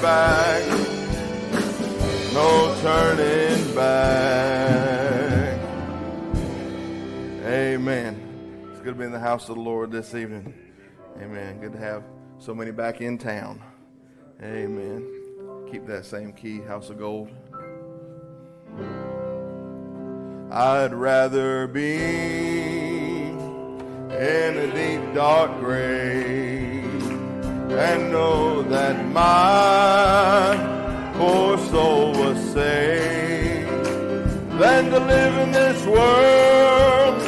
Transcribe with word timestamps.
back. 0.00 0.66
No 2.32 2.74
turning 2.80 3.74
back. 3.74 5.60
Amen. 7.44 8.68
It's 8.72 8.80
good 8.80 8.94
to 8.94 8.98
be 8.98 9.04
in 9.04 9.12
the 9.12 9.18
house 9.18 9.48
of 9.50 9.56
the 9.56 9.60
Lord 9.60 9.90
this 9.92 10.14
evening. 10.14 10.54
Amen. 11.20 11.60
Good 11.60 11.72
to 11.72 11.78
have 11.78 12.04
so 12.38 12.54
many 12.54 12.70
back 12.70 13.02
in 13.02 13.18
town. 13.18 13.60
Amen. 14.42 15.06
Keep 15.70 15.86
that 15.86 16.06
same 16.06 16.32
key, 16.32 16.60
House 16.60 16.88
of 16.88 16.98
Gold. 16.98 17.30
I'd 20.50 20.94
rather 20.94 21.66
be 21.66 21.96
in 23.30 23.36
a 24.10 24.72
deep 24.74 25.14
dark 25.14 25.60
grave 25.60 26.49
and 27.78 28.10
know 28.10 28.62
that 28.62 29.06
my 29.06 30.56
poor 31.16 31.56
soul 31.68 32.12
was 32.12 32.38
saved 32.52 33.84
than 34.58 34.90
to 34.90 34.98
live 34.98 35.38
in 35.38 35.52
this 35.52 35.86
world 35.86 37.22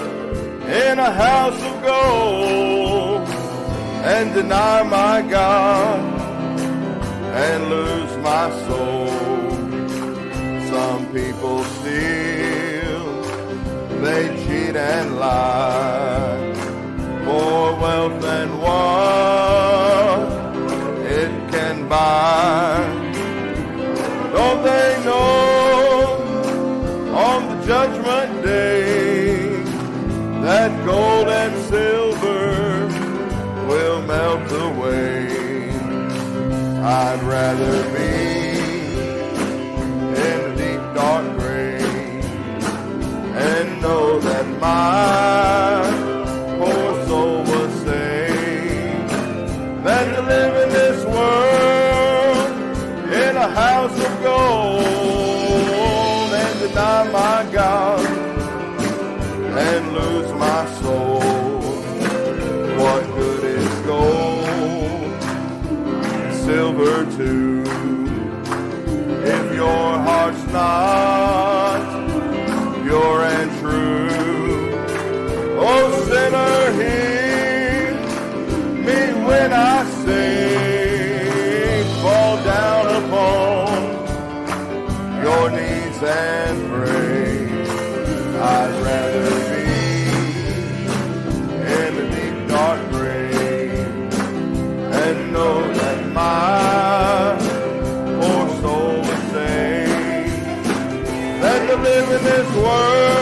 in 0.67 0.99
a 0.99 1.12
house 1.12 1.62
of 1.62 1.83
gold 1.83 3.29
and 4.05 4.35
deny 4.35 4.83
my 4.83 5.23
God 5.23 6.00
and 7.45 7.71
lose 7.71 8.17
my 8.19 8.50
soul. 8.67 9.09
Some 10.73 11.06
people 11.12 11.62
steal, 11.62 13.23
they 14.03 14.29
cheat 14.45 14.75
and 14.75 15.19
lie 15.19 16.55
for 17.25 17.77
wealth 17.81 18.25
and 18.25 18.61
what 18.61 19.62
it 19.62 19.72
buy. 21.93 22.81
Don't 24.37 24.61
they 24.71 24.89
know 25.05 26.00
on 27.29 27.41
the 27.50 27.59
judgment 27.67 28.31
day 28.43 29.62
that 30.47 30.71
gold 30.87 31.29
and 31.29 31.55
silver 31.71 32.87
will 33.69 34.00
melt 34.12 34.50
away? 34.69 35.69
I'd 37.00 37.23
rather 37.37 37.77
be 37.97 38.15
in 40.27 40.38
the 40.47 40.53
deep 40.62 40.85
dark 40.97 41.27
grave 41.38 42.25
and 43.50 43.67
know 43.83 44.19
that 44.29 44.47
my 44.67 45.51
deny 56.73 57.05
my 57.13 57.53
God 57.53 58.07
and 59.59 59.93
lose 59.93 60.33
my 60.33 60.65
soul. 60.81 61.21
What 62.81 63.05
good 63.15 63.45
is 63.45 63.81
gold, 63.81 65.23
silver 66.33 67.05
too, 67.17 67.63
if 69.23 69.55
your 69.55 69.99
heart's 70.07 70.45
not 70.47 71.83
pure 72.83 73.23
and 73.23 73.51
true? 73.61 74.09
Oh, 75.65 76.05
sinner, 76.09 76.73
hear 76.81 77.95
me 78.87 79.01
when 79.27 79.53
I 79.53 79.85
say, 80.05 81.85
fall 82.03 82.37
down 82.43 82.87
upon 83.05 83.73
your 85.23 85.51
knees 85.51 86.03
and 86.03 86.51
this 102.23 102.57
world 102.57 103.22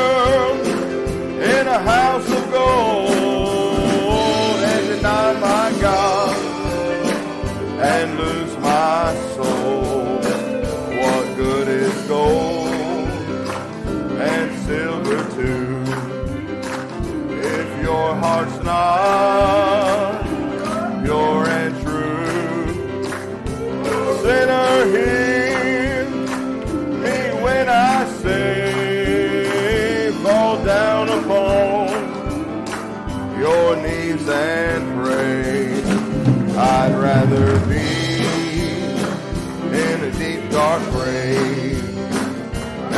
are 40.70 40.78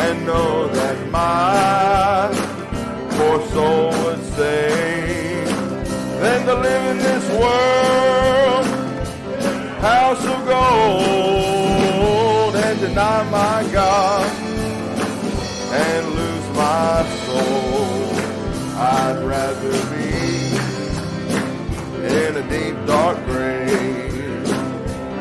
and 0.05 0.27
know 0.27 0.69
that 0.69 0.99
my 1.11 2.29
poor 3.13 3.41
soul 3.49 3.91
would 4.05 4.23
say, 4.37 5.45
Than 6.21 6.45
to 6.47 6.55
live 6.55 6.85
in 6.93 6.99
this 6.99 7.27
world, 7.31 8.67
house 9.81 10.25
of 10.35 10.45
gold, 10.45 12.57
and 12.57 12.79
deny 12.79 13.23
my 13.31 13.65
God 13.73 14.31
and 15.73 16.07
lose 16.19 16.49
my 16.55 17.07
soul. 17.25 18.13
I'd 18.77 19.23
rather 19.25 19.73
be 19.95 20.13
in 22.21 22.37
a 22.37 22.43
deep 22.51 22.77
dark 22.87 23.17
grave 23.25 24.13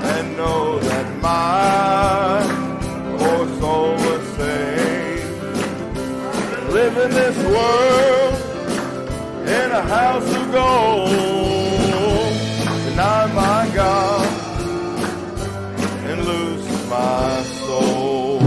and 0.04 0.36
know 0.36 0.80
that 0.80 1.08
my 1.22 2.01
live 6.94 7.06
in 7.06 7.12
this 7.12 7.38
world 7.46 8.36
in 9.48 9.72
a 9.72 9.82
house 9.82 10.36
of 10.36 10.52
gold. 10.52 11.10
Deny 12.90 13.26
my 13.34 13.72
God 13.74 14.28
and 16.06 16.26
lose 16.26 16.90
my 16.90 17.44
soul. 17.44 18.42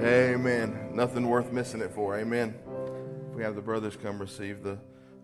Amen. 0.00 0.90
Nothing 0.92 1.28
worth 1.28 1.52
missing 1.52 1.80
it 1.80 1.92
for. 1.92 2.18
Amen. 2.18 2.54
If 3.30 3.34
we 3.34 3.42
have 3.42 3.54
the 3.54 3.62
brothers 3.62 3.96
come 3.96 4.20
receive 4.20 4.62
the 4.62 4.78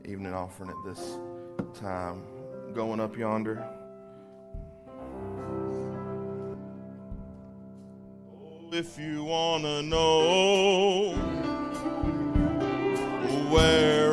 evening 0.04 0.34
offering 0.34 0.70
at 0.70 0.76
this 0.84 1.18
time. 1.74 2.22
Going 2.74 2.98
up 2.98 3.16
yonder. 3.16 3.64
if 8.74 8.98
you 8.98 9.22
wanna 9.22 9.82
know 9.82 11.14
where 13.48 14.03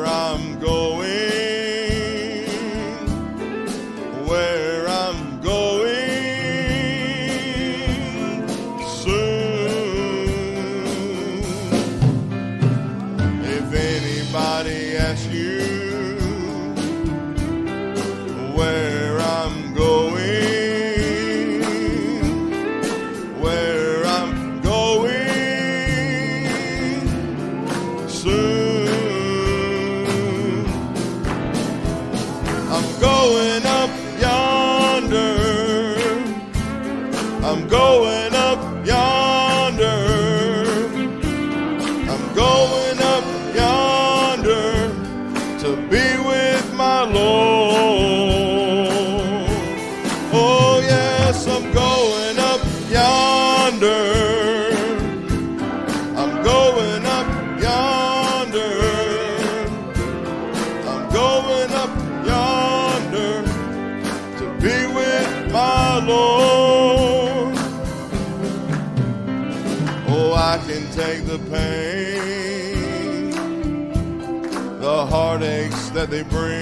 they 76.12 76.22
bring. 76.24 76.52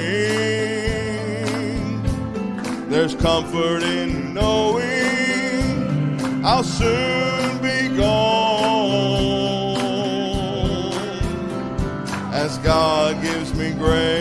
There's 2.88 3.16
comfort 3.16 3.82
in 3.82 4.32
knowing 4.32 4.84
I'll 6.44 6.62
soon 6.62 7.58
be 7.58 7.88
gone 7.96 8.70
as 12.32 12.58
God 12.58 13.20
gives 13.20 13.52
me 13.54 13.72
grace. 13.72 14.19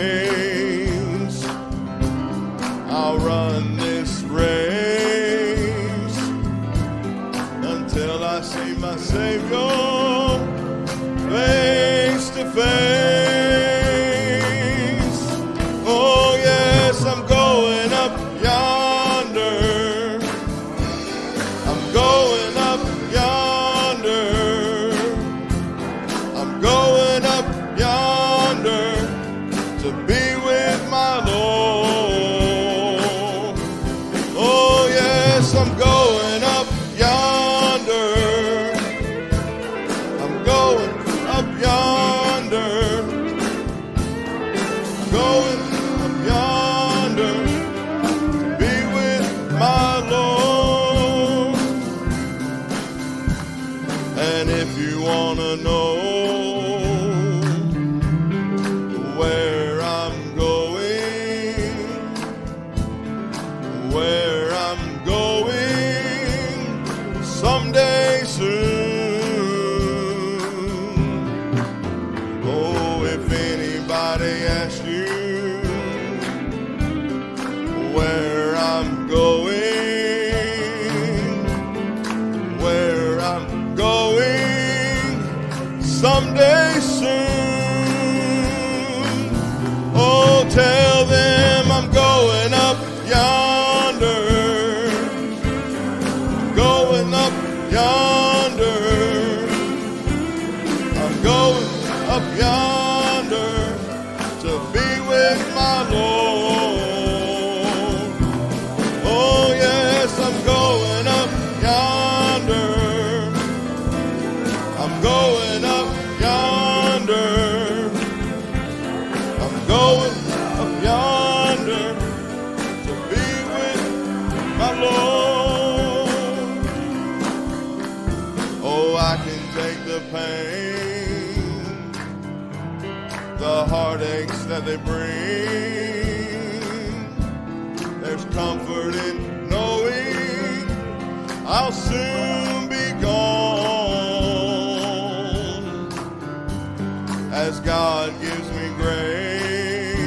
as 147.32 147.60
God 147.60 148.12
gives 148.20 148.50
me 148.50 148.68
grace. 148.76 150.00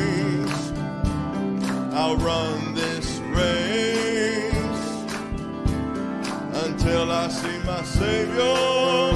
I'll 1.94 2.18
run 2.18 2.74
this 2.74 3.20
race 3.30 4.64
until 6.66 7.12
I 7.12 7.28
see 7.30 7.60
my 7.66 7.84
Savior. 7.84 9.13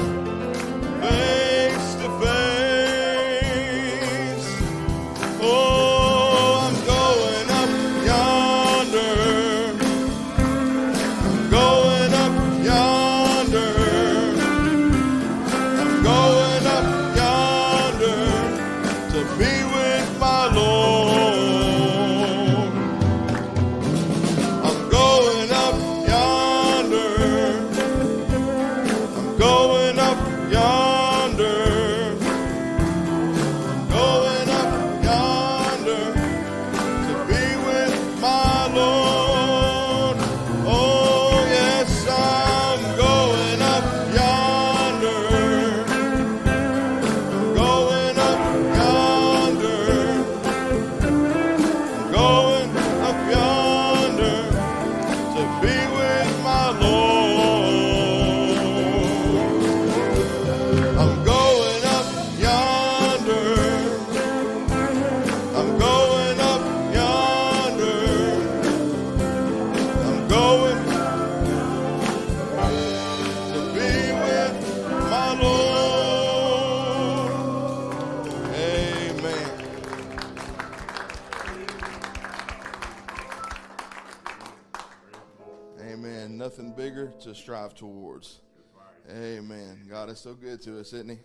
is 90.18 90.24
so 90.24 90.34
good 90.34 90.60
to 90.60 90.80
us, 90.80 90.92
isn't 90.92 91.10
he? 91.10 91.18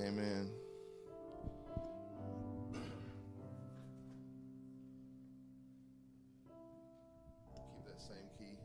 Amen. 0.00 0.06
Amen. 0.06 0.50
Keep 7.54 7.84
that 7.86 8.00
same 8.00 8.28
key. 8.38 8.56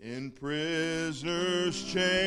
In 0.00 0.30
prisoners' 0.30 1.82
chains. 1.82 2.25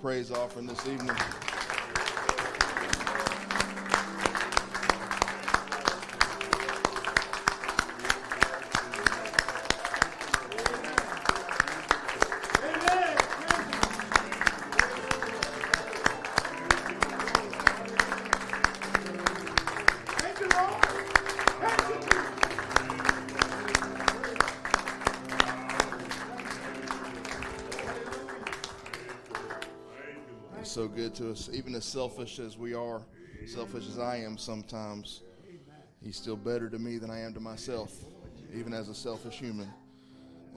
Praise 0.00 0.30
offering 0.30 0.66
this 0.66 0.86
evening. 0.86 1.17
Good 31.08 31.16
to 31.16 31.30
us. 31.30 31.48
Even 31.54 31.74
as 31.74 31.86
selfish 31.86 32.38
as 32.38 32.58
we 32.58 32.74
are, 32.74 33.00
selfish 33.46 33.88
as 33.88 33.98
I 33.98 34.16
am 34.16 34.36
sometimes, 34.36 35.22
He's 36.04 36.16
still 36.16 36.36
better 36.36 36.68
to 36.68 36.78
me 36.78 36.98
than 36.98 37.10
I 37.10 37.20
am 37.20 37.32
to 37.34 37.40
myself, 37.40 37.92
even 38.54 38.74
as 38.74 38.88
a 38.88 38.94
selfish 38.94 39.36
human. 39.36 39.68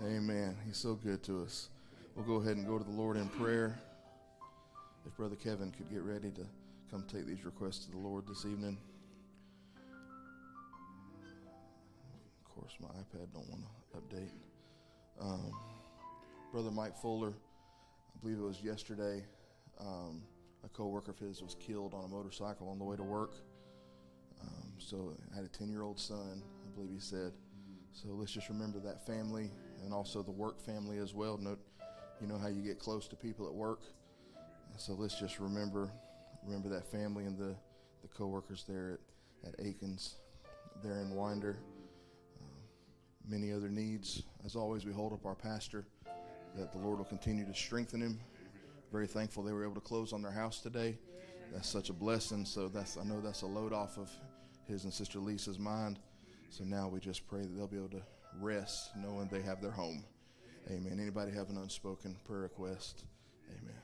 Amen. 0.03 0.55
He's 0.65 0.77
so 0.77 0.95
good 0.95 1.23
to 1.23 1.43
us. 1.43 1.69
We'll 2.15 2.25
go 2.25 2.35
ahead 2.35 2.57
and 2.57 2.67
go 2.67 2.77
to 2.77 2.83
the 2.83 2.91
Lord 2.91 3.15
in 3.15 3.29
prayer. 3.29 3.79
If 5.05 5.15
Brother 5.15 5.37
Kevin 5.37 5.71
could 5.71 5.89
get 5.89 6.01
ready 6.01 6.29
to 6.31 6.45
come 6.91 7.05
take 7.07 7.25
these 7.25 7.45
requests 7.45 7.85
to 7.85 7.91
the 7.91 7.97
Lord 7.97 8.27
this 8.27 8.45
evening. 8.45 8.77
Of 12.45 12.53
course, 12.53 12.73
my 12.81 12.89
iPad 12.89 13.33
don't 13.33 13.49
want 13.49 13.63
to 13.93 13.97
update. 13.97 14.31
Um, 15.19 15.53
Brother 16.51 16.71
Mike 16.71 16.97
Fuller, 16.97 17.29
I 17.29 18.19
believe 18.21 18.37
it 18.37 18.43
was 18.43 18.61
yesterday, 18.61 19.23
um, 19.79 20.21
a 20.63 20.69
coworker 20.69 21.11
of 21.11 21.19
his 21.19 21.41
was 21.41 21.55
killed 21.55 21.93
on 21.93 22.05
a 22.05 22.07
motorcycle 22.07 22.69
on 22.69 22.77
the 22.77 22.83
way 22.83 22.95
to 22.95 23.03
work. 23.03 23.33
Um, 24.41 24.73
so 24.77 25.15
I 25.31 25.35
had 25.35 25.45
a 25.45 25.49
10 25.49 25.69
year 25.69 25.81
old 25.81 25.99
son, 25.99 26.41
I 26.65 26.75
believe 26.75 26.91
he 26.91 26.99
said. 26.99 27.33
So 27.93 28.09
let's 28.09 28.31
just 28.31 28.49
remember 28.49 28.79
that 28.79 29.05
family 29.05 29.51
and 29.83 29.93
also 29.93 30.21
the 30.23 30.31
work 30.31 30.61
family 30.61 30.97
as 30.97 31.13
well. 31.13 31.37
Note, 31.37 31.59
you 32.21 32.27
know 32.27 32.37
how 32.37 32.47
you 32.47 32.61
get 32.61 32.79
close 32.79 33.07
to 33.09 33.15
people 33.15 33.47
at 33.47 33.53
work. 33.53 33.81
So 34.77 34.93
let's 34.93 35.19
just 35.19 35.39
remember 35.39 35.91
remember 36.43 36.69
that 36.69 36.89
family 36.91 37.25
and 37.25 37.37
the, 37.37 37.55
the 38.01 38.07
coworkers 38.07 38.65
there 38.67 38.99
at, 39.43 39.49
at 39.49 39.65
Aikens, 39.65 40.15
there 40.83 40.99
in 41.01 41.11
Winder. 41.11 41.59
Um, 42.39 42.47
many 43.27 43.51
other 43.51 43.69
needs. 43.69 44.23
As 44.45 44.55
always, 44.55 44.85
we 44.85 44.91
hold 44.91 45.13
up 45.13 45.25
our 45.25 45.35
pastor 45.35 45.85
that 46.55 46.71
the 46.71 46.79
Lord 46.79 46.97
will 46.97 47.05
continue 47.05 47.45
to 47.45 47.53
strengthen 47.53 48.01
him 48.01 48.19
very 48.91 49.07
thankful 49.07 49.43
they 49.43 49.53
were 49.53 49.63
able 49.63 49.75
to 49.75 49.81
close 49.81 50.13
on 50.13 50.21
their 50.21 50.31
house 50.31 50.59
today. 50.59 50.97
That's 51.53 51.69
such 51.69 51.89
a 51.89 51.93
blessing. 51.93 52.45
So 52.45 52.67
that's 52.67 52.97
I 52.97 53.03
know 53.03 53.21
that's 53.21 53.41
a 53.41 53.47
load 53.47 53.73
off 53.73 53.97
of 53.97 54.09
his 54.67 54.83
and 54.83 54.93
Sister 54.93 55.19
Lisa's 55.19 55.59
mind. 55.59 55.99
So 56.49 56.63
now 56.63 56.87
we 56.87 56.99
just 56.99 57.27
pray 57.27 57.41
that 57.41 57.55
they'll 57.55 57.67
be 57.67 57.77
able 57.77 57.89
to 57.89 58.01
rest 58.39 58.91
knowing 58.97 59.29
they 59.31 59.41
have 59.41 59.61
their 59.61 59.71
home. 59.71 60.03
Amen. 60.69 60.99
Anybody 60.99 61.31
have 61.31 61.49
an 61.49 61.57
unspoken 61.57 62.15
prayer 62.25 62.41
request? 62.41 63.05
Amen. 63.49 63.75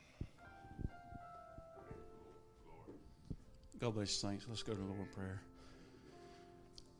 God 3.79 3.93
bless 3.93 4.09
you, 4.09 4.29
saints. 4.29 4.45
Let's 4.49 4.63
go 4.63 4.73
to 4.73 4.77
the 4.77 4.85
Lord 4.85 4.99
in 4.99 5.07
prayer. 5.07 5.41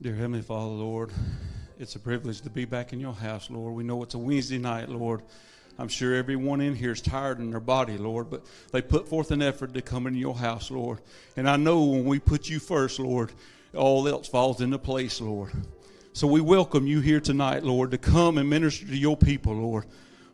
Dear 0.02 0.14
Heavenly 0.16 0.42
Father, 0.42 0.70
Lord, 0.70 1.12
it's 1.80 1.96
a 1.96 2.00
privilege 2.00 2.42
to 2.42 2.50
be 2.50 2.66
back 2.66 2.94
in 2.94 3.00
your 3.00 3.14
house, 3.14 3.50
Lord. 3.50 3.74
We 3.74 3.84
know 3.84 4.04
it's 4.04 4.14
a 4.14 4.20
Wednesday 4.20 4.58
night, 4.60 4.90
Lord. 4.90 5.24
I'm 5.80 5.88
sure 5.88 6.16
everyone 6.16 6.60
in 6.60 6.76
here 6.76 6.92
is 6.92 7.02
tired 7.02 7.40
in 7.40 7.52
their 7.52 7.60
body, 7.60 7.98
Lord, 7.98 8.30
but 8.30 8.46
they 8.72 8.82
put 8.82 9.08
forth 9.08 9.30
an 9.30 9.44
effort 9.44 9.74
to 9.76 9.82
come 9.82 10.08
into 10.08 10.20
your 10.20 10.36
house, 10.36 10.72
Lord. 10.72 11.00
And 11.36 11.48
I 11.48 11.56
know 11.58 11.84
when 11.84 12.06
we 12.06 12.20
put 12.20 12.50
you 12.50 12.60
first, 12.60 13.00
Lord, 13.00 13.32
all 13.76 14.08
else 14.08 14.28
falls 14.28 14.60
into 14.60 14.80
place, 14.80 15.22
Lord. 15.22 15.52
So 16.14 16.26
we 16.26 16.42
welcome 16.42 16.88
you 16.88 17.00
here 17.00 17.20
tonight, 17.20 17.64
Lord, 17.64 17.92
to 17.92 18.00
come 18.00 18.40
and 18.40 18.50
minister 18.50 18.88
to 18.88 18.98
your 18.98 19.16
people, 19.16 19.54
Lord. 19.54 19.86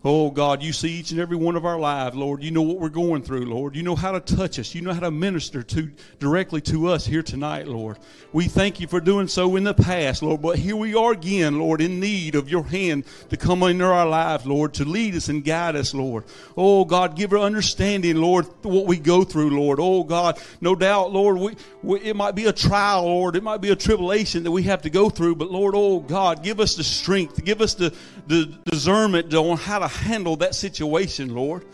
Oh 0.05 0.31
God, 0.31 0.61
you 0.61 0.73
see 0.73 0.89
each 0.89 1.11
and 1.11 1.19
every 1.19 1.37
one 1.37 1.55
of 1.55 1.65
our 1.65 1.79
lives, 1.79 2.13
Lord. 2.13 2.43
You 2.43 2.51
know 2.51 2.61
what 2.61 2.77
we're 2.77 2.89
going 2.89 3.23
through, 3.23 3.45
Lord. 3.45 3.73
You 3.73 3.83
know 3.83 3.95
how 3.95 4.11
to 4.11 4.19
touch 4.19 4.59
us. 4.59 4.75
You 4.75 4.81
know 4.81 4.91
how 4.91 4.99
to 4.99 5.11
minister 5.11 5.63
to 5.63 5.89
directly 6.19 6.59
to 6.61 6.89
us 6.89 7.05
here 7.05 7.23
tonight, 7.23 7.69
Lord. 7.69 7.97
We 8.33 8.49
thank 8.49 8.81
you 8.81 8.87
for 8.87 8.99
doing 8.99 9.29
so 9.29 9.55
in 9.55 9.63
the 9.63 9.73
past, 9.73 10.21
Lord. 10.21 10.41
But 10.41 10.59
here 10.59 10.75
we 10.75 10.93
are 10.93 11.13
again, 11.13 11.57
Lord, 11.57 11.79
in 11.79 12.01
need 12.01 12.35
of 12.35 12.49
your 12.49 12.65
hand 12.65 13.05
to 13.29 13.37
come 13.37 13.63
into 13.63 13.85
our 13.85 14.05
lives, 14.05 14.45
Lord, 14.45 14.73
to 14.73 14.83
lead 14.83 15.15
us 15.15 15.29
and 15.29 15.41
guide 15.41 15.77
us, 15.77 15.93
Lord. 15.93 16.25
Oh 16.57 16.83
God, 16.83 17.15
give 17.15 17.31
our 17.31 17.39
understanding, 17.39 18.17
Lord, 18.17 18.45
what 18.63 18.85
we 18.85 18.99
go 18.99 19.23
through, 19.23 19.51
Lord. 19.51 19.79
Oh 19.79 20.03
God, 20.03 20.37
no 20.59 20.75
doubt, 20.75 21.13
Lord, 21.13 21.37
we, 21.37 21.55
we, 21.81 22.01
it 22.01 22.17
might 22.17 22.35
be 22.35 22.47
a 22.47 22.53
trial, 22.53 23.05
Lord. 23.05 23.37
It 23.37 23.43
might 23.43 23.61
be 23.61 23.69
a 23.69 23.75
tribulation 23.75 24.43
that 24.43 24.51
we 24.51 24.63
have 24.63 24.81
to 24.81 24.89
go 24.89 25.09
through. 25.09 25.35
But 25.35 25.49
Lord, 25.49 25.75
oh 25.77 26.01
God, 26.01 26.43
give 26.43 26.59
us 26.59 26.75
the 26.75 26.83
strength, 26.83 27.41
give 27.45 27.61
us 27.61 27.73
the, 27.73 27.95
the 28.27 28.53
discernment 28.65 29.33
on 29.33 29.55
how 29.55 29.79
to 29.79 29.92
handle 29.93 30.37
that 30.37 30.55
situation, 30.55 31.33
Lord. 31.33 31.65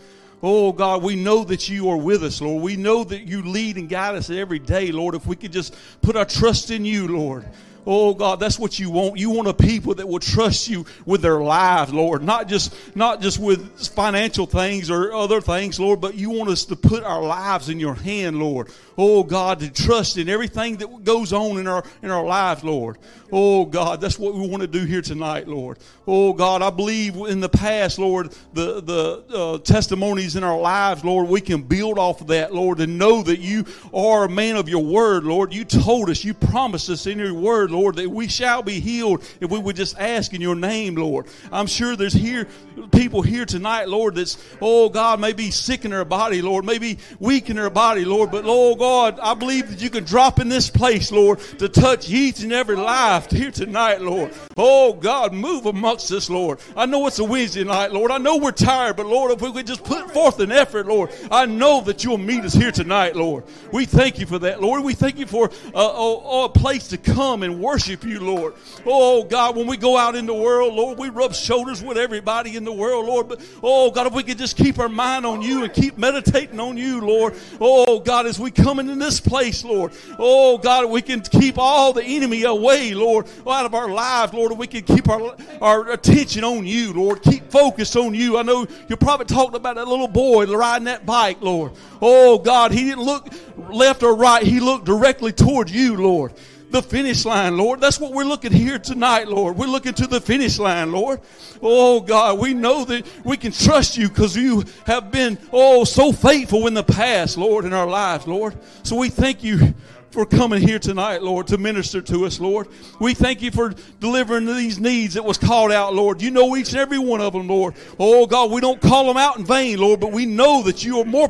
Oh 0.42 0.72
God, 0.72 1.02
we 1.02 1.16
know 1.16 1.44
that 1.44 1.68
you 1.68 1.90
are 1.90 1.96
with 1.96 2.22
us, 2.22 2.40
Lord. 2.40 2.62
We 2.62 2.76
know 2.76 3.04
that 3.04 3.22
you 3.22 3.42
lead 3.42 3.76
and 3.76 3.88
guide 3.88 4.14
us 4.14 4.30
every 4.30 4.58
day, 4.58 4.90
Lord. 4.90 5.14
If 5.14 5.26
we 5.26 5.36
could 5.36 5.52
just 5.52 5.74
put 6.00 6.16
our 6.16 6.24
trust 6.24 6.70
in 6.70 6.84
you, 6.84 7.08
Lord. 7.08 7.44
Oh 7.86 8.14
God, 8.14 8.40
that's 8.40 8.58
what 8.58 8.78
you 8.78 8.90
want. 8.90 9.18
You 9.18 9.30
want 9.30 9.48
a 9.48 9.54
people 9.54 9.94
that 9.94 10.06
will 10.06 10.18
trust 10.18 10.68
you 10.68 10.84
with 11.06 11.22
their 11.22 11.40
lives, 11.40 11.92
Lord. 11.92 12.22
Not 12.22 12.46
just 12.46 12.74
not 12.94 13.20
just 13.20 13.38
with 13.38 13.86
financial 13.88 14.46
things 14.46 14.90
or 14.90 15.12
other 15.12 15.40
things, 15.40 15.80
Lord, 15.80 16.00
but 16.00 16.14
you 16.14 16.30
want 16.30 16.50
us 16.50 16.66
to 16.66 16.76
put 16.76 17.04
our 17.04 17.22
lives 17.22 17.68
in 17.68 17.80
your 17.80 17.94
hand, 17.94 18.38
Lord. 18.38 18.68
Oh 19.02 19.24
God, 19.24 19.60
to 19.60 19.70
trust 19.70 20.18
in 20.18 20.28
everything 20.28 20.76
that 20.76 21.04
goes 21.04 21.32
on 21.32 21.56
in 21.56 21.66
our 21.66 21.82
in 22.02 22.10
our 22.10 22.22
lives, 22.22 22.62
Lord. 22.62 22.98
Oh 23.32 23.64
God, 23.64 23.98
that's 23.98 24.18
what 24.18 24.34
we 24.34 24.46
want 24.46 24.60
to 24.60 24.66
do 24.66 24.84
here 24.84 25.00
tonight, 25.00 25.48
Lord. 25.48 25.78
Oh 26.06 26.34
God, 26.34 26.60
I 26.60 26.68
believe 26.68 27.16
in 27.16 27.40
the 27.40 27.48
past, 27.48 27.98
Lord, 27.98 28.36
the 28.52 28.82
the 28.82 29.24
uh, 29.34 29.58
testimonies 29.60 30.36
in 30.36 30.44
our 30.44 30.60
lives, 30.60 31.02
Lord, 31.02 31.30
we 31.30 31.40
can 31.40 31.62
build 31.62 31.98
off 31.98 32.20
of 32.20 32.26
that, 32.26 32.52
Lord, 32.52 32.78
and 32.80 32.98
know 32.98 33.22
that 33.22 33.38
you 33.38 33.64
are 33.94 34.24
a 34.24 34.28
man 34.28 34.56
of 34.56 34.68
your 34.68 34.84
word, 34.84 35.24
Lord. 35.24 35.54
You 35.54 35.64
told 35.64 36.10
us, 36.10 36.22
you 36.22 36.34
promised 36.34 36.90
us 36.90 37.06
in 37.06 37.18
your 37.18 37.32
word, 37.32 37.70
Lord, 37.70 37.96
that 37.96 38.10
we 38.10 38.28
shall 38.28 38.62
be 38.62 38.80
healed 38.80 39.24
if 39.40 39.50
we 39.50 39.58
would 39.58 39.76
just 39.76 39.98
ask 39.98 40.34
in 40.34 40.42
your 40.42 40.56
name, 40.56 40.96
Lord. 40.96 41.26
I'm 41.50 41.68
sure 41.68 41.96
there's 41.96 42.12
here 42.12 42.48
people 42.92 43.22
here 43.22 43.46
tonight, 43.46 43.88
Lord, 43.88 44.16
that's 44.16 44.36
oh 44.60 44.90
God, 44.90 45.20
may 45.20 45.32
be 45.32 45.50
sick 45.50 45.86
in 45.86 45.90
their 45.90 46.04
body, 46.04 46.42
Lord, 46.42 46.66
maybe 46.66 46.98
weak 47.18 47.48
in 47.48 47.56
their 47.56 47.70
body, 47.70 48.04
Lord, 48.04 48.30
but 48.30 48.44
oh 48.46 48.74
God, 48.74 48.89
I 48.90 49.34
believe 49.34 49.70
that 49.70 49.80
you 49.80 49.90
can 49.90 50.04
drop 50.04 50.40
in 50.40 50.48
this 50.48 50.68
place, 50.68 51.12
Lord, 51.12 51.38
to 51.58 51.68
touch 51.68 52.10
each 52.10 52.42
and 52.42 52.52
every 52.52 52.76
life 52.76 53.30
here 53.30 53.50
tonight, 53.50 54.00
Lord. 54.00 54.32
Oh 54.56 54.92
God, 54.92 55.32
move 55.32 55.66
amongst 55.66 56.10
us, 56.12 56.28
Lord. 56.28 56.58
I 56.76 56.86
know 56.86 57.06
it's 57.06 57.18
a 57.18 57.24
Wednesday 57.24 57.64
night, 57.64 57.92
Lord. 57.92 58.10
I 58.10 58.18
know 58.18 58.36
we're 58.36 58.50
tired, 58.50 58.96
but 58.96 59.06
Lord, 59.06 59.30
if 59.30 59.40
we 59.40 59.52
could 59.52 59.66
just 59.66 59.84
put 59.84 60.10
forth 60.12 60.40
an 60.40 60.52
effort, 60.52 60.86
Lord, 60.86 61.10
I 61.30 61.46
know 61.46 61.80
that 61.82 62.04
you'll 62.04 62.18
meet 62.18 62.44
us 62.44 62.54
here 62.54 62.72
tonight, 62.72 63.16
Lord. 63.16 63.44
We 63.72 63.86
thank 63.86 64.18
you 64.18 64.26
for 64.26 64.38
that, 64.40 64.60
Lord. 64.60 64.82
We 64.82 64.94
thank 64.94 65.18
you 65.18 65.26
for 65.26 65.50
a, 65.74 65.78
a, 65.78 66.44
a 66.44 66.48
place 66.48 66.88
to 66.88 66.98
come 66.98 67.42
and 67.42 67.60
worship 67.60 68.04
you, 68.04 68.20
Lord. 68.20 68.54
Oh 68.84 69.22
God, 69.22 69.56
when 69.56 69.66
we 69.66 69.76
go 69.76 69.96
out 69.96 70.16
in 70.16 70.26
the 70.26 70.34
world, 70.34 70.74
Lord, 70.74 70.98
we 70.98 71.08
rub 71.08 71.34
shoulders 71.34 71.82
with 71.82 71.96
everybody 71.96 72.56
in 72.56 72.64
the 72.64 72.72
world, 72.72 73.06
Lord. 73.06 73.28
But 73.28 73.40
oh 73.62 73.90
God, 73.90 74.08
if 74.08 74.12
we 74.12 74.22
could 74.22 74.38
just 74.38 74.56
keep 74.56 74.78
our 74.78 74.88
mind 74.88 75.24
on 75.24 75.42
you 75.42 75.62
and 75.62 75.72
keep 75.72 75.96
meditating 75.96 76.58
on 76.58 76.76
you, 76.76 77.00
Lord. 77.00 77.34
Oh 77.60 78.00
God, 78.00 78.26
as 78.26 78.38
we 78.38 78.50
come 78.50 78.79
into 78.80 78.96
this 78.96 79.20
place, 79.20 79.64
Lord. 79.64 79.92
Oh 80.18 80.58
God, 80.58 80.90
we 80.90 81.02
can 81.02 81.20
keep 81.20 81.58
all 81.58 81.92
the 81.92 82.02
enemy 82.02 82.42
away, 82.42 82.92
Lord. 82.92 83.10
Lord, 83.10 83.28
out 83.48 83.66
of 83.66 83.74
our 83.74 83.88
lives, 83.88 84.32
Lord, 84.32 84.52
we 84.52 84.66
can 84.66 84.82
keep 84.82 85.08
our, 85.08 85.36
our 85.60 85.90
attention 85.90 86.44
on 86.44 86.66
you, 86.66 86.92
Lord. 86.92 87.22
Keep 87.22 87.50
focused 87.50 87.96
on 87.96 88.14
you. 88.14 88.38
I 88.38 88.42
know 88.42 88.66
you 88.88 88.96
probably 88.96 89.26
talked 89.26 89.54
about 89.54 89.76
that 89.76 89.88
little 89.88 90.08
boy 90.08 90.46
riding 90.46 90.84
that 90.84 91.06
bike, 91.06 91.40
Lord. 91.40 91.72
Oh, 92.00 92.38
God, 92.38 92.72
he 92.72 92.84
didn't 92.84 93.04
look 93.04 93.28
left 93.56 94.02
or 94.02 94.14
right. 94.16 94.42
He 94.42 94.60
looked 94.60 94.86
directly 94.86 95.32
toward 95.32 95.70
you, 95.70 95.96
Lord. 95.96 96.32
The 96.70 96.82
finish 96.82 97.24
line, 97.24 97.56
Lord. 97.56 97.80
That's 97.80 97.98
what 97.98 98.12
we're 98.12 98.24
looking 98.24 98.52
here 98.52 98.78
tonight, 98.78 99.28
Lord. 99.28 99.56
We're 99.56 99.66
looking 99.66 99.94
to 99.94 100.06
the 100.06 100.20
finish 100.20 100.58
line, 100.58 100.92
Lord. 100.92 101.20
Oh 101.60 102.00
God, 102.00 102.38
we 102.38 102.54
know 102.54 102.84
that 102.84 103.06
we 103.24 103.36
can 103.36 103.52
trust 103.52 103.98
you 103.98 104.08
because 104.08 104.36
you 104.36 104.64
have 104.86 105.10
been, 105.10 105.38
oh, 105.52 105.84
so 105.84 106.12
faithful 106.12 106.66
in 106.66 106.74
the 106.74 106.84
past, 106.84 107.36
Lord, 107.36 107.64
in 107.64 107.72
our 107.72 107.88
lives, 107.88 108.26
Lord. 108.26 108.56
So 108.82 108.96
we 108.96 109.08
thank 109.08 109.42
you 109.42 109.74
for 110.10 110.26
coming 110.26 110.60
here 110.60 110.78
tonight, 110.78 111.22
Lord, 111.22 111.46
to 111.48 111.58
minister 111.58 112.02
to 112.02 112.26
us, 112.26 112.40
Lord. 112.40 112.68
We 112.98 113.14
thank 113.14 113.42
you 113.42 113.50
for 113.50 113.72
delivering 114.00 114.46
these 114.46 114.80
needs 114.80 115.14
that 115.14 115.24
was 115.24 115.38
called 115.38 115.70
out, 115.70 115.94
Lord. 115.94 116.20
You 116.20 116.30
know 116.30 116.56
each 116.56 116.70
and 116.70 116.78
every 116.78 116.98
one 116.98 117.20
of 117.20 117.32
them, 117.32 117.46
Lord. 117.46 117.74
Oh, 117.98 118.26
God, 118.26 118.50
we 118.50 118.60
don't 118.60 118.80
call 118.80 119.06
them 119.06 119.16
out 119.16 119.38
in 119.38 119.44
vain, 119.44 119.78
Lord, 119.78 120.00
but 120.00 120.12
we 120.12 120.26
know 120.26 120.62
that 120.62 120.84
you 120.84 121.00
are 121.00 121.04
more 121.04 121.28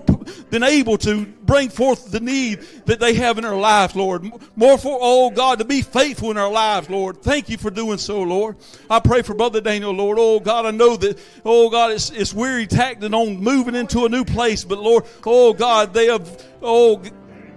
than 0.50 0.62
able 0.62 0.96
to 0.98 1.26
bring 1.26 1.68
forth 1.68 2.10
the 2.10 2.20
need 2.20 2.60
that 2.86 3.00
they 3.00 3.14
have 3.14 3.36
in 3.36 3.44
their 3.44 3.54
lives, 3.54 3.94
Lord. 3.94 4.30
More 4.56 4.78
for, 4.78 4.98
oh, 5.00 5.30
God, 5.30 5.58
to 5.58 5.64
be 5.64 5.82
faithful 5.82 6.30
in 6.30 6.38
our 6.38 6.50
lives, 6.50 6.88
Lord. 6.88 7.22
Thank 7.22 7.48
you 7.50 7.58
for 7.58 7.70
doing 7.70 7.98
so, 7.98 8.22
Lord. 8.22 8.56
I 8.88 9.00
pray 9.00 9.22
for 9.22 9.34
Brother 9.34 9.60
Daniel, 9.60 9.92
Lord. 9.92 10.18
Oh, 10.18 10.40
God, 10.40 10.64
I 10.64 10.70
know 10.70 10.96
that, 10.96 11.18
oh, 11.44 11.68
God, 11.68 11.92
it's, 11.92 12.10
it's 12.10 12.32
weary 12.32 12.66
tacting 12.66 13.12
on 13.12 13.38
moving 13.40 13.74
into 13.74 14.06
a 14.06 14.08
new 14.08 14.24
place, 14.24 14.64
but 14.64 14.78
Lord, 14.78 15.04
oh, 15.26 15.52
God, 15.52 15.92
they 15.92 16.06
have, 16.06 16.46
oh, 16.62 17.02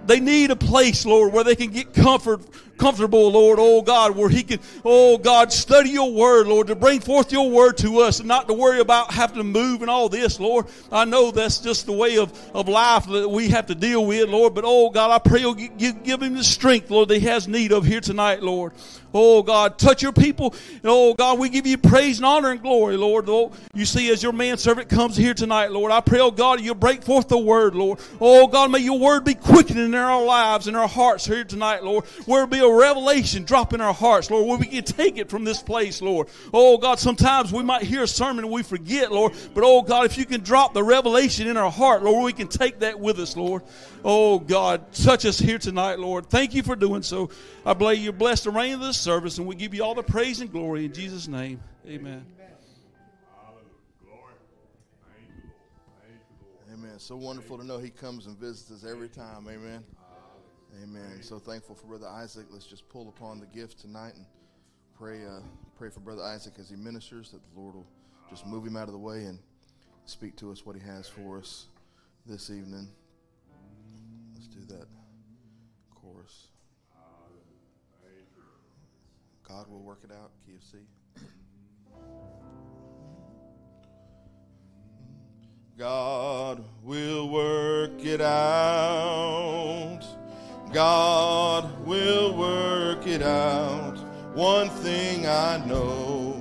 they 0.06 0.20
need 0.20 0.50
a 0.50 0.56
place, 0.56 1.04
Lord, 1.06 1.32
where 1.32 1.44
they 1.44 1.56
can 1.56 1.70
get 1.70 1.94
comfort 1.94 2.40
comfortable, 2.76 3.30
Lord, 3.30 3.58
oh 3.60 3.82
God, 3.82 4.16
where 4.16 4.28
he 4.28 4.42
can, 4.42 4.60
oh 4.84 5.18
God, 5.18 5.52
study 5.52 5.90
your 5.90 6.12
word, 6.12 6.46
Lord, 6.46 6.68
to 6.68 6.74
bring 6.74 7.00
forth 7.00 7.32
your 7.32 7.50
word 7.50 7.76
to 7.78 8.00
us 8.00 8.20
and 8.20 8.28
not 8.28 8.48
to 8.48 8.54
worry 8.54 8.80
about 8.80 9.12
having 9.12 9.36
to 9.36 9.44
move 9.44 9.82
and 9.82 9.90
all 9.90 10.08
this, 10.08 10.40
Lord. 10.40 10.66
I 10.90 11.04
know 11.04 11.30
that's 11.30 11.58
just 11.58 11.86
the 11.86 11.92
way 11.92 12.18
of, 12.18 12.32
of 12.54 12.68
life 12.68 13.06
that 13.06 13.28
we 13.28 13.48
have 13.48 13.66
to 13.66 13.74
deal 13.74 14.04
with, 14.04 14.28
Lord, 14.28 14.54
but 14.54 14.64
oh 14.66 14.90
God, 14.90 15.10
I 15.10 15.18
pray 15.18 15.40
you'll 15.40 15.54
give, 15.54 16.02
give 16.02 16.22
him 16.22 16.34
the 16.34 16.44
strength, 16.44 16.90
Lord, 16.90 17.08
that 17.08 17.18
he 17.18 17.26
has 17.26 17.48
need 17.48 17.72
of 17.72 17.84
here 17.84 18.00
tonight, 18.00 18.42
Lord. 18.42 18.72
Oh 19.16 19.44
God, 19.44 19.78
touch 19.78 20.02
your 20.02 20.12
people. 20.12 20.54
Oh 20.82 21.14
God, 21.14 21.38
we 21.38 21.48
give 21.48 21.68
you 21.68 21.78
praise 21.78 22.18
and 22.18 22.26
honor 22.26 22.50
and 22.50 22.60
glory, 22.60 22.96
Lord. 22.96 23.26
Oh, 23.28 23.52
you 23.72 23.84
see, 23.84 24.10
as 24.10 24.24
your 24.24 24.32
manservant 24.32 24.88
comes 24.88 25.16
here 25.16 25.34
tonight, 25.34 25.70
Lord, 25.70 25.92
I 25.92 26.00
pray, 26.00 26.18
oh 26.18 26.32
God, 26.32 26.60
you'll 26.60 26.74
break 26.74 27.04
forth 27.04 27.28
the 27.28 27.38
word, 27.38 27.76
Lord. 27.76 28.00
Oh 28.20 28.48
God, 28.48 28.72
may 28.72 28.80
your 28.80 28.98
word 28.98 29.24
be 29.24 29.34
quickening 29.34 29.84
in 29.84 29.94
our 29.94 30.24
lives 30.24 30.66
and 30.66 30.76
our 30.76 30.88
hearts 30.88 31.24
here 31.24 31.44
tonight, 31.44 31.84
Lord. 31.84 32.04
Where 32.26 32.48
be 32.48 32.60
a 32.64 32.76
revelation 32.76 33.44
drop 33.44 33.72
in 33.72 33.80
our 33.80 33.94
hearts, 33.94 34.30
Lord, 34.30 34.46
where 34.46 34.58
we 34.58 34.66
can 34.66 34.84
take 34.84 35.18
it 35.18 35.28
from 35.30 35.44
this 35.44 35.62
place, 35.62 36.02
Lord. 36.02 36.28
Oh 36.52 36.78
God, 36.78 36.98
sometimes 36.98 37.52
we 37.52 37.62
might 37.62 37.82
hear 37.82 38.02
a 38.02 38.08
sermon 38.08 38.44
and 38.44 38.52
we 38.52 38.62
forget, 38.62 39.12
Lord. 39.12 39.32
But 39.54 39.64
oh 39.64 39.82
God, 39.82 40.06
if 40.06 40.18
you 40.18 40.24
can 40.24 40.40
drop 40.40 40.74
the 40.74 40.82
revelation 40.82 41.46
in 41.46 41.56
our 41.56 41.70
heart, 41.70 42.02
Lord, 42.02 42.24
we 42.24 42.32
can 42.32 42.48
take 42.48 42.80
that 42.80 42.98
with 42.98 43.18
us, 43.18 43.36
Lord. 43.36 43.62
Oh 44.04 44.38
God, 44.38 44.92
touch 44.92 45.24
us 45.24 45.38
here 45.38 45.58
tonight, 45.58 45.98
Lord. 45.98 46.26
Thank 46.26 46.54
you 46.54 46.62
for 46.62 46.76
doing 46.76 47.02
so. 47.02 47.30
I 47.64 47.72
believe 47.74 47.98
you 47.98 48.12
bless 48.12 48.44
the 48.44 48.50
reign 48.50 48.74
of 48.74 48.80
this 48.80 49.00
service, 49.00 49.38
and 49.38 49.46
we 49.46 49.54
give 49.54 49.74
you 49.74 49.82
all 49.82 49.94
the 49.94 50.02
praise 50.02 50.40
and 50.40 50.50
glory 50.52 50.84
in 50.84 50.92
Jesus' 50.92 51.28
name. 51.28 51.60
Amen. 51.86 52.26
Amen. 56.72 56.98
So 56.98 57.16
wonderful 57.16 57.58
to 57.58 57.64
know 57.64 57.78
He 57.78 57.90
comes 57.90 58.26
and 58.26 58.36
visits 58.36 58.70
us 58.70 58.90
every 58.90 59.08
time. 59.08 59.46
Amen. 59.48 59.84
Amen. 60.82 61.22
So 61.22 61.38
thankful 61.38 61.74
for 61.74 61.86
Brother 61.86 62.08
Isaac. 62.08 62.46
Let's 62.50 62.66
just 62.66 62.88
pull 62.88 63.08
upon 63.08 63.40
the 63.40 63.46
gift 63.46 63.80
tonight 63.80 64.14
and 64.16 64.26
pray. 64.98 65.24
Uh, 65.24 65.40
pray 65.76 65.90
for 65.90 66.00
Brother 66.00 66.22
Isaac 66.22 66.54
as 66.58 66.70
he 66.70 66.76
ministers 66.76 67.30
that 67.30 67.40
the 67.42 67.60
Lord 67.60 67.74
will 67.74 67.86
just 68.30 68.46
move 68.46 68.66
him 68.66 68.76
out 68.76 68.88
of 68.88 68.92
the 68.92 68.98
way 68.98 69.24
and 69.24 69.38
speak 70.06 70.36
to 70.36 70.50
us 70.52 70.66
what 70.66 70.76
He 70.76 70.82
has 70.82 71.08
for 71.08 71.38
us 71.38 71.66
this 72.26 72.50
evening. 72.50 72.88
Let's 74.34 74.48
do 74.48 74.60
that 74.74 74.86
chorus. 75.94 76.48
God 79.46 79.68
will 79.70 79.82
work 79.82 80.00
it 80.04 80.10
out, 80.10 80.30
KFC. 80.48 80.80
God 85.76 86.64
will 86.82 87.28
work 87.28 88.04
it 88.04 88.20
out. 88.20 90.02
God 90.74 91.86
will 91.86 92.36
work 92.36 93.06
it 93.06 93.22
out. 93.22 93.96
One 94.34 94.68
thing 94.68 95.24
I 95.24 95.64
know, 95.64 96.32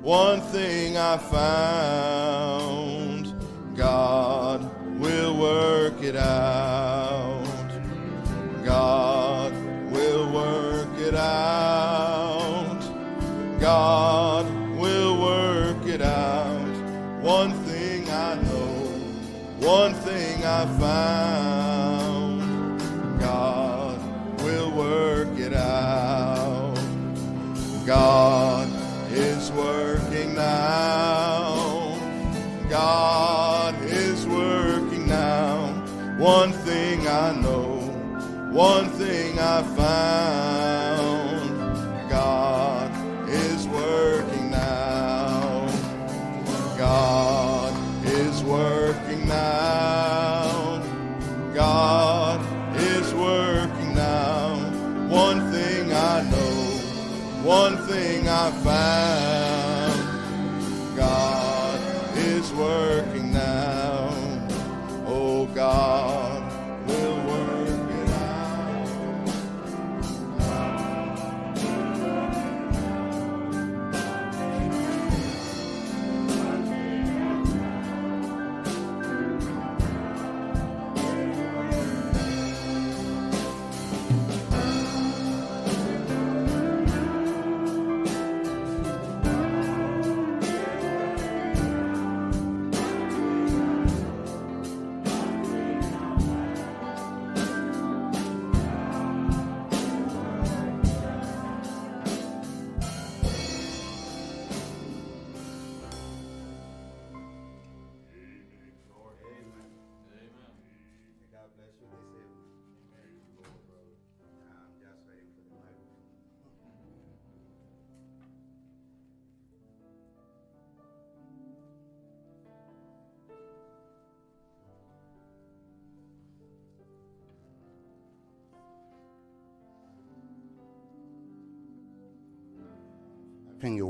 one 0.00 0.40
thing 0.40 0.96
I 0.96 1.18
found. 1.18 3.34
God 3.76 4.62
will 4.98 5.36
work 5.36 6.02
it 6.02 6.16
out. 6.16 7.44
God 8.64 9.52
will 9.92 10.32
work 10.32 10.98
it 10.98 11.14
out. 11.14 12.80
God 13.60 14.46
will 14.78 15.20
work 15.20 15.86
it 15.86 16.00
out. 16.00 17.20
One 17.20 17.52
thing 17.66 18.08
I 18.08 18.36
know, 18.36 18.68
one 19.60 19.92
thing 19.92 20.46
I 20.46 20.64
found. 20.78 21.51
God 27.86 28.68
is 29.10 29.50
working 29.52 30.34
now. 30.34 31.98
God 32.70 33.74
is 33.82 34.24
working 34.26 35.08
now. 35.08 35.68
One 36.16 36.52
thing 36.52 37.08
I 37.08 37.32
know, 37.32 37.80
one 38.52 38.88
thing 38.90 39.38
I 39.38 39.62
found. 39.62 40.41
One 57.42 57.81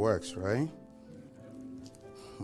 works, 0.03 0.35
right? 0.35 0.69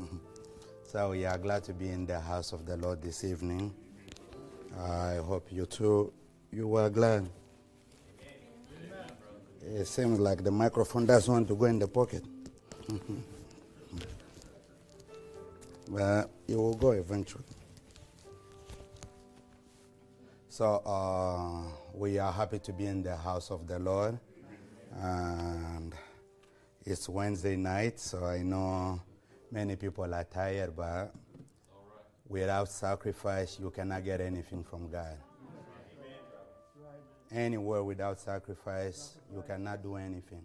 so 0.84 1.10
we 1.10 1.24
are 1.24 1.36
glad 1.36 1.64
to 1.64 1.74
be 1.74 1.88
in 1.88 2.06
the 2.06 2.20
house 2.20 2.52
of 2.52 2.64
the 2.64 2.76
Lord 2.76 3.02
this 3.02 3.24
evening. 3.24 3.74
I 4.78 5.16
hope 5.16 5.50
you 5.50 5.66
too, 5.66 6.12
you 6.52 6.68
were 6.68 6.88
glad. 6.88 7.28
It 9.60 9.88
seems 9.88 10.20
like 10.20 10.44
the 10.44 10.52
microphone 10.52 11.04
doesn't 11.04 11.34
want 11.34 11.48
to 11.48 11.56
go 11.56 11.64
in 11.64 11.80
the 11.80 11.88
pocket. 11.88 12.22
but 15.90 16.30
it 16.46 16.54
will 16.54 16.74
go 16.74 16.92
eventually. 16.92 17.42
So 20.48 20.80
uh, 20.86 21.72
we 21.92 22.20
are 22.20 22.30
happy 22.30 22.60
to 22.60 22.72
be 22.72 22.86
in 22.86 23.02
the 23.02 23.16
house 23.16 23.50
of 23.50 23.66
the 23.66 23.80
Lord. 23.80 24.16
And 25.00 25.92
it's 26.90 27.06
Wednesday 27.06 27.54
night, 27.54 28.00
so 28.00 28.24
I 28.24 28.38
know 28.38 28.98
many 29.52 29.76
people 29.76 30.04
are 30.14 30.24
tired, 30.24 30.74
but 30.74 31.12
without 32.26 32.70
sacrifice, 32.70 33.58
you 33.60 33.70
cannot 33.70 34.04
get 34.04 34.22
anything 34.22 34.64
from 34.64 34.90
God. 34.90 35.18
Anywhere 37.30 37.84
without 37.84 38.18
sacrifice, 38.18 39.18
you 39.30 39.44
cannot 39.46 39.82
do 39.82 39.96
anything. 39.96 40.42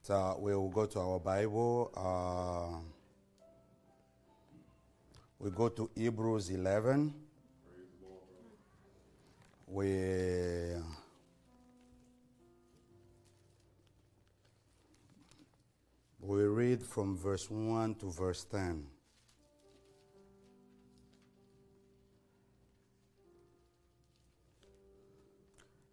So 0.00 0.38
we 0.40 0.54
will 0.54 0.70
go 0.70 0.86
to 0.86 1.00
our 1.00 1.18
Bible. 1.18 1.92
Uh, 1.94 2.78
we 5.38 5.50
go 5.50 5.68
to 5.68 5.90
Hebrews 5.94 6.48
11. 6.48 7.12
We 9.66 10.72
we 16.26 16.42
read 16.42 16.82
from 16.82 17.16
verse 17.16 17.48
1 17.48 17.94
to 17.96 18.10
verse 18.10 18.44
10. 18.44 18.84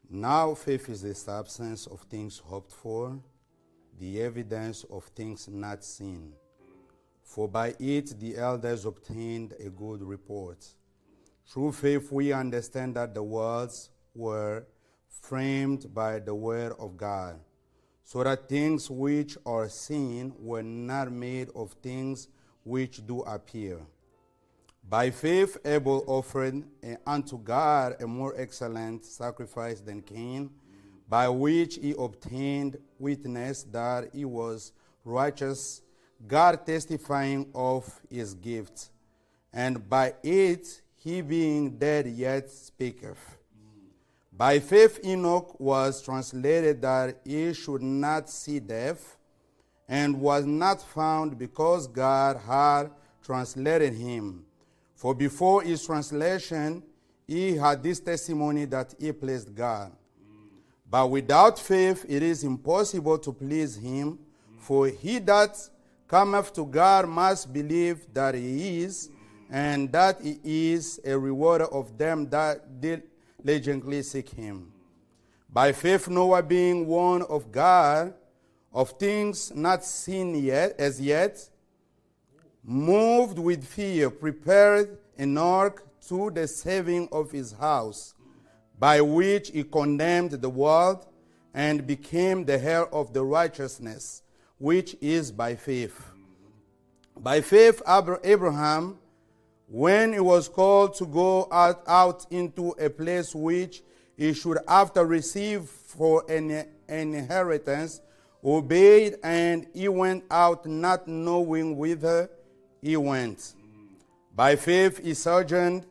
Now 0.10 0.56
faith 0.56 0.90
is 0.90 1.04
the 1.04 1.14
substance 1.14 1.86
of 1.86 2.02
things 2.02 2.40
hoped 2.40 2.72
for, 2.72 3.20
the 4.00 4.22
evidence 4.22 4.84
of 4.92 5.04
things 5.16 5.48
not 5.48 5.84
seen. 5.84 6.34
For 7.24 7.48
by 7.48 7.76
it 7.80 8.20
the 8.20 8.38
elders 8.38 8.86
obtained 8.86 9.54
a 9.60 9.70
good 9.70 10.02
report. 10.02 10.66
Through 11.48 11.74
faith 11.74 12.12
we 12.12 12.34
understand 12.34 12.96
that 12.96 13.14
the 13.14 13.24
worlds 13.24 13.90
were 14.16 14.66
framed 15.08 15.94
by 15.94 16.20
the 16.20 16.34
word 16.34 16.74
of 16.80 16.98
God, 16.98 17.40
so 18.04 18.24
that 18.24 18.50
things 18.50 18.90
which 18.90 19.38
are 19.46 19.70
seen 19.70 20.34
were 20.38 20.64
not 20.64 21.12
made 21.12 21.50
of 21.56 21.72
things 21.82 22.28
which 22.64 23.06
do 23.06 23.22
appear. 23.22 23.80
By 24.88 25.12
faith, 25.12 25.58
Abel 25.64 26.04
offered 26.08 26.64
unto 27.08 27.38
God 27.38 27.96
a 28.02 28.08
more 28.08 28.34
excellent 28.38 29.06
sacrifice 29.06 29.80
than 29.80 30.02
Cain, 30.02 30.50
by 31.08 31.30
which 31.30 31.76
he 31.76 31.96
obtained 31.98 32.78
witness 33.00 33.64
that 33.64 34.10
he 34.14 34.26
was 34.26 34.74
righteous, 35.06 35.82
God 36.28 36.66
testifying 36.66 37.50
of 37.56 38.02
his 38.10 38.34
gift. 38.34 38.90
And 39.54 39.88
by 39.90 40.16
it, 40.24 40.82
he 40.96 41.22
being 41.22 41.78
dead 41.78 42.08
yet 42.08 42.50
speaketh. 42.50 43.38
By 44.36 44.60
faith, 44.60 45.00
Enoch 45.06 45.60
was 45.60 46.02
translated 46.02 46.82
that 46.82 47.20
he 47.24 47.54
should 47.54 47.84
not 47.84 48.30
see 48.30 48.60
death, 48.60 49.18
and 49.88 50.20
was 50.20 50.46
not 50.46 50.82
found 50.82 51.38
because 51.38 51.88
God 51.88 52.38
had 52.38 52.90
translated 53.24 53.94
him. 53.94 54.46
For 54.96 55.14
before 55.14 55.62
his 55.62 55.86
translation, 55.86 56.82
he 57.28 57.56
had 57.56 57.84
this 57.84 58.00
testimony 58.00 58.66
that 58.66 58.96
he 59.00 59.12
pleased 59.12 59.54
God. 59.54 59.92
But 60.90 61.12
without 61.12 61.60
faith, 61.60 62.06
it 62.08 62.24
is 62.24 62.44
impossible 62.44 63.18
to 63.20 63.34
please 63.34 63.76
him. 63.76 64.20
For 64.58 64.88
he 64.88 65.20
that 65.20 65.58
cometh 66.08 66.54
to 66.54 66.66
God 66.66 67.08
must 67.08 67.52
believe 67.52 68.12
that 68.14 68.36
he 68.36 68.84
is, 68.84 69.10
and 69.50 69.92
that 69.92 70.22
he 70.22 70.74
is 70.74 71.00
a 71.06 71.18
rewarder 71.18 71.66
of 71.66 71.98
them 71.98 72.30
that 72.30 72.82
diligently 73.44 74.02
seek 74.02 74.30
him. 74.30 74.72
By 75.50 75.72
faith, 75.72 76.08
Noah, 76.08 76.42
being 76.42 76.88
warned 76.88 77.26
of 77.26 77.52
God, 77.52 78.14
of 78.74 78.92
things 78.92 79.52
not 79.54 79.86
seen 79.86 80.34
yet 80.36 80.76
as 80.80 81.00
yet, 81.00 81.48
moved 82.64 83.38
with 83.38 83.64
fear, 83.64 84.10
prepared 84.10 84.98
an 85.18 85.38
ark 85.38 85.86
to 86.08 86.32
the 86.32 86.48
saving 86.48 87.08
of 87.12 87.32
his 87.32 87.52
house, 87.52 88.16
by 88.80 89.00
which 89.00 89.50
he 89.50 89.64
condemned 89.64 90.32
the 90.32 90.50
world 90.50 91.06
and 91.54 91.86
became 91.86 92.46
the 92.46 92.60
heir 92.60 92.88
of 92.94 93.14
the 93.14 93.24
righteousness, 93.24 94.24
which 94.58 94.96
is 95.02 95.32
by 95.32 95.56
faith. 95.56 96.10
By 97.16 97.42
faith, 97.42 97.82
Abraham, 97.88 98.98
when 99.74 100.14
he 100.14 100.20
was 100.20 100.48
called 100.48 100.94
to 100.94 101.04
go 101.04 101.48
out, 101.52 101.82
out 101.88 102.28
into 102.30 102.76
a 102.80 102.88
place 102.88 103.34
which 103.34 103.82
he 104.16 104.32
should 104.32 104.60
after 104.68 105.04
receive 105.04 105.64
for 105.64 106.24
an, 106.30 106.52
an 106.88 107.16
inheritance, 107.16 108.00
obeyed, 108.46 109.16
and 109.24 109.66
he 109.74 109.88
went 109.88 110.24
out 110.30 110.64
not 110.68 111.08
knowing 111.08 111.76
whither 111.76 112.30
he 112.84 112.96
went. 112.96 113.56
By 114.36 114.58
faith 114.58 115.04
he 115.04 115.16
sojourned 115.16 115.88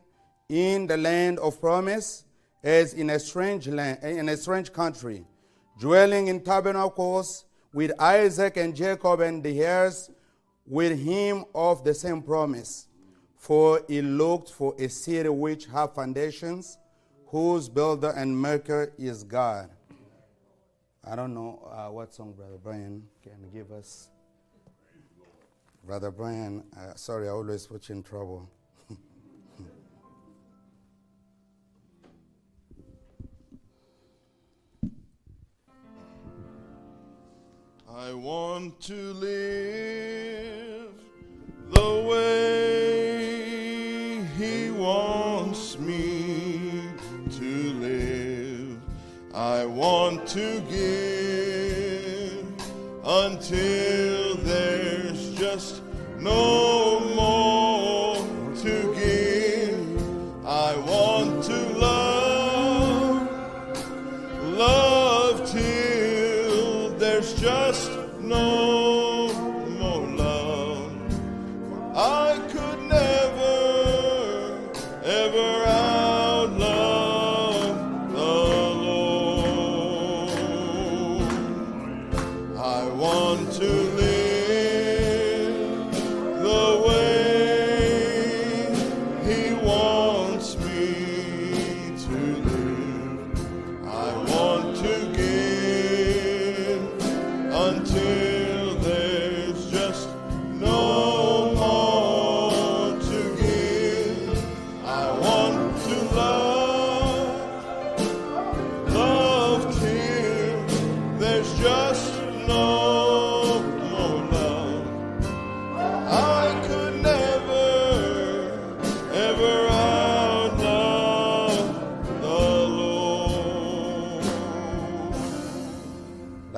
in 0.47 0.87
the 0.87 0.95
land 0.95 1.37
of 1.39 1.59
promise, 1.59 2.23
as 2.63 2.93
in 2.93 3.09
a 3.09 3.19
strange 3.19 3.67
land, 3.67 4.01
in 4.01 4.29
a 4.29 4.37
strange 4.37 4.71
country, 4.71 5.25
dwelling 5.77 6.27
in 6.27 6.39
tabernacles 6.39 7.43
with 7.73 7.91
Isaac 7.99 8.55
and 8.55 8.73
Jacob 8.73 9.19
and 9.19 9.43
the 9.43 9.61
heirs 9.61 10.09
with 10.65 10.97
him 10.97 11.43
of 11.53 11.83
the 11.83 11.93
same 11.93 12.21
promise. 12.21 12.87
For 13.43 13.83
he 13.89 14.01
looked 14.01 14.49
for 14.51 14.73
a 14.79 14.87
city 14.87 15.27
which 15.27 15.65
hath 15.65 15.95
foundations, 15.95 16.77
whose 17.27 17.67
builder 17.67 18.11
and 18.11 18.41
maker 18.41 18.93
is 18.97 19.25
God. 19.25 19.69
I 21.03 21.17
don't 21.17 21.33
know 21.33 21.59
uh, 21.69 21.91
what 21.91 22.13
song 22.13 22.31
Brother 22.31 22.55
Brian 22.63 23.05
can 23.21 23.49
give 23.53 23.69
us. 23.73 24.07
Brother 25.85 26.09
Brian, 26.09 26.63
uh, 26.73 26.93
sorry, 26.95 27.27
I 27.27 27.31
always 27.31 27.67
put 27.67 27.89
you 27.89 27.95
in 27.95 28.03
trouble. 28.03 28.49
I 37.93 38.13
want 38.13 38.79
to 38.83 39.13
live 39.15 40.93
the 41.71 42.05
way 42.07 43.22
wants 44.83 45.79
me 45.79 46.83
to 47.31 47.73
live. 47.85 48.77
I 49.33 49.65
want 49.65 50.27
to 50.27 50.59
give 50.69 52.45
until 53.05 54.35
there's 54.43 55.33
just 55.35 55.81
no 56.19 56.99
more 57.15 58.17
to 58.57 58.73
give. 58.93 60.45
I 60.45 60.75
want 60.75 61.45
to 61.45 61.59
love, 61.87 63.29
love 64.43 65.49
till 65.49 66.89
there's 66.97 67.33
just 67.35 67.89
no 68.19 68.72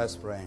Let's 0.06 0.18
pray. 0.18 0.45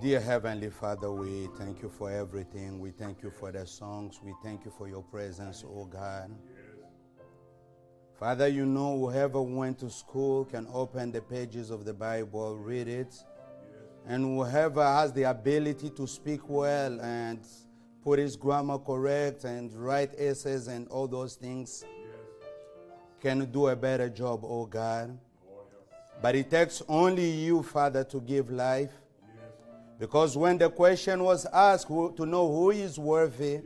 Dear 0.00 0.20
Heavenly 0.20 0.70
Father, 0.70 1.10
we 1.10 1.48
thank 1.58 1.82
you 1.82 1.88
for 1.88 2.08
everything. 2.08 2.78
We 2.78 2.92
thank 2.92 3.20
you 3.20 3.32
for 3.32 3.50
the 3.50 3.66
songs. 3.66 4.20
We 4.22 4.32
thank 4.44 4.64
you 4.64 4.70
for 4.78 4.86
your 4.86 5.02
presence, 5.02 5.64
oh 5.66 5.86
God. 5.86 6.30
Father, 8.16 8.46
you 8.46 8.64
know 8.64 8.96
whoever 8.96 9.42
went 9.42 9.80
to 9.80 9.90
school 9.90 10.44
can 10.44 10.68
open 10.72 11.10
the 11.10 11.20
pages 11.20 11.70
of 11.70 11.84
the 11.84 11.92
Bible, 11.92 12.56
read 12.56 12.86
it. 12.86 13.12
And 14.06 14.24
whoever 14.24 14.84
has 14.84 15.12
the 15.12 15.24
ability 15.24 15.90
to 15.90 16.06
speak 16.06 16.48
well 16.48 17.00
and 17.00 17.40
put 18.04 18.20
his 18.20 18.36
grammar 18.36 18.78
correct 18.78 19.42
and 19.42 19.72
write 19.72 20.14
essays 20.16 20.68
and 20.68 20.86
all 20.86 21.08
those 21.08 21.34
things 21.34 21.84
can 23.20 23.50
do 23.50 23.66
a 23.66 23.74
better 23.74 24.08
job, 24.08 24.44
oh 24.44 24.66
God. 24.66 25.18
But 26.24 26.36
it 26.36 26.50
takes 26.50 26.82
only 26.88 27.28
you, 27.28 27.62
Father, 27.62 28.02
to 28.04 28.18
give 28.18 28.50
life. 28.50 28.92
Because 29.98 30.38
when 30.38 30.56
the 30.56 30.70
question 30.70 31.22
was 31.22 31.44
asked 31.44 31.86
who, 31.86 32.14
to 32.16 32.24
know 32.24 32.50
who 32.50 32.70
is 32.70 32.98
worthy, 32.98 33.60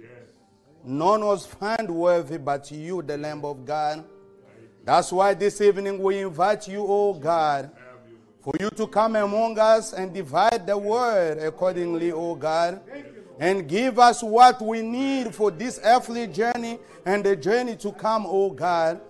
none 0.83 1.25
was 1.25 1.47
found 1.47 1.89
worthy 1.89 2.37
but 2.37 2.69
you, 2.73 3.01
the 3.01 3.17
Lamb 3.17 3.45
of 3.45 3.65
God. 3.65 4.05
That's 4.85 5.13
why 5.13 5.35
this 5.35 5.61
evening 5.61 6.03
we 6.03 6.19
invite 6.19 6.67
you, 6.67 6.85
oh 6.85 7.15
God, 7.15 7.71
for 8.41 8.53
you 8.59 8.71
to 8.71 8.89
come 8.89 9.15
among 9.15 9.57
us 9.61 9.93
and 9.93 10.13
divide 10.13 10.67
the 10.67 10.77
word 10.77 11.39
accordingly, 11.39 12.11
oh 12.11 12.35
God, 12.35 12.81
and 13.39 13.69
give 13.69 14.01
us 14.01 14.21
what 14.21 14.61
we 14.61 14.83
need 14.83 15.33
for 15.33 15.53
this 15.53 15.79
earthly 15.85 16.27
journey 16.27 16.81
and 17.07 17.23
the 17.23 17.37
journey 17.37 17.77
to 17.77 17.93
come, 17.93 18.27
oh 18.27 18.51
God. 18.51 19.01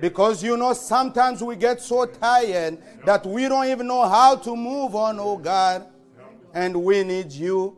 Because 0.00 0.42
you 0.42 0.56
know, 0.56 0.72
sometimes 0.72 1.42
we 1.42 1.56
get 1.56 1.80
so 1.80 2.06
tired 2.06 2.78
that 3.04 3.26
we 3.26 3.48
don't 3.48 3.66
even 3.66 3.86
know 3.86 4.08
how 4.08 4.36
to 4.36 4.56
move 4.56 4.94
on, 4.94 5.18
oh 5.20 5.36
God, 5.36 5.86
and 6.54 6.82
we 6.82 7.04
need 7.04 7.30
you. 7.32 7.76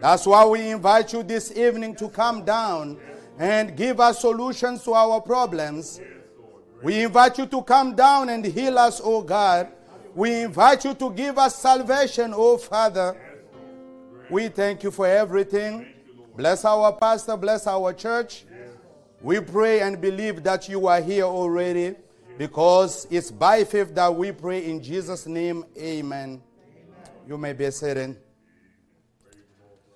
That's 0.00 0.26
why 0.26 0.44
we 0.44 0.70
invite 0.70 1.12
you 1.12 1.22
this 1.22 1.56
evening 1.56 1.94
to 1.96 2.08
come 2.08 2.44
down 2.44 2.98
and 3.38 3.76
give 3.76 4.00
us 4.00 4.20
solutions 4.20 4.82
to 4.84 4.92
our 4.94 5.20
problems. 5.20 6.00
We 6.82 7.04
invite 7.04 7.38
you 7.38 7.46
to 7.46 7.62
come 7.62 7.94
down 7.94 8.28
and 8.28 8.44
heal 8.44 8.78
us, 8.78 9.00
oh 9.02 9.22
God. 9.22 9.68
We 10.14 10.42
invite 10.42 10.84
you 10.84 10.94
to 10.94 11.10
give 11.12 11.38
us 11.38 11.56
salvation, 11.56 12.34
oh 12.34 12.58
Father. 12.58 13.16
We 14.28 14.48
thank 14.48 14.82
you 14.82 14.90
for 14.90 15.06
everything. 15.06 15.86
Bless 16.36 16.64
our 16.64 16.92
pastor, 16.92 17.36
bless 17.36 17.66
our 17.66 17.92
church. 17.92 18.44
We 19.22 19.38
pray 19.38 19.80
and 19.82 20.00
believe 20.00 20.42
that 20.42 20.68
you 20.68 20.88
are 20.88 21.00
here 21.00 21.22
already 21.22 21.94
because 22.38 23.06
it's 23.08 23.30
by 23.30 23.62
faith 23.62 23.94
that 23.94 24.12
we 24.12 24.32
pray 24.32 24.68
in 24.68 24.82
Jesus' 24.82 25.28
name. 25.28 25.64
Amen. 25.78 26.42
You 27.28 27.38
may 27.38 27.52
be 27.52 27.70
sitting. 27.70 28.16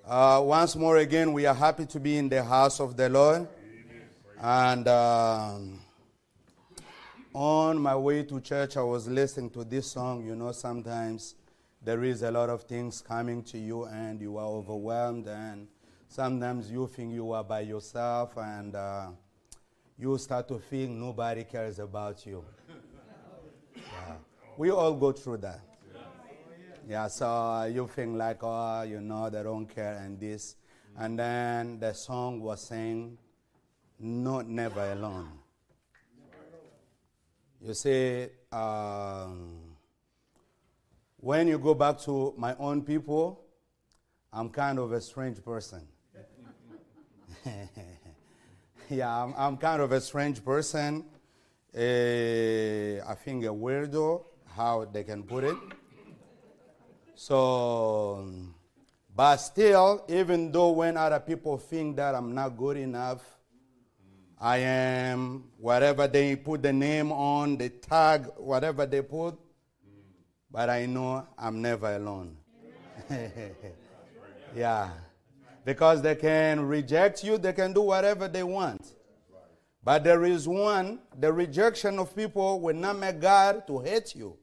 Uh, 0.06 0.40
once 0.44 0.76
more 0.76 0.98
again, 0.98 1.32
we 1.32 1.44
are 1.44 1.54
happy 1.54 1.86
to 1.86 1.98
be 1.98 2.18
in 2.18 2.28
the 2.28 2.44
house 2.44 2.78
of 2.78 2.96
the 2.96 3.08
Lord. 3.08 3.48
And 4.40 4.86
um, 4.86 5.80
on 7.34 7.78
my 7.78 7.96
way 7.96 8.22
to 8.22 8.40
church, 8.40 8.76
I 8.76 8.82
was 8.82 9.08
listening 9.08 9.50
to 9.50 9.64
this 9.64 9.90
song. 9.90 10.24
You 10.24 10.36
know, 10.36 10.52
sometimes 10.52 11.34
there 11.82 12.04
is 12.04 12.22
a 12.22 12.30
lot 12.30 12.48
of 12.48 12.62
things 12.62 13.00
coming 13.00 13.42
to 13.42 13.58
you 13.58 13.86
and 13.86 14.20
you 14.20 14.36
are 14.36 14.46
overwhelmed 14.46 15.26
and 15.26 15.66
sometimes 16.16 16.70
you 16.70 16.86
think 16.86 17.12
you 17.12 17.30
are 17.32 17.44
by 17.44 17.60
yourself 17.60 18.38
and 18.38 18.74
uh, 18.74 19.08
you 19.98 20.16
start 20.16 20.48
to 20.48 20.58
feel 20.58 20.88
nobody 20.88 21.44
cares 21.44 21.78
about 21.78 22.24
you. 22.24 22.42
Yeah. 23.76 24.14
We 24.56 24.70
all 24.70 24.94
go 24.94 25.12
through 25.12 25.36
that. 25.48 25.60
Yeah, 26.88 27.08
so 27.08 27.70
you 27.70 27.86
think 27.88 28.16
like, 28.16 28.38
oh, 28.40 28.80
you 28.82 29.02
know, 29.02 29.28
they 29.28 29.42
don't 29.42 29.66
care 29.66 29.98
and 29.98 30.18
this. 30.18 30.56
And 30.96 31.18
then 31.18 31.80
the 31.80 31.92
song 31.92 32.40
was 32.40 32.62
saying, 32.62 33.18
not 33.98 34.48
never 34.48 34.92
alone. 34.92 35.28
You 37.60 37.74
see, 37.74 38.28
um, 38.50 39.76
when 41.18 41.48
you 41.48 41.58
go 41.58 41.74
back 41.74 42.00
to 42.02 42.32
my 42.38 42.54
own 42.58 42.80
people, 42.82 43.44
I'm 44.32 44.48
kind 44.48 44.78
of 44.78 44.92
a 44.92 45.00
strange 45.02 45.44
person. 45.44 45.86
yeah, 48.90 49.22
I'm, 49.22 49.34
I'm, 49.36 49.56
kind 49.56 49.82
of 49.82 49.92
a 49.92 50.00
strange 50.00 50.44
person. 50.44 51.04
Uh, 51.74 53.04
I 53.06 53.14
think 53.24 53.44
a 53.44 53.48
weirdo, 53.48 54.24
how 54.54 54.84
they 54.84 55.04
can 55.04 55.22
put 55.22 55.44
it. 55.44 55.56
So, 57.14 58.28
but 59.14 59.36
still, 59.36 60.04
even 60.08 60.52
though 60.52 60.70
when 60.70 60.96
other 60.96 61.20
people 61.20 61.58
think 61.58 61.96
that 61.96 62.14
I'm 62.14 62.34
not 62.34 62.56
good 62.56 62.76
enough, 62.76 63.22
I 64.38 64.58
am 64.58 65.44
whatever 65.58 66.06
they 66.06 66.36
put 66.36 66.62
the 66.62 66.72
name 66.72 67.10
on, 67.10 67.56
the 67.56 67.70
tag, 67.70 68.26
whatever 68.36 68.84
they 68.84 69.02
put, 69.02 69.38
but 70.50 70.68
I 70.68 70.86
know 70.86 71.26
I'm 71.38 71.62
never 71.62 71.96
alone. 71.96 72.36
yeah. 74.54 74.90
Because 75.66 76.00
they 76.00 76.14
can 76.14 76.64
reject 76.64 77.24
you, 77.24 77.38
they 77.38 77.52
can 77.52 77.72
do 77.72 77.82
whatever 77.82 78.28
they 78.28 78.44
want. 78.44 78.94
But 79.82 80.04
there 80.04 80.24
is 80.24 80.46
one, 80.46 81.00
the 81.18 81.32
rejection 81.32 81.98
of 81.98 82.14
people 82.14 82.60
will 82.60 82.76
not 82.76 82.96
make 82.96 83.20
God 83.20 83.66
to 83.66 83.80
hate 83.80 84.14
you. 84.14 84.36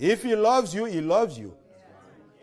If 0.00 0.24
He 0.24 0.34
loves 0.34 0.74
you, 0.74 0.86
He 0.86 1.00
loves 1.00 1.38
you. 1.38 1.56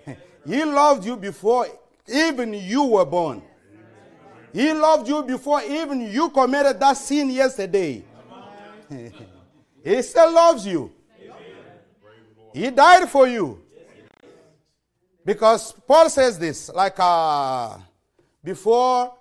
he 0.45 0.63
loved 0.63 1.05
you 1.05 1.17
before 1.17 1.67
even 2.07 2.53
you 2.53 2.85
were 2.85 3.05
born. 3.05 3.41
He 4.53 4.71
loved 4.71 5.09
you 5.09 5.23
before 5.23 5.61
even 5.61 6.09
you 6.09 6.29
committed 6.29 6.79
that 6.79 6.95
sin 6.95 7.29
yesterday. 7.29 8.05
he 9.83 10.01
still 10.01 10.33
loves 10.33 10.65
you. 10.65 10.89
He 12.53 12.69
died 12.69 13.09
for 13.09 13.27
you. 13.27 13.62
Because 15.25 15.71
Paul 15.71 16.09
says 16.09 16.37
this, 16.37 16.69
like 16.69 16.95
uh, 16.99 17.77
before 18.43 19.13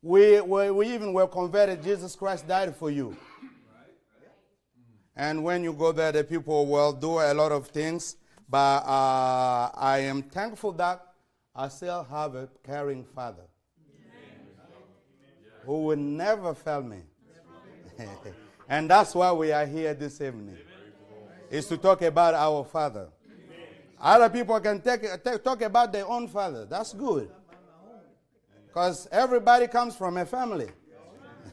we, 0.00 0.40
we, 0.40 0.70
we 0.70 0.94
even 0.94 1.12
were 1.12 1.26
converted, 1.26 1.82
Jesus 1.82 2.16
Christ 2.16 2.48
died 2.48 2.74
for 2.74 2.90
you. 2.90 3.16
And 5.16 5.44
when 5.44 5.62
you 5.62 5.72
go 5.72 5.92
there, 5.92 6.12
the 6.12 6.24
people 6.24 6.66
will 6.66 6.92
do 6.92 7.18
a 7.20 7.32
lot 7.34 7.52
of 7.52 7.68
things. 7.68 8.16
But 8.48 8.84
uh, 8.84 9.70
I 9.74 9.98
am 10.02 10.22
thankful 10.22 10.72
that 10.72 11.04
I 11.54 11.68
still 11.68 12.04
have 12.04 12.34
a 12.34 12.48
caring 12.64 13.04
father 13.04 13.44
who 15.64 15.84
will 15.84 15.96
never 15.96 16.54
fail 16.54 16.82
me. 16.82 16.98
and 18.68 18.90
that's 18.90 19.14
why 19.14 19.32
we 19.32 19.52
are 19.52 19.66
here 19.66 19.94
this 19.94 20.20
evening. 20.20 20.58
Is 21.50 21.66
to 21.68 21.76
talk 21.76 22.02
about 22.02 22.34
our 22.34 22.64
father. 22.64 23.08
Other 24.00 24.28
people 24.28 24.58
can 24.60 24.80
take, 24.80 25.02
take, 25.22 25.42
talk 25.42 25.62
about 25.62 25.92
their 25.92 26.06
own 26.06 26.28
father. 26.28 26.66
That's 26.66 26.92
good. 26.92 27.30
Because 28.66 29.08
everybody 29.12 29.66
comes 29.68 29.96
from 29.96 30.16
a 30.16 30.26
family. 30.26 30.68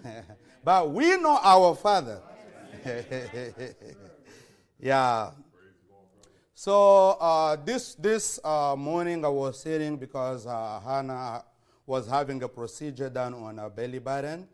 but 0.63 0.91
we 0.91 1.17
know 1.17 1.39
our 1.41 1.75
father. 1.75 2.21
yeah. 4.79 5.31
So 6.55 7.17
uh, 7.19 7.55
this 7.55 7.95
this 7.95 8.39
uh, 8.43 8.75
morning 8.77 9.25
I 9.25 9.29
was 9.29 9.59
sitting 9.59 9.97
because 9.97 10.45
uh, 10.45 10.79
Hannah 10.83 11.43
was 11.85 12.07
having 12.07 12.43
a 12.43 12.47
procedure 12.47 13.09
done 13.09 13.33
on 13.33 13.57
her 13.57 13.69
belly 13.69 13.99
button, 13.99 14.47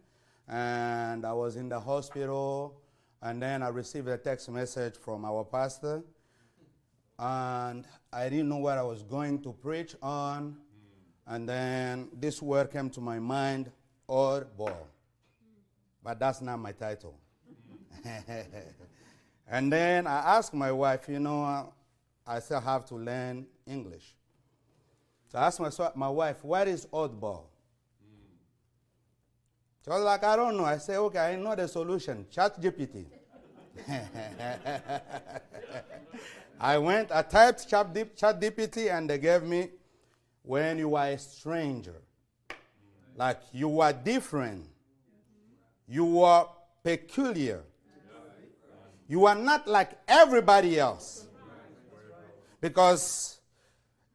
and 0.48 1.26
I 1.26 1.34
was 1.34 1.56
in 1.56 1.68
the 1.70 1.80
hospital, 1.80 2.82
and 3.22 3.42
then 3.42 3.62
I 3.62 3.68
received 3.68 4.08
a 4.08 4.18
text 4.18 4.50
message 4.50 4.96
from 4.96 5.26
our 5.26 5.44
pastor, 5.44 6.02
and 7.20 7.86
I 8.14 8.30
didn't 8.30 8.50
know 8.50 8.58
what 8.58 8.78
I 8.78 8.84
was 8.84 9.04
going 9.04 9.42
to 9.44 9.54
preach 9.54 9.96
on, 10.02 10.58
and 11.26 11.48
then 11.48 12.10
this 12.20 12.42
word 12.42 12.72
came 12.72 12.90
to 12.92 13.02
my 13.02 13.20
mind, 13.20 13.72
or 14.08 14.48
ball, 14.58 14.88
but 16.04 16.20
that's 16.20 16.42
not 16.42 16.58
my 16.58 16.72
title. 16.72 17.18
and 19.48 19.72
then 19.72 20.08
I 20.08 20.38
asked 20.38 20.54
my 20.54 20.72
wife, 20.72 21.10
you 21.10 21.20
know, 21.20 21.74
I 22.26 22.40
still 22.40 22.62
have 22.62 22.86
to 22.86 22.96
learn 22.96 23.46
English. 23.66 24.16
So 25.30 25.40
I 25.40 25.48
asked 25.48 25.60
my, 25.60 25.70
my 25.96 26.10
wife, 26.10 26.44
what 26.44 26.68
is 26.68 26.86
oddball? 26.88 27.44
She 29.84 29.90
was 29.90 30.04
like, 30.04 30.24
I 30.24 30.36
don't 30.36 30.58
know. 30.58 30.66
I 30.66 30.78
said, 30.78 30.98
okay, 30.98 31.20
I 31.20 31.36
know 31.38 31.56
the 31.56 31.68
solution. 31.68 32.26
Chat 32.30 32.62
GPT. 32.62 33.06
I 36.60 36.78
went, 36.78 37.12
I 37.12 37.22
typed 37.22 37.70
chat, 37.70 37.88
chat 38.18 38.44
and 38.44 39.10
they 39.10 39.18
gave 39.18 39.44
me 39.44 39.70
when 40.42 40.78
you 40.80 40.96
are 40.96 41.08
a 41.08 41.18
stranger. 41.18 42.02
Like 43.16 43.40
you 43.52 43.82
are 43.82 43.94
different. 43.94 44.66
You 45.88 46.24
are 46.24 46.50
peculiar. 46.84 47.64
You 49.08 49.26
are 49.26 49.36
not 49.36 49.68
like 49.68 49.92
everybody 50.08 50.80
else. 50.80 51.28
Because 52.60 53.40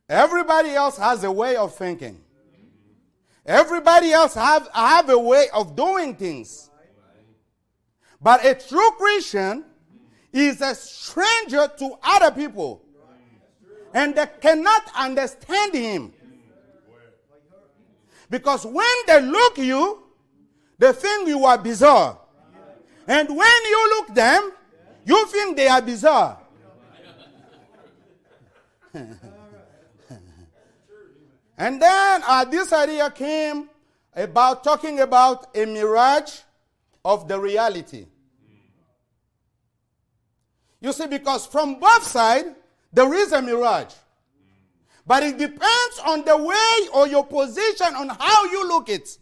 everybody 0.08 0.70
else 0.70 0.98
has 0.98 1.24
a 1.24 1.30
way 1.30 1.56
of 1.56 1.74
thinking. 1.74 2.20
Everybody 3.46 4.12
else 4.12 4.34
have, 4.34 4.68
have 4.72 5.08
a 5.08 5.18
way 5.18 5.46
of 5.52 5.74
doing 5.74 6.14
things. 6.14 6.70
But 8.20 8.44
a 8.44 8.54
true 8.54 8.90
Christian 8.98 9.64
is 10.32 10.60
a 10.60 10.74
stranger 10.74 11.68
to 11.78 11.96
other 12.02 12.30
people. 12.30 12.82
And 13.94 14.14
they 14.14 14.26
cannot 14.40 14.82
understand 14.96 15.74
him. 15.74 16.12
Because 18.30 18.64
when 18.64 18.86
they 19.06 19.20
look 19.20 19.58
you, 19.58 20.02
they 20.78 20.92
think 20.92 21.28
you 21.28 21.44
are 21.44 21.58
bizarre. 21.58 22.18
And 23.06 23.28
when 23.28 23.64
you 23.64 23.88
look 23.90 24.14
them, 24.14 24.52
you 25.04 25.26
think 25.26 25.56
they 25.56 25.68
are 25.68 25.82
bizarre. 25.82 26.38
and 28.94 29.18
then 31.82 32.22
uh, 32.26 32.44
this 32.44 32.72
idea 32.72 33.10
came 33.10 33.68
about 34.14 34.64
talking 34.64 35.00
about 35.00 35.54
a 35.56 35.64
mirage 35.66 36.40
of 37.04 37.28
the 37.28 37.38
reality. 37.38 38.06
You 40.82 40.92
see, 40.92 41.06
because 41.06 41.46
from 41.46 41.78
both 41.78 42.02
sides, 42.02 42.48
there 42.92 43.14
is 43.14 43.30
a 43.32 43.40
mirage. 43.40 43.94
But 45.06 45.22
it 45.22 45.38
depends 45.38 46.00
on 46.04 46.24
the 46.24 46.36
way 46.36 46.88
or 46.92 47.06
your 47.06 47.24
position 47.24 47.94
on 47.94 48.08
how 48.08 48.44
you 48.46 48.66
look 48.66 48.88
it. 48.88 49.16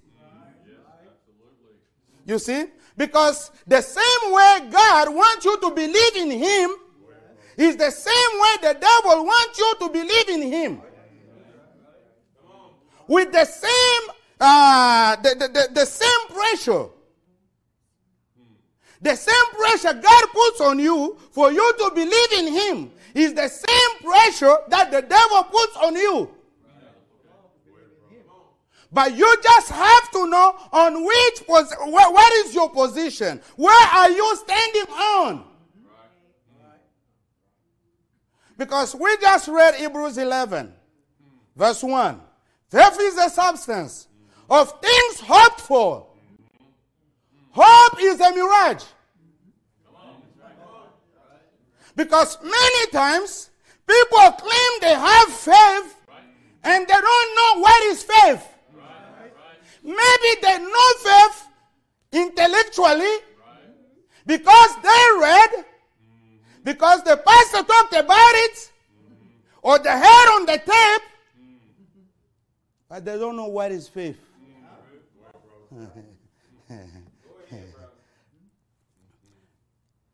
You 2.24 2.38
see? 2.38 2.64
Because 2.96 3.50
the 3.66 3.82
same 3.82 4.32
way 4.32 4.70
God 4.70 5.14
wants 5.14 5.44
you 5.44 5.58
to 5.60 5.70
believe 5.70 6.16
in 6.16 6.30
Him 6.30 6.70
is 7.58 7.76
the 7.76 7.90
same 7.90 8.40
way 8.40 8.72
the 8.72 8.78
devil 8.80 9.24
wants 9.24 9.58
you 9.58 9.74
to 9.80 9.88
believe 9.90 10.28
in 10.30 10.42
Him. 10.42 10.82
With 13.06 13.32
the 13.32 13.44
same, 13.44 14.16
uh, 14.40 15.16
the, 15.16 15.34
the, 15.34 15.48
the, 15.48 15.68
the 15.74 15.84
same 15.84 16.28
pressure. 16.30 16.86
The 19.02 19.16
same 19.16 19.46
pressure 19.52 19.94
God 19.94 20.24
puts 20.32 20.60
on 20.60 20.78
you 20.78 21.18
for 21.32 21.50
you 21.52 21.72
to 21.78 21.90
believe 21.94 22.32
in 22.32 22.52
Him 22.52 22.90
is 23.14 23.34
the 23.34 23.48
same 23.48 24.10
pressure 24.10 24.56
that 24.68 24.90
the 24.90 25.02
devil 25.02 25.42
puts 25.44 25.76
on 25.76 25.94
you. 25.96 26.30
But 28.92 29.16
you 29.16 29.36
just 29.42 29.70
have 29.70 30.10
to 30.10 30.26
know 30.26 30.56
on 30.72 31.04
which 31.04 31.46
pos- 31.46 31.74
where, 31.86 32.10
what 32.10 32.32
is 32.44 32.54
your 32.54 32.70
position? 32.70 33.40
Where 33.56 33.88
are 33.94 34.10
you 34.10 34.36
standing 34.36 34.92
on? 34.92 35.44
Because 38.58 38.94
we 38.94 39.16
just 39.18 39.48
read 39.48 39.76
Hebrews 39.76 40.18
11, 40.18 40.72
verse 41.56 41.82
1. 41.82 42.20
Faith 42.68 42.98
is 43.00 43.14
the 43.14 43.28
substance 43.28 44.08
of 44.50 44.80
things 44.82 45.20
hoped 45.20 45.60
for. 45.60 46.09
Hope 47.52 48.00
is 48.00 48.20
a 48.20 48.32
mirage. 48.32 48.84
Because 51.96 52.38
many 52.42 52.90
times 52.92 53.50
people 53.86 54.30
claim 54.32 54.70
they 54.80 54.94
have 54.94 55.28
faith 55.28 55.96
and 56.62 56.86
they 56.86 56.94
don't 56.94 57.36
know 57.36 57.60
what 57.60 57.84
is 57.84 58.02
faith. 58.02 58.46
Maybe 59.82 60.40
they 60.42 60.58
know 60.58 60.92
faith 61.02 61.46
intellectually 62.12 63.16
because 64.26 64.76
they 64.82 65.04
read, 65.20 65.64
because 66.62 67.02
the 67.02 67.16
pastor 67.16 67.62
talked 67.62 67.94
about 67.94 68.32
it, 68.34 68.70
or 69.62 69.78
they 69.78 69.90
heard 69.90 70.36
on 70.36 70.46
the 70.46 70.58
tape, 70.58 71.02
but 72.88 73.04
they 73.04 73.18
don't 73.18 73.36
know 73.36 73.48
what 73.48 73.72
is 73.72 73.88
faith. 73.88 74.18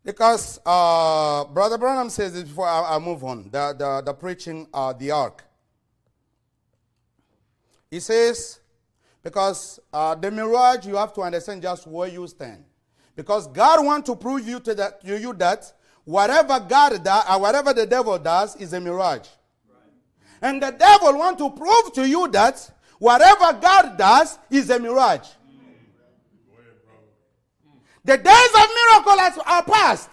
because 0.06 0.60
uh, 0.64 1.44
Brother 1.46 1.76
Branham 1.76 2.08
says 2.10 2.32
this 2.32 2.44
before 2.44 2.68
I, 2.68 2.94
I 2.94 2.98
move 3.00 3.24
on, 3.24 3.50
the, 3.50 3.74
the, 3.76 4.02
the 4.06 4.14
preaching 4.14 4.68
uh, 4.72 4.92
the 4.92 5.10
ark. 5.10 5.44
He 7.90 7.98
says, 7.98 8.60
because 9.24 9.80
uh, 9.92 10.14
the 10.14 10.30
mirage, 10.30 10.86
you 10.86 10.94
have 10.94 11.12
to 11.14 11.22
understand 11.22 11.60
just 11.60 11.88
where 11.88 12.08
you 12.08 12.24
stand. 12.28 12.64
Because 13.16 13.48
God 13.48 13.84
wants 13.84 14.08
to 14.08 14.14
prove 14.14 14.46
you 14.46 14.60
to, 14.60 14.74
that, 14.76 15.04
to 15.04 15.18
you 15.18 15.32
that 15.34 15.72
whatever 16.04 16.60
God 16.60 17.02
does, 17.02 17.24
or 17.28 17.40
whatever 17.40 17.72
the 17.72 17.86
devil 17.86 18.16
does, 18.16 18.54
is 18.56 18.72
a 18.72 18.80
mirage. 18.80 19.26
And 20.40 20.62
the 20.62 20.70
devil 20.70 21.18
wants 21.18 21.42
to 21.42 21.50
prove 21.50 21.92
to 21.94 22.08
you 22.08 22.28
that 22.28 22.70
whatever 23.00 23.58
God 23.60 23.98
does 23.98 24.38
is 24.50 24.70
a 24.70 24.78
mirage. 24.78 25.26
The 28.06 28.16
days 28.16 28.50
of 28.54 28.66
miracles 28.80 29.42
are 29.44 29.62
past. 29.64 30.10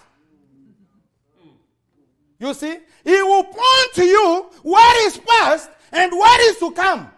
You 2.40 2.52
see, 2.52 2.76
he 3.04 3.22
will 3.22 3.44
point 3.44 3.94
to 3.94 4.04
you 4.04 4.50
what 4.62 4.96
is 5.06 5.16
past 5.18 5.70
and 5.92 6.10
what 6.10 6.40
is 6.40 6.58
to 6.58 6.72
come. 6.72 7.08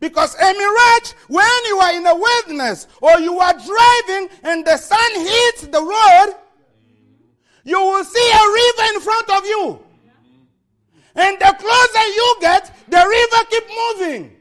Because 0.00 0.34
a 0.34 0.52
mirage, 0.52 1.12
when 1.28 1.64
you 1.66 1.78
are 1.78 1.94
in 1.94 2.02
the 2.02 2.16
wilderness 2.16 2.88
or 3.00 3.20
you 3.20 3.38
are 3.38 3.52
driving 3.52 4.28
and 4.42 4.66
the 4.66 4.76
sun 4.76 5.10
hits 5.14 5.68
the 5.68 5.80
road, 5.80 6.34
you 7.62 7.80
will 7.80 8.04
see 8.04 8.30
a 8.32 8.44
river 8.52 8.94
in 8.94 9.00
front 9.02 9.30
of 9.30 9.46
you. 9.46 9.84
And 11.14 11.38
the 11.38 11.54
closer 11.60 12.06
you 12.08 12.36
get, 12.40 12.74
the 12.88 12.96
river 12.96 13.44
keep 13.50 13.64
moving. 13.68 14.36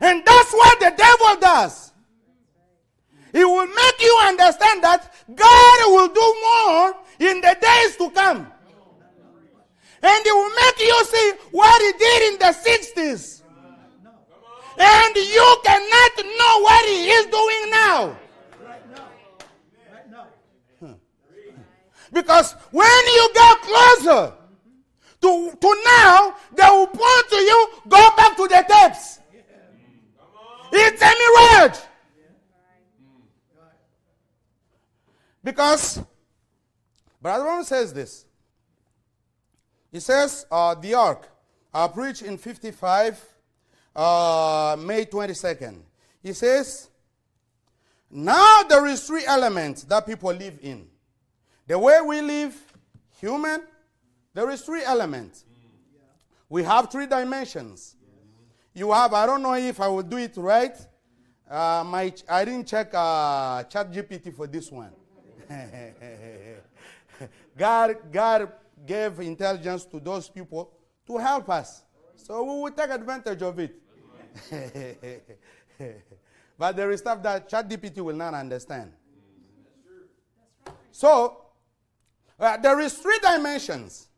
And 0.00 0.24
that's 0.24 0.52
what 0.52 0.80
the 0.80 0.94
devil 0.96 1.40
does. 1.40 1.85
He 3.36 3.44
will 3.44 3.66
make 3.66 4.00
you 4.00 4.18
understand 4.24 4.82
that 4.82 5.12
God 5.34 5.78
will 5.92 6.08
do 6.08 6.26
more 6.48 6.94
in 7.18 7.42
the 7.42 7.54
days 7.60 7.94
to 7.98 8.08
come. 8.08 8.46
And 10.02 10.24
he 10.24 10.32
will 10.32 10.54
make 10.54 10.80
you 10.80 11.04
see 11.04 11.32
what 11.50 11.82
he 11.82 11.92
did 11.98 12.32
in 12.32 12.38
the 12.38 12.52
60s. 12.56 13.42
And 14.78 15.16
you 15.16 15.56
cannot 15.62 16.12
know 16.16 16.62
what 16.62 16.86
he 16.86 17.10
is 17.10 17.26
doing 17.26 17.70
now. 17.70 18.16
Because 22.10 22.54
when 22.70 23.06
you 23.16 23.30
get 23.34 23.60
closer 23.60 24.32
to, 25.20 25.58
to 25.60 25.82
now, 25.84 26.36
they 26.54 26.68
will 26.70 26.86
point 26.86 27.28
to 27.28 27.36
you, 27.36 27.68
go 27.86 28.16
back 28.16 28.34
to 28.38 28.48
the 28.48 28.64
depths. 28.66 29.20
It's 30.72 31.02
a 31.02 31.12
mirage. 31.20 31.78
Because 35.46 36.02
Brother 37.22 37.62
says 37.62 37.92
this. 37.92 38.24
He 39.92 40.00
says, 40.00 40.44
uh, 40.50 40.74
the 40.74 40.94
ark, 40.94 41.28
I 41.72 41.86
preached 41.86 42.22
in 42.22 42.36
55, 42.36 43.24
uh, 43.94 44.76
May 44.80 45.04
22nd. 45.04 45.76
He 46.20 46.32
says, 46.32 46.90
now 48.10 48.62
there 48.68 48.86
is 48.88 49.06
three 49.06 49.24
elements 49.24 49.84
that 49.84 50.04
people 50.04 50.32
live 50.32 50.58
in. 50.62 50.88
The 51.68 51.78
way 51.78 52.00
we 52.00 52.20
live, 52.22 52.60
human, 53.20 53.62
there 54.34 54.50
is 54.50 54.62
three 54.62 54.82
elements. 54.82 55.44
We 56.48 56.64
have 56.64 56.90
three 56.90 57.06
dimensions. 57.06 57.94
You 58.74 58.90
have, 58.90 59.14
I 59.14 59.26
don't 59.26 59.42
know 59.42 59.54
if 59.54 59.78
I 59.78 59.86
will 59.86 60.02
do 60.02 60.16
it 60.16 60.36
right. 60.38 60.76
Uh, 61.48 61.84
my, 61.86 62.12
I 62.28 62.44
didn't 62.44 62.66
check 62.66 62.90
uh, 62.92 63.62
Chat 63.62 63.92
GPT 63.92 64.34
for 64.34 64.48
this 64.48 64.72
one. 64.72 64.90
God, 67.56 67.96
God 68.12 68.52
gave 68.84 69.20
intelligence 69.20 69.84
to 69.86 70.00
those 70.00 70.28
people 70.28 70.70
to 71.06 71.18
help 71.18 71.48
us. 71.50 71.82
So 72.16 72.42
we 72.42 72.62
will 72.62 72.70
take 72.70 72.90
advantage 72.90 73.42
of 73.42 73.58
it. 73.58 73.74
but 76.58 76.76
there 76.76 76.90
is 76.90 77.00
stuff 77.00 77.22
that 77.22 77.48
ChatGPT 77.48 77.98
will 77.98 78.16
not 78.16 78.34
understand. 78.34 78.92
So 80.90 81.44
uh, 82.38 82.56
there 82.58 82.80
is 82.80 82.94
three 82.94 83.18
dimensions. 83.22 84.08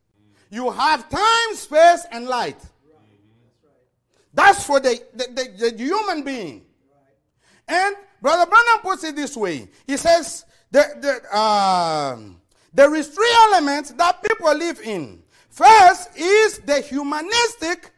You 0.50 0.70
have 0.70 1.08
time, 1.08 1.54
space, 1.54 2.06
and 2.10 2.26
light. 2.26 2.60
That's 4.32 4.64
for 4.64 4.80
the, 4.80 5.00
the, 5.14 5.24
the, 5.34 5.70
the 5.70 5.76
human 5.76 6.22
being. 6.22 6.64
And 7.66 7.96
Brother 8.20 8.48
Branham 8.48 8.80
puts 8.82 9.04
it 9.04 9.14
this 9.14 9.36
way. 9.36 9.68
He 9.86 9.96
says, 9.96 10.44
the, 10.70 10.84
the, 11.00 11.38
um, 11.38 12.40
there 12.72 12.94
is 12.94 13.08
three 13.08 13.32
elements 13.46 13.90
that 13.92 14.22
people 14.22 14.54
live 14.54 14.80
in. 14.80 15.22
First 15.48 16.16
is 16.16 16.58
the 16.60 16.80
humanistic, 16.80 17.90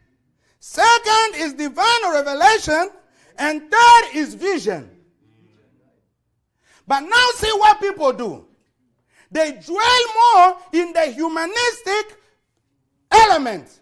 second 0.59 1.35
is 1.37 1.55
divine 1.55 2.13
revelation, 2.13 2.91
and 3.37 3.63
third 3.71 4.03
is 4.15 4.35
vision. 4.35 4.91
But 6.87 7.01
now 7.01 7.27
see 7.37 7.51
what 7.53 7.81
people 7.81 8.13
do. 8.13 8.47
They 9.31 9.53
dwell 9.65 10.03
more 10.25 10.57
in 10.73 10.93
the 10.93 11.07
humanistic 11.07 12.19
element. 13.11 13.81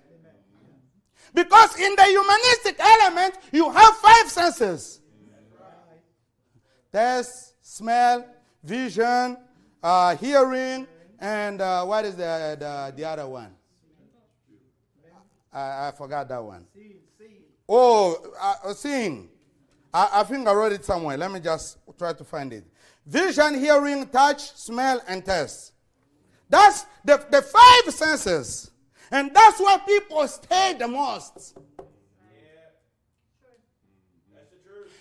Because 1.32 1.78
in 1.78 1.94
the 1.94 2.04
humanistic 2.04 2.76
element, 2.80 3.34
you 3.52 3.70
have 3.70 3.96
five 3.96 4.28
senses 4.28 5.00
taste, 6.92 7.54
smell, 7.62 8.24
vision, 8.68 9.38
uh, 9.82 10.14
hearing, 10.16 10.86
and 11.18 11.60
uh, 11.60 11.84
what 11.84 12.04
is 12.04 12.14
the, 12.14 12.56
the, 12.60 12.92
the 12.94 13.04
other 13.04 13.26
one? 13.26 13.54
I, 15.50 15.88
I 15.88 15.92
forgot 15.96 16.28
that 16.28 16.44
one. 16.44 16.66
Oh, 17.66 18.16
uh, 18.40 18.74
seeing. 18.74 19.30
I, 19.92 20.08
I 20.12 20.22
think 20.24 20.46
I 20.46 20.52
wrote 20.52 20.72
it 20.72 20.84
somewhere. 20.84 21.16
Let 21.16 21.32
me 21.32 21.40
just 21.40 21.78
try 21.96 22.12
to 22.12 22.24
find 22.24 22.52
it. 22.52 22.64
Vision, 23.06 23.58
hearing, 23.58 24.06
touch, 24.08 24.54
smell, 24.54 25.00
and 25.08 25.24
taste. 25.24 25.72
That's 26.50 26.84
the, 27.04 27.24
the 27.30 27.42
five 27.42 27.94
senses. 27.94 28.70
And 29.10 29.34
that's 29.34 29.58
where 29.58 29.78
people 29.78 30.28
stay 30.28 30.76
the 30.78 30.86
most. 30.86 31.56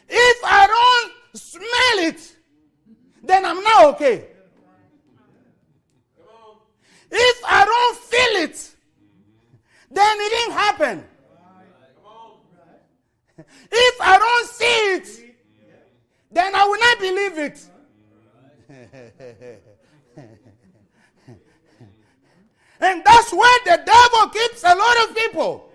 If 0.09 0.37
I 0.45 0.67
don't 0.67 1.37
smell 1.37 2.07
it, 2.07 2.36
then 3.27 3.45
I'm 3.45 3.61
not 3.61 3.85
okay. 3.95 4.27
If 7.09 7.41
I 7.45 7.65
don't 7.65 7.97
feel 7.97 8.43
it, 8.43 8.75
then 9.91 10.17
it 10.19 10.29
didn't 10.29 10.53
happen. 10.53 11.03
If 13.71 14.01
I 14.01 14.17
don't 14.17 14.49
see 14.49 14.95
it, 14.95 15.35
then 16.31 16.55
I 16.55 16.65
will 16.65 16.79
not 16.79 16.99
believe 16.99 17.37
it. 17.37 17.63
and 22.79 23.03
that's 23.05 23.33
where 23.33 23.59
the 23.65 23.81
devil 23.85 24.29
keeps 24.29 24.63
a 24.63 24.75
lot 24.75 25.09
of 25.09 25.15
people. 25.15 25.66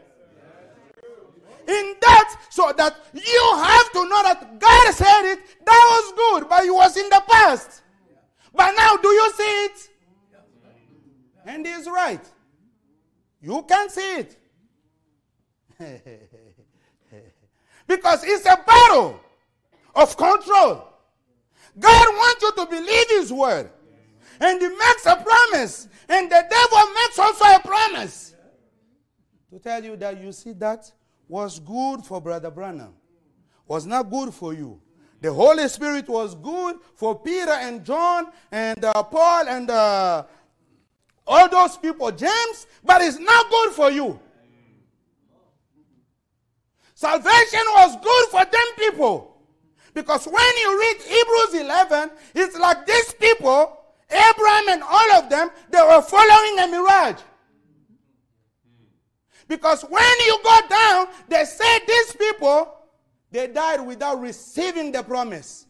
In 1.69 1.95
that, 2.01 2.37
so 2.51 2.73
that 2.77 2.97
you 3.15 3.53
have 3.57 3.93
to 3.93 4.09
know 4.09 4.23
that 4.23 4.59
God 4.59 4.95
said 4.95 5.33
it, 5.33 5.41
that 5.65 5.87
was 5.91 6.13
good, 6.17 6.49
but 6.49 6.65
it 6.65 6.71
was 6.71 6.97
in 6.97 7.09
the 7.09 7.23
past. 7.29 7.83
But 8.55 8.73
now, 8.77 8.97
do 8.97 9.09
you 9.09 9.33
see 9.37 9.43
it? 9.43 9.89
And 11.47 11.67
he's 11.67 11.87
right. 11.87 12.25
You 13.41 13.65
can 13.69 13.89
see 13.91 14.17
it. 14.19 14.39
because 17.87 18.25
it's 18.25 18.47
a 18.47 18.57
battle 18.67 19.21
of 19.95 20.17
control. 20.17 20.89
God 21.79 22.07
wants 22.09 22.43
you 22.43 22.53
to 22.53 22.67
believe 22.67 23.09
His 23.09 23.33
word. 23.33 23.71
And 24.41 24.61
He 24.61 24.69
makes 24.69 25.07
a 25.07 25.17
promise. 25.17 25.89
And 26.09 26.31
the 26.31 26.47
devil 26.49 26.93
makes 26.95 27.19
also 27.19 27.45
a 27.45 27.61
promise. 27.61 28.35
To 29.51 29.59
tell 29.59 29.85
you 29.85 29.97
that 29.97 30.21
you 30.21 30.33
see 30.33 30.53
that 30.55 30.91
was 31.29 31.59
good 31.61 32.05
for 32.05 32.21
Brother 32.21 32.51
Branham, 32.51 32.95
was 33.67 33.87
not 33.87 34.11
good 34.11 34.33
for 34.35 34.53
you. 34.53 34.81
The 35.21 35.33
Holy 35.33 35.69
Spirit 35.69 36.09
was 36.09 36.35
good 36.35 36.77
for 36.97 37.19
Peter 37.19 37.53
and 37.53 37.85
John 37.85 38.33
and 38.51 38.85
uh, 38.85 39.03
Paul 39.05 39.49
and 39.49 39.71
uh, 39.71 40.25
all 41.27 41.49
those 41.49 41.77
people, 41.77 42.11
James, 42.11 42.67
but 42.85 43.01
it's 43.03 43.19
not 43.19 43.49
good 43.49 43.73
for 43.73 43.91
you. 43.91 44.19
Salvation 46.95 47.61
was 47.75 47.97
good 48.03 48.27
for 48.31 48.45
them 48.45 48.69
people. 48.77 49.33
Because 49.95 50.27
when 50.27 50.57
you 50.57 50.81
read 50.81 50.97
Hebrews 51.03 51.63
11, 51.63 52.11
it's 52.35 52.59
like 52.59 52.87
these 52.87 53.13
people, 53.15 53.79
Abraham 54.11 54.69
and 54.69 54.83
all 54.83 55.13
of 55.15 55.29
them, 55.29 55.51
they 55.71 55.83
were 55.83 56.03
following 56.03 56.59
a 56.61 56.69
mirage. 56.69 57.21
Because 59.53 59.83
when 59.83 60.03
you 60.25 60.39
go 60.43 60.59
down, 60.67 61.09
they 61.29 61.45
say 61.45 61.81
these 61.87 62.17
people, 62.17 62.75
they 63.31 63.49
died 63.49 63.87
without 63.87 64.19
receiving 64.19 64.91
the 64.91 65.03
promise. 65.03 65.67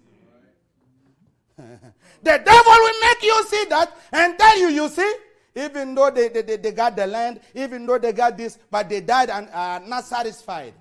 the 1.57 1.83
devil 2.23 2.43
will 2.47 3.01
make 3.01 3.25
you 3.25 3.45
see 3.49 3.65
that 3.71 3.93
and 4.13 4.39
tell 4.39 4.57
you, 4.57 4.69
you 4.69 4.89
see, 4.89 5.13
even 5.57 5.97
though 5.97 6.13
they, 6.13 6.29
they, 6.29 6.43
they 6.43 6.71
got 6.71 6.95
the 6.95 7.09
land, 7.09 7.41
even 7.57 7.85
though 7.85 7.99
they 7.99 8.13
got 8.13 8.37
this, 8.37 8.57
but 8.71 8.89
they 8.89 9.01
died 9.01 9.31
and 9.31 9.49
are 9.53 9.81
not 9.81 10.05
satisfied. 10.05 10.75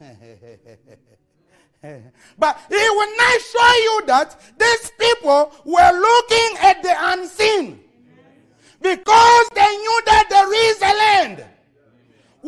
but 0.00 0.08
he 2.68 2.74
will 2.74 3.16
not 3.18 3.40
show 3.40 3.72
you 3.84 4.02
that 4.06 4.36
these 4.58 4.90
people 4.98 5.52
were 5.64 5.92
looking 5.92 6.56
at 6.60 6.82
the 6.82 6.92
unseen 7.12 7.78
because 8.82 9.48
they 9.54 9.76
knew 9.76 10.02
that 10.06 10.26
there 10.28 10.52
is 10.72 10.82
a 10.82 10.84
land 10.84 11.44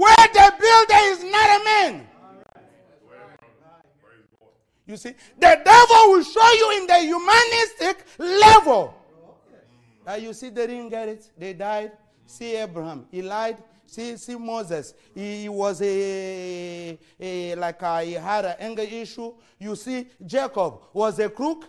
where 0.01 0.27
the 0.39 0.47
builder 0.63 1.03
is 1.13 1.21
not 1.25 1.61
a 1.61 1.65
man. 1.65 2.07
You 4.87 4.97
see, 4.97 5.15
the 5.39 5.61
devil 5.65 6.03
will 6.11 6.25
show 6.25 6.53
you 6.61 6.69
in 6.81 6.87
the 6.87 6.99
humanistic 6.99 8.05
level 8.19 9.01
uh, 10.11 10.15
you 10.15 10.33
see, 10.33 10.49
they 10.51 10.67
didn't 10.67 10.89
get 10.89 11.09
it. 11.09 11.31
They 11.39 11.53
died. 11.53 11.93
See 12.27 12.57
Abraham. 12.57 13.07
He 13.11 13.23
lied. 13.23 13.59
See, 13.87 14.17
see 14.17 14.37
Moses. 14.37 14.95
He, 15.15 15.43
he 15.43 15.49
was 15.49 15.81
a, 15.83 16.99
a 17.19 17.55
like 17.57 17.83
a, 17.83 18.03
he 18.03 18.13
had 18.15 18.45
an 18.45 18.57
anger 18.59 18.83
issue. 18.83 19.35
You 19.59 19.77
see, 19.77 20.09
Jacob 20.25 20.81
was 20.93 21.19
a 21.19 21.29
crook. 21.29 21.67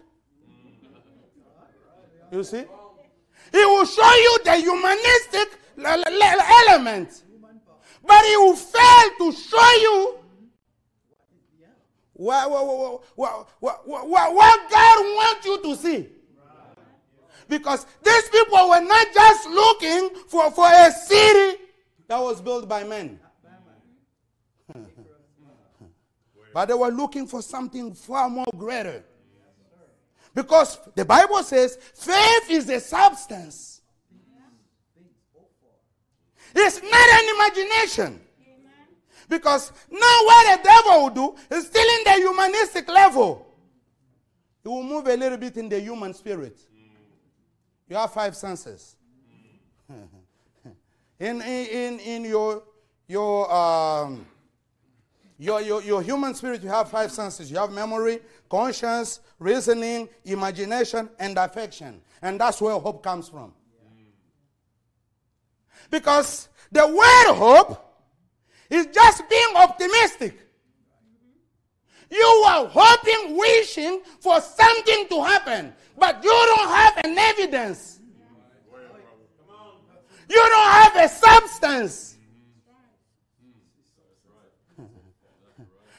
You 2.32 2.44
see? 2.44 2.64
He 3.52 3.66
will 3.66 3.86
show 3.86 4.14
you 4.16 4.40
the 4.46 4.56
humanistic 4.56 5.60
element. 6.70 7.24
But 8.06 8.26
he 8.26 8.38
will 8.38 8.56
fail 8.56 9.10
to 9.20 9.32
show 9.32 9.72
you 9.82 10.18
what, 12.14 12.52
what, 12.52 13.04
what, 13.16 13.50
what, 13.60 13.88
what, 14.08 14.34
what 14.36 14.70
God 14.70 15.00
wants 15.00 15.46
you 15.46 15.62
to 15.64 15.76
see. 15.76 16.08
Because 17.48 17.86
these 18.04 18.30
people 18.30 18.70
were 18.70 18.82
not 18.82 19.08
just 19.14 19.50
looking 19.50 20.10
for, 20.28 20.52
for 20.52 20.68
a 20.68 20.92
city 20.92 21.58
that 22.08 22.20
was 22.20 22.40
built 22.40 22.70
by 22.70 22.84
men. 22.84 23.20
but 26.54 26.66
they 26.66 26.74
were 26.74 26.92
looking 26.92 27.28
for 27.28 27.42
something 27.42 27.94
far 27.94 28.30
more 28.30 28.46
greater. 28.56 29.04
Because 30.34 30.80
the 30.96 31.04
Bible 31.04 31.44
says 31.44 31.78
faith 31.94 32.50
is 32.50 32.70
a 32.70 32.80
substance. 32.80 33.81
It's 36.56 36.82
not 36.82 36.94
an 36.94 37.36
imagination. 37.36 38.22
Because 39.30 39.72
now 39.90 40.18
what 40.26 40.58
the 40.58 40.64
devil 40.64 41.04
will 41.04 41.10
do 41.10 41.56
is 41.56 41.68
still 41.68 41.88
in 42.00 42.04
the 42.04 42.14
humanistic 42.14 42.88
level. 42.90 43.48
He 44.62 44.70
will 44.70 44.84
move 44.84 45.08
a 45.08 45.16
little 45.16 45.38
bit 45.38 45.56
in 45.58 45.70
the 45.70 45.80
human 45.80 46.14
spirit. 46.14 46.60
You 47.88 47.96
have 47.96 48.14
five 48.14 48.36
senses. 48.36 48.96
in, 51.20 51.42
in, 51.42 52.00
in 52.00 52.26
your, 52.26 52.64
your, 53.08 53.54
um, 53.54 54.26
your, 55.38 55.62
your, 55.62 55.82
your 55.82 56.02
human 56.02 56.36
spirit, 56.36 56.62
you 56.62 56.70
have 56.70 56.90
five 56.90 57.12
senses. 57.12 57.50
You 57.50 57.58
have 57.58 57.72
memory, 57.72 58.20
conscience, 58.50 59.22
reasoning, 59.40 60.10
imagination, 60.26 61.10
and 61.20 61.38
affection. 61.38 62.02
And 62.22 62.40
that's 62.40 62.62
where 62.62 62.78
hope 62.78 63.02
comes 63.02 63.30
from. 63.30 63.54
Because 65.92 66.50
the 66.72 66.88
word 66.88 67.36
hope 67.36 67.78
is 68.70 68.88
just 68.88 69.30
being 69.30 69.56
optimistic. 69.56 70.40
You 72.10 72.44
are 72.48 72.66
hoping, 72.66 73.38
wishing 73.38 74.02
for 74.20 74.42
something 74.42 75.08
to 75.10 75.24
happen, 75.24 75.74
but 75.98 76.24
you 76.24 76.30
don't 76.30 76.70
have 76.70 76.98
an 77.06 77.18
evidence. 77.18 78.00
You 80.30 80.36
don't 80.38 80.72
have 80.72 80.96
a 80.96 81.10
substance. 81.10 82.18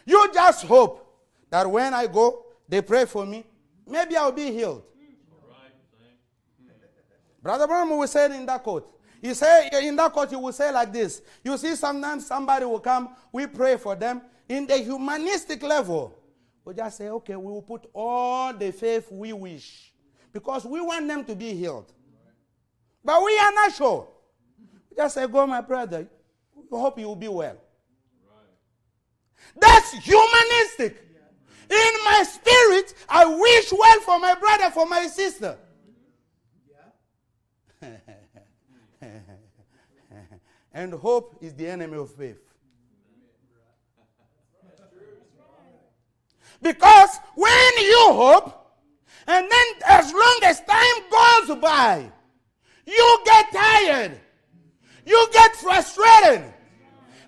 You 0.04 0.30
just 0.32 0.64
hope 0.64 1.22
that 1.50 1.70
when 1.70 1.94
I 1.94 2.06
go, 2.06 2.46
they 2.68 2.80
pray 2.82 3.04
for 3.04 3.24
me, 3.24 3.44
maybe 3.86 4.16
I'll 4.16 4.32
be 4.32 4.50
healed. 4.50 4.82
Brother 7.42 7.66
Branham 7.66 7.98
will 7.98 8.06
say 8.06 8.26
in 8.34 8.46
that 8.46 8.62
quote. 8.62 8.88
He 9.22 9.34
say 9.34 9.70
in 9.84 9.94
that 9.96 10.12
court, 10.12 10.30
he 10.30 10.36
will 10.36 10.52
say 10.52 10.72
like 10.72 10.92
this. 10.92 11.22
You 11.44 11.56
see, 11.56 11.76
sometimes 11.76 12.26
somebody 12.26 12.64
will 12.64 12.80
come, 12.80 13.10
we 13.30 13.46
pray 13.46 13.76
for 13.76 13.94
them, 13.94 14.20
in 14.48 14.66
the 14.66 14.76
humanistic 14.78 15.62
level, 15.62 16.18
we 16.64 16.74
just 16.74 16.98
say, 16.98 17.08
okay, 17.08 17.36
we 17.36 17.52
will 17.52 17.62
put 17.62 17.88
all 17.94 18.52
the 18.52 18.72
faith 18.72 19.10
we 19.12 19.32
wish 19.32 19.92
because 20.32 20.64
we 20.64 20.80
want 20.80 21.06
them 21.06 21.24
to 21.24 21.36
be 21.36 21.54
healed. 21.54 21.92
But 23.04 23.22
we 23.24 23.38
are 23.38 23.52
not 23.52 23.72
sure. 23.72 24.08
We 24.90 24.96
just 24.96 25.14
say, 25.14 25.26
go, 25.28 25.46
my 25.46 25.60
brother. 25.60 26.08
We 26.54 26.78
hope 26.78 26.98
you 26.98 27.06
will 27.06 27.16
be 27.16 27.28
well. 27.28 27.56
That's 29.56 29.92
humanistic. 29.92 30.96
In 31.70 31.92
my 32.04 32.24
spirit, 32.24 32.94
I 33.08 33.24
wish 33.24 33.72
well 33.72 34.00
for 34.00 34.18
my 34.18 34.34
brother, 34.34 34.70
for 34.70 34.86
my 34.86 35.06
sister. 35.06 35.58
And 40.74 40.92
hope 40.94 41.36
is 41.40 41.54
the 41.54 41.66
enemy 41.68 41.98
of 41.98 42.10
faith. 42.10 42.52
Because 46.62 47.18
when 47.34 47.72
you 47.78 48.08
hope. 48.12 48.58
And 49.26 49.48
then, 49.48 49.66
as 49.86 50.12
long 50.12 50.40
as 50.44 50.60
time 50.62 51.10
goes 51.10 51.56
by, 51.60 52.10
you 52.84 53.22
get 53.24 53.52
tired. 53.52 54.20
You 55.06 55.28
get 55.32 55.54
frustrated. 55.56 56.42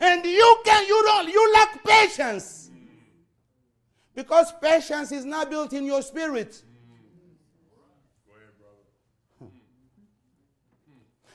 And 0.01 0.24
you 0.24 0.57
can 0.64 0.86
you 0.86 1.03
don't 1.05 1.28
you 1.28 1.53
lack 1.53 1.84
patience. 1.84 2.70
Because 4.14 4.53
patience 4.61 5.12
is 5.12 5.24
not 5.24 5.51
built 5.51 5.72
in 5.72 5.84
your 5.84 6.03
spirit. 6.03 6.62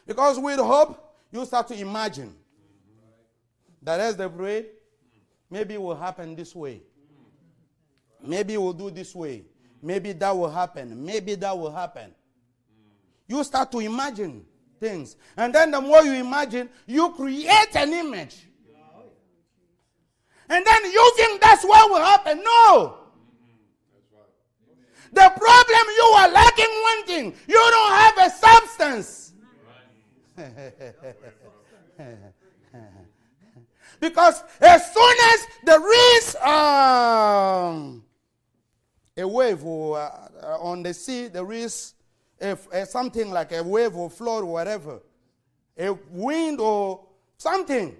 Because 0.05 0.39
with 0.39 0.59
hope, 0.59 1.08
you 1.31 1.45
start 1.45 1.67
to 1.69 1.79
imagine 1.79 2.33
that 3.81 3.99
as 3.99 4.15
they 4.17 4.27
pray, 4.27 4.65
maybe 5.49 5.75
it 5.75 5.81
will 5.81 5.95
happen 5.95 6.35
this 6.35 6.55
way. 6.55 6.81
Maybe 8.25 8.57
we'll 8.57 8.73
do 8.73 8.89
this 8.89 9.15
way. 9.15 9.45
Maybe 9.81 10.11
that 10.13 10.35
will 10.35 10.49
happen. 10.49 11.05
Maybe 11.05 11.35
that 11.35 11.57
will 11.57 11.71
happen. 11.71 12.13
You 13.27 13.43
start 13.43 13.71
to 13.71 13.79
imagine 13.79 14.45
things. 14.79 15.15
And 15.37 15.53
then 15.53 15.71
the 15.71 15.79
more 15.79 16.01
you 16.03 16.13
imagine, 16.13 16.69
you 16.85 17.11
create 17.11 17.75
an 17.75 17.93
image. 17.93 18.47
And 20.49 20.65
then 20.65 20.91
you 20.91 21.13
think 21.15 21.39
that's 21.39 21.63
what 21.63 21.89
will 21.89 22.03
happen. 22.03 22.43
No. 22.43 22.95
The 25.11 25.31
problem 25.37 25.83
you 25.97 26.03
are 26.17 26.29
lacking 26.29 26.81
one 26.83 27.05
thing. 27.05 27.33
You 27.47 27.55
don't 27.55 27.91
have 27.93 28.17
a 28.17 28.29
substance. 28.29 29.28
because 33.99 34.43
as 34.61 34.93
soon 34.93 35.15
as 35.33 35.47
there 35.65 36.17
is 36.17 36.35
um, 36.37 38.03
a 39.17 39.27
wave 39.27 39.61
or, 39.63 39.99
uh, 39.99 40.57
on 40.59 40.83
the 40.83 40.93
sea, 40.93 41.27
there 41.27 41.51
is 41.51 41.95
something 42.85 43.31
like 43.31 43.51
a 43.51 43.63
wave 43.63 43.95
or 43.95 44.07
flood 44.09 44.43
or 44.43 44.53
whatever, 44.53 45.01
a 45.77 45.91
wind 46.11 46.59
or 46.59 47.05
something, 47.37 47.95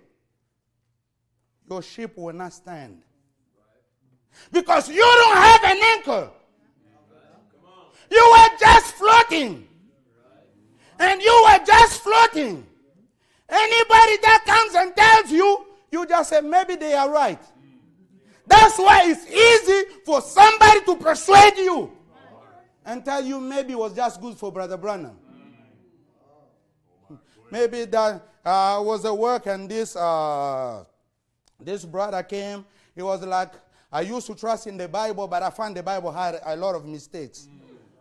your 1.70 1.82
ship 1.82 2.18
will 2.18 2.34
not 2.34 2.54
stand. 2.54 3.02
Because 4.52 4.90
you 4.90 5.02
don't 5.02 5.38
have 5.38 5.64
an 5.64 5.78
anchor. 5.98 6.30
You 8.12 8.22
are 8.22 8.50
just 8.60 8.96
floating. 8.96 9.68
And 11.00 11.22
you 11.22 11.48
were 11.50 11.66
just 11.66 12.02
floating. 12.02 12.66
Anybody 13.48 14.18
that 14.22 14.44
comes 14.46 14.76
and 14.76 14.96
tells 14.96 15.32
you, 15.32 15.66
you 15.92 16.06
just 16.06 16.30
say, 16.30 16.42
maybe 16.42 16.76
they 16.76 16.94
are 16.94 17.10
right. 17.10 17.40
That's 18.46 18.78
why 18.78 19.04
it's 19.06 19.26
easy 19.28 20.02
for 20.06 20.22
somebody 20.22 20.82
to 20.86 20.96
persuade 20.98 21.58
you 21.58 21.92
and 22.86 23.06
tell 23.06 23.24
you 23.24 23.40
maybe 23.40 23.74
it 23.74 23.80
was 23.80 23.96
just 23.96 24.20
good 24.20 24.36
for 24.36 24.52
Brother 24.52 24.78
Branham. 24.78 25.18
Maybe 27.52 27.86
that 27.86 28.22
uh, 28.46 28.82
was 28.84 29.06
a 29.06 29.14
work 29.14 29.46
and 29.48 29.70
this, 29.70 29.96
uh, 29.96 30.84
this 31.60 31.86
brother 31.86 32.22
came. 32.24 32.66
He 32.96 33.02
was 33.02 33.24
like, 33.24 33.54
I 33.92 34.02
used 34.02 34.28
to 34.28 34.36
trust 34.36 34.68
in 34.68 34.78
the 34.78 34.88
Bible, 34.88 35.28
but 35.28 35.42
I 35.42 35.50
found 35.50 35.76
the 35.76 35.84
Bible 35.84 36.12
had 36.12 36.40
a 36.46 36.56
lot 36.56 36.76
of 36.76 36.86
mistakes. 36.86 37.48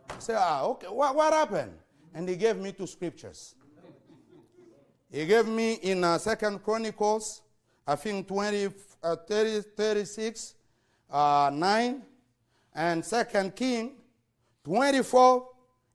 I 0.09 0.19
said, 0.19 0.35
ah, 0.37 0.63
okay, 0.65 0.87
what 0.87 1.33
happened? 1.33 1.71
And 2.13 2.27
he 2.27 2.35
gave 2.35 2.57
me 2.57 2.71
two 2.71 2.87
scriptures. 2.87 3.55
He 5.11 5.25
gave 5.25 5.47
me 5.47 5.73
in 5.73 6.03
uh, 6.03 6.17
Second 6.17 6.63
Chronicles, 6.63 7.41
I 7.87 7.95
think 7.95 8.27
20, 8.27 8.69
uh, 9.01 9.15
30, 9.15 9.61
36, 9.75 10.55
uh, 11.09 11.49
9, 11.53 12.01
and 12.75 13.03
Second 13.03 13.55
King 13.55 13.93
24, 14.63 15.47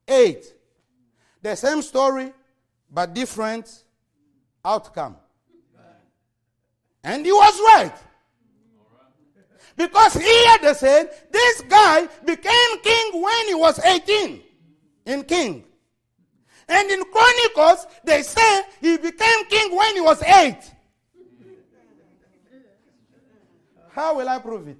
8. 0.08 0.54
The 1.42 1.54
same 1.54 1.82
story, 1.82 2.32
but 2.90 3.14
different 3.14 3.84
outcome. 4.64 5.16
And 7.04 7.24
he 7.24 7.32
was 7.32 7.60
right. 7.60 7.94
Because 9.76 10.14
here 10.14 10.58
they 10.62 10.74
said 10.74 11.10
this 11.30 11.60
guy 11.62 12.08
became 12.24 12.80
king 12.82 13.22
when 13.22 13.48
he 13.48 13.54
was 13.54 13.78
18 13.78 14.40
in 15.06 15.24
king. 15.24 15.64
And 16.68 16.90
in 16.90 17.02
Chronicles, 17.04 17.86
they 18.04 18.22
say 18.22 18.62
he 18.80 18.96
became 18.96 19.44
king 19.46 19.76
when 19.76 19.94
he 19.94 20.00
was 20.00 20.22
8. 20.22 20.56
How 23.90 24.16
will 24.16 24.28
I 24.28 24.38
prove 24.38 24.66
it? 24.68 24.78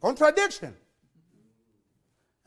Contradiction. 0.00 0.74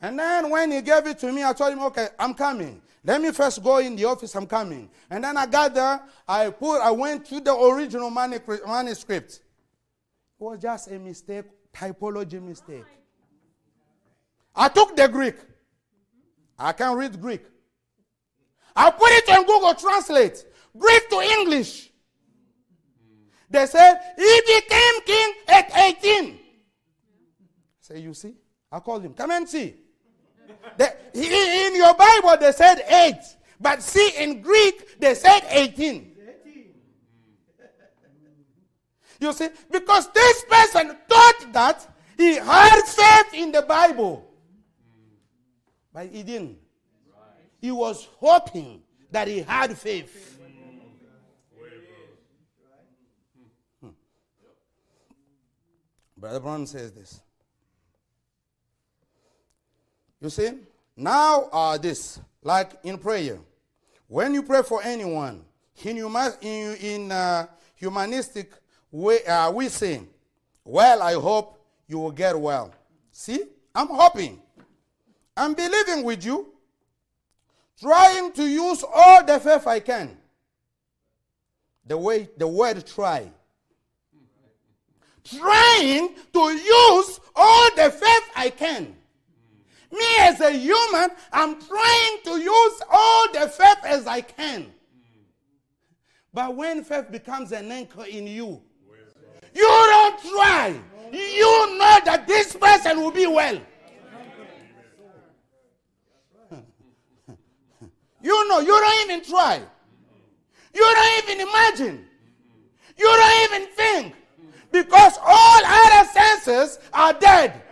And 0.00 0.18
then 0.18 0.50
when 0.50 0.70
he 0.72 0.80
gave 0.82 1.06
it 1.06 1.18
to 1.20 1.32
me, 1.32 1.44
I 1.44 1.52
told 1.52 1.72
him, 1.72 1.82
okay, 1.82 2.08
I'm 2.18 2.34
coming. 2.34 2.82
Let 3.04 3.20
me 3.20 3.32
first 3.32 3.62
go 3.62 3.78
in 3.78 3.96
the 3.96 4.04
office, 4.04 4.34
I'm 4.36 4.46
coming. 4.46 4.88
And 5.10 5.24
then 5.24 5.36
I 5.36 5.46
got 5.46 5.74
there, 5.74 6.02
I 6.26 6.50
put, 6.50 6.80
I 6.80 6.90
went 6.90 7.26
to 7.26 7.40
the 7.40 7.54
original 7.54 8.10
manuscript. 8.10 9.32
It 9.34 9.40
was 10.38 10.58
just 10.60 10.88
a 10.88 10.98
mistake, 10.98 11.46
typology 11.72 12.40
mistake. 12.40 12.84
I 14.54 14.68
took 14.68 14.96
the 14.96 15.08
Greek. 15.08 15.36
I 16.62 16.72
can't 16.72 16.96
read 16.96 17.20
Greek. 17.20 17.42
I 18.74 18.90
put 18.90 19.10
it 19.10 19.28
on 19.30 19.44
Google 19.44 19.74
Translate, 19.74 20.44
Greek 20.78 21.10
to 21.10 21.20
English. 21.20 21.90
They 23.50 23.66
said 23.66 23.98
he 24.16 24.40
became 24.46 25.02
king 25.04 25.34
at 25.48 25.76
18. 25.76 26.38
Say, 27.80 27.98
you 27.98 28.14
see? 28.14 28.34
I 28.70 28.78
called 28.78 29.02
him. 29.02 29.12
Come 29.12 29.32
and 29.32 29.48
see. 29.48 29.74
in 31.14 31.76
your 31.76 31.94
Bible, 31.94 32.36
they 32.40 32.52
said 32.52 32.82
8. 32.88 33.14
But 33.60 33.82
see, 33.82 34.12
in 34.18 34.40
Greek, 34.40 34.98
they 34.98 35.14
said 35.14 35.40
18. 35.48 36.12
You 39.20 39.32
see? 39.32 39.48
Because 39.70 40.10
this 40.12 40.44
person 40.48 40.96
thought 41.08 41.52
that 41.52 41.86
he 42.16 42.36
had 42.36 42.82
faith 42.82 43.34
in 43.34 43.52
the 43.52 43.62
Bible. 43.62 44.31
But 45.92 46.08
he 46.08 46.22
didn't. 46.22 46.58
He 47.60 47.70
was 47.70 48.08
hoping 48.18 48.82
that 49.10 49.28
he 49.28 49.40
had 49.40 49.76
faith. 49.76 50.40
Hmm. 53.80 53.88
Brother 56.16 56.40
Branham 56.40 56.66
says 56.66 56.92
this. 56.92 57.20
You 60.20 60.30
see? 60.30 60.50
Now, 60.96 61.76
this, 61.78 62.20
like 62.42 62.72
in 62.84 62.98
prayer, 62.98 63.38
when 64.08 64.34
you 64.34 64.42
pray 64.42 64.62
for 64.62 64.82
anyone, 64.82 65.44
in, 65.84 65.96
huma- 65.96 66.36
in, 66.42 66.76
in 66.76 67.12
uh, 67.12 67.46
humanistic 67.74 68.52
way, 68.90 69.24
uh, 69.24 69.50
we 69.50 69.68
say, 69.68 70.02
Well, 70.64 71.02
I 71.02 71.14
hope 71.14 71.58
you 71.88 71.98
will 71.98 72.12
get 72.12 72.38
well. 72.38 72.72
See? 73.10 73.42
I'm 73.74 73.88
hoping. 73.88 74.40
I'm 75.42 75.54
believing 75.54 76.04
with 76.04 76.24
you, 76.24 76.46
trying 77.80 78.30
to 78.34 78.44
use 78.44 78.84
all 78.94 79.24
the 79.24 79.40
faith 79.40 79.66
I 79.66 79.80
can. 79.80 80.16
The 81.84 81.98
way 81.98 82.28
the 82.36 82.46
word 82.46 82.86
try. 82.86 83.28
Trying 85.24 86.14
to 86.32 86.40
use 86.40 87.20
all 87.34 87.68
the 87.74 87.90
faith 87.90 88.30
I 88.36 88.52
can. 88.56 88.94
Me 89.90 90.06
as 90.20 90.40
a 90.40 90.52
human, 90.52 91.10
I'm 91.32 91.60
trying 91.60 92.18
to 92.22 92.40
use 92.40 92.82
all 92.88 93.32
the 93.32 93.48
faith 93.48 93.84
as 93.84 94.06
I 94.06 94.20
can. 94.20 94.72
But 96.32 96.54
when 96.54 96.84
faith 96.84 97.10
becomes 97.10 97.50
an 97.50 97.72
anchor 97.72 98.04
in 98.04 98.28
you, 98.28 98.62
you 99.52 99.68
don't 99.92 100.20
try. 100.20 100.80
You 101.12 101.78
know 101.78 101.98
that 102.04 102.26
this 102.28 102.54
person 102.54 103.00
will 103.00 103.10
be 103.10 103.26
well. 103.26 103.60
You 108.22 108.48
know, 108.48 108.60
you 108.60 108.68
don't 108.68 109.10
even 109.10 109.24
try. 109.24 109.60
You 110.74 110.80
don't 110.80 111.24
even 111.24 111.48
imagine. 111.48 112.06
You 112.96 113.06
don't 113.06 113.52
even 113.52 113.68
think. 113.74 114.14
Because 114.70 115.18
all 115.24 115.60
other 115.64 116.08
senses 116.10 116.78
are 116.92 117.12
dead. 117.12 117.62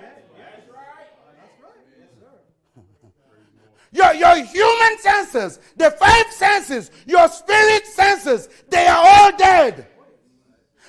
Your, 3.92 4.14
your 4.14 4.36
human 4.36 4.98
senses, 4.98 5.58
the 5.76 5.90
five 5.90 6.26
senses, 6.30 6.90
your 7.06 7.28
spirit 7.28 7.86
senses, 7.86 8.48
they 8.68 8.86
are 8.86 9.04
all 9.04 9.36
dead. 9.36 9.86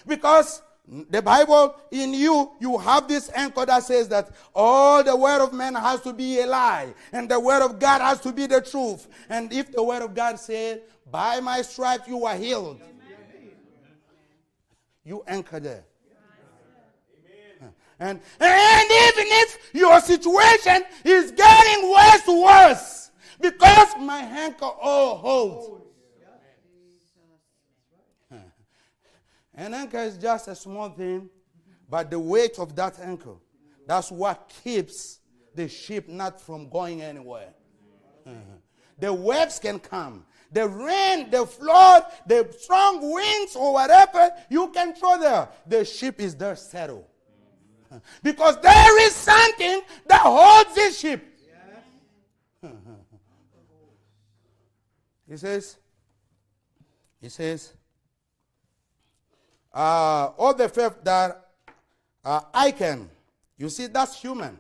Because 0.06 0.62
the 1.10 1.22
Bible 1.22 1.76
in 1.90 2.14
you, 2.14 2.52
you 2.60 2.78
have 2.78 3.08
this 3.08 3.32
anchor 3.34 3.66
that 3.66 3.84
says 3.84 4.10
that 4.10 4.30
all 4.54 5.02
the 5.02 5.16
word 5.16 5.42
of 5.42 5.54
man 5.54 5.74
has 5.76 6.02
to 6.02 6.12
be 6.12 6.42
a 6.42 6.46
lie, 6.46 6.94
and 7.14 7.30
the 7.30 7.40
word 7.40 7.64
of 7.64 7.80
God 7.80 8.02
has 8.02 8.20
to 8.22 8.34
be 8.34 8.46
the 8.46 8.60
truth. 8.60 9.08
And 9.30 9.54
if 9.54 9.72
the 9.72 9.82
word 9.82 10.02
of 10.02 10.14
God 10.14 10.38
said, 10.38 10.82
By 11.10 11.40
my 11.40 11.62
stripes 11.62 12.10
you 12.10 12.26
are 12.26 12.36
healed, 12.36 12.82
you 15.06 15.24
anchor 15.28 15.62
there. 15.62 15.86
And, 17.98 18.20
and 18.40 18.88
if 18.90 19.16
if 19.54 19.76
your 19.76 20.02
situation 20.02 20.84
is 21.06 21.32
getting 21.32 21.92
worse 21.92 22.28
worse 22.28 23.12
because 23.40 23.96
my 24.00 24.20
anchor 24.20 24.66
all 24.66 25.18
holds. 25.18 25.82
An 29.62 29.76
anchor 29.76 30.00
is 30.00 30.18
just 30.18 30.48
a 30.48 30.56
small 30.56 30.90
thing, 30.90 31.30
but 31.88 32.10
the 32.10 32.18
weight 32.18 32.58
of 32.58 32.76
that 32.76 33.00
anchor, 33.00 33.36
that's 33.86 34.12
what 34.12 34.52
keeps 34.64 35.20
the 35.54 35.68
ship 35.68 36.10
not 36.10 36.42
from 36.42 36.68
going 36.68 37.04
anywhere. 37.04 37.54
the 39.00 39.14
waves 39.14 39.60
can 39.60 39.78
come. 39.78 40.26
The 40.52 40.68
rain, 40.68 41.30
the 41.30 41.46
flood, 41.46 42.06
the 42.26 42.52
strong 42.58 43.14
winds, 43.14 43.56
or 43.56 43.74
whatever 43.74 44.32
you 44.50 44.70
can 44.70 44.96
throw 44.96 45.20
there. 45.20 45.48
The 45.68 45.86
ship 45.86 46.20
is 46.20 46.34
there 46.36 46.56
settled. 46.56 47.06
Because 48.24 48.60
there 48.62 49.06
is 49.06 49.14
something 49.14 49.82
that 50.08 50.22
holds 50.22 50.74
this 50.74 51.00
ship. 51.00 51.24
he 55.30 55.38
says, 55.38 55.78
he 57.22 57.30
says, 57.30 57.74
uh, 59.74 60.32
all 60.38 60.54
the 60.54 60.70
faith 60.70 60.96
that 61.04 61.50
uh, 62.24 62.42
I 62.54 62.72
can. 62.72 63.10
You 63.58 63.70
see, 63.70 63.88
that's 63.88 64.20
human. 64.20 64.58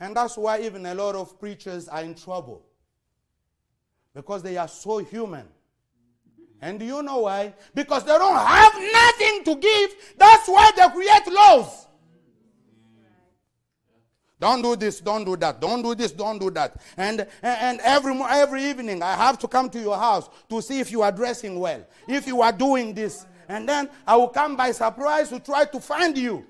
And 0.00 0.16
that's 0.16 0.36
why 0.36 0.60
even 0.60 0.86
a 0.86 0.94
lot 0.94 1.14
of 1.14 1.38
preachers 1.38 1.88
are 1.88 2.02
in 2.02 2.14
trouble. 2.14 2.62
Because 4.14 4.42
they 4.42 4.56
are 4.56 4.68
so 4.68 4.98
human. 4.98 5.46
And 6.60 6.78
do 6.78 6.84
you 6.84 7.02
know 7.02 7.18
why? 7.20 7.54
Because 7.74 8.04
they 8.04 8.16
don't 8.16 8.36
have 8.36 8.72
nothing 8.74 9.44
to 9.44 9.56
give. 9.56 9.90
That's 10.16 10.48
why 10.48 10.70
they 10.76 10.88
create 10.88 11.32
laws. 11.32 11.86
Don't 14.40 14.62
do 14.62 14.76
this, 14.76 15.00
don't 15.00 15.24
do 15.24 15.36
that, 15.36 15.60
don't 15.60 15.82
do 15.82 15.96
this, 15.96 16.12
don't 16.12 16.38
do 16.38 16.48
that. 16.52 16.80
And, 16.96 17.26
and 17.42 17.80
every, 17.82 18.14
every 18.28 18.64
evening 18.64 19.02
I 19.02 19.16
have 19.16 19.36
to 19.40 19.48
come 19.48 19.68
to 19.70 19.80
your 19.80 19.96
house 19.96 20.30
to 20.48 20.62
see 20.62 20.78
if 20.78 20.92
you 20.92 21.02
are 21.02 21.10
dressing 21.10 21.58
well, 21.58 21.84
if 22.06 22.26
you 22.26 22.40
are 22.40 22.52
doing 22.52 22.94
this. 22.94 23.26
And 23.48 23.66
then 23.66 23.88
I 24.06 24.14
will 24.16 24.28
come 24.28 24.56
by 24.56 24.72
surprise 24.72 25.30
to 25.30 25.40
try 25.40 25.64
to 25.64 25.80
find 25.80 26.16
you. 26.16 26.44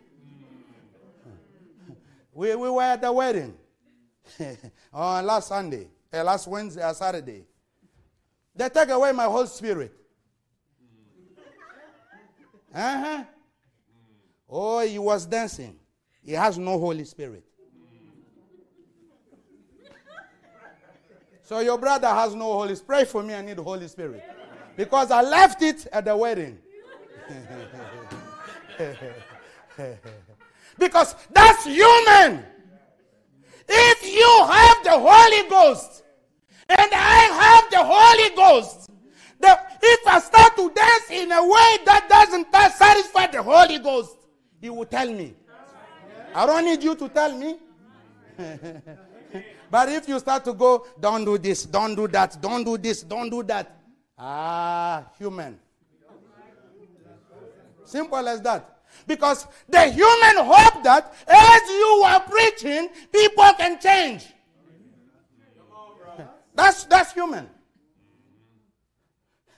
We, 2.34 2.54
we 2.56 2.70
were 2.70 2.82
at 2.82 3.00
the 3.00 3.12
wedding 3.12 3.54
on 4.92 5.26
last 5.26 5.48
Sunday, 5.48 5.88
uh, 6.12 6.24
last 6.24 6.46
Wednesday 6.46 6.84
or 6.84 6.94
Saturday. 6.94 7.44
They 8.54 8.68
take 8.68 8.88
away 8.90 9.12
my 9.12 9.24
whole 9.24 9.46
spirit. 9.46 9.92
Uh-huh. 12.74 13.24
Oh, 14.48 14.80
he 14.80 14.98
was 14.98 15.26
dancing. 15.26 15.76
He 16.24 16.32
has 16.32 16.58
no 16.58 16.78
Holy 16.78 17.04
Spirit. 17.04 17.44
So 21.42 21.60
your 21.60 21.78
brother 21.78 22.08
has 22.08 22.34
no 22.34 22.44
Holy 22.44 22.74
Spirit. 22.74 22.86
Pray 22.86 23.04
for 23.04 23.22
me, 23.22 23.34
I 23.34 23.42
need 23.42 23.56
the 23.56 23.62
Holy 23.62 23.88
Spirit. 23.88 24.22
Because 24.76 25.10
I 25.10 25.22
left 25.22 25.62
it 25.62 25.86
at 25.92 26.04
the 26.04 26.16
wedding. 26.16 26.58
because 30.78 31.14
that's 31.32 31.64
human. 31.64 32.44
If 33.68 34.14
you 34.14 34.44
have 34.46 34.84
the 34.84 34.98
Holy 34.98 35.48
Ghost 35.48 36.04
and 36.68 36.90
I 36.92 37.30
have 37.42 37.70
the 37.70 37.82
Holy 37.84 38.30
Ghost, 38.34 38.90
the, 39.40 39.58
if 39.82 40.06
I 40.06 40.20
start 40.20 40.56
to 40.56 40.70
dance 40.70 41.10
in 41.10 41.32
a 41.32 41.42
way 41.42 41.78
that 41.84 42.06
doesn't 42.08 42.50
satisfy 42.52 43.26
the 43.26 43.42
Holy 43.42 43.78
Ghost, 43.78 44.16
He 44.60 44.70
will 44.70 44.86
tell 44.86 45.12
me. 45.12 45.34
I 46.34 46.46
don't 46.46 46.64
need 46.64 46.82
you 46.82 46.94
to 46.94 47.08
tell 47.08 47.36
me. 47.36 47.58
but 49.70 49.88
if 49.88 50.08
you 50.08 50.18
start 50.18 50.44
to 50.44 50.52
go, 50.52 50.86
don't 50.98 51.24
do 51.24 51.38
this, 51.38 51.64
don't 51.64 51.94
do 51.94 52.08
that, 52.08 52.36
don't 52.40 52.64
do 52.64 52.76
this, 52.78 53.02
don't 53.02 53.30
do 53.30 53.42
that. 53.44 53.76
Ah, 54.18 55.04
human. 55.18 55.58
Simple 57.88 58.28
as 58.28 58.42
that. 58.42 58.80
Because 59.06 59.46
the 59.66 59.90
human 59.90 60.44
hope 60.44 60.84
that 60.84 61.14
as 61.26 61.62
you 61.68 62.02
are 62.04 62.20
preaching, 62.20 62.90
people 63.10 63.50
can 63.56 63.80
change. 63.80 64.26
That's, 66.54 66.84
that's 66.84 67.12
human. 67.12 67.48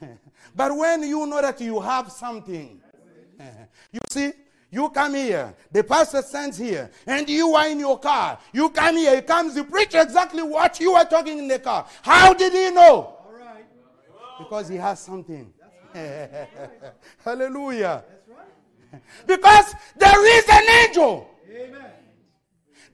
but 0.55 0.76
when 0.76 1.03
you 1.03 1.26
know 1.26 1.43
that 1.43 1.61
you 1.61 1.81
have 1.81 2.12
something, 2.12 2.81
you 3.93 4.01
see, 4.09 4.33
you 4.70 4.89
come 4.91 5.14
here, 5.14 5.53
the 5.72 5.83
pastor 5.83 6.22
stands 6.22 6.57
here, 6.57 6.89
and 7.07 7.28
you 7.28 7.55
are 7.55 7.68
in 7.68 7.81
your 7.81 7.99
car. 7.99 8.39
You 8.53 8.70
come 8.70 8.97
here, 8.97 9.16
he 9.16 9.22
comes, 9.22 9.57
he 9.57 9.64
preach 9.64 9.95
exactly 9.95 10.45
what 10.45 10.78
you 10.78 10.93
are 10.93 11.05
talking 11.05 11.39
in 11.39 11.49
the 11.49 11.59
car. 11.59 11.85
How 12.03 12.33
did 12.33 12.53
he 12.53 12.70
know? 12.70 13.16
Because 14.39 14.68
he 14.68 14.76
has 14.76 15.01
something. 15.01 15.53
Hallelujah. 17.24 18.05
Because 19.26 19.74
there 19.97 20.38
is 20.38 20.45
an 20.49 20.68
angel 20.86 21.30
Amen. 21.49 21.91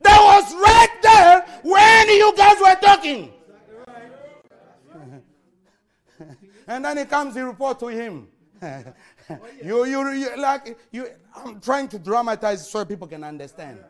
that 0.03 0.21
was 0.21 0.55
right 0.55 0.89
there 1.03 1.47
when 1.63 2.09
you 2.09 2.35
guys 2.37 2.57
were 2.61 2.77
talking. 2.81 3.33
and 6.67 6.85
then 6.85 6.97
he 6.99 7.05
comes, 7.05 7.35
he 7.35 7.41
report 7.41 7.79
to 7.81 7.89
him. 7.89 8.29
you, 9.63 9.85
you, 9.85 10.11
you, 10.13 10.37
like, 10.37 10.79
you, 10.91 11.09
I'm 11.35 11.61
trying 11.61 11.89
to 11.89 11.99
dramatize 11.99 12.69
so 12.69 12.85
people 12.85 13.07
can 13.07 13.25
understand. 13.25 13.79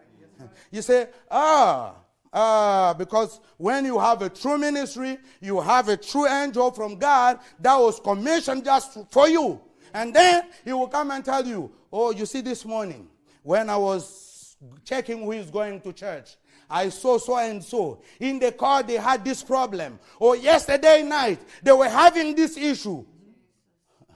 You 0.70 0.82
say, 0.82 1.08
ah, 1.30 1.94
uh, 2.30 2.92
because 2.92 3.40
when 3.56 3.86
you 3.86 3.98
have 3.98 4.20
a 4.20 4.28
true 4.28 4.58
ministry, 4.58 5.16
you 5.40 5.58
have 5.62 5.88
a 5.88 5.96
true 5.96 6.26
angel 6.26 6.70
from 6.70 6.98
God 6.98 7.38
that 7.60 7.76
was 7.76 7.98
commissioned 7.98 8.62
just 8.62 8.98
for 9.10 9.28
you. 9.28 9.58
And 9.94 10.12
then 10.12 10.44
he 10.62 10.74
will 10.74 10.88
come 10.88 11.10
and 11.10 11.24
tell 11.24 11.46
you, 11.46 11.72
Oh, 11.98 12.10
you 12.10 12.26
see, 12.26 12.42
this 12.42 12.62
morning 12.62 13.08
when 13.42 13.70
I 13.70 13.76
was 13.78 14.54
checking 14.84 15.22
who 15.22 15.32
is 15.32 15.50
going 15.50 15.80
to 15.80 15.94
church, 15.94 16.36
I 16.68 16.90
saw 16.90 17.16
so 17.16 17.38
and 17.38 17.64
so. 17.64 18.02
In 18.20 18.38
the 18.38 18.52
car, 18.52 18.82
they 18.82 18.96
had 18.96 19.24
this 19.24 19.42
problem. 19.42 19.98
Or 20.18 20.36
yesterday 20.36 21.02
night, 21.02 21.40
they 21.62 21.72
were 21.72 21.88
having 21.88 22.34
this 22.34 22.58
issue. 22.58 23.02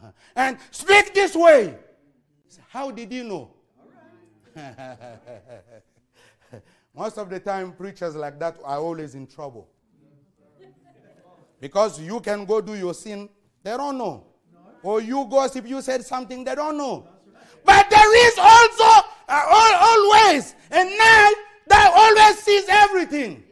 And 0.37 0.59
speak 0.70 1.14
this 1.14 1.35
way. 1.35 1.74
How 2.68 2.91
did 2.91 3.11
you 3.12 3.24
know? 3.24 3.51
Most 6.95 7.16
of 7.16 7.31
the 7.31 7.41
time, 7.41 7.72
preachers 7.72 8.14
like 8.14 8.39
that 8.41 8.59
are 8.62 8.78
always 8.78 9.14
in 9.14 9.26
trouble. 9.26 9.66
Because 11.59 11.99
you 11.99 12.20
can 12.20 12.45
go 12.45 12.61
do 12.61 12.74
your 12.74 12.93
sin, 12.93 13.31
they 13.62 13.74
don't 13.74 13.97
know. 13.97 14.26
Or 14.83 15.01
you 15.01 15.26
gossip, 15.31 15.66
you 15.66 15.81
said 15.81 16.05
something, 16.05 16.45
they 16.45 16.55
don't 16.55 16.76
know. 16.76 17.09
But 17.64 17.90
there 17.90 18.28
is 18.28 18.38
also 18.38 19.08
uh, 19.28 19.76
always 19.80 20.54
a 20.70 20.84
night 20.84 21.34
that 21.66 21.92
always 21.94 22.38
sees 22.38 22.64
everything. 22.68 23.44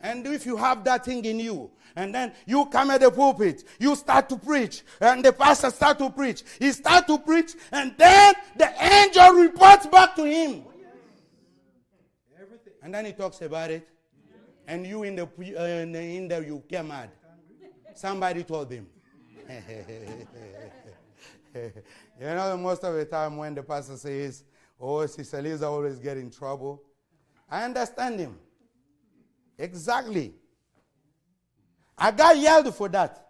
And 0.00 0.26
if 0.26 0.46
you 0.46 0.56
have 0.56 0.84
that 0.84 1.04
thing 1.04 1.24
in 1.24 1.40
you, 1.40 1.70
and 1.96 2.14
then 2.14 2.32
you 2.46 2.66
come 2.66 2.90
at 2.90 3.00
the 3.00 3.10
pulpit, 3.10 3.64
you 3.80 3.96
start 3.96 4.28
to 4.28 4.36
preach, 4.36 4.82
and 5.00 5.24
the 5.24 5.32
pastor 5.32 5.70
start 5.70 5.98
to 5.98 6.10
preach. 6.10 6.44
He 6.58 6.70
start 6.72 7.06
to 7.08 7.18
preach, 7.18 7.54
and 7.72 7.94
then 7.96 8.34
the 8.56 8.70
angel 8.82 9.32
reports 9.32 9.86
back 9.86 10.14
to 10.16 10.24
him. 10.24 10.64
And 12.82 12.94
then 12.94 13.06
he 13.06 13.12
talks 13.12 13.40
about 13.40 13.70
it, 13.70 13.88
and 14.68 14.86
you 14.86 15.02
in 15.02 15.16
the 15.16 15.24
uh, 15.24 15.64
in 15.64 16.28
there 16.28 16.44
you 16.44 16.62
get 16.68 16.86
mad. 16.86 17.10
Somebody 17.94 18.44
told 18.44 18.70
him. 18.70 18.86
you 22.20 22.26
know, 22.26 22.56
most 22.56 22.84
of 22.84 22.94
the 22.94 23.04
time 23.04 23.36
when 23.36 23.54
the 23.54 23.62
pastor 23.62 23.96
says, 23.96 24.44
Oh, 24.80 25.06
Sister 25.06 25.40
Lisa 25.40 25.66
always 25.66 25.98
get 25.98 26.16
in 26.16 26.30
trouble, 26.30 26.82
I 27.50 27.64
understand 27.64 28.20
him. 28.20 28.38
Exactly. 29.58 30.34
I 31.96 32.10
got 32.10 32.36
yelled 32.36 32.74
for 32.74 32.88
that. 32.90 33.26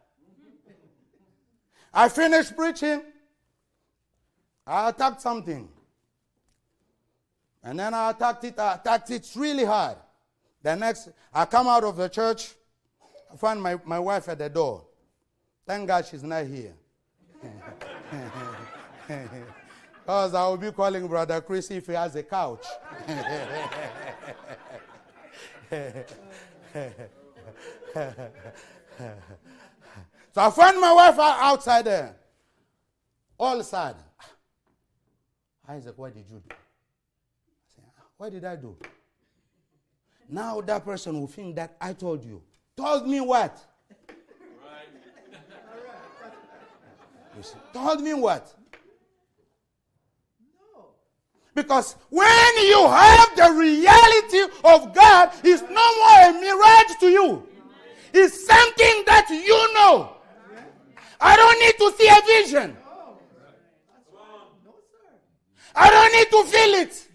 I 1.94 2.08
finished 2.08 2.56
preaching. 2.56 3.02
I 4.66 4.88
attacked 4.88 5.22
something. 5.22 5.68
And 7.62 7.78
then 7.78 7.94
I 7.94 8.10
attacked 8.10 8.44
it, 8.44 8.58
I 8.58 8.74
attacked 8.74 9.10
it 9.10 9.30
really 9.36 9.64
hard. 9.64 9.96
The 10.62 10.74
next, 10.74 11.08
I 11.32 11.44
come 11.44 11.68
out 11.68 11.84
of 11.84 11.96
the 11.96 12.08
church, 12.08 12.54
I 13.32 13.36
find 13.36 13.62
my, 13.62 13.78
my 13.84 13.98
wife 13.98 14.28
at 14.28 14.38
the 14.38 14.48
door. 14.48 14.84
Thank 15.66 15.86
God 15.86 16.06
she's 16.06 16.22
not 16.22 16.46
here. 16.46 16.74
Because 20.06 20.34
I 20.34 20.46
will 20.46 20.56
be 20.56 20.70
calling 20.70 21.08
Brother 21.08 21.40
Chris 21.40 21.68
if 21.68 21.88
he 21.88 21.92
has 21.94 22.14
a 22.14 22.22
couch. 22.22 22.64
so 30.32 30.36
I 30.36 30.50
found 30.50 30.80
my 30.80 30.92
wife 30.92 31.18
outside 31.18 31.86
there, 31.86 32.14
all 33.36 33.60
sad. 33.64 33.96
Ah, 35.68 35.72
Isaac, 35.72 35.98
what 35.98 36.14
did 36.14 36.24
you 36.30 36.38
do? 36.38 36.54
I 36.54 36.54
said, 37.74 37.84
ah, 37.98 38.02
what 38.16 38.30
did 38.30 38.44
I 38.44 38.54
do? 38.54 38.76
Now 40.28 40.60
that 40.60 40.84
person 40.84 41.18
will 41.18 41.26
think 41.26 41.56
that 41.56 41.76
I 41.80 41.94
told 41.94 42.24
you. 42.24 42.42
Told 42.76 43.08
me 43.08 43.20
what? 43.20 43.58
You 47.36 47.42
see, 47.42 47.56
told 47.72 48.00
me 48.00 48.14
what? 48.14 48.54
Because 51.56 51.96
when 52.10 52.56
you 52.58 52.86
have 52.86 53.34
the 53.34 53.50
reality 53.50 54.42
of 54.62 54.94
God, 54.94 55.32
it's 55.42 55.62
no 55.62 55.68
more 55.70 56.28
a 56.28 56.32
mirage 56.38 57.00
to 57.00 57.08
you. 57.08 57.48
It's 58.12 58.46
something 58.46 59.02
that 59.06 59.26
you 59.30 59.72
know. 59.72 60.16
I 61.18 61.34
don't 61.34 61.58
need 61.58 61.78
to 61.78 61.96
see 61.96 62.08
a 62.08 62.20
vision. 62.26 62.76
I 65.74 65.88
don't 65.88 66.12
need 66.12 66.30
to 66.30 66.44
feel 66.44 66.74
it. 66.74 67.08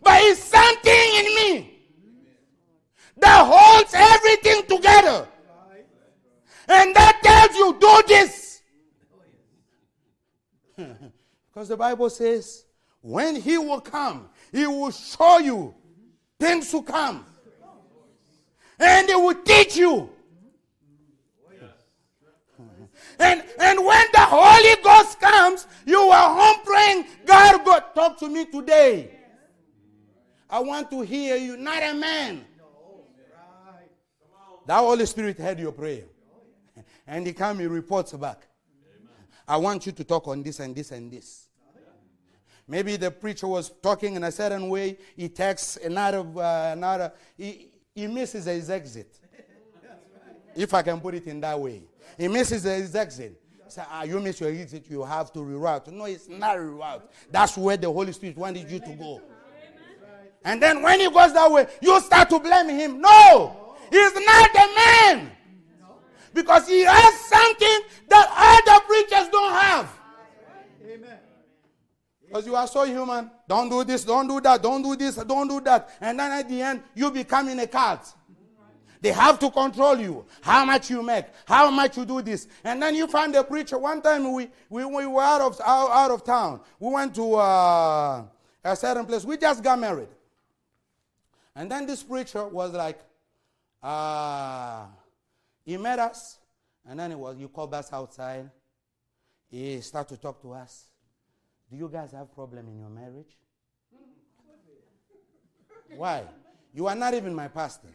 But 0.00 0.22
it's 0.22 0.44
something 0.44 0.92
in 0.92 1.34
me 1.34 1.80
that 3.16 3.44
holds 3.44 3.92
everything 3.92 4.66
together. 4.68 5.26
And 6.68 6.94
that 6.94 7.18
tells 7.24 7.56
you, 7.56 7.76
do 7.80 8.02
this. 8.06 8.62
because 11.52 11.68
the 11.68 11.76
Bible 11.76 12.08
says, 12.08 12.65
when 13.06 13.36
he 13.36 13.56
will 13.56 13.80
come, 13.80 14.28
he 14.50 14.66
will 14.66 14.90
show 14.90 15.38
you 15.38 15.72
things 16.40 16.72
to 16.72 16.82
come. 16.82 17.24
And 18.80 19.08
he 19.08 19.14
will 19.14 19.42
teach 19.44 19.76
you. 19.76 20.10
And, 23.20 23.44
and 23.60 23.84
when 23.84 24.06
the 24.12 24.18
Holy 24.18 24.82
Ghost 24.82 25.20
comes, 25.20 25.68
you 25.86 26.00
are 26.00 26.34
home 26.34 26.64
praying, 26.64 27.04
God, 27.24 27.64
God, 27.64 27.84
talk 27.94 28.18
to 28.18 28.28
me 28.28 28.44
today. 28.44 29.12
I 30.50 30.58
want 30.58 30.90
to 30.90 31.02
hear 31.02 31.36
you, 31.36 31.56
not 31.56 31.82
a 31.84 31.94
man. 31.94 32.44
That 34.66 34.78
Holy 34.78 35.06
Spirit 35.06 35.38
heard 35.38 35.60
your 35.60 35.72
prayer. 35.72 36.02
And 37.06 37.24
he 37.24 37.32
comes, 37.32 37.60
he 37.60 37.66
reports 37.66 38.12
back. 38.14 38.48
I 39.46 39.58
want 39.58 39.86
you 39.86 39.92
to 39.92 40.02
talk 40.02 40.26
on 40.26 40.42
this 40.42 40.58
and 40.58 40.74
this 40.74 40.90
and 40.90 41.10
this. 41.10 41.45
Maybe 42.68 42.96
the 42.96 43.10
preacher 43.10 43.46
was 43.46 43.70
talking 43.82 44.16
in 44.16 44.24
a 44.24 44.32
certain 44.32 44.68
way. 44.68 44.98
He 45.16 45.28
takes 45.28 45.76
another, 45.76 46.18
uh, 46.18 46.72
another. 46.72 47.12
He, 47.36 47.70
he 47.94 48.06
misses 48.06 48.44
his 48.44 48.70
exit. 48.70 49.18
If 50.54 50.72
I 50.72 50.80
can 50.80 51.00
put 51.00 51.14
it 51.14 51.26
in 51.26 51.38
that 51.42 51.60
way, 51.60 51.82
he 52.16 52.28
misses 52.28 52.62
his 52.62 52.94
exit. 52.96 53.38
Say, 53.68 53.82
ah, 53.90 54.04
you 54.04 54.20
miss 54.20 54.40
your 54.40 54.50
exit. 54.50 54.86
You 54.88 55.04
have 55.04 55.32
to 55.32 55.40
reroute. 55.40 55.88
No, 55.88 56.06
it's 56.06 56.28
not 56.28 56.56
reroute. 56.56 57.02
That's 57.30 57.58
where 57.58 57.76
the 57.76 57.92
Holy 57.92 58.12
Spirit 58.12 58.36
wanted 58.36 58.70
you 58.70 58.78
to 58.78 58.92
go. 58.94 59.20
And 60.44 60.62
then 60.62 60.82
when 60.82 61.00
he 61.00 61.10
goes 61.10 61.34
that 61.34 61.50
way, 61.50 61.66
you 61.82 62.00
start 62.00 62.30
to 62.30 62.38
blame 62.38 62.68
him. 62.68 63.00
No, 63.00 63.74
he's 63.90 64.14
not 64.14 64.52
the 64.52 64.68
man. 64.76 65.30
Because 66.32 66.68
he 66.68 66.84
has 66.84 67.20
something 67.20 67.80
that 68.08 68.62
other 68.66 68.84
preachers 68.86 69.28
don't 69.28 69.52
have. 69.52 69.92
Amen. 70.86 71.18
Because 72.36 72.48
you 72.48 72.54
are 72.54 72.66
so 72.66 72.84
human. 72.84 73.30
Don't 73.48 73.70
do 73.70 73.82
this, 73.82 74.04
don't 74.04 74.28
do 74.28 74.38
that, 74.42 74.62
don't 74.62 74.82
do 74.82 74.94
this, 74.94 75.14
don't 75.14 75.48
do 75.48 75.58
that. 75.62 75.88
And 76.02 76.20
then 76.20 76.32
at 76.32 76.46
the 76.46 76.60
end, 76.60 76.82
you 76.94 77.10
become 77.10 77.48
in 77.48 77.58
a 77.60 77.66
cult. 77.66 78.12
They 79.00 79.10
have 79.12 79.38
to 79.38 79.50
control 79.50 79.98
you. 79.98 80.26
How 80.42 80.62
much 80.66 80.90
you 80.90 81.02
make, 81.02 81.24
how 81.46 81.70
much 81.70 81.96
you 81.96 82.04
do 82.04 82.20
this. 82.20 82.46
And 82.62 82.82
then 82.82 82.94
you 82.94 83.06
find 83.06 83.34
a 83.34 83.42
preacher. 83.42 83.78
One 83.78 84.02
time 84.02 84.34
we, 84.34 84.50
we, 84.68 84.84
we 84.84 85.06
were 85.06 85.22
out 85.22 85.40
of, 85.40 85.58
out, 85.64 85.90
out 85.90 86.10
of 86.10 86.24
town. 86.24 86.60
We 86.78 86.92
went 86.92 87.14
to 87.14 87.36
uh, 87.36 88.24
a 88.62 88.76
certain 88.76 89.06
place. 89.06 89.24
We 89.24 89.38
just 89.38 89.62
got 89.62 89.78
married. 89.78 90.08
And 91.54 91.70
then 91.70 91.86
this 91.86 92.02
preacher 92.02 92.46
was 92.46 92.72
like, 92.72 92.98
uh, 93.82 94.84
he 95.64 95.78
met 95.78 95.98
us, 96.00 96.36
and 96.86 97.00
then 97.00 97.12
he 97.12 97.16
was, 97.16 97.38
he 97.38 97.48
called 97.48 97.72
us 97.72 97.90
outside. 97.94 98.50
He 99.50 99.80
started 99.80 100.16
to 100.16 100.20
talk 100.20 100.42
to 100.42 100.52
us. 100.52 100.88
Do 101.70 101.76
you 101.76 101.88
guys 101.92 102.12
have 102.12 102.32
problem 102.34 102.68
in 102.68 102.78
your 102.78 102.88
marriage? 102.88 103.36
Why? 105.96 106.22
You 106.72 106.86
are 106.86 106.94
not 106.94 107.14
even 107.14 107.34
my 107.34 107.48
pastor. 107.48 107.88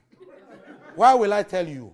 Why 0.96 1.14
will 1.14 1.32
I 1.32 1.44
tell 1.44 1.66
you? 1.68 1.94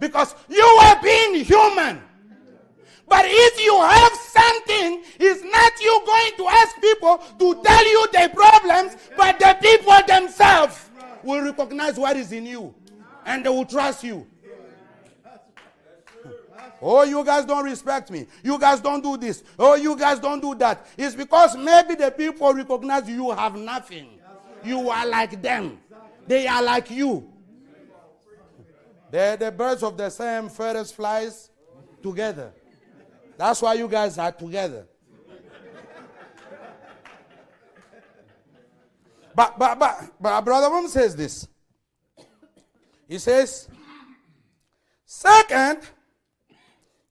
because 0.00 0.34
you 0.48 0.62
are 0.62 1.02
being 1.02 1.44
human. 1.44 2.00
But 3.08 3.24
if 3.26 3.60
you 3.64 3.80
have 3.80 4.12
something, 4.12 5.02
it's 5.18 5.42
not 5.44 5.80
you 5.80 6.02
going 6.04 6.32
to 6.38 6.48
ask 6.48 6.80
people 6.80 7.18
to 7.38 7.62
tell 7.62 7.88
you 7.88 8.06
their 8.12 8.28
problems, 8.28 8.96
but 9.16 9.38
the 9.38 9.56
people 9.60 9.94
themselves 10.06 10.90
will 11.22 11.42
recognize 11.42 11.96
what 11.98 12.16
is 12.16 12.32
in 12.32 12.46
you 12.46 12.74
and 13.26 13.44
they 13.44 13.48
will 13.50 13.64
trust 13.66 14.02
you. 14.04 14.26
Oh, 16.80 17.02
you 17.04 17.24
guys 17.24 17.44
don't 17.44 17.64
respect 17.64 18.10
me. 18.10 18.26
You 18.42 18.58
guys 18.58 18.80
don't 18.80 19.02
do 19.02 19.16
this. 19.16 19.42
Oh, 19.58 19.74
you 19.74 19.96
guys 19.96 20.18
don't 20.18 20.40
do 20.40 20.54
that. 20.56 20.86
It's 20.96 21.14
because 21.14 21.56
maybe 21.56 21.94
the 21.94 22.10
people 22.10 22.52
recognize 22.52 23.08
you 23.08 23.30
have 23.30 23.56
nothing. 23.56 24.18
You 24.62 24.90
are 24.90 25.06
like 25.06 25.40
them. 25.40 25.78
They 26.26 26.46
are 26.46 26.62
like 26.62 26.90
you. 26.90 27.32
They're 29.10 29.36
the 29.36 29.50
birds 29.50 29.82
of 29.82 29.96
the 29.96 30.10
same 30.10 30.48
feathers 30.48 30.92
flies 30.92 31.50
together. 32.02 32.52
That's 33.38 33.62
why 33.62 33.74
you 33.74 33.88
guys 33.88 34.18
are 34.18 34.32
together. 34.32 34.86
But, 39.34 39.58
but, 39.58 39.78
but, 39.78 40.12
but 40.18 40.40
Brother 40.40 40.70
Mom 40.70 40.88
says 40.88 41.14
this. 41.14 41.46
He 43.06 43.18
says, 43.18 43.68
second 45.04 45.80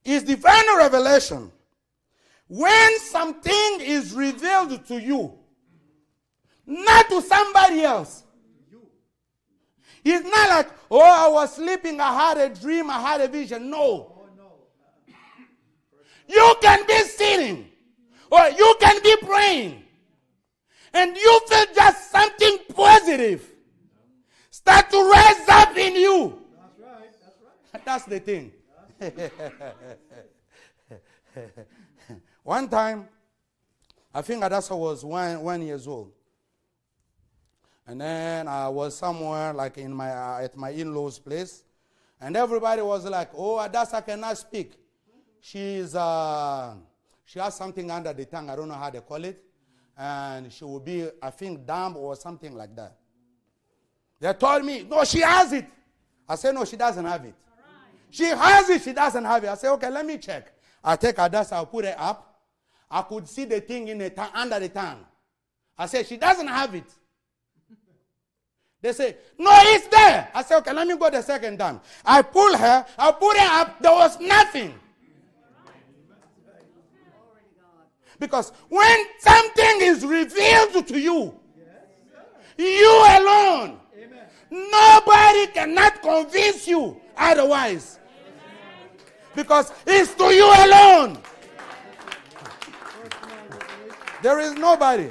is 0.05 0.23
divine 0.23 0.77
revelation. 0.77 1.51
When 2.47 2.99
something 2.99 3.79
is 3.81 4.13
revealed 4.13 4.85
to 4.87 5.01
you, 5.01 5.33
not 6.65 7.09
to 7.09 7.21
somebody 7.21 7.81
else. 7.81 8.23
It's 10.03 10.23
not 10.23 10.49
like, 10.49 10.69
oh, 10.91 11.01
I 11.01 11.27
was 11.27 11.55
sleeping, 11.55 11.99
I 11.99 12.13
had 12.13 12.37
a 12.37 12.53
dream, 12.53 12.91
I 12.91 12.99
had 12.99 13.21
a 13.21 13.27
vision. 13.27 13.71
No. 13.71 14.11
You 16.27 16.55
can 16.61 16.85
be 16.87 16.99
sitting 17.01 17.67
or 18.31 18.49
you 18.49 18.75
can 18.79 19.01
be 19.03 19.15
praying 19.17 19.83
and 20.93 21.15
you 21.15 21.39
feel 21.47 21.65
just 21.75 22.11
something 22.11 22.57
positive 22.73 23.51
start 24.49 24.89
to 24.89 25.09
rise 25.09 25.47
up 25.49 25.77
in 25.77 25.95
you. 25.95 26.41
That's 26.59 26.79
right. 26.79 27.09
That's 27.21 27.35
right. 27.73 27.85
That's 27.85 28.05
the 28.05 28.19
thing. 28.19 28.51
one 32.43 32.69
time, 32.69 33.07
I 34.13 34.21
think 34.21 34.43
Adasa 34.43 34.77
was 34.77 35.03
one, 35.03 35.41
one 35.41 35.61
years 35.61 35.87
old. 35.87 36.11
And 37.87 38.01
then 38.01 38.47
I 38.47 38.67
was 38.69 38.97
somewhere 38.97 39.53
like 39.53 39.77
in 39.77 39.93
my, 39.93 40.09
uh, 40.11 40.41
at 40.43 40.57
my 40.57 40.69
in-laws 40.69 41.19
place. 41.19 41.63
And 42.19 42.35
everybody 42.37 42.81
was 42.81 43.05
like, 43.05 43.29
oh, 43.35 43.57
Adasa 43.57 44.05
cannot 44.05 44.37
speak 44.37 44.73
she's 45.45 45.95
uh, 45.95 46.73
she 47.23 47.39
has 47.39 47.55
something 47.55 47.89
under 47.91 48.13
the 48.13 48.25
tongue. 48.25 48.49
I 48.49 48.55
don't 48.55 48.67
know 48.67 48.73
how 48.75 48.89
they 48.89 48.99
call 48.99 49.23
it, 49.23 49.43
and 49.97 50.51
she 50.51 50.63
will 50.63 50.79
be, 50.79 51.07
I 51.21 51.29
think, 51.29 51.65
dumb 51.65 51.97
or 51.97 52.15
something 52.15 52.55
like 52.55 52.75
that. 52.75 52.97
They 54.19 54.33
told 54.33 54.65
me, 54.65 54.83
no, 54.83 55.03
she 55.03 55.19
has 55.19 55.53
it. 55.53 55.67
I 56.27 56.35
said, 56.35 56.55
no, 56.55 56.65
she 56.65 56.75
doesn't 56.75 57.05
have 57.05 57.23
it. 57.25 57.35
She 58.15 58.23
has 58.27 58.69
it, 58.69 58.81
she 58.81 58.93
doesn't 58.93 59.25
have 59.25 59.43
it. 59.43 59.49
I 59.49 59.55
say, 59.55 59.67
okay, 59.67 59.89
let 59.89 60.05
me 60.05 60.17
check. 60.17 60.53
I 60.81 60.95
take 60.95 61.17
her 61.17 61.27
dust, 61.27 61.51
I'll 61.51 61.65
put 61.65 61.83
it 61.83 61.99
up. 61.99 62.39
I 62.89 63.01
could 63.01 63.27
see 63.27 63.43
the 63.43 63.59
thing 63.59 63.89
in 63.89 63.97
the 63.97 64.09
tongue, 64.09 64.29
under 64.33 64.57
the 64.57 64.69
tongue. 64.69 65.03
I 65.77 65.85
said, 65.87 66.07
she 66.07 66.15
doesn't 66.15 66.47
have 66.47 66.73
it. 66.75 66.85
They 68.79 68.93
say, 68.93 69.17
no, 69.37 69.49
it's 69.51 69.87
there. 69.87 70.29
I 70.33 70.43
say, 70.43 70.55
okay, 70.55 70.71
let 70.71 70.87
me 70.87 70.95
go 70.95 71.09
the 71.09 71.21
second 71.21 71.57
time. 71.57 71.81
I 72.05 72.21
pull 72.21 72.55
her, 72.55 72.85
I 72.97 73.11
put 73.11 73.35
it 73.35 73.41
up, 73.41 73.81
there 73.81 73.91
was 73.91 74.17
nothing. 74.21 74.73
Because 78.17 78.53
when 78.69 79.05
something 79.19 79.77
is 79.81 80.05
revealed 80.05 80.87
to 80.87 80.97
you, 80.97 81.37
you 82.57 83.05
alone, 83.09 83.77
nobody 84.49 85.47
cannot 85.47 86.01
convince 86.01 86.65
you 86.65 87.01
otherwise. 87.17 87.99
Because 89.35 89.71
it's 89.85 90.13
to 90.15 90.23
you 90.25 90.45
alone. 90.45 91.17
There 94.21 94.39
is 94.39 94.53
nobody. 94.53 95.09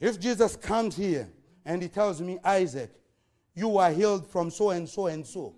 If 0.00 0.18
Jesus 0.18 0.56
comes 0.56 0.96
here 0.96 1.28
and 1.64 1.82
he 1.82 1.88
tells 1.88 2.20
me, 2.20 2.38
Isaac, 2.44 2.90
you 3.54 3.78
are 3.78 3.90
healed 3.90 4.26
from 4.26 4.50
so 4.50 4.70
and 4.70 4.88
so 4.88 5.06
and 5.08 5.26
so, 5.26 5.54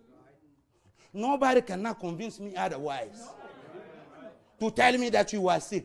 nobody 1.13 1.61
cannot 1.61 2.01
convince 2.01 2.41
me 2.41 2.57
otherwise. 2.57 3.29
To 4.59 4.71
tell 4.71 4.97
me 4.99 5.09
that 5.11 5.33
you 5.33 5.49
are 5.49 5.61
sick. 5.61 5.85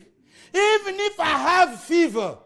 Even 0.54 1.00
if 1.00 1.20
I 1.20 1.30
have 1.30 1.82
fever, 1.82 2.38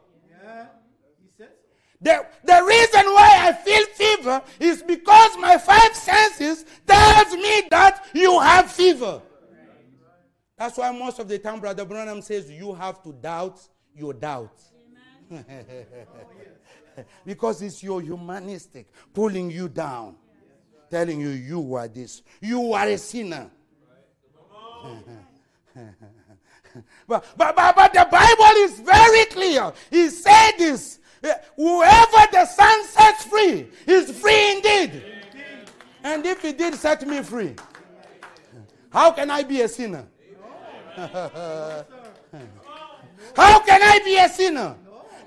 the, 2.01 2.25
the 2.43 2.63
reason 2.65 3.05
why 3.13 3.47
I 3.47 3.53
feel 3.53 3.85
fever 3.87 4.41
is 4.59 4.81
because 4.83 5.37
my 5.37 5.57
five 5.57 5.93
senses 5.93 6.65
tells 6.87 7.33
me 7.33 7.63
that 7.69 8.05
you 8.13 8.39
have 8.39 8.71
fever. 8.71 9.21
That's 10.57 10.77
why 10.77 10.91
most 10.91 11.19
of 11.19 11.27
the 11.27 11.39
time 11.39 11.59
Brother 11.59 11.83
Branham 11.85 12.21
says 12.21 12.49
you 12.49 12.73
have 12.73 13.03
to 13.03 13.11
doubt 13.11 13.59
your 13.93 14.13
doubt. 14.13 14.57
because 17.25 17.61
it's 17.61 17.83
your 17.83 18.01
humanistic 18.01 18.87
pulling 19.13 19.51
you 19.51 19.67
down, 19.67 20.15
telling 20.89 21.19
you 21.19 21.29
you 21.29 21.75
are 21.75 21.87
this, 21.87 22.21
you 22.41 22.73
are 22.73 22.87
a 22.87 22.97
sinner. 22.97 23.51
but, 27.07 27.25
but, 27.35 27.55
but, 27.55 27.75
but 27.75 27.93
the 27.93 28.07
Bible 28.09 28.57
is 28.57 28.79
very 28.79 29.25
clear. 29.25 29.73
He 29.89 30.09
said 30.09 30.51
this 30.57 30.98
Whoever 31.55 32.31
the 32.31 32.45
Son 32.45 32.85
sets 32.85 33.25
free 33.25 33.67
is 33.85 34.11
free 34.11 34.51
indeed. 34.55 35.03
And 36.03 36.25
if 36.25 36.41
He 36.41 36.53
did 36.53 36.75
set 36.75 37.05
me 37.07 37.21
free, 37.21 37.55
how 38.89 39.11
can 39.11 39.29
I 39.29 39.43
be 39.43 39.61
a 39.61 39.67
sinner? 39.67 40.05
how 40.95 41.85
can 43.59 43.81
I 43.81 43.99
be 44.03 44.17
a 44.17 44.29
sinner? 44.29 44.75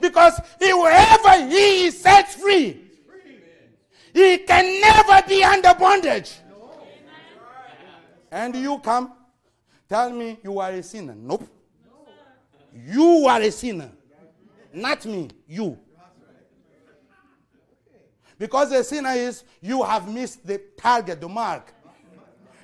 Because 0.00 0.40
whoever 0.58 1.46
He 1.48 1.90
sets 1.90 2.34
free, 2.34 2.82
he 4.14 4.38
can 4.38 4.80
never 4.80 5.26
be 5.26 5.42
under 5.42 5.74
bondage. 5.74 6.34
And 8.30 8.54
you 8.54 8.78
come, 8.78 9.12
tell 9.88 10.10
me 10.10 10.38
you 10.42 10.58
are 10.58 10.70
a 10.70 10.82
sinner. 10.82 11.14
Nope. 11.14 11.48
You 12.74 13.26
are 13.26 13.40
a 13.40 13.50
sinner. 13.50 13.90
Not 14.72 15.04
me, 15.06 15.28
you. 15.46 15.78
Because 18.38 18.70
the 18.70 18.82
sinner 18.82 19.10
is 19.10 19.44
you 19.60 19.82
have 19.82 20.12
missed 20.12 20.46
the 20.46 20.60
target, 20.76 21.20
the 21.20 21.28
mark. 21.28 21.72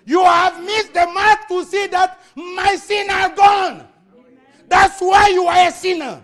You 0.05 0.24
have 0.24 0.62
missed 0.64 0.94
the 0.94 1.06
mark 1.06 1.47
to 1.48 1.64
see 1.64 1.86
that 1.89 2.20
my 2.35 2.76
sin 2.76 3.10
are 3.10 3.35
gone. 3.35 3.86
That's 4.66 5.01
why 5.01 5.28
you 5.28 5.44
are 5.44 5.68
a 5.68 5.70
sinner. 5.70 6.22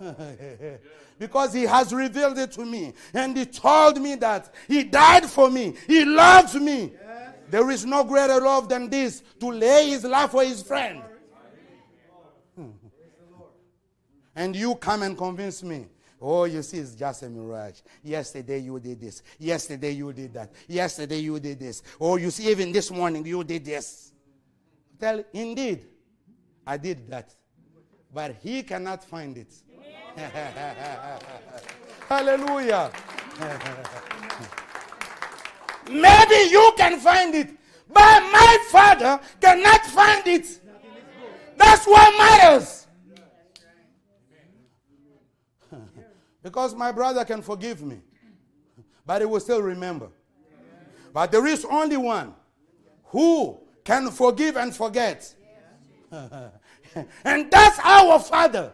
because 1.18 1.52
he 1.52 1.62
has 1.62 1.92
revealed 1.92 2.38
it 2.38 2.52
to 2.52 2.64
me. 2.64 2.94
And 3.12 3.36
he 3.36 3.44
told 3.44 4.00
me 4.00 4.14
that 4.16 4.52
he 4.66 4.84
died 4.84 5.26
for 5.26 5.50
me. 5.50 5.74
He 5.86 6.04
loves 6.04 6.54
me. 6.54 6.92
There 7.50 7.70
is 7.70 7.84
no 7.84 8.04
greater 8.04 8.40
love 8.40 8.68
than 8.68 8.88
this 8.88 9.22
to 9.40 9.50
lay 9.50 9.90
his 9.90 10.04
life 10.04 10.30
for 10.30 10.42
his 10.42 10.62
friend. 10.62 11.02
And 14.40 14.56
you 14.56 14.74
come 14.76 15.02
and 15.02 15.18
convince 15.18 15.62
me. 15.62 15.84
Oh, 16.18 16.44
you 16.44 16.62
see, 16.62 16.78
it's 16.78 16.94
just 16.94 17.22
a 17.24 17.28
mirage. 17.28 17.80
Yesterday 18.02 18.60
you 18.60 18.80
did 18.80 18.98
this. 18.98 19.22
Yesterday 19.38 19.90
you 19.90 20.14
did 20.14 20.32
that. 20.32 20.50
Yesterday 20.66 21.18
you 21.18 21.38
did 21.38 21.60
this. 21.60 21.82
Oh, 22.00 22.16
you 22.16 22.30
see, 22.30 22.50
even 22.50 22.72
this 22.72 22.90
morning 22.90 23.26
you 23.26 23.44
did 23.44 23.66
this. 23.66 24.12
Tell, 24.98 25.22
indeed, 25.34 25.86
I 26.66 26.78
did 26.78 27.06
that. 27.10 27.34
But 28.14 28.36
he 28.42 28.62
cannot 28.62 29.04
find 29.04 29.36
it. 29.36 29.52
Hallelujah. 32.08 32.90
Maybe 35.86 36.50
you 36.50 36.72
can 36.78 36.98
find 36.98 37.34
it, 37.34 37.50
but 37.88 38.20
my 38.32 38.58
father 38.70 39.20
cannot 39.38 39.82
find 39.82 40.26
it. 40.26 40.60
That's 41.58 41.86
what 41.86 42.16
matters. 42.16 42.79
Because 46.42 46.74
my 46.74 46.90
brother 46.92 47.24
can 47.24 47.42
forgive 47.42 47.82
me, 47.82 48.00
but 49.04 49.20
he 49.22 49.26
will 49.26 49.40
still 49.40 49.62
remember. 49.62 50.08
But 51.12 51.32
there 51.32 51.46
is 51.46 51.64
only 51.64 51.96
one 51.96 52.34
who 53.04 53.58
can 53.84 54.10
forgive 54.10 54.56
and 54.56 54.74
forget. 54.74 55.34
and 56.12 57.50
that's 57.50 57.78
our 57.82 58.18
Father. 58.18 58.72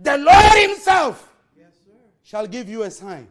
The 0.00 0.18
Lord 0.18 0.68
Himself 0.68 1.32
shall 2.22 2.46
give 2.46 2.68
you 2.68 2.82
a 2.82 2.90
sign. 2.90 3.28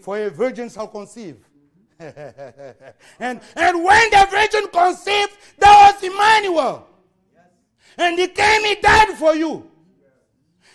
For 0.00 0.18
a 0.18 0.30
virgin 0.30 0.70
shall 0.70 0.88
conceive. 0.88 1.36
and, 1.98 3.40
and 3.56 3.84
when 3.84 4.10
the 4.10 4.26
virgin 4.30 4.68
conceived, 4.72 5.32
there 5.58 5.70
was 5.70 6.02
Emmanuel. 6.02 6.86
And 7.96 8.18
he 8.18 8.28
came, 8.28 8.64
he 8.64 8.76
died 8.76 9.10
for 9.18 9.34
you. 9.34 9.68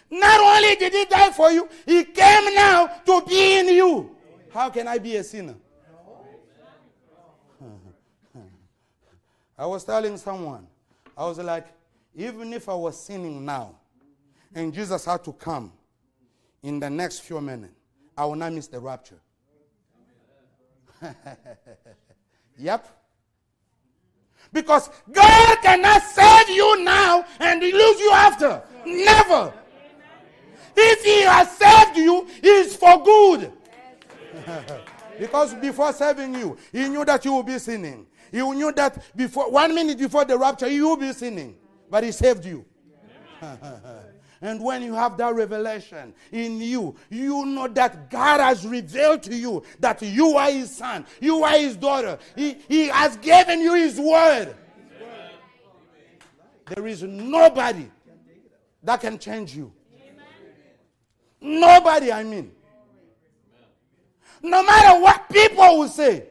Not 0.09 0.39
only 0.39 0.75
did 0.75 0.93
he 0.93 1.05
die 1.05 1.31
for 1.31 1.51
you, 1.51 1.67
he 1.85 2.03
came 2.05 2.53
now 2.55 2.87
to 3.05 3.21
be 3.27 3.59
in 3.59 3.67
you. 3.69 4.15
How 4.53 4.69
can 4.69 4.87
I 4.87 4.97
be 4.99 5.15
a 5.15 5.23
sinner? 5.23 5.55
I 9.57 9.65
was 9.65 9.83
telling 9.83 10.17
someone, 10.17 10.67
I 11.17 11.25
was 11.25 11.37
like, 11.37 11.67
even 12.15 12.53
if 12.53 12.67
I 12.69 12.75
was 12.75 12.99
sinning 12.99 13.45
now, 13.45 13.75
and 14.53 14.73
Jesus 14.73 15.05
had 15.05 15.23
to 15.23 15.33
come 15.33 15.71
in 16.61 16.79
the 16.79 16.89
next 16.89 17.19
few 17.19 17.39
minutes, 17.41 17.73
I 18.17 18.25
will 18.25 18.35
not 18.35 18.53
miss 18.53 18.67
the 18.67 18.79
rapture. 18.79 19.19
yep. 22.57 22.87
Because 24.51 24.89
God 25.11 25.57
cannot 25.61 26.03
save 26.03 26.49
you 26.49 26.83
now 26.83 27.25
and 27.39 27.61
lose 27.61 27.99
you 27.99 28.11
after. 28.13 28.61
Never. 28.85 29.53
If 30.75 31.03
he 31.03 31.21
has 31.21 31.57
saved 31.57 31.97
you, 31.97 32.27
it's 32.41 32.75
for 32.75 33.03
good. 33.03 33.51
because 35.19 35.53
before 35.55 35.93
saving 35.93 36.35
you, 36.35 36.57
he 36.71 36.89
knew 36.89 37.05
that 37.05 37.23
you 37.25 37.33
will 37.33 37.43
be 37.43 37.59
sinning. 37.59 38.07
He 38.31 38.39
knew 38.39 38.71
that 38.73 39.03
before 39.15 39.51
one 39.51 39.75
minute 39.75 39.99
before 39.99 40.25
the 40.25 40.37
rapture, 40.37 40.67
you 40.67 40.89
will 40.89 40.97
be 40.97 41.13
sinning. 41.13 41.55
But 41.89 42.03
he 42.03 42.11
saved 42.11 42.45
you. 42.45 42.65
and 44.41 44.61
when 44.63 44.81
you 44.81 44.95
have 44.95 45.17
that 45.17 45.35
revelation 45.35 46.13
in 46.31 46.59
you, 46.59 46.95
you 47.09 47.45
know 47.45 47.67
that 47.67 48.09
God 48.09 48.39
has 48.39 48.65
revealed 48.65 49.21
to 49.23 49.35
you 49.35 49.63
that 49.79 50.01
you 50.01 50.35
are 50.35 50.49
his 50.49 50.75
son, 50.75 51.05
you 51.21 51.43
are 51.43 51.57
his 51.57 51.75
daughter. 51.77 52.17
He, 52.35 52.57
he 52.67 52.87
has 52.87 53.17
given 53.17 53.61
you 53.61 53.75
his 53.75 53.99
word. 53.99 54.55
There 56.67 56.87
is 56.87 57.03
nobody 57.03 57.89
that 58.81 59.01
can 59.01 59.19
change 59.19 59.55
you. 59.55 59.71
Nobody, 61.43 62.09
I 62.09 62.23
mean. 62.23 62.51
No 64.41 64.63
matter 64.63 65.01
what 65.01 65.29
people 65.29 65.79
will 65.79 65.89
say, 65.89 66.23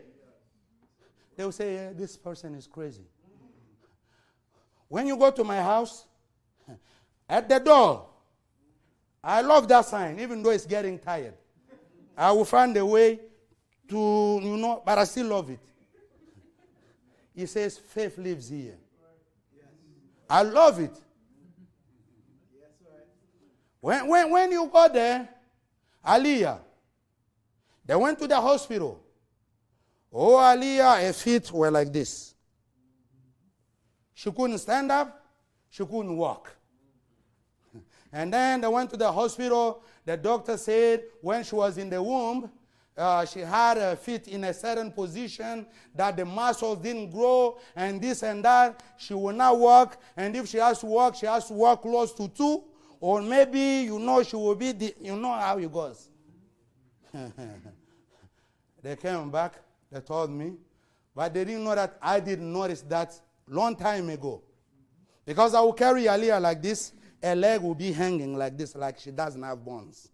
they 1.37 1.45
will 1.45 1.53
say, 1.53 1.75
yeah, 1.75 1.93
this 1.93 2.17
person 2.17 2.55
is 2.55 2.67
crazy. 2.67 3.05
When 4.89 5.07
you 5.07 5.17
go 5.17 5.31
to 5.31 5.45
my 5.45 5.59
house, 5.59 6.07
at 7.29 7.49
the 7.49 7.59
door, 7.59 8.07
I 9.23 9.43
love 9.43 9.69
that 9.69 9.85
sign, 9.85 10.19
even 10.19 10.43
though 10.43 10.51
it's 10.51 10.67
getting 10.67 10.99
tired. 10.99 11.35
I 12.17 12.33
will 12.33 12.45
find 12.45 12.77
a 12.77 12.85
way 12.85 13.21
to, 13.89 14.41
you 14.43 14.57
know, 14.57 14.83
but 14.85 14.99
I 14.99 15.05
still 15.05 15.27
love 15.29 15.51
it. 15.51 15.61
He 17.35 17.47
says, 17.47 17.79
faith 17.79 18.19
lives 18.19 18.49
here. 18.49 18.77
I 20.29 20.43
love 20.43 20.81
it. 20.81 20.95
When, 23.83 24.07
when, 24.07 24.31
when 24.31 24.53
you 24.53 24.71
go 24.73 24.89
there, 24.89 25.29
Aliyah, 26.07 26.61
they 27.85 27.97
went 27.97 28.17
to 28.21 28.29
the 28.29 28.41
hospital. 28.41 29.05
Oh, 30.13 30.37
Aliyah, 30.37 31.05
her 31.05 31.13
feet 31.13 31.51
were 31.51 31.69
like 31.69 31.93
this. 31.93 32.37
She 34.15 34.31
couldn't 34.31 34.59
stand 34.59 34.93
up, 34.93 35.27
she 35.69 35.85
couldn't 35.85 36.17
walk. 36.17 36.55
And 38.13 38.33
then 38.33 38.61
they 38.61 38.69
went 38.69 38.89
to 38.91 38.97
the 38.97 39.11
hospital. 39.11 39.83
The 40.05 40.17
doctor 40.17 40.57
said 40.57 41.03
when 41.21 41.43
she 41.43 41.57
was 41.57 41.77
in 41.77 41.91
the 41.91 42.01
womb, 42.01 42.53
uh, 42.97 43.25
she 43.25 43.41
had 43.41 43.79
her 43.79 43.97
feet 43.97 44.29
in 44.29 44.45
a 44.45 44.55
certain 44.55 44.93
position 44.93 45.67
that 45.97 46.17
the 46.17 46.25
muscles 46.25 46.79
didn't 46.79 47.11
grow 47.11 47.59
and 47.75 48.01
this 48.01 48.23
and 48.23 48.45
that. 48.45 48.81
She 48.97 49.15
will 49.15 49.35
not 49.35 49.59
walk. 49.59 50.01
And 50.17 50.37
if 50.37 50.47
she 50.47 50.59
has 50.59 50.79
to 50.81 50.87
walk, 50.87 51.17
she 51.17 51.27
has 51.27 51.49
to 51.49 51.55
walk 51.55 51.83
close 51.83 52.13
to 52.15 52.29
two. 52.29 52.63
Or 53.03 53.21
maybe 53.21 53.59
you 53.87 53.99
know 53.99 54.23
she 54.23 54.37
will 54.37 54.55
be, 54.55 54.71
the, 54.71 54.95
you 55.01 55.17
know 55.17 55.33
how 55.33 55.59
it 55.59 55.73
goes. 55.73 56.09
they 58.83 58.95
came 58.95 59.29
back, 59.29 59.57
they 59.91 59.99
told 59.99 60.31
me, 60.31 60.53
but 61.13 61.35
they 61.35 61.45
didn't 61.45 61.65
know 61.65 61.75
that 61.75 61.99
I 62.01 62.21
didn't 62.21 62.53
notice 62.53 62.83
that 62.83 63.21
long 63.49 63.75
time 63.75 64.09
ago. 64.09 64.41
Because 65.27 65.53
I 65.53 65.61
will 65.63 65.73
carry 65.73 66.05
Aliyah 66.05 66.41
like 66.41 66.63
this, 66.63 66.93
her 67.21 67.35
leg 67.35 67.61
will 67.61 67.75
be 67.75 67.91
hanging 67.91 68.39
like 68.39 68.57
this, 68.57 68.77
like 68.77 69.01
she 69.01 69.11
doesn't 69.11 69.43
have 69.43 69.65
bones. 69.65 70.09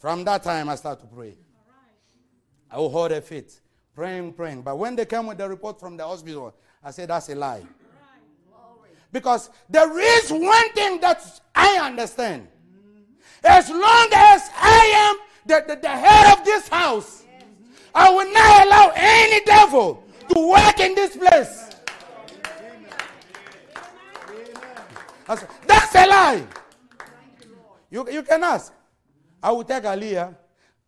From 0.00 0.24
that 0.24 0.42
time, 0.42 0.68
I 0.68 0.74
start 0.74 0.98
to 1.02 1.06
pray. 1.06 1.38
I 2.68 2.78
will 2.78 2.90
hold 2.90 3.12
her 3.12 3.20
feet 3.20 3.60
praying, 3.94 4.32
praying. 4.32 4.62
But 4.62 4.76
when 4.76 4.96
they 4.96 5.04
came 5.04 5.26
with 5.26 5.38
the 5.38 5.48
report 5.48 5.78
from 5.78 5.96
the 5.96 6.04
hospital, 6.04 6.52
I 6.82 6.90
said, 6.90 7.10
that's 7.10 7.28
a 7.28 7.36
lie. 7.36 7.62
Because 9.12 9.50
there 9.68 9.98
is 9.98 10.30
one 10.30 10.72
thing 10.72 11.00
that 11.00 11.22
I 11.54 11.78
understand. 11.78 12.48
As 13.44 13.68
long 13.68 14.08
as 14.14 14.50
I 14.54 14.92
am 15.10 15.18
the, 15.46 15.64
the, 15.74 15.80
the 15.80 15.88
head 15.88 16.38
of 16.38 16.44
this 16.44 16.68
house, 16.68 17.24
I 17.94 18.10
will 18.10 18.32
not 18.32 18.66
allow 18.66 18.92
any 18.94 19.44
devil 19.44 20.02
to 20.28 20.48
work 20.48 20.80
in 20.80 20.94
this 20.94 21.16
place. 21.16 21.68
That's 25.66 25.94
a 25.94 26.06
lie. 26.06 26.46
You, 27.90 28.10
you 28.10 28.22
can 28.22 28.42
ask. 28.42 28.72
I 29.42 29.50
will 29.52 29.64
take 29.64 29.84
Aliyah. 29.84 30.34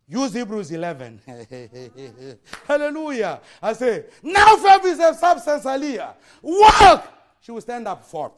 Use 0.07 0.33
Hebrews 0.33 0.71
11. 0.71 1.19
Hallelujah. 2.67 3.41
I 3.61 3.73
say, 3.73 4.05
now 4.21 4.55
faith 4.57 4.85
is 4.85 4.99
a 4.99 5.13
substance, 5.13 5.65
Aliyah. 5.65 6.13
Walk. 6.41 7.14
She 7.45 7.51
will 7.51 7.61
stand 7.61 7.87
up 7.87 8.03
for. 8.03 8.31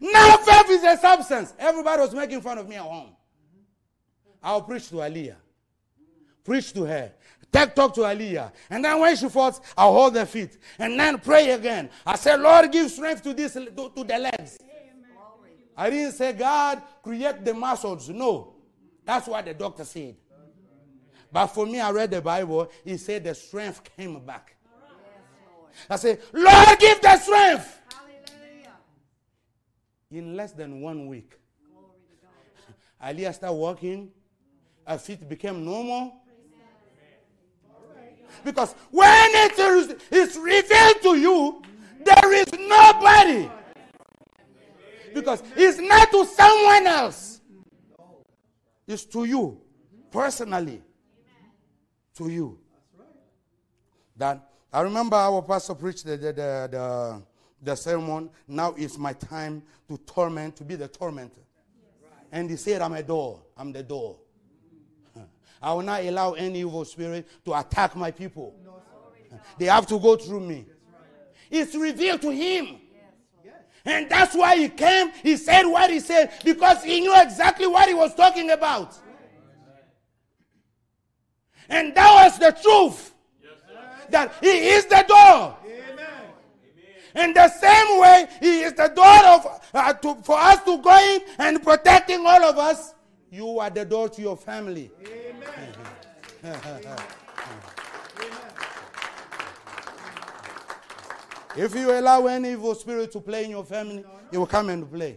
Now 0.00 0.38
faith 0.38 0.70
is 0.70 0.84
a 0.84 0.96
substance. 0.96 1.52
Everybody 1.58 2.00
was 2.00 2.14
making 2.14 2.40
fun 2.40 2.56
of 2.56 2.66
me 2.66 2.76
at 2.76 2.82
home. 2.82 3.10
I'll 4.42 4.62
preach 4.62 4.88
to 4.88 4.94
Aliyah. 4.94 5.36
Preach 6.42 6.72
to 6.72 6.84
her. 6.84 7.12
Take 7.52 7.74
talk 7.74 7.92
to 7.96 8.00
Aliyah. 8.00 8.52
And 8.70 8.82
then 8.82 8.98
when 8.98 9.14
she 9.16 9.28
falls, 9.28 9.60
I'll 9.76 9.92
hold 9.92 10.16
her 10.16 10.24
feet. 10.24 10.56
And 10.78 10.98
then 10.98 11.18
pray 11.18 11.50
again. 11.50 11.90
I 12.06 12.16
said, 12.16 12.40
Lord, 12.40 12.72
give 12.72 12.90
strength 12.90 13.22
to 13.24 13.34
this 13.34 13.52
to, 13.52 13.66
to 13.66 14.02
the 14.02 14.18
legs. 14.18 14.56
I 15.76 15.90
didn't 15.90 16.12
say, 16.12 16.32
God, 16.32 16.80
create 17.02 17.44
the 17.44 17.52
muscles. 17.52 18.08
No. 18.08 18.54
That's 19.04 19.28
what 19.28 19.44
the 19.44 19.52
doctor 19.52 19.84
said. 19.84 20.16
But 21.30 21.48
for 21.48 21.66
me, 21.66 21.80
I 21.80 21.90
read 21.90 22.12
the 22.12 22.22
Bible. 22.22 22.70
He 22.82 22.96
said 22.96 23.24
the 23.24 23.34
strength 23.34 23.82
came 23.94 24.24
back. 24.24 24.56
I 25.88 25.96
say, 25.96 26.18
Lord, 26.32 26.78
give 26.78 27.00
the 27.00 27.16
strength. 27.18 27.78
In 30.10 30.36
less 30.36 30.52
than 30.52 30.80
one 30.82 31.06
week, 31.06 31.38
Aliyah 33.02 33.34
started 33.34 33.56
walking. 33.56 34.10
Her 34.86 34.98
feet 34.98 35.26
became 35.28 35.64
normal. 35.64 36.14
Because 38.44 38.74
when 38.90 39.30
it 39.34 39.58
is, 39.58 39.96
is 40.10 40.36
revealed 40.38 41.02
to 41.02 41.16
you, 41.16 41.62
there 42.04 42.34
is 42.34 42.46
nobody. 42.52 43.50
Because 45.14 45.42
it's 45.56 45.78
not 45.78 46.10
to 46.10 46.26
someone 46.26 46.86
else, 46.86 47.40
it's 48.86 49.04
to 49.06 49.24
you 49.24 49.60
personally. 50.10 50.82
To 52.16 52.28
you. 52.28 52.58
That 54.16 54.51
I 54.72 54.80
remember 54.80 55.16
our 55.16 55.42
pastor 55.42 55.74
preached 55.74 56.06
the, 56.06 56.16
the, 56.16 56.32
the, 56.32 56.68
the, 56.70 57.22
the 57.62 57.74
sermon. 57.74 58.30
Now 58.48 58.74
it's 58.76 58.96
my 58.96 59.12
time 59.12 59.62
to 59.88 59.98
torment, 59.98 60.56
to 60.56 60.64
be 60.64 60.76
the 60.76 60.88
tormentor. 60.88 61.42
And 62.30 62.48
he 62.48 62.56
said, 62.56 62.80
I'm 62.80 62.94
a 62.94 63.02
door. 63.02 63.42
I'm 63.56 63.72
the 63.72 63.82
door. 63.82 64.16
I 65.62 65.74
will 65.74 65.82
not 65.82 66.02
allow 66.02 66.32
any 66.32 66.60
evil 66.60 66.84
spirit 66.86 67.28
to 67.44 67.52
attack 67.58 67.94
my 67.94 68.10
people. 68.10 68.54
They 69.58 69.64
have 69.64 69.86
to 69.86 69.98
go 69.98 70.16
through 70.16 70.40
me. 70.40 70.66
It's 71.50 71.74
revealed 71.74 72.20
to 72.22 72.30
him. 72.30 72.80
And 73.84 74.08
that's 74.08 74.34
why 74.34 74.56
he 74.56 74.68
came. 74.68 75.10
He 75.22 75.36
said 75.36 75.64
what 75.64 75.90
he 75.90 76.00
said 76.00 76.32
because 76.44 76.84
he 76.84 77.00
knew 77.00 77.14
exactly 77.16 77.66
what 77.66 77.88
he 77.88 77.94
was 77.94 78.14
talking 78.14 78.50
about. 78.50 78.94
And 81.68 81.94
that 81.94 82.24
was 82.24 82.38
the 82.38 82.52
truth. 82.62 83.11
That 84.12 84.34
he 84.40 84.68
is 84.68 84.84
the 84.86 85.04
door. 85.08 85.56
Amen. 85.66 86.22
In 87.14 87.32
the 87.34 87.48
same 87.48 87.98
way, 88.00 88.28
he 88.40 88.60
is 88.60 88.74
the 88.74 88.88
door 88.88 89.24
of, 89.26 89.60
uh, 89.74 89.92
to, 89.94 90.22
for 90.22 90.38
us 90.38 90.62
to 90.64 90.78
go 90.78 90.96
in 91.14 91.22
and 91.38 91.62
protecting 91.62 92.24
all 92.26 92.42
of 92.44 92.58
us. 92.58 92.94
You 93.30 93.58
are 93.58 93.70
the 93.70 93.84
door 93.86 94.10
to 94.10 94.22
your 94.22 94.36
family. 94.36 94.90
Amen. 95.00 95.74
if 101.56 101.74
you 101.74 101.90
allow 101.98 102.26
any 102.26 102.52
evil 102.52 102.74
spirit 102.74 103.10
to 103.12 103.20
play 103.20 103.44
in 103.44 103.50
your 103.50 103.64
family, 103.64 104.04
it 104.30 104.36
will 104.36 104.46
come 104.46 104.68
and 104.68 104.90
play. 104.90 105.16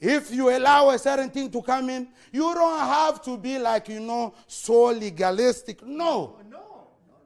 If 0.00 0.30
you 0.30 0.48
allow 0.48 0.88
a 0.88 0.98
certain 0.98 1.28
thing 1.28 1.50
to 1.50 1.60
come 1.60 1.90
in, 1.90 2.08
you 2.32 2.54
don't 2.54 2.78
have 2.78 3.22
to 3.22 3.36
be 3.36 3.58
like, 3.58 3.88
you 3.90 4.00
know, 4.00 4.34
so 4.46 4.86
legalistic. 4.86 5.84
No. 5.84 6.38
No, 6.50 6.58
no, 7.06 7.18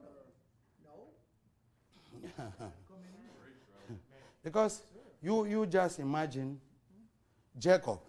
no. 2.37 2.43
no. 2.49 3.95
because 4.43 4.83
you, 5.21 5.45
you 5.45 5.65
just 5.65 5.99
imagine 5.99 6.59
Jacob 7.57 7.99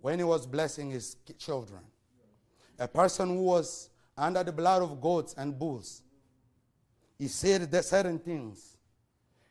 when 0.00 0.18
he 0.18 0.24
was 0.24 0.46
blessing 0.46 0.90
his 0.90 1.16
children. 1.38 1.80
A 2.78 2.86
person 2.86 3.28
who 3.30 3.42
was 3.44 3.88
under 4.16 4.44
the 4.44 4.52
blood 4.52 4.82
of 4.82 5.00
goats 5.00 5.34
and 5.38 5.58
bulls. 5.58 6.02
He 7.18 7.28
said 7.28 7.70
the 7.70 7.82
certain 7.82 8.18
things. 8.18 8.76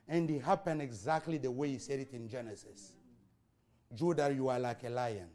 And 0.07 0.30
it 0.30 0.44
happened 0.44 0.82
exactly 0.84 1.38
the 1.38 1.52
way 1.52 1.69
he 1.69 1.80
said 1.80 1.99
it 1.99 2.14
in 2.14 2.30
Genesis. 2.30 2.94
Judah, 3.94 4.32
you 4.34 4.50
are 4.50 4.60
like 4.60 4.84
a 4.84 4.90
lion. 4.90 5.28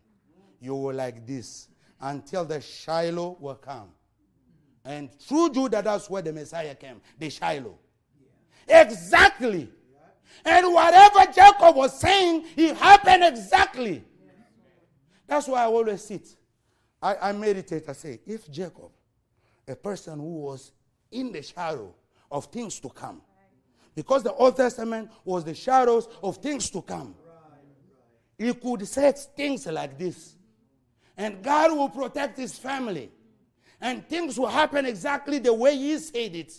You 0.61 0.77
were 0.77 0.93
like 0.93 1.27
this 1.27 1.69
until 2.01 2.45
the 2.45 2.61
Shiloh 2.61 3.37
will 3.41 3.55
come. 3.55 3.89
And 4.85 5.13
through 5.21 5.51
Judah, 5.51 5.83
that's 5.83 6.11
where 6.11 6.23
the 6.23 6.33
Messiah 6.33 6.75
came, 6.75 7.01
the 7.19 7.31
Shiloh. 7.31 7.79
Exactly. 8.69 9.71
And 10.45 10.73
whatever 10.73 11.31
Jacob 11.33 11.77
was 11.77 11.99
saying, 11.99 12.47
it 12.57 12.77
happened 12.77 13.25
exactly. 13.25 14.05
That's 15.27 15.47
why 15.47 15.63
I 15.63 15.67
always 15.67 16.03
sit. 16.05 16.37
I, 17.01 17.17
I 17.17 17.33
meditate. 17.33 17.89
I 17.89 17.93
say, 17.93 18.21
if 18.27 18.51
Jacob, 18.51 18.91
a 19.67 19.75
person 19.75 20.19
who 20.19 20.41
was 20.41 20.73
in 21.11 21.33
the 21.33 21.43
shadow 21.43 21.95
of 22.31 22.47
things 22.47 22.81
to 22.81 22.89
come, 22.89 23.23
because 23.95 24.23
the 24.23 24.33
Old 24.33 24.57
Testament 24.57 25.11
was 25.25 25.45
the 25.45 25.55
shadows 25.55 26.09
of 26.23 26.39
things 26.39 26.71
to 26.71 26.83
come, 26.83 27.15
he 28.39 28.53
could 28.55 28.87
say 28.89 29.13
things 29.37 29.67
like 29.67 29.99
this. 29.99 30.37
And 31.17 31.43
God 31.43 31.73
will 31.73 31.89
protect 31.89 32.39
his 32.39 32.59
family. 32.59 33.11
And 33.81 34.09
things 34.09 34.39
will 34.39 34.49
happen 34.49 34.87
exactly 34.87 35.39
the 35.39 35.53
way 35.53 35.77
he 35.77 35.99
said 35.99 36.35
it. 36.35 36.53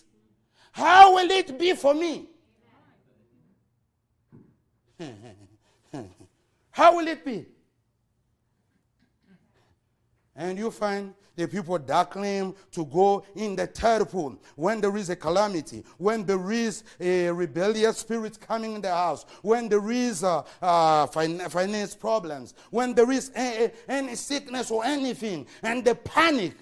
How 0.72 1.16
will 1.16 1.30
it 1.32 1.58
be 1.58 1.74
for 1.74 1.94
me? 1.94 2.28
How 6.72 6.96
will 6.96 7.08
it 7.08 7.24
be? 7.24 7.46
And 10.36 10.58
you 10.58 10.72
find 10.72 11.14
the 11.36 11.48
people 11.48 11.80
that 11.80 12.12
claim 12.12 12.54
to 12.72 12.86
go 12.86 13.26
in 13.36 13.56
the 13.56 13.68
pool 14.10 14.38
when 14.56 14.80
there 14.82 14.96
is 14.98 15.10
a 15.10 15.16
calamity, 15.16 15.84
when 15.98 16.26
there 16.26 16.52
is 16.52 16.84
a 17.00 17.32
rebellious 17.32 17.98
spirit 17.98 18.40
coming 18.40 18.76
in 18.76 18.82
the 18.82 18.92
house, 18.92 19.26
when 19.42 19.68
there 19.68 19.92
is 19.92 20.24
uh, 20.24 20.44
uh, 20.62 21.08
finance 21.08 21.96
problems, 21.96 22.54
when 22.70 22.94
there 22.94 23.12
is 23.12 23.32
a, 23.36 23.66
a, 23.66 23.72
any 23.92 24.16
sickness 24.16 24.70
or 24.70 24.86
anything, 24.86 25.48
and 25.64 25.84
the 25.84 25.96
panic. 25.96 26.56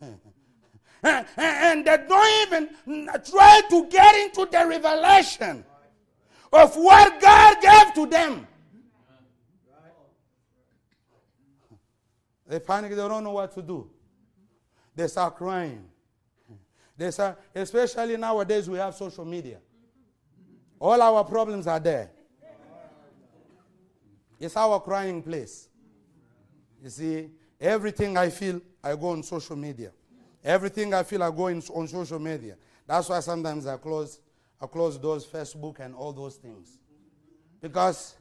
and 1.02 1.84
they 1.84 1.96
don't 2.08 2.42
even 2.46 2.68
try 3.30 3.62
to 3.70 3.86
get 3.86 4.14
into 4.16 4.46
the 4.50 4.66
revelation 4.66 5.64
of 6.52 6.74
what 6.76 7.20
God 7.20 7.60
gave 7.60 7.94
to 7.94 8.06
them. 8.06 8.46
They 12.48 12.60
panic, 12.60 12.90
they 12.90 12.96
don't 12.96 13.24
know 13.24 13.32
what 13.32 13.52
to 13.54 13.62
do. 13.62 13.90
They 14.94 15.06
start 15.08 15.36
crying. 15.36 15.84
They 16.96 17.10
start, 17.10 17.38
especially 17.54 18.16
nowadays, 18.16 18.70
we 18.70 18.78
have 18.78 18.94
social 18.94 19.24
media. 19.24 19.58
All 20.80 21.00
our 21.00 21.24
problems 21.24 21.66
are 21.66 21.80
there. 21.80 22.10
It's 24.38 24.56
our 24.56 24.80
crying 24.80 25.22
place. 25.22 25.68
You 26.82 26.90
see, 26.90 27.30
everything 27.60 28.16
I 28.16 28.28
feel, 28.30 28.60
I 28.82 28.94
go 28.94 29.08
on 29.08 29.22
social 29.22 29.56
media. 29.56 29.92
Everything 30.44 30.94
I 30.94 31.02
feel, 31.02 31.22
I 31.22 31.30
go 31.30 31.48
in, 31.48 31.62
on 31.74 31.88
social 31.88 32.18
media. 32.18 32.56
That's 32.86 33.08
why 33.08 33.20
sometimes 33.20 33.66
I 33.66 33.76
close, 33.76 34.20
I 34.60 34.66
close 34.66 35.00
those 35.00 35.26
Facebook 35.26 35.80
and 35.80 35.94
all 35.94 36.12
those 36.12 36.36
things. 36.36 36.78
Because, 37.60 38.14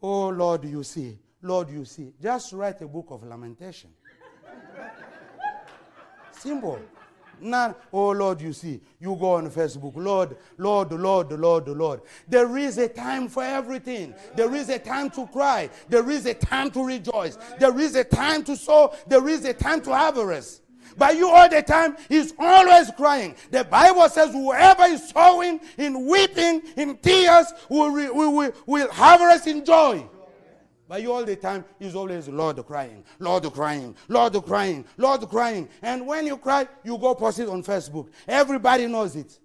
oh 0.00 0.28
Lord, 0.28 0.64
you 0.64 0.82
see, 0.82 1.18
Lord, 1.42 1.70
you 1.70 1.84
see. 1.84 2.12
Just 2.22 2.52
write 2.52 2.80
a 2.82 2.86
book 2.86 3.06
of 3.10 3.22
lamentation. 3.22 3.90
Simple. 6.32 6.80
Not, 7.42 7.80
oh 7.92 8.10
Lord, 8.10 8.40
you 8.40 8.52
see, 8.52 8.80
you 9.00 9.16
go 9.18 9.32
on 9.34 9.50
Facebook, 9.50 9.92
Lord, 9.96 10.36
Lord, 10.58 10.92
Lord, 10.92 11.32
Lord, 11.32 11.68
Lord. 11.68 12.02
There 12.28 12.58
is 12.58 12.76
a 12.76 12.88
time 12.88 13.28
for 13.28 13.42
everything. 13.42 14.14
There 14.36 14.54
is 14.54 14.68
a 14.68 14.78
time 14.78 15.08
to 15.10 15.26
cry. 15.28 15.70
There 15.88 16.10
is 16.10 16.26
a 16.26 16.34
time 16.34 16.70
to 16.72 16.84
rejoice. 16.84 17.38
There 17.58 17.78
is 17.80 17.94
a 17.94 18.04
time 18.04 18.44
to 18.44 18.56
sow. 18.56 18.94
There 19.06 19.26
is 19.28 19.44
a 19.46 19.54
time 19.54 19.80
to 19.82 19.94
harvest. 19.94 20.62
But 20.98 21.16
you 21.16 21.30
all 21.30 21.48
the 21.48 21.62
time 21.62 21.96
is 22.08 22.34
always 22.38 22.90
crying. 22.96 23.34
The 23.50 23.64
Bible 23.64 24.08
says 24.08 24.32
whoever 24.32 24.84
is 24.84 25.08
sowing 25.08 25.60
in 25.78 26.06
weeping, 26.06 26.62
in 26.76 26.98
tears, 26.98 27.46
will, 27.68 27.92
will, 27.92 28.34
will, 28.34 28.52
will 28.66 28.90
harvest 28.90 29.46
in 29.46 29.64
joy. 29.64 30.06
But 30.90 31.02
you 31.02 31.12
all 31.12 31.24
the 31.24 31.36
time 31.36 31.64
is 31.78 31.94
always 31.94 32.28
Lord 32.28 32.66
crying, 32.66 33.04
Lord 33.20 33.44
crying, 33.52 33.94
Lord 34.08 34.32
crying, 34.44 34.84
Lord 34.96 35.20
crying. 35.28 35.68
And 35.80 36.04
when 36.04 36.26
you 36.26 36.36
cry, 36.36 36.66
you 36.82 36.98
go 36.98 37.14
post 37.14 37.38
it 37.38 37.48
on 37.48 37.62
Facebook. 37.62 38.08
Everybody 38.26 38.88
knows 38.88 39.14
it. 39.14 39.38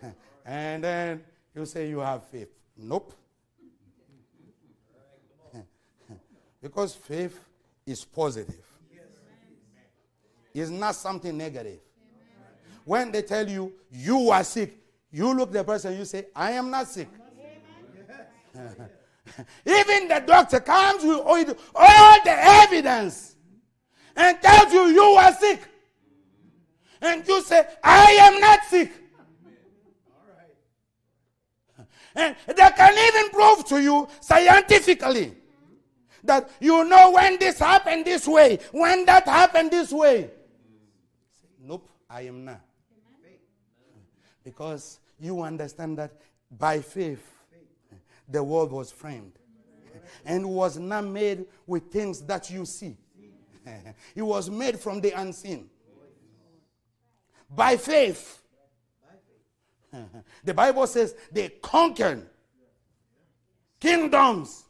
and 0.44 0.84
then 0.84 1.20
you 1.52 1.66
say 1.66 1.88
you 1.88 1.98
have 1.98 2.22
faith. 2.28 2.46
Nope. 2.76 3.12
because 6.62 6.94
faith 6.94 7.36
is 7.84 8.04
positive. 8.04 8.64
It's 10.54 10.70
not 10.70 10.94
something 10.94 11.36
negative. 11.36 11.80
When 12.84 13.10
they 13.10 13.22
tell 13.22 13.48
you 13.48 13.72
you 13.90 14.30
are 14.30 14.44
sick, 14.44 14.78
you 15.10 15.34
look 15.34 15.50
the 15.50 15.64
person, 15.64 15.98
you 15.98 16.04
say, 16.04 16.26
I 16.36 16.52
am 16.52 16.70
not 16.70 16.86
sick. 16.86 17.08
Even 19.66 20.08
the 20.08 20.22
doctor 20.26 20.60
comes 20.60 21.04
with 21.04 21.20
all 21.74 22.16
the 22.24 22.30
evidence 22.30 23.36
and 24.16 24.40
tells 24.40 24.72
you 24.72 24.86
you 24.86 25.02
are 25.02 25.32
sick. 25.34 25.60
And 27.02 27.26
you 27.28 27.42
say, 27.42 27.66
I 27.82 28.12
am 28.12 28.40
not 28.40 28.64
sick. 28.64 28.92
And 32.14 32.34
they 32.46 32.54
can 32.54 33.14
even 33.14 33.30
prove 33.30 33.66
to 33.66 33.82
you 33.82 34.08
scientifically 34.20 35.34
that 36.24 36.50
you 36.60 36.84
know 36.84 37.12
when 37.12 37.38
this 37.38 37.58
happened 37.58 38.06
this 38.06 38.26
way, 38.26 38.58
when 38.72 39.04
that 39.04 39.28
happened 39.28 39.70
this 39.70 39.92
way. 39.92 40.30
Nope, 41.60 41.88
I 42.08 42.22
am 42.22 42.44
not. 42.46 42.60
Because 44.42 45.00
you 45.20 45.42
understand 45.42 45.98
that 45.98 46.12
by 46.50 46.80
faith, 46.80 47.35
the 48.28 48.42
world 48.42 48.72
was 48.72 48.90
framed 48.90 49.32
and 50.24 50.48
was 50.48 50.78
not 50.78 51.04
made 51.04 51.46
with 51.66 51.90
things 51.90 52.20
that 52.22 52.50
you 52.50 52.64
see. 52.64 52.96
it 54.14 54.22
was 54.22 54.50
made 54.50 54.78
from 54.78 55.00
the 55.00 55.12
unseen. 55.12 55.68
By 57.54 57.76
faith. 57.76 58.42
the 60.44 60.54
Bible 60.54 60.86
says 60.86 61.14
they 61.32 61.48
conquered 61.48 62.26
kingdoms 63.78 64.64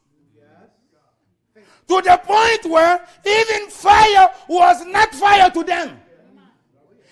to 1.89 2.03
the 2.03 2.21
point 2.25 2.65
where 2.67 3.07
even 3.25 3.69
fire 3.71 4.29
was 4.49 4.85
not 4.87 5.15
fire 5.15 5.51
to 5.51 5.63
them. 5.63 6.01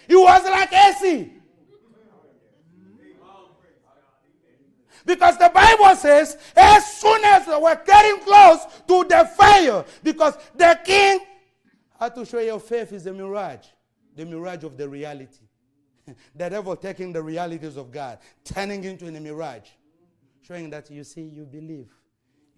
It 0.09 0.17
was 0.17 0.45
like 0.45 0.73
AC. 0.73 1.31
Because 5.05 5.37
the 5.39 5.51
Bible 5.53 5.95
says, 5.97 6.39
as 6.57 6.87
soon 6.95 7.23
as 7.25 7.47
they 7.47 7.57
were 7.57 7.81
getting 7.85 8.21
close 8.21 8.65
to 8.89 9.05
the 9.05 9.31
fire, 9.37 9.85
because 10.03 10.37
the 10.55 10.79
king 10.85 11.21
had 11.99 12.15
to 12.15 12.25
show 12.25 12.41
your 12.41 12.61
faith 12.61 12.93
is 12.93 13.07
a 13.07 13.13
mirage, 13.13 13.67
the 14.17 14.25
mirage 14.25 14.65
of 14.65 14.77
the 14.77 14.89
reality. 14.89 15.45
the 16.35 16.49
devil 16.49 16.77
taking 16.77 17.13
the 17.13 17.23
realities 17.23 17.77
of 17.77 17.91
God, 17.91 18.19
turning 18.45 18.85
into 18.85 19.07
a 19.07 19.11
mirage, 19.11 19.69
showing 20.43 20.71
that 20.71 20.91
you 20.91 21.05
see, 21.05 21.23
you 21.23 21.45
believe. 21.45 21.89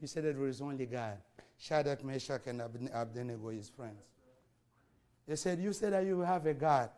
You 0.01 0.07
said 0.07 0.25
that 0.25 0.37
there 0.37 0.47
is 0.47 0.61
only 0.61 0.87
God. 0.87 1.19
Shadrach, 1.59 2.05
Meshach, 2.05 2.47
and 2.47 2.61
Abednego, 2.61 3.49
his 3.49 3.69
friends. 3.69 4.05
They 5.27 5.37
said, 5.37 5.59
You 5.59 5.73
said 5.73 5.93
that 5.93 6.05
you 6.05 6.21
have 6.21 6.47
a 6.47 6.55
God. 6.55 6.91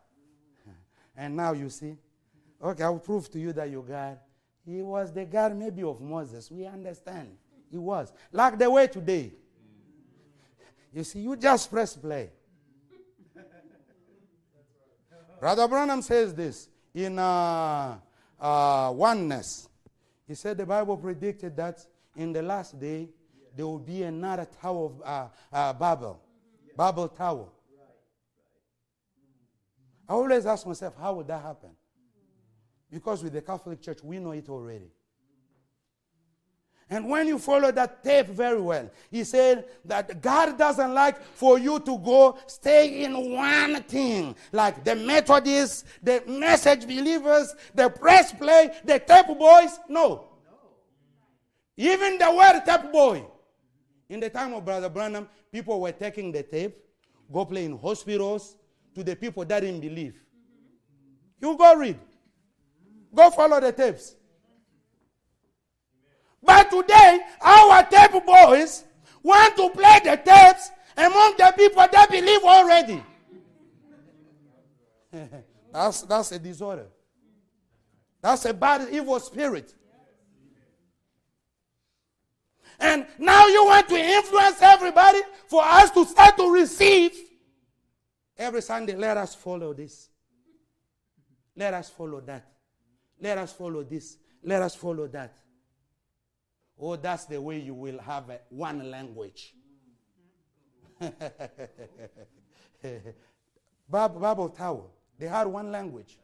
And 1.17 1.37
now 1.37 1.53
you 1.53 1.69
see. 1.69 1.97
Okay, 2.63 2.83
I'll 2.83 2.99
prove 2.99 3.31
to 3.33 3.39
you 3.39 3.53
that 3.53 3.71
you 3.71 3.85
God. 3.87 4.19
He 4.69 4.83
was 4.83 5.13
the 5.15 5.25
God 5.25 5.57
maybe 5.57 5.83
of 5.83 5.99
Moses. 5.99 6.51
We 6.51 6.67
understand. 6.67 7.31
He 7.71 7.79
was. 7.79 8.13
Like 8.31 8.59
the 8.59 8.71
way 8.71 8.87
today. 8.87 9.33
You 10.93 11.05
see, 11.05 11.21
you 11.21 11.37
just 11.37 11.71
press 11.71 11.97
play. 11.97 12.31
Brother 15.41 15.69
Branham 15.69 16.03
says 16.03 16.35
this 16.35 16.69
in 16.95 17.19
uh, 17.19 17.97
uh, 18.39 18.93
Oneness. 18.95 19.69
He 20.27 20.35
said 20.35 20.59
the 20.59 20.67
Bible 20.67 20.99
predicted 20.99 21.57
that 21.57 21.87
in 22.15 22.33
the 22.35 22.43
last 22.43 22.79
day 22.79 23.09
there 23.57 23.67
will 23.67 23.79
be 23.79 24.03
another 24.03 24.47
Tower 24.61 24.87
of 24.87 25.03
uh, 25.03 25.29
uh 25.51 25.73
Babel, 25.73 26.21
Babel 26.77 27.09
Tower. 27.09 27.49
I 30.07 30.13
always 30.13 30.45
ask 30.45 30.67
myself, 30.67 30.95
how 30.99 31.15
would 31.15 31.29
that 31.29 31.41
happen? 31.43 31.71
Because 32.91 33.23
with 33.23 33.35
the 33.35 33.43
Catholic 33.43 33.83
Church, 33.83 34.03
we 34.03 34.19
know 34.19 34.33
it 34.33 34.49
already. 34.49 34.91
And 36.91 37.07
when 37.07 37.27
you 37.27 37.39
follow 37.39 37.71
that 37.71 38.03
tape 38.03 38.29
very 38.29 38.61
well, 38.61 38.91
he 39.11 39.23
said 39.23 39.67
that 39.85 40.23
God 40.23 40.57
doesn't 40.57 40.95
like 40.95 41.23
for 41.23 41.59
you 41.59 41.79
to 41.81 41.99
go 41.99 42.39
stay 42.47 43.05
in 43.05 43.35
one 43.35 43.83
thing, 43.83 44.35
like 44.53 44.85
the 44.85 44.97
Methodists, 44.97 45.85
the 46.03 46.23
message 46.27 46.87
believers, 46.87 47.55
the 47.75 47.91
press 47.91 48.33
play, 48.33 48.71
the 48.85 48.99
tape 48.99 49.27
boys. 49.39 49.79
No. 49.89 50.29
Even 51.77 52.17
the 52.17 52.35
word 52.35 52.63
tape 52.65 52.91
boy. 52.91 53.23
In 54.09 54.21
the 54.21 54.31
time 54.31 54.55
of 54.55 54.65
Brother 54.65 54.89
Branham, 54.89 55.29
people 55.53 55.83
were 55.83 55.93
taking 55.93 56.33
the 56.33 56.43
tape, 56.43 56.75
go 57.31 57.45
play 57.45 57.67
in 57.67 57.77
hospitals 57.79 58.57
to 58.95 59.05
the 59.05 59.15
people 59.15 59.45
that 59.45 59.61
didn't 59.61 59.81
believe. 59.81 60.19
You 61.39 61.55
go 61.57 61.77
read. 61.77 61.99
Go 63.19 63.31
follow 63.31 63.59
the 63.59 63.73
tapes. 63.73 64.15
But 66.41 66.71
today, 66.71 67.19
our 67.41 67.83
tape 67.83 68.25
boys 68.25 68.85
want 69.25 69.57
to 69.57 69.71
play 69.71 69.99
the 70.05 70.17
tapes 70.25 70.71
among 70.97 71.37
the 71.37 71.53
people 71.57 71.85
that 71.91 72.09
believe 72.13 72.45
already. 72.45 73.03
that's, 75.73 76.03
that's 76.03 76.31
a 76.31 76.39
disorder. 76.39 76.87
That's 78.23 78.45
a 78.45 78.55
bad, 78.55 78.89
evil 78.93 79.19
spirit. 79.19 79.75
And 82.79 83.05
now 83.19 83.49
you 83.49 83.65
want 83.65 83.89
to 83.89 83.97
influence 83.97 84.63
everybody 84.63 85.23
for 85.49 85.65
us 85.65 85.91
to 85.91 86.05
start 86.05 86.37
to 86.37 86.53
receive. 86.53 87.17
Every 88.37 88.63
Sunday, 88.63 88.95
let 88.95 89.17
us 89.17 89.35
follow 89.35 89.75
this. 89.75 90.09
Let 91.57 91.75
us 91.75 91.91
follow 91.91 92.21
that. 92.21 92.58
Let 93.21 93.39
us 93.39 93.53
follow 93.53 93.83
this. 93.83 94.19
Let 94.43 94.63
us 94.63 94.75
follow 94.75 95.07
that. 95.09 95.37
Oh, 96.81 96.97
that's 96.97 97.25
the 97.25 97.41
way 97.41 97.59
you 97.59 97.75
will 97.75 97.99
have 97.99 98.31
a, 98.31 98.39
one 98.51 98.91
language. 98.91 99.55
Babel 103.91 104.49
Tower, 104.51 104.85
they 105.19 105.27
had 105.27 105.47
one 105.49 105.73
language. 105.73 106.19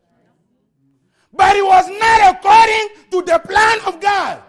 But 1.32 1.56
it 1.56 1.64
was 1.64 1.88
not 1.88 2.36
according 2.36 2.88
to 3.10 3.22
the 3.22 3.38
plan 3.40 3.80
of 3.86 4.00
God. 4.00 4.42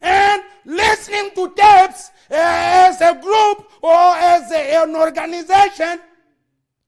And 0.00 0.42
listening 0.64 1.30
to 1.34 1.52
tapes 1.54 2.10
as 2.30 3.00
a 3.00 3.14
group 3.20 3.70
or 3.82 3.92
as 3.92 4.50
a, 4.50 4.82
an 4.82 4.96
organization, 4.96 6.00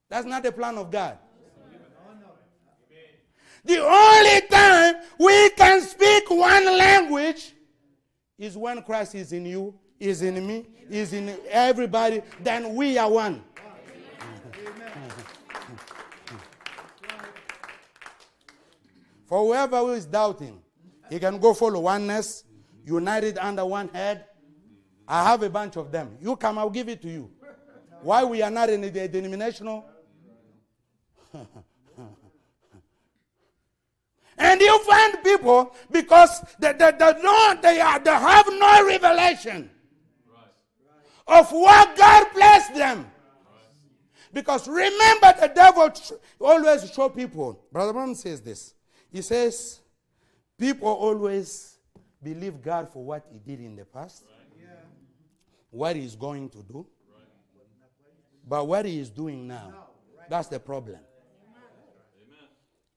that's 0.09 0.27
not 0.27 0.43
the 0.43 0.53
plan 0.53 0.79
of 0.79 0.91
God. 0.91 1.19
The 3.67 3.85
only 3.85 4.41
time 4.49 4.95
we 5.19 5.51
can 5.51 5.83
speak 5.83 6.31
one 6.31 6.65
language 6.79 7.53
is 8.39 8.57
when 8.57 8.81
Christ 8.83 9.17
is 9.17 9.33
in 9.33 9.45
you, 9.45 9.75
is 9.99 10.23
in 10.23 10.47
me, 10.47 10.67
is 10.89 11.13
in 11.13 11.37
everybody, 11.51 12.23
then 12.41 12.77
we 12.77 12.97
are 12.97 13.11
one. 13.11 13.43
For 19.27 19.45
whoever 19.45 19.79
who 19.79 19.91
is 19.95 20.07
doubting, 20.07 20.63
he 21.11 21.19
can 21.19 21.41
go 21.41 21.53
follow 21.53 21.81
oneness, 21.81 22.45
united 22.85 23.37
under 23.39 23.67
one 23.67 23.89
head. 23.89 24.27
I 25.09 25.25
have 25.25 25.43
a 25.43 25.51
bunch 25.51 25.75
of 25.77 25.91
them. 25.91 26.17
You 26.21 26.37
come, 26.37 26.57
I'll 26.59 26.71
give 26.71 26.89
it 26.89 27.03
to 27.03 27.09
you. 27.09 27.33
Why 28.03 28.23
we 28.23 28.43
are 28.43 28.51
not 28.51 28.71
in 28.71 28.83
the 28.83 29.09
denominational? 29.09 29.85
And 34.39 34.61
you 34.61 34.79
find 34.85 35.23
people 35.23 35.75
because 35.91 36.45
they, 36.59 36.73
they, 36.73 36.91
they, 36.93 37.13
don't, 37.23 37.63
they, 37.63 37.81
are, 37.81 37.99
they 37.99 38.11
have 38.11 38.47
no 38.51 38.87
revelation 38.87 39.71
of 41.27 41.51
what 41.51 41.97
God 41.97 42.27
blessed 42.35 42.75
them. 42.75 43.07
Because 44.33 44.69
remember, 44.69 45.35
the 45.41 45.51
devil 45.55 45.91
tr- 45.91 46.15
always 46.39 46.91
show 46.93 47.09
people. 47.09 47.65
Brother 47.73 47.93
Branham 47.95 48.15
says 48.15 48.43
this. 48.43 48.75
He 49.11 49.23
says, 49.23 49.81
people 50.59 50.89
always 50.89 51.79
believe 52.23 52.61
God 52.61 52.93
for 52.93 53.03
what 53.03 53.25
he 53.33 53.39
did 53.39 53.61
in 53.65 53.77
the 53.77 53.85
past, 53.87 54.25
what 55.71 55.97
he's 55.97 56.15
going 56.15 56.51
to 56.51 56.63
do, 56.63 56.87
but 58.47 58.67
what 58.67 58.85
he 58.85 59.01
is 59.01 59.09
doing 59.09 59.49
now. 59.49 59.87
That's 60.29 60.49
the 60.49 60.61
problem. 60.61 60.99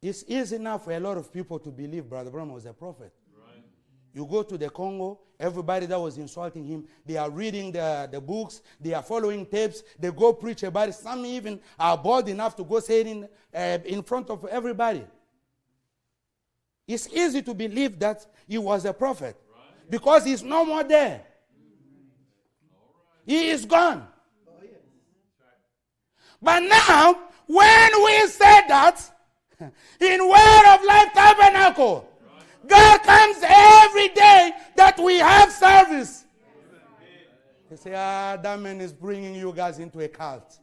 It's 0.02 0.24
easy 0.28 0.56
enough 0.56 0.86
for 0.86 0.92
a 0.94 1.00
lot 1.00 1.18
of 1.18 1.32
people 1.32 1.60
to 1.60 1.70
believe 1.70 2.10
Brother 2.10 2.32
Branham 2.32 2.54
was 2.54 2.66
a 2.66 2.74
prophet. 2.74 3.12
You 4.14 4.26
go 4.26 4.44
to 4.44 4.58
the 4.58 4.70
Congo, 4.70 5.20
everybody 5.40 5.86
that 5.86 6.00
was 6.00 6.18
insulting 6.18 6.66
him, 6.66 6.86
they 7.06 7.16
are 7.18 7.30
reading 7.30 7.72
the, 7.72 8.10
the 8.12 8.20
books, 8.20 8.62
they 8.80 8.94
are 8.94 9.04
following 9.04 9.46
tapes, 9.46 9.84
they 10.00 10.10
go 10.10 10.34
preach 10.34 10.64
about 10.64 10.90
it. 10.90 10.96
Some 10.96 11.26
even 11.26 11.60
are 11.80 11.98
bold 11.98 12.28
enough 12.28 12.56
to 12.56 12.64
go 12.64 12.80
say 12.80 13.02
it 13.02 13.08
in, 13.08 13.30
uh, 13.54 13.78
in 13.86 14.02
front 14.02 14.30
of 14.30 14.46
everybody. 14.46 15.06
It's 16.88 17.08
easy 17.14 17.44
to 17.44 17.54
believe 17.54 18.00
that 18.00 18.26
he 18.48 18.58
was 18.58 18.86
a 18.86 18.94
prophet 18.94 19.36
because 19.90 20.26
he's 20.26 20.42
no 20.42 20.66
more 20.66 20.84
there. 20.84 21.24
He 23.26 23.50
is 23.50 23.64
gone. 23.66 24.08
But 26.42 26.62
now, 26.62 27.16
when 27.46 28.04
we 28.06 28.28
say 28.28 28.62
that, 28.68 29.00
in 30.00 30.28
Word 30.28 30.74
of 30.74 30.84
Life 30.86 31.14
Tabernacle, 31.14 32.10
God 32.66 33.02
comes 33.04 33.38
every 33.44 34.10
day 34.10 34.52
that 34.76 34.98
we 35.00 35.18
have 35.18 35.52
service. 35.52 36.26
They 37.70 37.76
say, 37.76 37.94
ah, 37.96 38.38
that 38.42 38.60
man 38.60 38.82
is 38.82 38.94
bringing 38.94 39.36
you 39.36 39.54
guys 39.54 39.80
into 39.80 40.00
a 40.00 40.08
cult. 40.08 40.58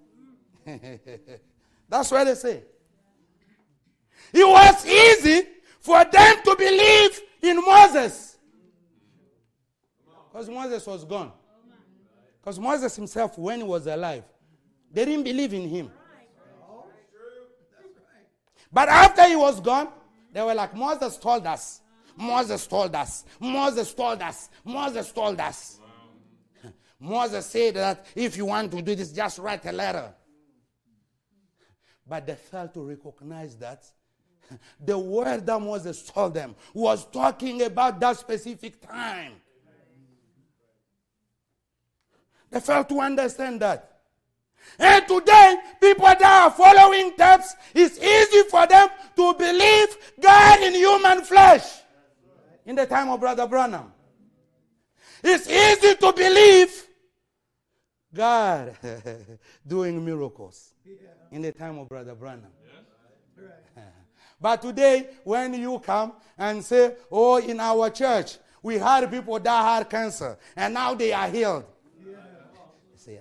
That's 1.89 2.11
what 2.11 2.25
they 2.25 2.35
say. 2.35 2.63
It 4.33 4.47
was 4.47 4.87
easy 4.87 5.47
for 5.81 6.05
them 6.05 6.37
to 6.45 6.57
believe 6.57 7.21
in 7.43 7.57
Moses. 7.65 8.39
Because 10.33 10.49
Moses 10.49 10.85
was 10.87 11.05
gone. 11.05 11.33
Because 12.41 12.59
Moses 12.59 12.97
himself, 12.97 13.39
when 13.39 13.59
he 13.59 13.65
was 13.65 13.87
alive, 13.87 14.25
they 14.93 15.05
didn't 15.05 15.25
believe 15.25 15.53
in 15.53 15.69
him. 15.69 15.91
But 18.77 18.91
after 18.91 19.27
he 19.27 19.37
was 19.37 19.59
gone, 19.59 19.89
they 20.31 20.43
were 20.43 20.53
like, 20.53 20.75
Moses 20.77 21.17
told 21.17 21.47
us. 21.47 21.81
Moses 22.15 22.67
told 22.67 22.95
us. 22.95 23.25
Moses 23.41 23.95
told 23.95 24.21
us. 24.21 24.51
Moses 24.67 25.11
told 25.13 25.41
us. 25.41 25.81
Moses 27.01 27.47
said 27.47 27.73
that 27.77 28.05
if 28.15 28.37
you 28.37 28.45
want 28.45 28.71
to 28.73 28.83
do 28.83 28.95
this, 28.95 29.13
just 29.13 29.39
write 29.39 29.65
a 29.65 29.73
letter. 29.73 30.13
But 32.07 32.27
they 32.27 32.35
failed 32.35 32.75
to 32.75 32.83
recognize 32.83 33.57
that 33.57 33.83
the 34.85 34.99
word 34.99 35.47
that 35.47 35.59
Moses 35.59 36.03
told 36.03 36.35
them 36.35 36.55
was 36.75 37.07
talking 37.07 37.63
about 37.63 37.99
that 38.01 38.19
specific 38.19 38.87
time. 38.87 39.33
They 42.51 42.61
failed 42.61 42.91
to 42.91 43.01
understand 43.01 43.59
that. 43.61 43.96
And 44.79 45.07
today, 45.09 45.57
people 45.81 46.05
that 46.05 46.23
are 46.23 46.51
following 46.51 47.13
tapes, 47.17 47.55
it's 47.75 47.99
easy 47.99 48.49
for 48.49 48.67
them 48.67 48.89
to 49.17 49.35
believe 49.35 49.97
God 50.21 50.63
in 50.63 50.75
human 50.75 51.23
flesh. 51.23 51.65
In 52.65 52.77
the 52.77 52.87
time 52.87 53.09
of 53.11 53.21
Brother 53.21 53.47
Branham, 53.47 53.93
it's 55.23 55.49
easy 55.49 55.95
to 55.97 56.13
believe 56.13 56.87
God 58.13 58.77
doing 59.67 60.05
miracles. 60.05 60.73
In 61.31 61.43
the 61.43 61.53
time 61.53 61.79
of 61.79 61.89
Brother 61.89 62.15
Branham. 62.15 62.53
But 64.39 64.61
today, 64.61 65.09
when 65.25 65.55
you 65.55 65.79
come 65.79 66.13
and 66.37 66.63
say, 66.63 66.95
Oh, 67.11 67.39
in 67.39 67.59
our 67.59 67.89
church, 67.89 68.37
we 68.63 68.77
had 68.79 69.11
people 69.11 69.39
that 69.39 69.65
had 69.65 69.89
cancer, 69.89 70.37
and 70.55 70.75
now 70.75 70.93
they 70.95 71.13
are 71.13 71.29
healed. 71.29 71.65
You 72.05 72.17
say, 72.97 73.21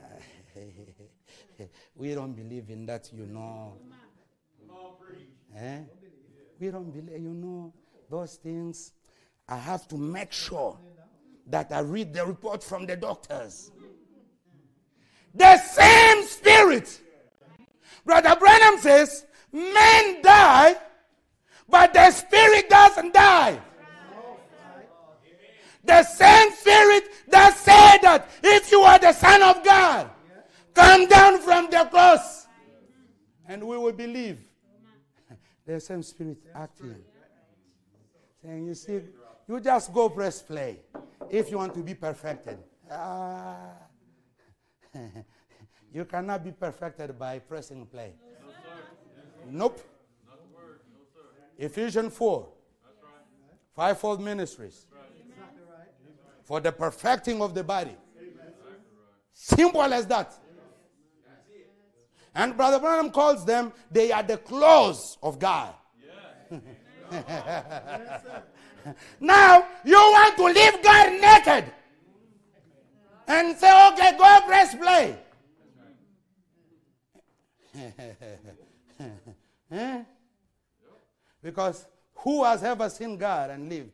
We 1.95 2.13
don't 2.13 2.33
believe 2.33 2.69
in 2.69 2.85
that, 2.87 3.09
you 3.13 3.25
know. 3.25 3.73
Eh? 5.55 5.79
We 6.59 6.69
don't 6.69 6.91
believe, 6.91 7.21
you 7.21 7.33
know, 7.33 7.73
those 8.09 8.35
things. 8.35 8.93
I 9.47 9.57
have 9.57 9.87
to 9.89 9.97
make 9.97 10.31
sure 10.31 10.77
that 11.47 11.71
I 11.71 11.79
read 11.79 12.13
the 12.13 12.25
report 12.25 12.63
from 12.63 12.85
the 12.85 12.95
doctors. 12.95 13.71
The 15.33 15.57
same 15.57 16.23
spirit. 16.23 17.01
Brother 18.03 18.35
Branham 18.35 18.79
says, 18.79 19.25
men 19.51 20.21
die, 20.21 20.75
but 21.69 21.93
the 21.93 22.11
spirit 22.11 22.69
doesn't 22.69 23.13
die. 23.13 23.59
The 25.83 26.03
same 26.03 26.51
spirit 26.51 27.03
that 27.29 27.55
said 27.55 27.99
that 28.01 28.29
if 28.43 28.71
you 28.71 28.81
are 28.81 28.97
the 28.97 29.13
Son 29.13 29.41
of 29.43 29.63
God, 29.63 30.09
come 30.75 31.07
down 31.07 31.39
from 31.39 31.69
the 31.71 31.87
cross 31.89 32.45
and 33.47 33.63
we 33.63 33.77
will 33.77 33.93
believe. 33.93 34.39
The 35.65 35.79
same 35.79 36.03
spirit 36.03 36.37
acting. 36.53 36.95
Saying, 38.43 38.67
you 38.67 38.75
see, 38.75 38.99
you 39.47 39.59
just 39.59 39.91
go 39.91 40.09
press 40.09 40.39
play 40.43 40.81
if 41.27 41.49
you 41.49 41.57
want 41.57 41.73
to 41.73 41.81
be 41.81 41.95
perfected. 41.95 42.59
Ah. 42.91 43.71
you 45.93 46.05
cannot 46.05 46.43
be 46.43 46.51
perfected 46.51 47.17
by 47.17 47.39
pressing 47.39 47.83
play. 47.87 48.13
Nope. 49.49 49.81
Ephesians 51.57 52.13
4. 52.15 52.47
Fivefold 53.75 54.21
ministries. 54.21 54.85
For 56.43 56.59
the 56.59 56.71
perfecting 56.71 57.41
of 57.41 57.55
the 57.55 57.63
body. 57.63 57.95
Simple 59.33 59.81
as 59.81 60.05
that. 60.07 60.33
And 62.35 62.57
Brother 62.57 62.79
Branham 62.79 63.11
calls 63.11 63.45
them, 63.45 63.71
they 63.89 64.11
are 64.11 64.21
the 64.21 64.37
clothes 64.37 65.17
of 65.23 65.39
God. 65.39 65.73
now, 69.19 69.65
you 69.85 69.95
want 69.95 70.35
to 70.37 70.43
leave 70.43 70.83
God 70.83 71.21
naked 71.21 71.71
and 73.27 73.57
say, 73.57 73.87
okay, 73.93 74.17
go 74.17 74.39
press 74.45 74.75
play. 74.75 75.17
Eh? 79.71 80.03
Because 81.41 81.87
who 82.13 82.43
has 82.43 82.63
ever 82.63 82.87
seen 82.87 83.17
God 83.17 83.49
and 83.49 83.67
lived? 83.67 83.89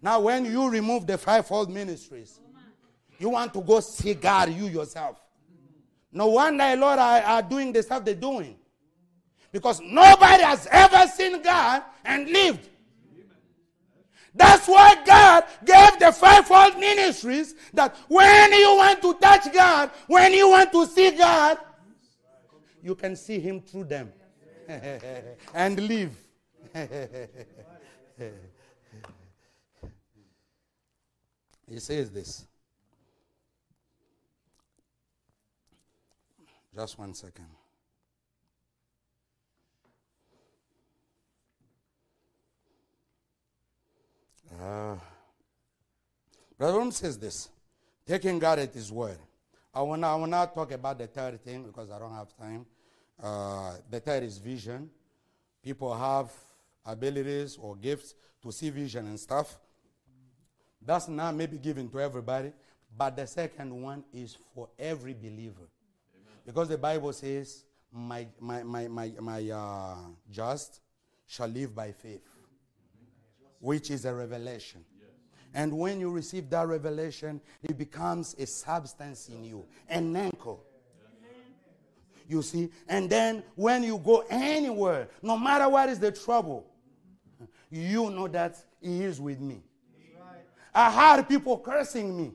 Now, 0.00 0.20
when 0.20 0.46
you 0.46 0.68
remove 0.70 1.06
the 1.06 1.18
fivefold 1.18 1.70
ministries, 1.70 2.40
you 3.18 3.28
want 3.28 3.52
to 3.52 3.60
go 3.60 3.80
see 3.80 4.14
God, 4.14 4.50
you 4.50 4.66
yourself. 4.66 5.21
No 6.12 6.26
wonder 6.26 6.64
a 6.64 6.76
lot 6.76 6.98
are, 6.98 7.22
are 7.22 7.42
doing 7.42 7.72
the 7.72 7.82
stuff 7.82 8.04
they're 8.04 8.14
doing. 8.14 8.56
Because 9.50 9.80
nobody 9.80 10.42
has 10.42 10.66
ever 10.70 11.06
seen 11.08 11.42
God 11.42 11.82
and 12.04 12.28
lived. 12.28 12.68
That's 14.34 14.66
why 14.66 14.94
God 15.04 15.44
gave 15.64 15.98
the 15.98 16.10
fivefold 16.12 16.78
ministries 16.78 17.54
that 17.74 17.94
when 18.08 18.52
you 18.52 18.76
want 18.76 19.02
to 19.02 19.14
touch 19.14 19.52
God, 19.52 19.90
when 20.06 20.32
you 20.32 20.48
want 20.48 20.72
to 20.72 20.86
see 20.86 21.10
God, 21.10 21.58
you 22.82 22.94
can 22.94 23.14
see 23.14 23.38
Him 23.38 23.60
through 23.60 23.84
them 23.84 24.10
and 25.54 25.80
live. 25.80 26.16
he 31.68 31.78
says 31.78 32.10
this. 32.10 32.46
Just 36.74 36.98
one 36.98 37.14
second. 37.14 37.46
Uh, 44.52 44.96
Brother 46.58 46.74
Branham 46.74 46.92
says 46.92 47.18
this 47.18 47.48
taking 48.06 48.38
God 48.38 48.58
at 48.58 48.72
His 48.74 48.90
word. 48.92 49.18
I 49.74 49.80
will, 49.82 49.96
not, 49.96 50.12
I 50.12 50.16
will 50.16 50.26
not 50.26 50.54
talk 50.54 50.72
about 50.72 50.98
the 50.98 51.06
third 51.06 51.42
thing 51.42 51.64
because 51.64 51.90
I 51.90 51.98
don't 51.98 52.14
have 52.14 52.36
time. 52.36 52.66
Uh, 53.22 53.74
the 53.90 54.00
third 54.00 54.22
is 54.22 54.38
vision. 54.38 54.90
People 55.62 55.94
have 55.94 56.30
abilities 56.84 57.56
or 57.60 57.76
gifts 57.76 58.14
to 58.42 58.52
see 58.52 58.70
vision 58.70 59.06
and 59.06 59.18
stuff. 59.18 59.58
That's 60.84 61.08
not 61.08 61.34
maybe 61.34 61.58
given 61.58 61.88
to 61.90 62.00
everybody, 62.00 62.52
but 62.96 63.16
the 63.16 63.26
second 63.26 63.72
one 63.72 64.04
is 64.12 64.36
for 64.54 64.68
every 64.78 65.14
believer. 65.14 65.68
Because 66.44 66.68
the 66.68 66.78
Bible 66.78 67.12
says, 67.12 67.64
my, 67.92 68.26
my, 68.40 68.62
my, 68.62 68.88
my, 68.88 69.12
my 69.20 69.50
uh, 69.50 69.94
just 70.30 70.80
shall 71.26 71.48
live 71.48 71.74
by 71.74 71.92
faith, 71.92 72.26
which 73.60 73.90
is 73.90 74.04
a 74.04 74.14
revelation. 74.14 74.84
And 75.54 75.76
when 75.78 76.00
you 76.00 76.10
receive 76.10 76.48
that 76.50 76.66
revelation, 76.66 77.40
it 77.62 77.76
becomes 77.76 78.34
a 78.38 78.46
substance 78.46 79.28
in 79.28 79.44
you, 79.44 79.66
an 79.88 80.16
anchor. 80.16 80.56
You 82.26 82.40
see? 82.40 82.70
And 82.88 83.10
then 83.10 83.42
when 83.54 83.82
you 83.82 83.98
go 83.98 84.24
anywhere, 84.30 85.08
no 85.20 85.36
matter 85.36 85.68
what 85.68 85.90
is 85.90 85.98
the 85.98 86.10
trouble, 86.10 86.66
you 87.70 88.10
know 88.10 88.28
that 88.28 88.56
He 88.80 89.02
is 89.02 89.20
with 89.20 89.40
me. 89.40 89.62
I 90.74 90.90
heard 90.90 91.28
people 91.28 91.58
cursing 91.58 92.16
me. 92.16 92.32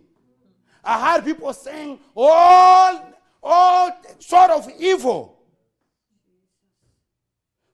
I 0.84 1.14
heard 1.14 1.26
people 1.26 1.52
saying 1.54 2.00
all, 2.16 3.14
all 3.48 3.92
sort 4.20 4.52
of 4.52 4.70
evil. 4.80 5.40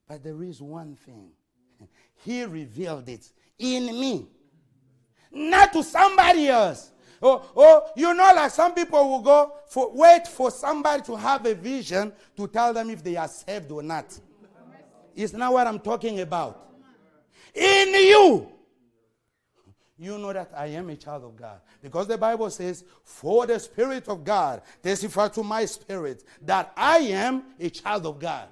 But 0.08 0.24
there 0.24 0.44
is 0.44 0.62
one 0.62 0.96
thing. 0.96 1.32
He 2.24 2.44
revealed 2.44 3.10
it 3.10 3.30
in 3.58 3.88
me. 3.88 4.28
Not 5.32 5.74
to 5.74 5.84
somebody 5.84 6.48
else. 6.48 6.92
Oh, 7.22 7.50
oh, 7.56 7.90
you 7.96 8.14
know, 8.14 8.34
like 8.36 8.52
some 8.52 8.74
people 8.74 9.10
will 9.10 9.22
go 9.22 9.54
for 9.68 9.92
wait 9.94 10.28
for 10.28 10.52
somebody 10.52 11.02
to 11.04 11.16
have 11.16 11.46
a 11.46 11.56
vision 11.56 12.12
to 12.36 12.48
tell 12.48 12.74
them 12.74 12.90
if 12.90 13.04
they 13.04 13.16
are 13.16 13.28
saved 13.28 13.72
or 13.72 13.82
not. 13.82 14.20
It's 15.16 15.34
not 15.34 15.54
what 15.54 15.66
I'm 15.66 15.80
talking 15.80 16.20
about. 16.20 16.70
In 17.54 17.94
you, 17.94 18.52
you 19.98 20.18
know 20.18 20.34
that 20.34 20.52
I 20.56 20.68
am 20.68 20.90
a 20.90 20.96
child 20.96 21.24
of 21.24 21.36
God. 21.36 21.62
Because 21.82 22.08
the 22.08 22.18
Bible 22.18 22.50
says, 22.50 22.84
For 23.04 23.46
the 23.46 23.60
Spirit 23.60 24.08
of 24.08 24.24
God 24.24 24.62
testify 24.82 25.28
to 25.30 25.44
my 25.44 25.66
spirit 25.66 26.24
that 26.42 26.72
I 26.76 26.98
am 26.98 27.44
a 27.60 27.70
child 27.70 28.06
of 28.06 28.20
God. 28.20 28.48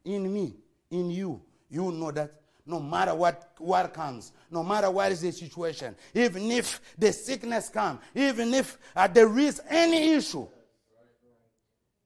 in 0.06 0.34
me, 0.34 0.56
in 0.90 1.12
you, 1.12 1.42
you 1.70 1.92
know 1.92 2.12
that 2.12 2.32
no 2.66 2.80
matter 2.80 3.14
what, 3.14 3.52
what 3.58 3.94
comes, 3.94 4.32
no 4.50 4.64
matter 4.64 4.90
what 4.90 5.12
is 5.12 5.22
the 5.22 5.32
situation, 5.32 5.96
even 6.14 6.50
if 6.52 6.82
the 6.98 7.12
sickness 7.12 7.70
comes, 7.70 8.00
even 8.16 8.54
if 8.54 8.78
uh, 8.96 9.08
there 9.08 9.38
is 9.38 9.62
any 9.70 10.14
issue, 10.14 10.48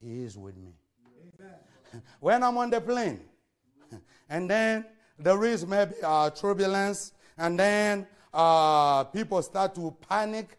He 0.00 0.24
is 0.24 0.36
with 0.36 0.56
me. 0.56 0.72
when 2.20 2.42
I'm 2.42 2.56
on 2.58 2.70
the 2.70 2.80
plane, 2.80 3.20
and 4.28 4.50
then 4.50 4.84
there 5.18 5.44
is 5.44 5.66
maybe 5.66 5.94
uh, 6.02 6.30
turbulence, 6.30 7.12
and 7.36 7.58
then 7.58 8.06
uh, 8.32 9.04
people 9.04 9.42
start 9.42 9.74
to 9.74 9.94
panic. 10.08 10.56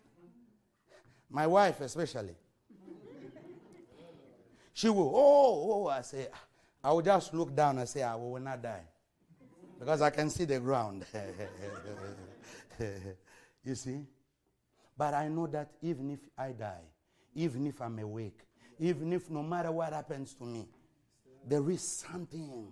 My 1.29 1.47
wife, 1.47 1.81
especially, 1.81 2.35
she 4.73 4.89
will, 4.89 5.11
oh, 5.15 5.71
oh, 5.71 5.87
I 5.87 6.01
say, 6.01 6.27
I 6.83 6.91
will 6.91 7.01
just 7.01 7.33
look 7.33 7.55
down 7.55 7.77
and 7.77 7.87
say, 7.87 8.01
I 8.01 8.15
will 8.15 8.39
not 8.39 8.61
die. 8.61 8.83
Because 9.79 10.01
I 10.01 10.09
can 10.09 10.29
see 10.29 10.45
the 10.45 10.59
ground. 10.59 11.05
you 13.63 13.75
see? 13.75 14.01
But 14.97 15.13
I 15.13 15.29
know 15.29 15.47
that 15.47 15.71
even 15.81 16.09
if 16.11 16.19
I 16.37 16.51
die, 16.51 16.83
even 17.35 17.67
if 17.67 17.81
I'm 17.81 17.99
awake, 17.99 18.39
even 18.79 19.13
if 19.13 19.29
no 19.29 19.43
matter 19.43 19.71
what 19.71 19.93
happens 19.93 20.33
to 20.35 20.43
me, 20.43 20.67
there 21.47 21.69
is 21.69 21.81
something 21.81 22.71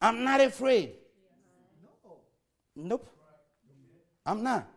I'm 0.00 0.24
not 0.24 0.40
afraid. 0.40 0.94
Nope. 2.76 3.08
I'm 4.26 4.42
not. 4.42 4.68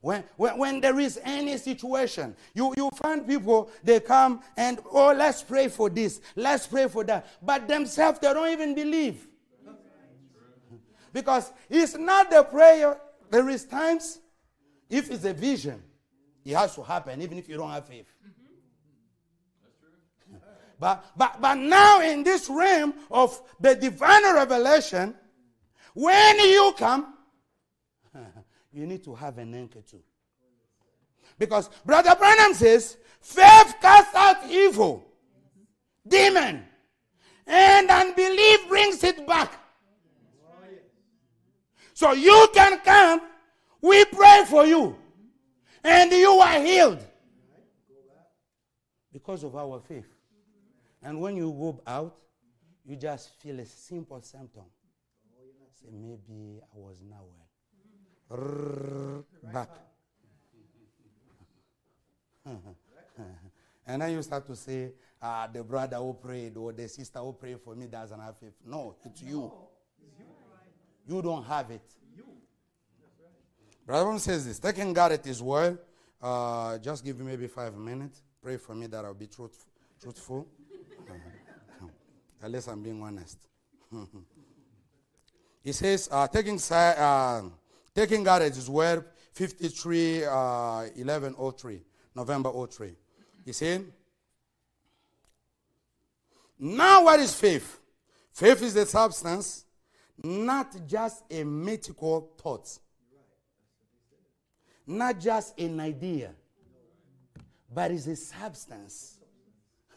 When, 0.00 0.22
when, 0.36 0.58
when 0.58 0.80
there 0.80 0.98
is 1.00 1.18
any 1.24 1.56
situation, 1.56 2.36
you, 2.54 2.72
you 2.76 2.88
find 2.94 3.26
people, 3.26 3.70
they 3.82 3.98
come 4.00 4.40
and, 4.56 4.78
oh, 4.92 5.12
let's 5.12 5.42
pray 5.42 5.68
for 5.68 5.90
this, 5.90 6.20
let's 6.36 6.66
pray 6.66 6.86
for 6.88 7.02
that. 7.04 7.26
But 7.42 7.66
themselves, 7.66 8.20
they 8.20 8.32
don't 8.32 8.50
even 8.50 8.74
believe. 8.74 9.26
Because 11.12 11.52
it's 11.68 11.96
not 11.96 12.30
the 12.30 12.44
prayer. 12.44 12.98
There 13.30 13.48
is 13.48 13.64
times, 13.64 14.20
if 14.88 15.10
it's 15.10 15.24
a 15.24 15.32
vision, 15.32 15.82
it 16.44 16.54
has 16.54 16.74
to 16.76 16.82
happen, 16.82 17.20
even 17.20 17.36
if 17.36 17.48
you 17.48 17.56
don't 17.56 17.70
have 17.70 17.86
faith. 17.86 18.06
But, 20.78 21.04
but, 21.16 21.40
but 21.40 21.54
now 21.56 22.00
in 22.00 22.22
this 22.22 22.48
realm 22.48 22.94
of 23.10 23.40
the 23.58 23.74
divine 23.74 24.22
revelation, 24.34 25.14
when 25.94 26.38
you 26.38 26.72
come, 26.76 27.14
you 28.72 28.86
need 28.86 29.02
to 29.04 29.14
have 29.14 29.38
an 29.38 29.54
anchor 29.54 29.82
too. 29.82 30.02
Because 31.38 31.68
Brother 31.84 32.14
Branham 32.16 32.54
says, 32.54 32.96
faith 33.20 33.74
casts 33.80 34.14
out 34.14 34.48
evil, 34.48 35.04
demon, 36.06 36.64
and 37.46 37.90
unbelief 37.90 38.68
brings 38.68 39.02
it 39.02 39.26
back. 39.26 39.52
So 41.94 42.12
you 42.12 42.48
can 42.54 42.78
come, 42.80 43.22
we 43.80 44.04
pray 44.04 44.44
for 44.46 44.64
you, 44.64 44.96
and 45.82 46.12
you 46.12 46.30
are 46.30 46.60
healed 46.60 47.04
because 49.12 49.42
of 49.42 49.56
our 49.56 49.80
faith. 49.80 50.06
And 51.02 51.20
when 51.20 51.36
you 51.36 51.50
go 51.52 51.80
out, 51.86 52.16
you 52.84 52.96
just 52.96 53.30
feel 53.40 53.60
a 53.60 53.66
simple 53.66 54.20
symptom. 54.22 54.64
Say, 55.74 55.90
maybe 55.92 56.60
I 56.74 56.76
was 56.76 57.00
not 57.08 57.20
well. 58.30 59.24
Back. 59.52 59.70
and 63.86 64.02
then 64.02 64.12
you 64.12 64.22
start 64.22 64.46
to 64.46 64.56
say, 64.56 64.92
ah, 65.22 65.48
the 65.52 65.62
brother 65.62 65.96
who 65.98 66.14
prayed 66.14 66.56
or 66.56 66.72
the 66.72 66.88
sister 66.88 67.20
who 67.20 67.32
prayed 67.32 67.60
for 67.60 67.74
me 67.74 67.86
doesn't 67.86 68.18
have 68.18 68.36
faith. 68.38 68.54
No, 68.66 68.96
it's 69.04 69.22
you. 69.22 69.52
You 71.06 71.22
don't 71.22 71.44
have 71.44 71.70
it. 71.70 71.82
Brother 73.86 74.18
says 74.18 74.44
this, 74.44 74.58
taking 74.58 74.92
God 74.92 75.12
at 75.12 75.24
his 75.24 75.42
word, 75.42 75.78
uh, 76.20 76.76
just 76.76 77.02
give 77.02 77.18
me 77.18 77.24
maybe 77.24 77.46
five 77.46 77.74
minutes. 77.74 78.22
Pray 78.42 78.58
for 78.58 78.74
me 78.74 78.86
that 78.86 79.02
I'll 79.02 79.14
be 79.14 79.26
truth, 79.26 79.64
truthful. 79.98 80.46
Least 82.46 82.68
I'm 82.68 82.82
being 82.82 83.02
honest. 83.02 83.38
he 85.64 85.72
says, 85.72 86.08
uh, 86.10 86.28
taking, 86.28 86.60
uh, 86.70 87.42
taking 87.94 88.22
God 88.22 88.42
at 88.42 88.54
His 88.54 88.70
word, 88.70 89.04
53, 89.32 90.24
uh, 90.24 90.30
1103, 90.94 91.82
November 92.14 92.52
03. 92.66 92.92
He 93.44 93.52
said, 93.52 93.84
Now 96.58 97.04
what 97.04 97.20
is 97.20 97.34
faith? 97.34 97.80
Faith 98.32 98.62
is 98.62 98.74
the 98.74 98.86
substance, 98.86 99.64
not 100.22 100.74
just 100.86 101.24
a 101.30 101.44
mythical 101.44 102.32
thought, 102.38 102.78
not 104.86 105.18
just 105.18 105.58
an 105.58 105.80
idea, 105.80 106.30
but 107.72 107.90
it's 107.90 108.06
a 108.06 108.16
substance. 108.16 109.18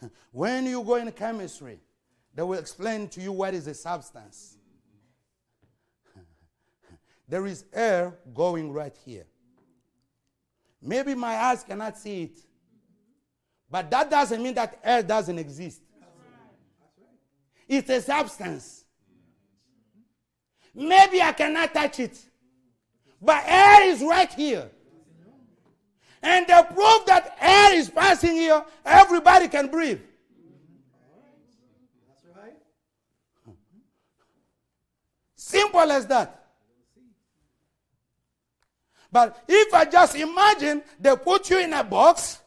when 0.32 0.66
you 0.66 0.84
go 0.84 0.96
in 0.96 1.12
chemistry, 1.12 1.80
they 2.34 2.44
will 2.44 2.60
explain 2.60 3.08
to 3.10 3.22
you 3.22 3.32
what 3.32 3.54
is 3.54 3.68
a 3.68 3.74
substance. 3.74 4.58
there 7.28 7.46
is 7.46 7.66
air 7.74 8.14
going 8.34 8.72
right 8.72 8.96
here. 9.06 9.26
Maybe 10.82 11.14
my 11.14 11.36
eyes 11.36 11.64
cannot 11.64 11.98
see 11.98 12.24
it. 12.24 12.40
But 13.70 13.90
that 13.92 14.10
doesn't 14.10 14.42
mean 14.42 14.54
that 14.56 14.80
air 14.84 15.04
doesn't 15.04 15.38
exist. 15.38 15.82
It's 17.68 17.90
a 17.90 18.02
substance. 18.02 18.84
Maybe 20.74 21.22
I 21.22 21.32
cannot 21.32 21.74
touch 21.74 22.00
it. 22.00 22.20
But 23.22 23.44
air 23.46 23.90
is 23.90 24.02
right 24.02 24.32
here. 24.34 24.70
And 26.24 26.46
the 26.48 26.68
proof 26.74 27.06
that 27.06 27.38
air 27.40 27.76
is 27.76 27.90
passing 27.90 28.36
here, 28.36 28.64
everybody 28.86 29.48
can 29.48 29.68
breathe. 29.68 30.02
Simple 35.52 35.92
as 35.92 36.08
that. 36.08 36.46
But 39.12 39.44
if 39.50 39.74
I 39.74 39.84
just 39.84 40.16
imagine 40.16 40.82
they 40.98 41.14
put 41.18 41.50
you 41.50 41.60
in 41.60 41.74
a 41.74 41.84
box, 41.84 42.40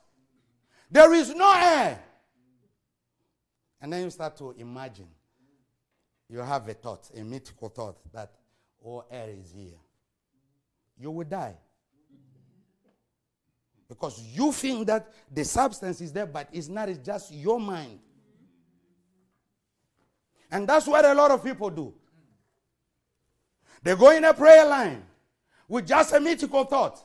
there 0.91 1.13
is 1.13 1.35
no 1.35 1.53
air. 1.55 2.03
And 3.83 3.93
then 3.93 4.05
you 4.05 4.11
start 4.11 4.39
to 4.39 4.53
imagine. 4.53 5.09
You 6.31 6.39
have 6.39 6.67
a 6.67 6.73
thought, 6.73 7.11
a 7.15 7.23
mythical 7.23 7.69
thought 7.69 7.99
that, 8.15 8.33
oh, 8.83 9.05
air 9.11 9.29
is 9.39 9.53
here. 9.55 9.77
You 10.99 11.11
will 11.11 11.27
die. 11.27 11.57
Because 13.87 14.19
you 14.19 14.51
think 14.51 14.87
that 14.87 15.13
the 15.31 15.45
substance 15.45 16.01
is 16.01 16.11
there, 16.11 16.25
but 16.25 16.49
it's 16.51 16.69
not, 16.69 16.89
it's 16.89 17.05
just 17.05 17.35
your 17.35 17.61
mind. 17.61 17.99
And 20.51 20.67
that's 20.67 20.87
what 20.87 21.05
a 21.05 21.13
lot 21.13 21.31
of 21.31 21.45
people 21.45 21.69
do. 21.69 21.93
They 23.85 23.94
go 23.94 24.11
in 24.11 24.24
a 24.24 24.32
prayer 24.32 24.66
line 24.66 25.05
with 25.69 25.86
just 25.86 26.15
a 26.15 26.19
mythical 26.19 26.65
thought. 26.65 27.05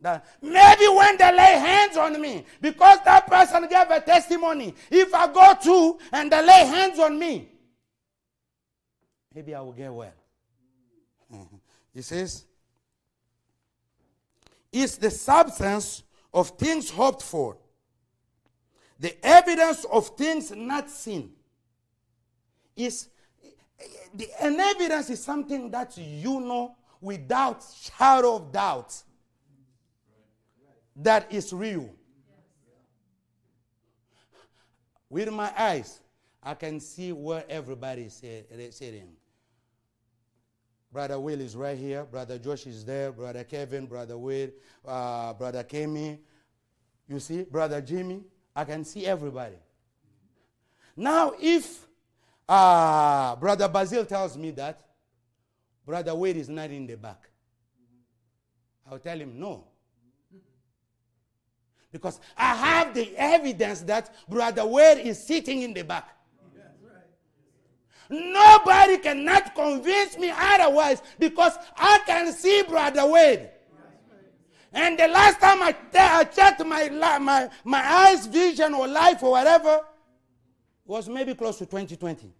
That 0.00 0.26
maybe 0.42 0.88
when 0.88 1.16
they 1.16 1.30
lay 1.36 1.58
hands 1.58 1.96
on 1.96 2.20
me, 2.20 2.44
because 2.60 2.98
that 3.04 3.26
person 3.26 3.68
gave 3.68 3.88
a 3.90 4.00
testimony, 4.00 4.74
if 4.90 5.14
I 5.14 5.32
go 5.32 5.54
to 5.62 5.98
and 6.12 6.32
they 6.32 6.44
lay 6.44 6.66
hands 6.66 6.98
on 6.98 7.18
me, 7.18 7.48
maybe 9.32 9.54
I 9.54 9.60
will 9.60 9.72
get 9.72 9.92
well. 9.92 10.12
he 11.94 12.02
says, 12.02 12.46
it's 14.72 14.96
the 14.96 15.10
substance 15.10 16.02
of 16.32 16.50
things 16.50 16.90
hoped 16.90 17.22
for, 17.22 17.58
the 18.98 19.14
evidence 19.24 19.84
of 19.84 20.08
things 20.16 20.50
not 20.50 20.90
seen. 20.90 21.32
Is 22.74 23.08
the, 24.14 24.28
an 24.40 24.58
evidence 24.58 25.10
is 25.10 25.22
something 25.22 25.70
that 25.70 25.96
you 25.96 26.40
know 26.40 26.76
without 27.00 27.64
shadow 27.80 28.36
of 28.36 28.52
doubt 28.52 29.02
that 30.96 31.32
is 31.32 31.52
real. 31.52 31.90
With 35.08 35.30
my 35.32 35.52
eyes, 35.58 36.00
I 36.42 36.54
can 36.54 36.78
see 36.78 37.12
where 37.12 37.44
everybody 37.48 38.02
is 38.02 38.14
sitting. 38.14 39.08
Brother 40.92 41.18
Will 41.20 41.40
is 41.40 41.56
right 41.56 41.78
here. 41.78 42.04
Brother 42.04 42.38
Josh 42.38 42.66
is 42.66 42.84
there. 42.84 43.12
Brother 43.12 43.44
Kevin, 43.44 43.86
Brother 43.86 44.18
Will, 44.18 44.50
uh, 44.86 45.32
Brother 45.34 45.64
Kemi. 45.64 46.18
You 47.08 47.20
see, 47.20 47.42
Brother 47.42 47.80
Jimmy. 47.80 48.22
I 48.54 48.64
can 48.64 48.84
see 48.84 49.06
everybody. 49.06 49.56
Now, 50.96 51.32
if 51.40 51.86
uh, 52.50 53.36
Brother 53.36 53.68
Basil 53.68 54.04
tells 54.04 54.36
me 54.36 54.50
that 54.50 54.82
Brother 55.86 56.14
Wade 56.14 56.36
is 56.36 56.48
not 56.48 56.70
in 56.70 56.86
the 56.86 56.96
back, 56.96 57.30
I'll 58.90 58.98
tell 58.98 59.18
him 59.18 59.38
no. 59.38 59.64
Because 61.92 62.20
I 62.36 62.54
have 62.54 62.94
the 62.94 63.16
evidence 63.16 63.80
that 63.82 64.14
Brother 64.28 64.66
Wade 64.66 64.98
is 64.98 65.26
sitting 65.26 65.62
in 65.62 65.72
the 65.74 65.82
back. 65.82 66.08
Nobody 68.08 68.98
cannot 68.98 69.54
convince 69.54 70.18
me 70.18 70.32
otherwise 70.34 71.00
because 71.20 71.52
I 71.76 72.00
can 72.04 72.32
see 72.32 72.64
Brother 72.64 73.06
Wade. 73.06 73.48
And 74.72 74.98
the 74.98 75.06
last 75.06 75.40
time 75.40 75.62
I, 75.62 75.74
I 75.94 76.24
checked 76.24 76.64
my, 76.64 76.88
my, 76.88 77.48
my 77.64 77.92
eyes 77.92 78.26
vision 78.26 78.74
or 78.74 78.88
life 78.88 79.22
or 79.22 79.32
whatever 79.32 79.82
was 80.84 81.08
maybe 81.08 81.34
close 81.34 81.58
to 81.58 81.66
2020. 81.66 82.32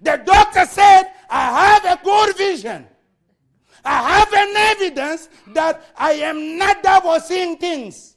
The 0.00 0.16
doctor 0.24 0.64
said, 0.66 1.04
I 1.28 1.80
have 1.80 1.98
a 1.98 2.04
good 2.04 2.36
vision. 2.36 2.86
I 3.84 4.18
have 4.18 4.32
an 4.32 4.54
evidence 4.56 5.28
that 5.54 5.82
I 5.96 6.12
am 6.12 6.58
not 6.58 6.82
double 6.82 7.18
seeing 7.20 7.56
things 7.56 8.16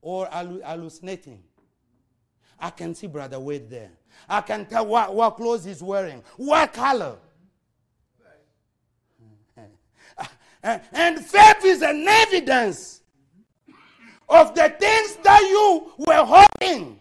or 0.00 0.26
hallucinating. 0.26 1.42
I 2.58 2.70
can 2.70 2.94
see 2.94 3.06
Brother 3.06 3.40
Wade 3.40 3.68
there. 3.68 3.90
I 4.28 4.40
can 4.40 4.66
tell 4.66 4.86
what, 4.86 5.14
what 5.14 5.36
clothes 5.36 5.64
he's 5.64 5.82
wearing, 5.82 6.22
what 6.36 6.72
color. 6.72 7.16
And 10.92 11.18
faith 11.18 11.64
is 11.64 11.82
an 11.82 12.06
evidence 12.06 13.02
of 14.28 14.54
the 14.54 14.68
things 14.78 15.16
that 15.24 15.40
you 15.40 15.92
were 15.98 16.24
hoping. 16.24 17.00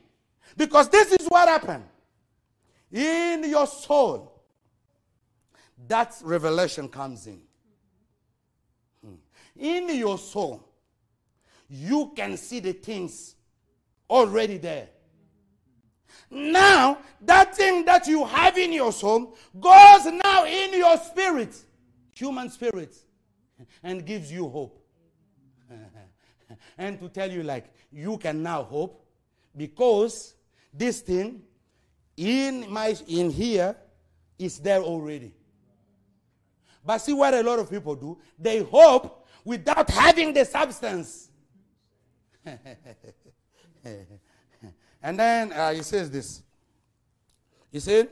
Because 0.58 0.90
this 0.90 1.12
is 1.12 1.28
what 1.28 1.48
happened. 1.48 1.84
In 2.92 3.50
your 3.50 3.68
soul, 3.68 4.44
that 5.88 6.16
revelation 6.24 6.90
comes 6.90 7.26
in. 7.28 7.42
Hmm. 9.04 9.16
In 9.56 9.96
your 9.96 10.18
soul, 10.18 10.68
you 11.70 12.12
can 12.16 12.36
see 12.38 12.60
the 12.60 12.74
things 12.74 13.36
already 14.10 14.58
there. 14.58 14.90
Now, 16.30 17.00
that 17.22 17.56
thing 17.56 17.86
that 17.86 18.08
you 18.08 18.26
have 18.26 18.58
in 18.58 18.74
your 18.74 18.92
soul 18.92 19.38
goes 19.60 20.06
now 20.06 20.46
in 20.46 20.74
your 20.74 20.98
spirit, 20.98 21.56
human 22.14 22.50
spirit, 22.50 22.96
and 23.84 24.06
gives 24.06 24.32
you 24.32 24.48
hope. 24.48 24.82
and 26.78 27.00
to 27.00 27.10
tell 27.10 27.30
you, 27.30 27.44
like, 27.44 27.66
you 27.92 28.18
can 28.18 28.44
now 28.44 28.64
hope 28.64 29.06
because 29.56 30.36
this 30.74 31.02
thing 31.02 31.44
in 32.18 32.72
my 32.72 32.96
in 33.08 33.30
here 33.30 33.76
is 34.38 34.60
there 34.60 34.82
already. 34.82 35.34
But 36.84 36.98
see 37.00 37.14
what 37.14 37.34
a 37.34 37.44
lot 37.44 37.60
of 37.60 37.70
people 37.70 37.96
do? 37.96 38.18
They 38.38 38.64
hope 38.64 39.28
without 39.46 39.90
having 39.90 40.34
the 40.34 40.44
substance. 40.46 41.30
and 42.46 42.60
then 45.02 45.54
uh, 45.54 45.74
he 45.74 45.84
says 45.84 46.10
this. 46.10 46.42
He 47.72 47.80
said, 47.80 48.10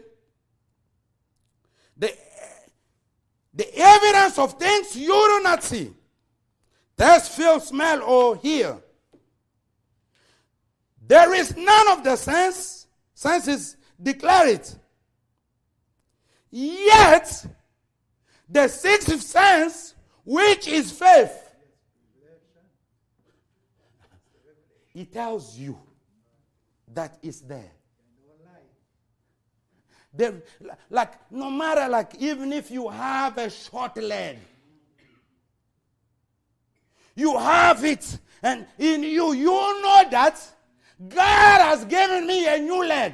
the, 1.97 2.13
the 3.53 3.67
evidence 3.75 4.39
of 4.39 4.53
things 4.53 4.95
you 4.95 5.07
do 5.07 5.41
not 5.43 5.63
see, 5.63 5.93
taste, 6.97 7.33
feel, 7.33 7.59
smell, 7.59 8.01
or 8.03 8.37
hear. 8.37 8.77
There 11.05 11.33
is 11.33 11.57
none 11.57 11.89
of 11.89 12.03
the 12.03 12.15
sense, 12.15 12.87
senses 13.13 13.75
declare 14.01 14.47
it. 14.47 14.75
Yet, 16.51 17.45
the 18.49 18.67
sixth 18.67 19.21
sense, 19.21 19.93
which 20.25 20.67
is 20.67 20.91
faith, 20.91 21.49
it 24.95 25.13
tells 25.13 25.57
you 25.57 25.77
that 26.93 27.17
it's 27.21 27.41
there. 27.41 27.71
There, 30.11 30.41
like 30.89 31.13
no 31.31 31.51
matter 31.51 31.87
like 31.87 32.15
even 32.19 32.51
if 32.51 32.71
you 32.71 32.89
have 32.89 33.37
a 33.37 33.49
short 33.49 33.95
leg, 33.97 34.39
you 37.15 37.37
have 37.37 37.85
it, 37.85 38.17
and 38.41 38.65
in 38.79 39.03
you 39.03 39.33
you 39.33 39.51
know 39.51 40.03
that 40.09 40.41
God 41.07 41.61
has 41.61 41.85
given 41.85 42.25
me 42.25 42.47
a 42.47 42.57
new 42.57 42.83
leg. 42.85 43.13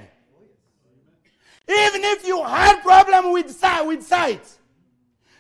Even 1.68 2.04
if 2.04 2.28
you 2.28 2.44
had 2.44 2.82
problem 2.82 3.32
with 3.32 3.50
sight, 3.50 3.82
with 3.82 4.04
sight, 4.04 4.48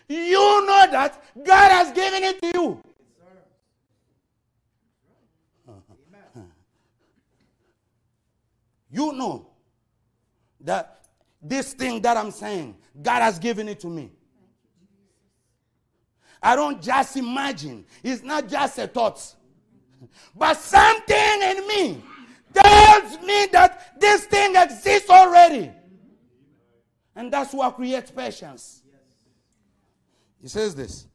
you 0.08 0.66
know 0.66 0.88
that 0.92 1.24
God 1.36 1.72
has 1.72 1.92
given 1.92 2.24
it 2.24 2.42
to 2.42 2.52
you. 2.54 2.82
You 8.92 9.12
know 9.12 9.50
that 10.62 11.06
this 11.42 11.74
thing 11.74 12.02
that 12.04 12.16
I'm 12.16 12.32
saying, 12.32 12.78
God 13.02 13.22
has 13.22 13.40
given 13.40 13.68
it 13.68 13.82
to 13.82 13.88
me. 13.88 14.10
I 16.42 16.56
don't 16.56 16.82
just 16.82 17.18
imagine, 17.18 17.86
it's 18.04 18.24
not 18.24 18.48
just 18.48 18.78
a 18.80 18.88
thought, 18.88 19.22
but 20.36 20.58
something 20.58 21.42
in 21.42 21.68
me 21.68 22.04
tells 22.54 23.20
me 23.22 23.48
that 23.52 24.00
this 24.00 24.26
thing 24.26 24.56
exists 24.56 25.10
already. 25.10 25.72
And 27.16 27.32
that's 27.32 27.54
what 27.54 27.76
creates 27.76 28.12
patience. 28.12 28.82
He 30.42 30.48
says 30.48 30.76
this 30.76 31.08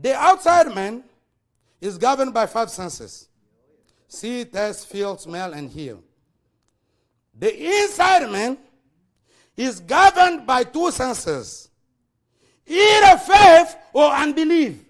The 0.00 0.14
outside 0.14 0.74
man 0.74 1.04
is 1.80 1.98
governed 1.98 2.34
by 2.34 2.46
five 2.46 2.70
senses 2.70 3.28
see, 4.12 4.44
taste, 4.44 4.86
feel, 4.88 5.16
smell, 5.16 5.54
and 5.54 5.70
hear. 5.70 5.96
The 7.38 7.82
inside 7.82 8.30
man 8.30 8.58
is 9.56 9.80
governed 9.80 10.46
by 10.46 10.64
two 10.64 10.90
senses 10.90 11.70
either 12.66 13.18
faith 13.18 13.76
or 13.92 14.12
unbelief. 14.12 14.84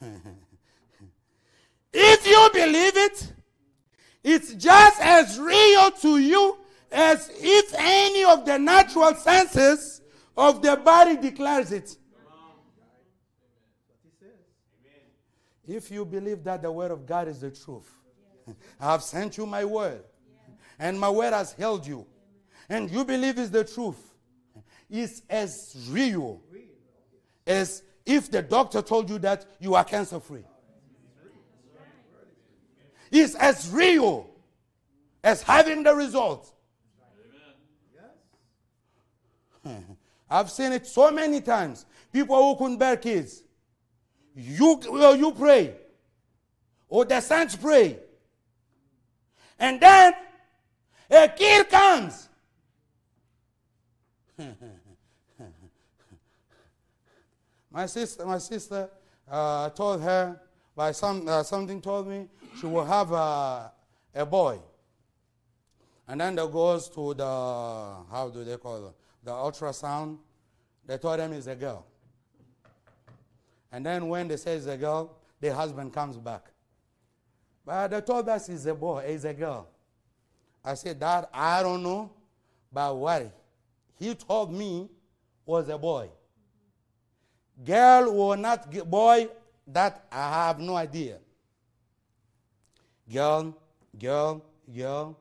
if 1.92 2.26
you 2.26 2.50
believe 2.52 2.96
it, 2.96 3.32
it's 4.24 4.54
just 4.54 5.00
as 5.00 5.38
real 5.38 5.90
to 5.92 6.18
you 6.18 6.56
as 6.92 7.30
if 7.34 7.74
any 7.76 8.24
of 8.24 8.44
the 8.44 8.58
natural 8.58 9.14
senses 9.14 10.00
of 10.36 10.62
the 10.62 10.76
body 10.76 11.16
declares 11.16 11.72
it. 11.72 11.96
If 15.66 15.90
you 15.90 16.04
believe 16.04 16.42
that 16.44 16.62
the 16.62 16.72
word 16.72 16.90
of 16.90 17.06
God 17.06 17.28
is 17.28 17.40
the 17.40 17.50
truth, 17.50 17.88
I 18.80 18.92
have 18.92 19.02
sent 19.02 19.36
you 19.36 19.46
my 19.46 19.64
word, 19.64 20.02
and 20.78 20.98
my 20.98 21.08
word 21.08 21.32
has 21.32 21.52
held 21.52 21.86
you, 21.86 22.06
and 22.68 22.90
you 22.90 23.04
believe 23.04 23.38
is 23.38 23.50
the 23.50 23.62
truth, 23.62 24.14
it's 24.88 25.22
as 25.30 25.88
real 25.90 26.40
as 27.46 27.82
if 28.04 28.30
the 28.30 28.42
doctor 28.42 28.82
told 28.82 29.08
you 29.08 29.18
that 29.20 29.46
you 29.60 29.74
are 29.74 29.84
cancer 29.84 30.18
free. 30.18 30.44
It's 33.12 33.34
as 33.36 33.68
real 33.70 34.30
as 35.22 35.42
having 35.42 35.82
the 35.82 35.94
result. 35.94 36.52
I've 40.30 40.50
seen 40.50 40.72
it 40.72 40.86
so 40.86 41.10
many 41.10 41.40
times. 41.40 41.86
People 42.12 42.36
who 42.36 42.56
couldn't 42.56 42.78
bear 42.78 42.96
kids 42.96 43.42
you, 44.34 44.80
you 45.16 45.32
pray. 45.32 45.74
Or 46.88 47.04
the 47.04 47.20
saints 47.20 47.56
pray. 47.56 47.98
And 49.58 49.80
then 49.80 50.14
a 51.10 51.28
kid 51.28 51.68
comes. 51.68 52.28
My 57.72 57.86
sister, 57.86 58.26
my 58.26 58.38
sister 58.38 58.90
uh, 59.30 59.70
told 59.70 60.02
her, 60.02 60.40
by 60.74 60.90
some, 60.90 61.28
uh, 61.28 61.44
something 61.44 61.80
told 61.80 62.08
me, 62.08 62.26
she 62.58 62.66
will 62.66 62.84
have 62.84 63.12
a, 63.12 63.70
a 64.12 64.26
boy. 64.26 64.58
And 66.08 66.20
then 66.20 66.34
they 66.34 66.48
goes 66.48 66.88
to 66.88 67.14
the, 67.14 67.24
how 67.24 68.28
do 68.34 68.42
they 68.42 68.56
call 68.56 68.88
it? 68.88 68.94
The 69.22 69.30
ultrasound. 69.30 70.18
They 70.86 70.98
told 70.98 71.20
them 71.20 71.32
it's 71.32 71.46
a 71.46 71.54
girl. 71.54 71.84
And 73.72 73.86
then 73.86 74.08
when 74.08 74.28
they 74.28 74.36
say 74.36 74.56
it's 74.56 74.66
a 74.66 74.76
girl, 74.76 75.16
the 75.40 75.54
husband 75.54 75.92
comes 75.92 76.16
back. 76.16 76.50
But 77.64 77.88
they 77.88 78.00
told 78.00 78.28
us 78.28 78.48
it's 78.48 78.66
a 78.66 78.74
boy, 78.74 79.04
it's 79.06 79.24
a 79.24 79.34
girl. 79.34 79.68
I 80.64 80.74
said, 80.74 80.98
Dad, 80.98 81.28
I 81.32 81.62
don't 81.62 81.82
know, 81.82 82.10
but 82.72 82.96
what 82.96 83.32
he 83.98 84.14
told 84.14 84.52
me 84.52 84.88
was 85.46 85.68
a 85.68 85.78
boy. 85.78 86.08
Girl 87.64 88.08
or 88.08 88.36
not 88.36 88.70
boy, 88.88 89.28
that 89.66 90.06
I 90.10 90.46
have 90.46 90.58
no 90.58 90.74
idea. 90.74 91.18
Girl, 93.12 93.56
girl, 93.98 94.42
girl. 94.74 95.18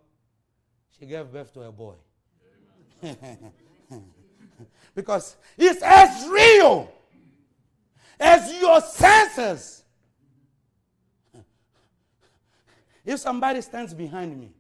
She 0.98 1.06
gave 1.06 1.32
birth 1.32 1.54
to 1.54 1.62
a 1.62 1.72
boy. 1.72 1.96
because 5.00 5.38
it's 5.58 5.82
as 5.82 6.28
real 6.28 6.92
as 8.20 8.54
your 8.60 8.82
senses. 8.82 9.84
If 13.06 13.22
somebody 13.22 13.62
stands 13.62 13.94
behind 13.94 14.38
me, 14.38 14.52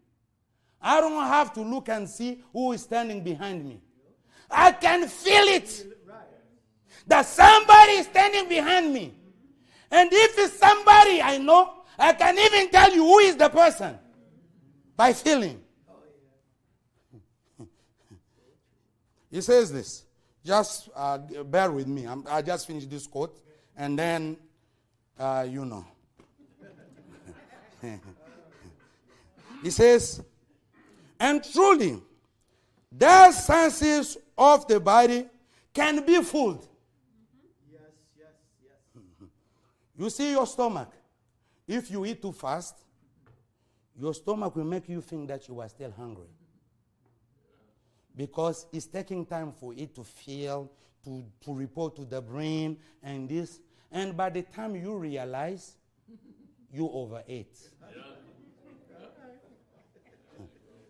I 0.81 1.01
don't 1.01 1.27
have 1.27 1.53
to 1.55 1.61
look 1.61 1.89
and 1.89 2.07
see 2.07 2.41
who 2.53 2.71
is 2.71 2.83
standing 2.83 3.21
behind 3.21 3.67
me. 3.67 3.81
I 4.49 4.71
can 4.71 5.09
feel 5.09 5.43
it. 5.43 5.85
That 7.05 7.25
somebody 7.25 7.93
is 7.93 8.05
standing 8.05 8.47
behind 8.47 8.93
me. 8.93 9.13
And 9.91 10.09
if 10.11 10.37
it's 10.37 10.57
somebody 10.57 11.21
I 11.21 11.37
know, 11.37 11.73
I 11.97 12.13
can 12.13 12.39
even 12.39 12.69
tell 12.69 12.93
you 12.93 13.03
who 13.03 13.19
is 13.19 13.35
the 13.35 13.49
person 13.49 13.99
by 14.95 15.11
feeling. 15.11 15.61
He 19.31 19.41
says 19.41 19.71
this. 19.71 20.05
Just 20.43 20.89
uh, 20.95 21.17
bear 21.17 21.71
with 21.71 21.87
me. 21.87 22.05
I'm, 22.05 22.25
I 22.29 22.41
just 22.41 22.65
finished 22.67 22.89
this 22.89 23.05
quote, 23.07 23.39
and 23.75 23.97
then 23.99 24.37
uh, 25.19 25.45
you 25.49 25.65
know. 25.65 25.85
he 29.63 29.69
says, 29.69 30.21
and 31.19 31.43
truly, 31.43 32.01
their 32.91 33.31
senses 33.31 34.17
of 34.37 34.67
the 34.67 34.79
body 34.79 35.27
can 35.73 36.05
be 36.05 36.21
fooled. 36.23 36.67
You 39.97 40.09
see 40.09 40.31
your 40.31 40.47
stomach. 40.47 40.93
If 41.67 41.91
you 41.91 42.05
eat 42.05 42.21
too 42.21 42.31
fast, 42.31 42.75
your 43.99 44.13
stomach 44.13 44.55
will 44.55 44.63
make 44.63 44.87
you 44.87 45.01
think 45.01 45.27
that 45.27 45.47
you 45.49 45.59
are 45.59 45.67
still 45.67 45.91
hungry. 45.91 46.29
Because 48.19 48.67
it's 48.73 48.85
taking 48.85 49.25
time 49.25 49.53
for 49.53 49.73
it 49.73 49.95
to 49.95 50.03
feel, 50.03 50.69
to, 51.05 51.23
to 51.39 51.53
report 51.53 51.95
to 51.95 52.03
the 52.03 52.21
brain, 52.21 52.77
and 53.01 53.29
this. 53.29 53.61
And 53.93 54.17
by 54.17 54.29
the 54.29 54.41
time 54.41 54.75
you 54.75 54.97
realize, 54.97 55.77
you 56.73 56.89
overate. 56.91 57.57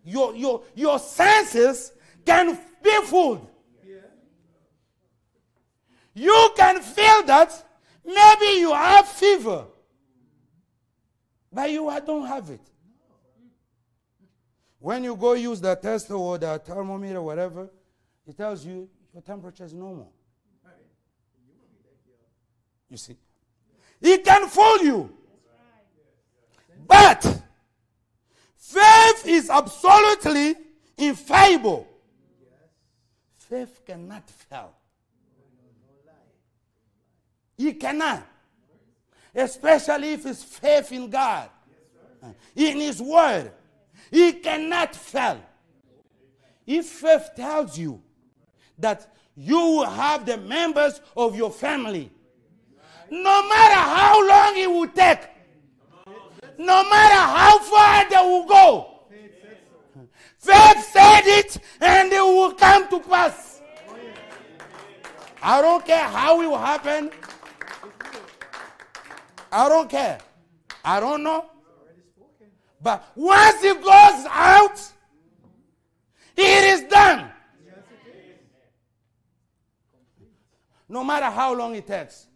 Your, 0.04 0.34
your, 0.34 0.62
your 0.74 0.98
senses 0.98 1.92
can 2.24 2.58
be 2.82 2.90
fooled. 3.04 3.46
You 6.14 6.50
can 6.56 6.80
feel 6.80 7.22
that 7.26 7.64
maybe 8.04 8.58
you 8.58 8.72
have 8.72 9.06
fever, 9.06 9.66
but 11.52 11.70
you 11.70 11.92
don't 12.04 12.26
have 12.26 12.50
it. 12.50 12.62
When 14.80 15.04
you 15.04 15.14
go 15.14 15.34
use 15.34 15.60
the 15.60 15.74
tester 15.74 16.14
or 16.14 16.38
the 16.38 16.58
thermometer, 16.58 17.20
whatever, 17.20 17.68
it 18.26 18.36
tells 18.36 18.64
you 18.64 18.88
your 19.12 19.22
temperature 19.22 19.64
is 19.64 19.74
normal. 19.74 20.10
You 22.88 22.96
see? 22.96 23.16
It 24.00 24.24
can 24.24 24.48
fool 24.48 24.78
you. 24.78 25.16
But 26.86 27.22
faith 28.56 29.26
is 29.26 29.50
absolutely 29.50 30.54
infallible. 30.96 31.86
Faith 33.36 33.82
cannot 33.86 34.28
fail. 34.30 34.72
It 37.58 37.78
cannot. 37.78 38.26
Especially 39.34 40.14
if 40.14 40.24
it's 40.24 40.42
faith 40.42 40.90
in 40.90 41.10
God, 41.10 41.50
in 42.56 42.78
His 42.78 43.00
Word. 43.00 43.52
He 44.10 44.32
cannot 44.32 44.94
fail. 44.94 45.40
If 46.66 46.86
faith 46.86 47.30
tells 47.36 47.78
you 47.78 48.02
that 48.78 49.12
you 49.36 49.56
will 49.58 49.86
have 49.86 50.26
the 50.26 50.36
members 50.36 51.00
of 51.16 51.36
your 51.36 51.50
family, 51.50 52.10
no 53.10 53.48
matter 53.48 53.74
how 53.74 54.28
long 54.28 54.56
it 54.56 54.70
will 54.70 54.88
take, 54.88 55.20
no 56.58 56.82
matter 56.88 57.14
how 57.14 57.58
far 57.58 58.08
they 58.08 58.16
will 58.16 58.46
go, 58.46 59.00
faith 60.38 60.88
said 60.92 61.22
it 61.24 61.58
and 61.80 62.12
it 62.12 62.20
will 62.22 62.52
come 62.52 62.88
to 62.88 63.00
pass. 63.00 63.60
I 65.42 65.62
don't 65.62 65.84
care 65.86 66.04
how 66.04 66.40
it 66.42 66.46
will 66.46 66.58
happen. 66.58 67.10
I 69.50 69.68
don't 69.68 69.88
care. 69.88 70.18
I 70.84 71.00
don't 71.00 71.22
know. 71.22 71.46
But 72.82 73.06
once 73.14 73.62
it 73.62 73.76
goes 73.76 74.26
out, 74.30 74.80
it 76.36 76.64
is 76.64 76.88
done. 76.88 77.30
No 80.88 81.04
matter 81.04 81.26
how 81.26 81.54
long 81.54 81.74
it 81.76 81.86
takes, 81.86 82.26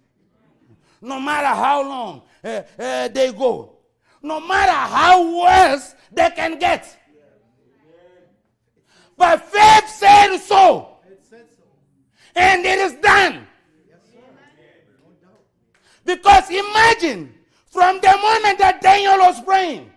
no 1.01 1.19
matter 1.19 1.49
how 1.49 1.83
long 1.83 2.23
uh, 2.45 2.63
uh, 2.79 3.09
they 3.09 3.33
go, 3.33 3.77
no 4.23 4.39
matter 4.41 4.73
how 4.73 5.41
worse 5.41 5.95
they 6.13 6.31
can 6.31 6.59
get. 6.59 7.01
But 9.17 9.45
faith 9.45 9.89
said 9.89 10.37
so. 10.39 10.91
And 12.37 12.65
it 12.65 12.79
is 12.79 12.95
done. 12.95 13.47
Because 16.05 16.51
imagine 16.51 17.35
from 17.67 18.01
the 18.01 18.17
moment 18.21 18.59
that 18.59 18.81
Daniel 18.83 19.19
was 19.19 19.41
praying, 19.41 19.91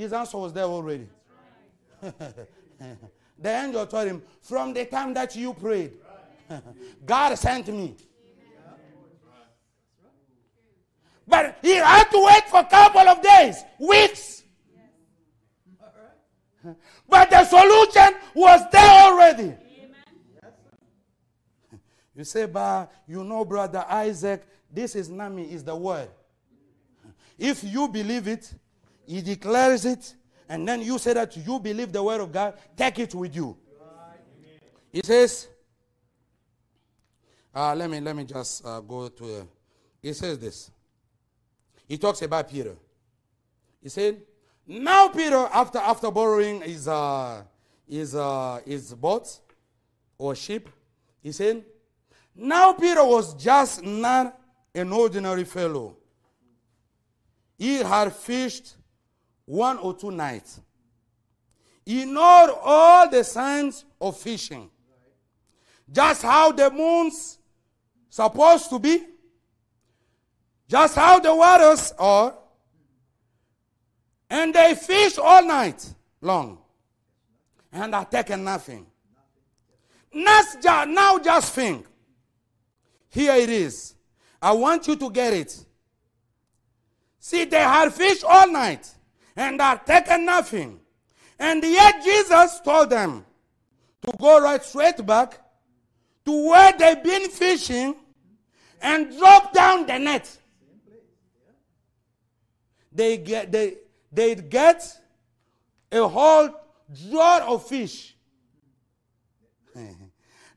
his 0.00 0.12
answer 0.12 0.38
was 0.38 0.52
there 0.52 0.64
already. 0.64 1.06
the 2.00 2.46
angel 3.44 3.86
told 3.86 4.08
him, 4.08 4.22
From 4.40 4.72
the 4.72 4.86
time 4.86 5.12
that 5.14 5.36
you 5.36 5.52
prayed, 5.52 5.92
God 7.06 7.34
sent 7.36 7.68
me. 7.68 7.96
But 11.28 11.58
he 11.62 11.74
had 11.74 12.04
to 12.04 12.24
wait 12.24 12.48
for 12.48 12.60
a 12.60 12.64
couple 12.64 13.02
of 13.02 13.22
days, 13.22 13.62
weeks. 13.78 14.42
But 17.08 17.30
the 17.30 17.44
solution 17.44 18.20
was 18.34 18.60
there 18.70 18.90
already. 19.04 19.54
You 22.14 22.24
say, 22.24 22.46
but 22.46 22.92
you 23.08 23.24
know, 23.24 23.44
brother 23.44 23.84
Isaac, 23.88 24.46
this 24.70 24.94
is 24.94 25.08
Nami, 25.08 25.50
is 25.50 25.64
the 25.64 25.74
word. 25.74 26.08
If 27.38 27.64
you 27.64 27.88
believe 27.88 28.28
it, 28.28 28.52
he 29.10 29.20
declares 29.20 29.84
it, 29.84 30.14
and 30.48 30.68
then 30.68 30.82
you 30.82 30.96
say 30.96 31.12
that 31.14 31.36
you 31.36 31.58
believe 31.58 31.90
the 31.92 32.00
word 32.00 32.20
of 32.20 32.30
God, 32.30 32.54
take 32.76 33.00
it 33.00 33.12
with 33.12 33.34
you. 33.34 33.56
He 34.92 35.00
says, 35.02 35.48
uh, 37.52 37.74
let 37.74 37.90
me 37.90 37.98
let 38.00 38.14
me 38.14 38.24
just 38.24 38.64
uh, 38.64 38.78
go 38.78 39.08
to. 39.08 39.24
Uh, 39.24 39.44
he 40.00 40.12
says 40.12 40.38
this. 40.38 40.70
He 41.88 41.98
talks 41.98 42.22
about 42.22 42.48
Peter. 42.48 42.76
He 43.82 43.88
said, 43.88 44.22
"Now 44.64 45.08
Peter, 45.08 45.48
after 45.52 45.78
after 45.78 46.10
borrowing 46.12 46.60
his 46.60 46.86
uh, 46.86 47.42
his 47.88 48.14
uh, 48.14 48.60
his 48.64 48.94
boat 48.94 49.40
or 50.18 50.36
ship, 50.36 50.68
he 51.20 51.32
said, 51.32 51.64
now 52.36 52.72
Peter 52.74 53.04
was 53.04 53.34
just 53.34 53.82
not 53.82 54.38
an 54.72 54.92
ordinary 54.92 55.44
fellow. 55.44 55.96
He 57.58 57.78
had 57.78 58.12
fished 58.12 58.76
one 59.50 59.78
or 59.78 59.92
two 59.94 60.12
nights. 60.12 60.60
Knew 61.84 62.20
all 62.20 63.10
the 63.10 63.24
signs 63.24 63.84
of 64.00 64.16
fishing. 64.16 64.70
Just 65.90 66.22
how 66.22 66.52
the 66.52 66.70
moon's 66.70 67.38
supposed 68.08 68.70
to 68.70 68.78
be. 68.78 69.02
Just 70.68 70.94
how 70.94 71.18
the 71.18 71.34
waters 71.34 71.92
are. 71.98 72.32
And 74.28 74.54
they 74.54 74.76
fish 74.76 75.18
all 75.18 75.44
night 75.44 75.94
long. 76.20 76.58
And 77.72 77.92
are 77.92 78.04
taking 78.04 78.44
nothing. 78.44 78.86
Now 80.12 81.18
just 81.18 81.52
think. 81.52 81.86
Here 83.08 83.34
it 83.34 83.50
is. 83.50 83.96
I 84.40 84.52
want 84.52 84.86
you 84.86 84.94
to 84.94 85.10
get 85.10 85.32
it. 85.32 85.64
See, 87.18 87.44
they 87.46 87.58
had 87.58 87.92
fish 87.92 88.22
all 88.22 88.48
night 88.48 88.88
and 89.40 89.58
had 89.58 89.86
taken 89.86 90.26
nothing. 90.26 90.78
And 91.38 91.64
yet 91.64 92.04
Jesus 92.04 92.60
told 92.60 92.90
them 92.90 93.24
to 94.02 94.12
go 94.18 94.42
right 94.42 94.62
straight 94.62 95.04
back 95.06 95.40
to 96.26 96.48
where 96.48 96.72
they've 96.78 97.02
been 97.02 97.30
fishing 97.30 97.94
and 98.82 99.16
drop 99.16 99.54
down 99.54 99.86
the 99.86 99.98
net. 99.98 100.36
They 102.92 103.16
get 103.16 103.50
they 103.50 103.76
they 104.12 104.34
get 104.34 104.84
a 105.90 106.06
whole 106.06 106.50
jar 107.10 107.40
of 107.40 107.66
fish. 107.66 108.14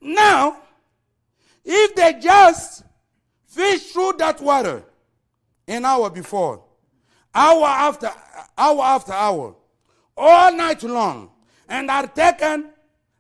now, 0.01 0.57
if 1.63 1.95
they 1.95 2.19
just 2.19 2.83
fish 3.47 3.93
through 3.93 4.13
that 4.17 4.41
water 4.41 4.83
an 5.67 5.85
hour 5.85 6.09
before, 6.09 6.63
hour 7.33 7.65
after 7.65 8.11
hour 8.57 8.81
after 8.83 9.13
hour, 9.13 9.55
all 10.15 10.53
night 10.53 10.83
long, 10.83 11.31
and 11.67 11.89
are 11.89 12.07
taken 12.07 12.69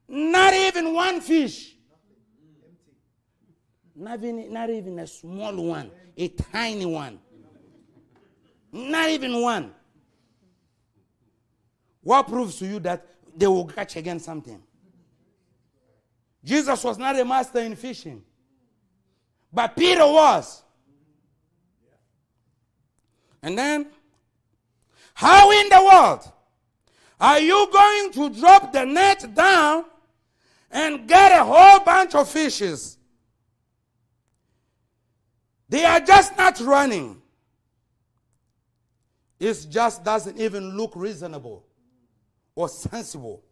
not 0.07 0.53
even 0.53 0.93
one 0.93 1.21
fish. 1.21 1.75
Not 3.95 4.23
even, 4.23 4.51
not 4.51 4.69
even 4.69 4.99
a 4.99 5.07
small 5.07 5.55
one, 5.55 5.91
a 6.17 6.27
tiny 6.27 6.85
one. 6.85 7.19
Not 8.71 9.09
even 9.09 9.41
one. 9.41 9.71
What 12.01 12.27
proves 12.27 12.57
to 12.57 12.65
you 12.65 12.79
that 12.79 13.05
they 13.35 13.47
will 13.47 13.65
catch 13.65 13.95
again 13.95 14.19
something? 14.19 14.61
Jesus 16.43 16.83
was 16.83 16.97
not 16.97 17.17
a 17.17 17.23
master 17.23 17.59
in 17.59 17.75
fishing, 17.75 18.21
but 19.51 19.75
Peter 19.77 20.05
was. 20.05 20.63
And 23.41 23.57
then, 23.57 23.87
how 25.13 25.51
in 25.51 25.69
the 25.69 25.83
world 25.83 26.31
are 27.19 27.39
you 27.39 27.69
going 27.71 28.11
to 28.13 28.39
drop 28.39 28.73
the 28.73 28.85
net 28.85 29.33
down 29.33 29.85
and 30.71 31.07
get 31.07 31.31
a 31.31 31.43
whole 31.43 31.79
bunch 31.79 32.15
of 32.15 32.27
fishes? 32.29 32.97
They 35.69 35.85
are 35.85 35.99
just 35.99 36.37
not 36.37 36.59
running. 36.59 37.21
It 39.39 39.67
just 39.69 40.03
doesn't 40.03 40.39
even 40.39 40.77
look 40.77 40.95
reasonable 40.95 41.65
or 42.55 42.69
sensible. 42.69 43.43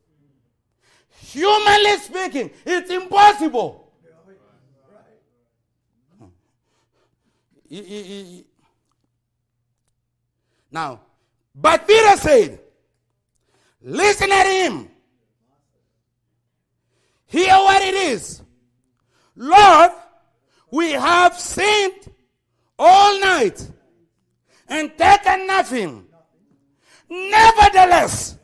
Humanly 1.19 1.97
speaking, 1.97 2.51
it's 2.65 2.89
impossible. 2.89 3.91
Now, 10.71 11.01
but 11.53 11.87
Peter 11.87 12.17
said, 12.17 12.59
Listen 13.81 14.31
at 14.31 14.45
him. 14.45 14.89
Hear 17.25 17.53
what 17.53 17.81
it 17.81 17.95
is. 17.95 18.41
Lord, 19.35 19.91
we 20.69 20.91
have 20.91 21.39
sinned 21.39 22.11
all 22.77 23.19
night 23.19 23.69
and 24.67 24.95
taken 24.97 25.47
nothing. 25.47 26.05
Nevertheless, 27.09 28.37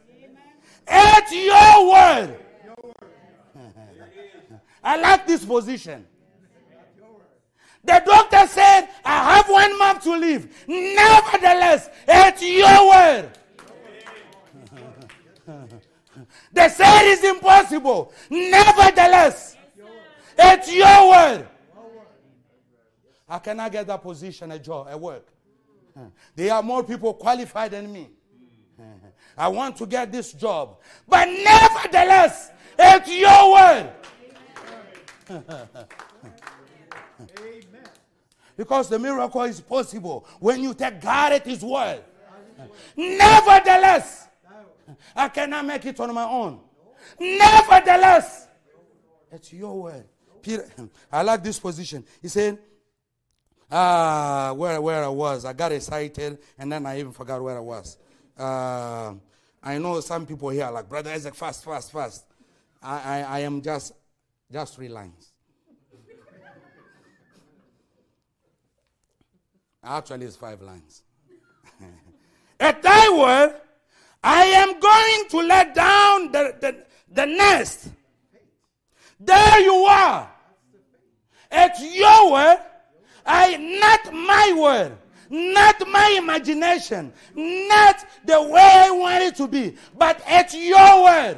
at 0.88 1.31
your 1.31 1.91
word, 1.91 2.39
I 4.84 4.97
like 4.97 5.27
this 5.27 5.45
position. 5.45 6.05
The 7.88 8.03
doctor 8.05 8.45
said, 8.47 8.89
I 9.05 9.38
have 9.38 9.49
one 9.49 9.80
month 9.80 10.03
to 10.03 10.11
live. 10.18 10.65
Nevertheless, 10.68 11.89
it's 12.07 12.43
your 12.43 12.89
word. 12.89 13.30
They 16.51 16.68
said 16.68 17.03
it's 17.11 17.23
impossible. 17.23 18.11
Nevertheless, 18.30 19.55
it's 20.38 20.73
your 20.73 21.09
word. 21.09 21.47
I 23.30 23.69
get 23.69 23.88
that 23.88 24.01
position 24.01 24.51
at 24.51 24.64
job 24.64 24.88
at 24.89 24.99
work? 24.99 25.27
There 26.35 26.53
are 26.53 26.64
more 26.64 26.84
people 26.84 27.14
qualified 27.14 27.72
than 27.72 27.93
me. 27.93 28.09
I 29.38 29.47
want 29.47 29.77
to 29.77 29.85
get 29.85 30.11
this 30.11 30.34
job. 30.34 30.80
But 31.07 31.26
nevertheless, 31.27 32.51
it's 32.77 33.15
your 33.15 33.53
word. 33.53 33.91
because 38.56 38.89
the 38.89 38.99
miracle 38.99 39.44
is 39.44 39.61
possible 39.61 40.26
when 40.39 40.61
you 40.61 40.73
take 40.73 40.99
God 41.02 41.34
at 41.34 41.45
His 41.45 41.64
word. 41.64 42.02
Nevertheless, 42.95 44.27
I 45.15 45.30
cannot 45.30 45.65
make 45.65 45.85
it 45.85 45.99
on 45.99 46.14
my 46.14 46.23
own. 46.23 46.60
Nevertheless, 47.19 48.48
it's 49.31 49.53
your 49.53 49.80
word. 49.80 50.06
Peter, 50.41 50.68
I 51.11 51.22
like 51.22 51.44
this 51.44 51.60
position. 51.60 52.03
He 52.22 52.27
said, 52.27 52.57
Ah, 53.69 54.53
where, 54.56 54.80
where 54.81 55.03
I 55.03 55.10
was. 55.10 55.45
I 55.45 55.53
got 55.53 55.72
excited 55.72 56.38
and 56.57 56.72
then 56.72 56.85
I 56.85 56.99
even 56.99 57.11
forgot 57.11 57.41
where 57.41 57.57
I 57.57 57.61
was. 57.61 57.98
Uh, 58.38 59.14
I 59.61 59.77
know 59.77 59.99
some 59.99 60.26
people 60.26 60.49
here 60.49 60.69
like, 60.72 60.88
Brother 60.88 61.11
Isaac, 61.11 61.35
fast, 61.35 61.65
fast, 61.65 61.91
fast. 61.91 62.26
I, 62.81 62.99
I, 62.99 63.22
I 63.22 63.39
am 63.39 63.61
just, 63.61 63.91
just 64.52 64.76
three 64.76 64.88
lines. 64.88 65.34
Actually, 69.83 70.25
it's 70.25 70.35
five 70.35 70.61
lines. 70.61 71.03
At 72.59 72.81
thy 72.81 73.09
word, 73.09 73.61
I 74.23 74.43
am 74.45 74.79
going 74.79 75.29
to 75.29 75.47
let 75.47 75.75
down 75.75 76.31
the, 76.31 76.55
the, 76.59 76.75
the 77.11 77.25
nest. 77.25 77.89
There 79.19 79.59
you 79.59 79.73
are. 79.85 80.31
At 81.49 81.79
your 81.79 82.31
word, 82.31 82.57
I 83.25 83.57
not 83.57 84.13
my 84.13 84.53
word, 84.57 84.97
not 85.29 85.87
my 85.87 86.15
imagination, 86.17 87.13
not 87.35 88.05
the 88.25 88.41
way 88.41 88.71
I 88.73 88.91
want 88.91 89.23
it 89.23 89.35
to 89.37 89.47
be, 89.47 89.75
but 89.97 90.21
at 90.27 90.53
your 90.53 91.03
word. 91.03 91.37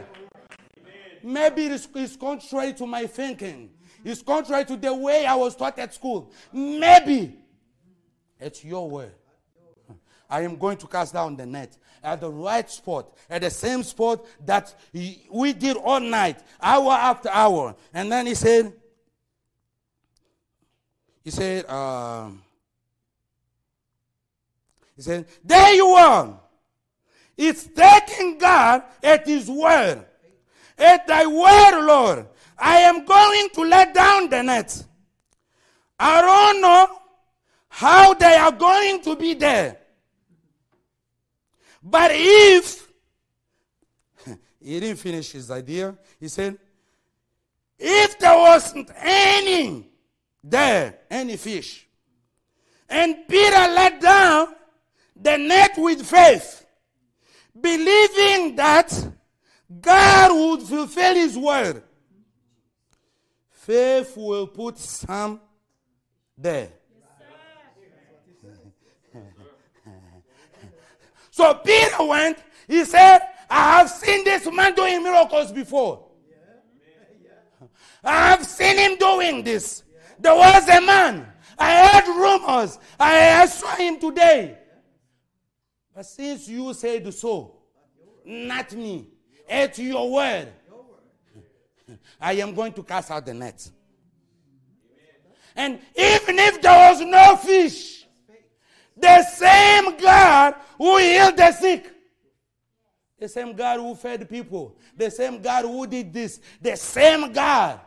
Maybe 1.22 1.66
it's, 1.66 1.88
it's 1.96 2.16
contrary 2.16 2.74
to 2.74 2.88
my 2.88 3.06
thinking. 3.06 3.70
It's 4.04 4.22
contrary 4.22 4.66
to 4.66 4.78
the 4.78 4.94
way 4.94 5.26
I 5.26 5.36
was 5.36 5.56
taught 5.56 5.78
at 5.78 5.94
school. 5.94 6.32
Maybe 6.54 7.39
it's 8.40 8.64
your 8.64 8.90
word. 8.90 9.14
I 10.30 10.42
am 10.42 10.58
going 10.58 10.78
to 10.78 10.88
cast 10.88 11.14
down 11.14 11.36
the 11.36 11.46
net 11.46 11.76
at 12.04 12.22
the 12.22 12.30
right 12.30 12.70
spot, 12.70 13.12
at 13.30 13.42
the 13.42 13.50
same 13.50 13.84
spot 13.84 14.26
that 14.46 14.74
we 14.94 15.54
did 15.54 15.76
all 15.76 16.00
night, 16.00 16.40
hour 16.62 16.92
after 16.92 17.30
hour. 17.30 17.76
And 17.94 18.12
then 18.12 18.28
he 18.28 18.36
said, 18.36 18.72
he 21.24 21.32
said, 21.32 21.66
uh, 21.68 22.30
he 24.96 25.02
said, 25.02 25.26
there 25.44 25.74
you 25.74 25.88
are. 25.88 26.40
It's 27.38 27.66
taking 27.68 28.38
God 28.38 28.84
at 29.02 29.26
his 29.26 29.50
word. 29.50 30.06
At 30.78 31.08
thy 31.08 31.26
word, 31.26 31.86
Lord. 31.86 32.28
I 32.58 32.80
am 32.80 33.06
going 33.06 33.50
to 33.54 33.62
let 33.62 33.94
down 33.94 34.30
the 34.30 34.44
net. 34.44 34.84
I 35.98 36.22
don't 36.22 36.62
know 36.62 36.99
how 37.70 38.14
they 38.16 38.36
are 38.36 38.52
going 38.52 39.02
to 39.04 39.16
be 39.16 39.36
there. 39.36 39.78
But 41.82 42.12
if, 42.14 42.92
he 44.60 44.80
didn't 44.80 44.98
finish 44.98 45.32
his 45.32 45.50
idea, 45.50 45.98
he 46.20 46.28
said, 46.28 46.58
if 47.78 48.20
there 48.20 48.38
wasn't 48.38 48.92
any 48.98 49.88
there, 50.44 51.00
any 51.10 51.38
fish, 51.38 51.88
and 52.90 53.16
Peter 53.28 53.52
let 53.52 54.02
down 54.02 54.48
the 55.16 55.38
net 55.38 55.72
with 55.78 56.06
faith, 56.06 56.66
believing 57.60 58.56
that 58.56 58.92
God 59.80 60.32
would 60.34 60.68
fulfill 60.68 61.16
his 61.16 61.38
word, 61.38 61.84
faith 63.52 64.18
will 64.18 64.48
put 64.48 64.78
some 64.78 65.40
there. 66.38 66.79
So 71.32 71.54
Peter 71.54 72.04
went, 72.04 72.38
he 72.68 72.84
said, 72.84 73.20
I 73.50 73.78
have 73.78 73.90
seen 73.90 74.26
this 74.26 74.46
man 74.52 74.76
doing 74.76 75.02
miracles 75.02 75.54
before. 75.54 76.06
I 78.04 78.30
have 78.32 78.46
seen 78.46 78.78
him 78.78 78.98
doing 78.98 79.44
this. 79.44 79.84
There 80.20 80.36
was 80.36 80.68
a 80.68 80.82
man. 80.82 81.26
I 81.58 81.88
heard 81.88 82.08
rumors. 82.08 82.78
I 83.00 83.46
saw 83.46 83.76
him 83.76 84.00
today. 84.00 84.58
But 85.96 86.06
since 86.06 86.48
you 86.48 86.74
said 86.74 87.14
so, 87.14 87.56
not 88.26 88.74
me, 88.74 89.08
at 89.48 89.78
your 89.80 90.12
word, 90.12 90.50
I 92.20 92.34
am 92.34 92.54
going 92.54 92.74
to 92.74 92.84
cast 92.84 93.12
out 93.12 93.26
the 93.26 93.34
net. 93.34 93.70
And 95.56 95.80
even 95.96 96.38
if 96.38 96.62
there 96.62 96.92
was 96.92 97.02
no 97.02 97.36
fish, 97.38 97.99
the 99.00 99.24
same 99.24 99.98
God 99.98 100.56
who 100.78 100.98
healed 100.98 101.38
the 101.38 101.52
sick, 101.52 101.92
the 103.18 103.28
same 103.28 103.54
God 103.54 103.80
who 103.80 103.96
fed 103.96 104.30
people, 104.30 104.78
the 104.96 105.10
same 105.12 105.42
God 105.42 105.66
who 105.66 105.86
did 105.88 106.14
this, 106.14 106.40
the 106.62 106.76
same 106.76 107.32
God, 107.32 107.80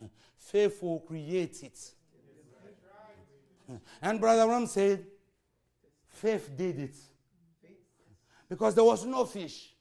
faithful 0.36 1.00
create 1.00 1.62
it. 1.62 1.78
And 4.00 4.18
Brother 4.18 4.46
Branham 4.46 4.66
said, 4.66 5.04
faith 6.08 6.50
did 6.56 6.78
it. 6.78 6.96
Because 8.48 8.74
there 8.74 8.84
was 8.84 9.04
no 9.04 9.24
fish. 9.26 9.74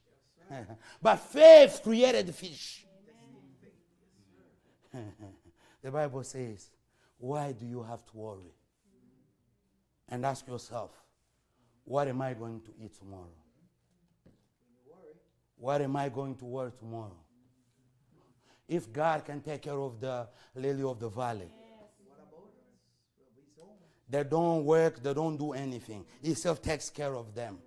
but 1.02 1.16
faith 1.18 1.80
created 1.82 2.34
fish. 2.36 2.86
the 5.82 5.92
Bible 5.92 6.24
says, 6.24 6.70
why 7.18 7.52
do 7.52 7.66
you 7.66 7.82
have 7.82 8.06
to 8.06 8.18
worry? 8.18 8.57
And 10.10 10.26
ask 10.26 10.48
yourself, 10.48 10.92
what 11.84 12.08
am 12.08 12.22
I 12.22 12.34
going 12.34 12.62
to 12.62 12.72
eat 12.84 12.98
tomorrow? 12.98 13.34
What 15.58 15.82
am 15.82 15.96
I 15.96 16.10
going 16.10 16.36
to 16.36 16.46
wear 16.46 16.70
tomorrow? 16.70 17.18
If 18.68 18.92
God 18.92 19.26
can 19.26 19.42
take 19.42 19.62
care 19.64 19.80
of 19.80 20.00
the 20.00 20.28
lily 20.56 20.84
of 20.84 21.00
the 21.00 21.10
valley, 21.10 21.50
they 24.10 24.24
don't 24.24 24.64
work, 24.66 25.02
they 25.02 25.14
don't 25.14 25.38
do 25.38 25.54
anything. 25.54 26.06
He 26.22 26.34
self 26.34 26.62
takes 26.62 26.90
care 26.90 27.16
of 27.16 27.34
them. 27.34 27.58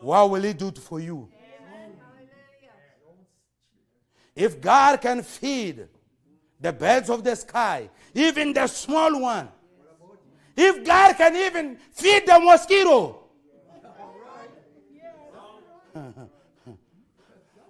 What 0.00 0.30
will 0.30 0.42
He 0.42 0.52
do 0.52 0.70
for 0.70 1.00
you? 1.00 1.28
If 4.34 4.60
God 4.60 5.00
can 5.00 5.22
feed 5.22 5.88
the 6.60 6.72
birds 6.72 7.10
of 7.10 7.24
the 7.24 7.34
sky, 7.34 7.90
even 8.14 8.52
the 8.52 8.66
small 8.68 9.20
one, 9.20 9.48
if 10.60 10.84
God 10.84 11.16
can 11.16 11.36
even 11.36 11.76
feed 11.92 12.26
the 12.26 12.40
mosquito, 12.40 13.20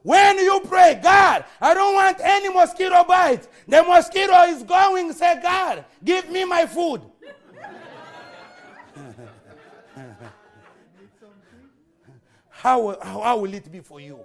when 0.02 0.38
you 0.38 0.62
pray, 0.66 0.98
God, 1.02 1.44
I 1.60 1.74
don't 1.74 1.92
want 1.94 2.18
any 2.22 2.48
mosquito 2.48 3.04
bite. 3.04 3.46
The 3.66 3.82
mosquito 3.82 4.32
is 4.44 4.62
going, 4.62 5.12
say, 5.12 5.38
God, 5.42 5.84
give 6.02 6.30
me 6.30 6.46
my 6.46 6.64
food. 6.64 7.02
how, 12.48 12.98
how 13.02 13.36
will 13.38 13.52
it 13.52 13.70
be 13.70 13.80
for 13.80 14.00
you? 14.00 14.20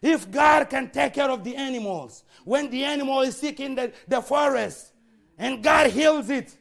If 0.00 0.30
God 0.30 0.70
can 0.70 0.88
take 0.90 1.12
care 1.12 1.28
of 1.30 1.44
the 1.44 1.54
animals, 1.54 2.24
when 2.46 2.70
the 2.70 2.82
animal 2.82 3.20
is 3.20 3.36
sick 3.36 3.60
in 3.60 3.74
the, 3.74 3.92
the 4.08 4.22
forest, 4.22 4.94
and 5.36 5.62
God 5.62 5.90
heals 5.90 6.30
it, 6.30 6.56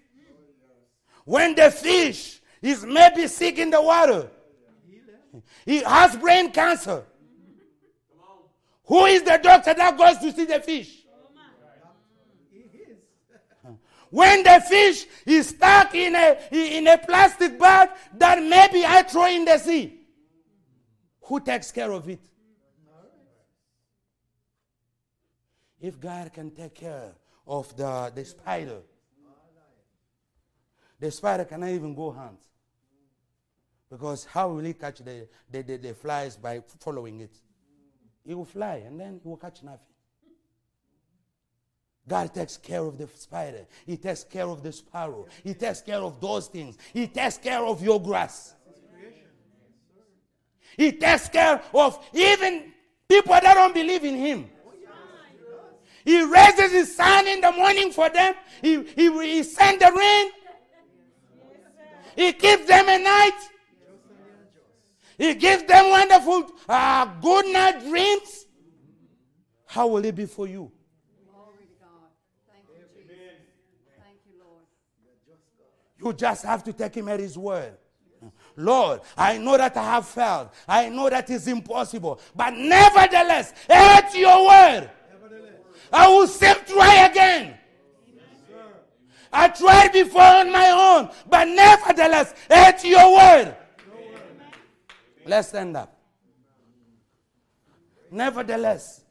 when 1.26 1.56
the 1.56 1.72
fish 1.72 2.42
is 2.62 2.86
maybe 2.86 3.28
sick 3.28 3.58
in 3.58 3.70
the 3.70 3.82
water, 3.82 4.30
he 5.66 5.82
has 5.84 6.16
brain 6.16 6.52
cancer. 6.52 7.04
Who 8.86 9.06
is 9.06 9.24
the 9.24 9.40
doctor 9.42 9.74
that 9.74 9.98
goes 9.98 10.18
to 10.18 10.32
see 10.32 10.46
the 10.46 10.60
fish? 10.60 10.98
When 14.10 14.44
the 14.44 14.62
fish 14.68 15.06
is 15.26 15.50
stuck 15.50 15.96
in 15.96 16.14
a, 16.16 16.38
in 16.52 16.86
a 16.86 16.98
plastic 16.98 17.58
bag 17.58 17.92
that 18.18 18.44
maybe 18.44 18.86
I 18.86 19.04
throw 19.04 19.28
in 19.28 19.46
the 19.46 19.58
sea, 19.58 20.00
who 21.22 21.40
takes 21.40 21.72
care 21.72 21.92
of 21.94 22.10
it? 22.10 22.20
If 25.80 26.00
God 26.00 26.34
can 26.34 26.52
take 26.52 26.76
care 26.76 27.14
of 27.48 27.76
the, 27.78 28.12
the 28.14 28.26
spider, 28.26 28.82
the 31.02 31.10
spider 31.10 31.46
cannot 31.46 31.70
even 31.70 31.96
go 31.96 32.12
hunt. 32.12 32.40
Because 33.90 34.24
how 34.24 34.50
will 34.50 34.64
he 34.64 34.74
catch 34.74 35.00
the, 35.00 35.28
the, 35.50 35.64
the, 35.64 35.78
the 35.78 35.94
flies 35.94 36.38
by 36.38 36.62
following 36.80 37.20
it? 37.20 37.36
He 38.26 38.36
will 38.36 38.46
fly 38.46 38.84
and 38.86 39.00
then 39.00 39.20
he 39.22 39.28
will 39.28 39.36
catch 39.36 39.64
nothing. 39.64 39.80
God 42.08 42.34
takes 42.34 42.56
care 42.56 42.84
of 42.84 42.98
the 42.98 43.08
spider. 43.16 43.66
He 43.86 43.98
takes 43.98 44.24
care 44.24 44.48
of 44.48 44.62
the 44.62 44.72
sparrow. 44.72 45.28
He 45.44 45.56
takes 45.56 45.82
care 45.82 46.00
of 46.00 46.22
those 46.22 46.48
things. 46.48 46.78
He 46.94 47.08
takes 47.08 47.38
care 47.38 47.64
of 47.66 47.84
your 47.84 48.02
grass. 48.02 48.54
He 50.78 50.92
takes 50.94 51.30
care 51.30 51.62
of 51.74 52.08
even 52.14 52.72
people 53.10 53.34
that 53.34 53.54
don't 53.56 53.74
believe 53.74 54.04
in 54.04 54.16
Him. 54.16 54.50
He 56.06 56.24
raises 56.24 56.72
His 56.72 56.96
sun 56.96 57.28
in 57.28 57.42
the 57.42 57.52
morning 57.52 57.92
for 57.92 58.10
them. 58.10 58.36
He, 58.62 58.84
he, 58.84 59.12
he 59.24 59.44
sends 59.44 59.84
the 59.84 59.92
rain. 59.92 60.32
He 62.16 62.34
keeps 62.34 62.66
them 62.66 62.90
at 62.90 63.02
night. 63.02 63.40
He 65.18 65.36
gives 65.36 65.64
them 65.64 65.90
wonderful, 65.90 66.52
uh, 66.68 67.06
good 67.22 67.54
night 67.54 67.82
dreams. 67.82 68.46
How 69.68 69.88
will 69.88 70.04
it 70.04 70.16
be 70.16 70.26
for 70.26 70.48
you? 70.48 70.72
Glory 71.32 71.66
to 71.68 71.80
God. 71.80 72.10
Thank 72.52 72.66
you 72.70 73.04
Jesus. 73.04 73.18
Thank 74.04 74.18
you, 74.26 74.44
Lord. 74.44 74.64
You 76.00 76.14
just 76.14 76.44
have 76.44 76.64
to 76.64 76.74
take 76.74 76.96
him 76.96 77.08
at 77.08 77.20
his 77.20 77.38
word. 77.38 77.78
Lord, 78.56 79.02
I 79.18 79.38
know 79.38 79.58
that 79.58 79.78
I 79.78 79.84
have 79.84 80.08
failed. 80.08 80.50
I 80.68 80.90
know 80.90 81.10
that 81.10 81.30
it's 81.30 81.48
impossible. 81.48 82.20
But 82.36 82.54
nevertheless, 82.54 83.54
at 83.70 84.14
your 84.16 84.48
word, 84.48 84.90
I 85.94 86.08
will 86.08 86.28
still 86.28 86.56
try 86.66 87.06
again. 87.06 87.58
I 89.34 89.48
tried 89.50 89.94
before 89.94 90.22
on 90.22 90.52
my 90.52 90.70
own, 90.70 91.10
but 91.30 91.48
nevertheless, 91.48 92.34
at 92.50 92.84
your 92.84 93.16
word. 93.16 93.56
Let's 95.26 95.50
stand 95.50 95.78
up. 95.78 95.98
Nevertheless, 98.10 99.04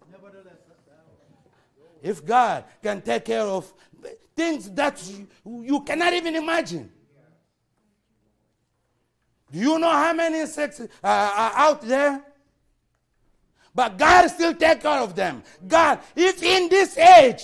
if 2.02 2.24
God 2.24 2.64
can 2.82 3.00
take 3.00 3.24
care 3.24 3.42
of 3.42 3.72
things 4.36 4.70
that 4.70 5.02
you, 5.06 5.28
you 5.62 5.80
cannot 5.82 6.12
even 6.12 6.36
imagine. 6.36 6.90
Do 9.50 9.58
you 9.58 9.78
know 9.78 9.90
how 9.90 10.12
many 10.12 10.40
insects 10.40 10.80
uh, 10.80 10.86
are 11.02 11.52
out 11.54 11.82
there? 11.82 12.22
But 13.74 13.98
God 13.98 14.28
still 14.28 14.54
take 14.54 14.80
care 14.80 15.00
of 15.00 15.14
them. 15.14 15.42
God, 15.66 16.00
if 16.14 16.42
in 16.42 16.68
this 16.68 16.96
age, 16.98 17.42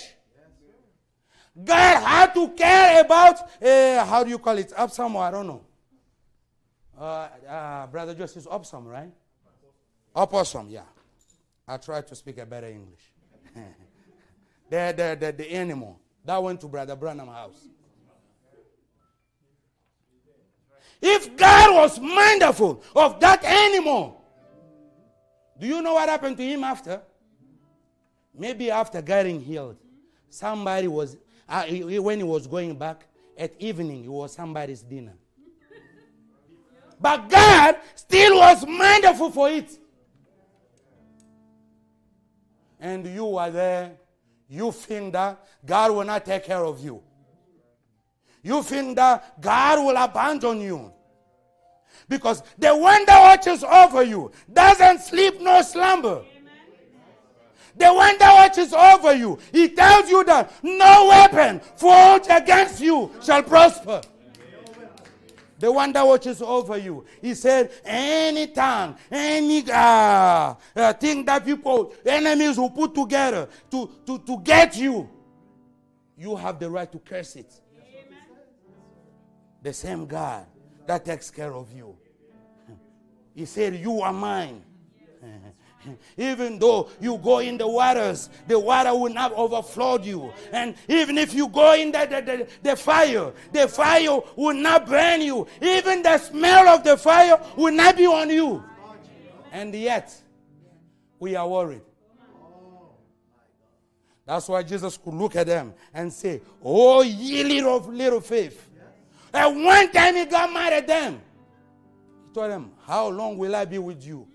God 1.64 2.02
had 2.02 2.34
to 2.34 2.48
care 2.50 3.00
about, 3.00 3.62
uh, 3.62 4.04
how 4.04 4.22
do 4.22 4.30
you 4.30 4.38
call 4.38 4.58
it, 4.58 4.72
Opsum, 4.76 5.16
I 5.16 5.30
don't 5.30 5.46
know. 5.46 5.62
Uh, 6.98 7.28
uh, 7.48 7.86
Brother 7.86 8.14
Justice 8.14 8.46
Opsum, 8.50 8.86
right? 8.86 9.10
Opossum, 10.14 10.68
yeah. 10.68 10.82
I 11.68 11.76
try 11.78 12.00
to 12.00 12.14
speak 12.14 12.38
a 12.38 12.46
better 12.46 12.68
English. 12.68 13.12
the, 14.70 14.94
the, 14.96 15.16
the, 15.18 15.32
the 15.32 15.52
animal. 15.52 16.00
That 16.24 16.42
went 16.42 16.60
to 16.62 16.68
Brother 16.68 16.96
Branham 16.96 17.28
house. 17.28 17.68
If 21.00 21.36
God 21.36 21.74
was 21.74 22.00
mindful 22.00 22.82
of 22.94 23.20
that 23.20 23.44
animal, 23.44 24.24
do 25.58 25.66
you 25.66 25.82
know 25.82 25.94
what 25.94 26.08
happened 26.08 26.36
to 26.38 26.42
him 26.42 26.64
after? 26.64 27.02
Maybe 28.34 28.70
after 28.70 29.00
getting 29.02 29.40
healed, 29.40 29.76
somebody 30.28 30.88
was, 30.88 31.16
Ah, 31.48 31.62
he, 31.62 31.98
when 31.98 32.18
he 32.18 32.24
was 32.24 32.46
going 32.46 32.76
back 32.76 33.06
at 33.36 33.52
evening, 33.60 34.04
it 34.04 34.10
was 34.10 34.32
somebody's 34.32 34.82
dinner. 34.82 35.14
But 37.00 37.28
God 37.28 37.76
still 37.94 38.38
was 38.38 38.66
mindful 38.66 39.30
for 39.30 39.50
it. 39.50 39.78
And 42.80 43.06
you 43.06 43.24
were 43.26 43.50
there 43.50 43.96
you 44.48 44.72
think 44.72 45.12
that 45.12 45.44
God 45.64 45.92
will 45.92 46.04
not 46.04 46.24
take 46.24 46.44
care 46.44 46.64
of 46.64 46.82
you. 46.82 47.02
You 48.42 48.62
think 48.62 48.96
that 48.96 49.40
God 49.40 49.84
will 49.84 49.96
abandon 49.96 50.60
you. 50.60 50.92
Because 52.08 52.42
the 52.56 52.76
one 52.76 53.04
that 53.06 53.20
watches 53.20 53.64
over 53.64 54.04
you 54.04 54.30
doesn't 54.52 55.00
sleep 55.00 55.40
nor 55.40 55.62
slumber. 55.64 56.22
The 57.76 57.92
one 57.92 58.16
that 58.18 58.34
watches 58.34 58.72
over 58.72 59.14
you, 59.14 59.38
he 59.52 59.68
tells 59.68 60.08
you 60.08 60.24
that 60.24 60.52
no 60.62 61.08
weapon 61.08 61.60
forged 61.76 62.30
against 62.30 62.80
you 62.80 63.12
shall 63.22 63.42
prosper 63.42 64.00
the 65.58 65.72
one 65.72 65.92
that 65.92 66.06
watches 66.06 66.42
over 66.42 66.76
you. 66.76 67.04
He 67.20 67.34
said, 67.34 67.70
any 67.84 68.48
tongue, 68.48 68.96
any 69.10 69.64
uh, 69.70 70.54
uh, 70.74 70.92
thing 70.94 71.24
that 71.24 71.44
people, 71.44 71.94
enemies 72.04 72.58
will 72.58 72.70
put 72.70 72.94
together 72.94 73.48
to, 73.70 73.90
to, 74.06 74.18
to 74.18 74.38
get 74.42 74.76
you, 74.76 75.08
you 76.16 76.36
have 76.36 76.58
the 76.58 76.70
right 76.70 76.90
to 76.90 76.98
curse 76.98 77.36
it. 77.36 77.52
Amen. 77.74 78.18
The 79.62 79.72
same 79.72 80.06
God 80.06 80.46
that 80.86 81.04
takes 81.04 81.30
care 81.30 81.52
of 81.54 81.72
you. 81.72 81.96
He 83.34 83.44
said, 83.44 83.74
You 83.76 84.00
are 84.00 84.12
mine. 84.12 84.62
Even 86.16 86.58
though 86.58 86.88
you 87.00 87.18
go 87.18 87.38
in 87.38 87.58
the 87.58 87.68
waters, 87.68 88.28
the 88.46 88.58
water 88.58 88.94
will 88.94 89.12
not 89.12 89.32
overflow 89.32 89.98
you. 89.98 90.32
And 90.52 90.74
even 90.88 91.18
if 91.18 91.34
you 91.34 91.48
go 91.48 91.74
in 91.74 91.92
the, 91.92 92.06
the, 92.06 92.20
the, 92.22 92.48
the 92.62 92.76
fire, 92.76 93.32
the 93.52 93.68
fire 93.68 94.20
will 94.36 94.54
not 94.54 94.86
burn 94.86 95.20
you. 95.20 95.46
Even 95.60 96.02
the 96.02 96.18
smell 96.18 96.68
of 96.68 96.84
the 96.84 96.96
fire 96.96 97.40
will 97.56 97.72
not 97.72 97.96
be 97.96 98.06
on 98.06 98.30
you. 98.30 98.62
And 99.52 99.74
yet, 99.74 100.14
we 101.18 101.34
are 101.36 101.48
worried. 101.48 101.82
That's 104.26 104.48
why 104.48 104.64
Jesus 104.64 104.96
could 104.96 105.14
look 105.14 105.36
at 105.36 105.46
them 105.46 105.72
and 105.94 106.12
say, 106.12 106.42
Oh, 106.62 107.02
ye 107.02 107.44
little 107.44 107.80
little 107.80 108.20
faith. 108.20 108.68
And 109.32 109.64
one 109.64 109.90
time 109.92 110.16
he 110.16 110.24
got 110.24 110.52
mad 110.52 110.72
at 110.72 110.86
them. 110.86 111.20
He 112.26 112.34
told 112.34 112.50
them, 112.50 112.72
How 112.84 113.08
long 113.08 113.38
will 113.38 113.54
I 113.54 113.64
be 113.64 113.78
with 113.78 114.04
you? 114.04 114.26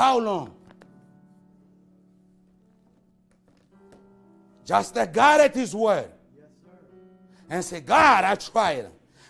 How 0.00 0.18
long? 0.18 0.54
Just 4.64 4.94
that 4.94 5.12
God 5.12 5.42
at 5.42 5.54
His 5.54 5.74
word. 5.74 6.10
And 7.50 7.62
say, 7.62 7.80
God, 7.82 8.24
I 8.24 8.34
tried. 8.34 8.86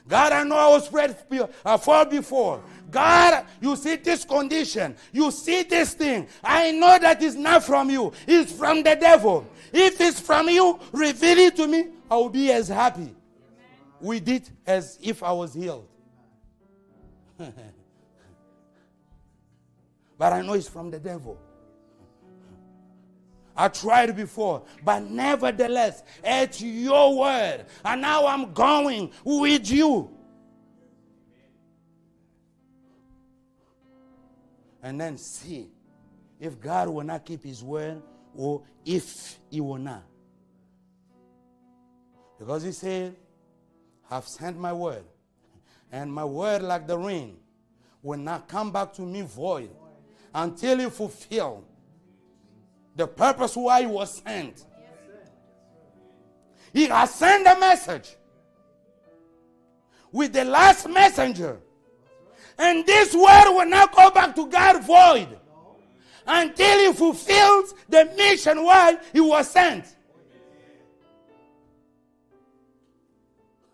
God, 0.07 0.33
I 0.33 0.45
know 0.45 0.55
I 0.55 0.69
was 0.69 0.89
prayed 0.89 1.17
uh, 1.65 1.77
for 1.77 2.05
before. 2.05 2.63
God, 2.89 3.47
you 3.61 3.75
see 3.75 3.97
this 3.97 4.25
condition. 4.25 4.95
You 5.11 5.33
see 5.33 5.65
this 5.65 5.95
thing. 5.95 6.29
I 6.45 6.71
know 6.71 7.01
that 7.01 7.21
it's 7.21 7.35
not 7.35 7.65
from 7.65 7.91
you. 7.91 8.13
It's 8.29 8.53
from 8.53 8.85
the 8.85 8.95
devil. 8.95 9.45
If 9.73 10.01
it's 10.01 10.21
from 10.21 10.49
you, 10.51 10.79
reveal 10.93 11.39
it 11.39 11.57
to 11.57 11.67
me. 11.67 11.89
I 12.09 12.15
will 12.15 12.29
be 12.29 12.53
as 12.53 12.69
happy 12.69 13.13
with 14.01 14.29
it 14.29 14.49
as 14.65 15.01
if 15.03 15.25
I 15.25 15.33
was 15.33 15.53
healed. 15.53 15.89
but 20.21 20.35
I 20.35 20.43
know 20.43 20.53
it's 20.53 20.69
from 20.69 20.91
the 20.91 20.99
devil. 20.99 21.39
I 23.57 23.69
tried 23.69 24.15
before, 24.15 24.63
but 24.85 25.03
nevertheless, 25.03 26.03
at 26.23 26.61
your 26.61 27.17
word, 27.17 27.65
and 27.83 28.03
now 28.03 28.27
I'm 28.27 28.53
going 28.53 29.13
with 29.25 29.71
you. 29.71 30.11
And 34.83 35.01
then 35.01 35.17
see 35.17 35.71
if 36.39 36.61
God 36.61 36.91
will 36.91 37.05
not 37.05 37.25
keep 37.25 37.43
his 37.43 37.65
word 37.65 38.03
or 38.37 38.63
if 38.85 39.39
he 39.49 39.63
will 39.63 39.79
not. 39.79 40.05
Because 42.39 42.63
he 42.63 42.73
said, 42.73 43.17
I've 44.11 44.29
sent 44.29 44.59
my 44.59 44.75
word, 44.75 45.05
and 45.91 46.13
my 46.13 46.27
word, 46.27 46.61
like 46.61 46.87
the 46.87 46.99
rain, 46.99 47.39
will 48.03 48.19
not 48.19 48.49
come 48.49 48.71
back 48.71 48.93
to 48.95 49.03
me 49.03 49.23
void 49.23 49.71
until 50.35 50.79
he 50.79 50.91
fulfill 50.91 51.65
the 52.97 53.07
purpose 53.07 53.57
why 53.57 53.81
he 53.83 53.87
was 53.87 54.23
sent. 54.23 54.65
He 56.73 56.87
has 56.87 57.15
sent 57.15 57.47
a 57.47 57.59
message 57.59 58.17
with 60.13 60.33
the 60.33 60.45
last 60.45 60.89
messenger. 60.89 61.61
And 62.59 62.85
this 62.85 63.15
word 63.15 63.55
will 63.55 63.67
not 63.67 63.95
go 63.95 64.11
back 64.11 64.35
to 64.37 64.47
God 64.47 64.85
void 64.85 65.29
until 66.27 66.79
he 66.79 66.93
fulfills 66.93 67.75
the 67.89 68.05
mission 68.17 68.63
why 68.63 68.99
he 69.13 69.21
was 69.21 69.49
sent. 69.51 69.85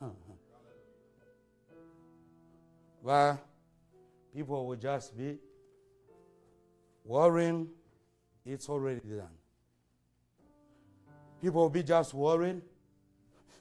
Well, 3.03 3.41
people 4.35 4.67
will 4.67 4.77
just 4.77 5.17
be 5.17 5.39
worrying, 7.07 7.69
it's 8.45 8.69
already 8.69 9.01
done. 9.01 9.29
People 11.41 11.63
will 11.63 11.71
be 11.71 11.83
just 11.83 12.15
worried. 12.15 12.63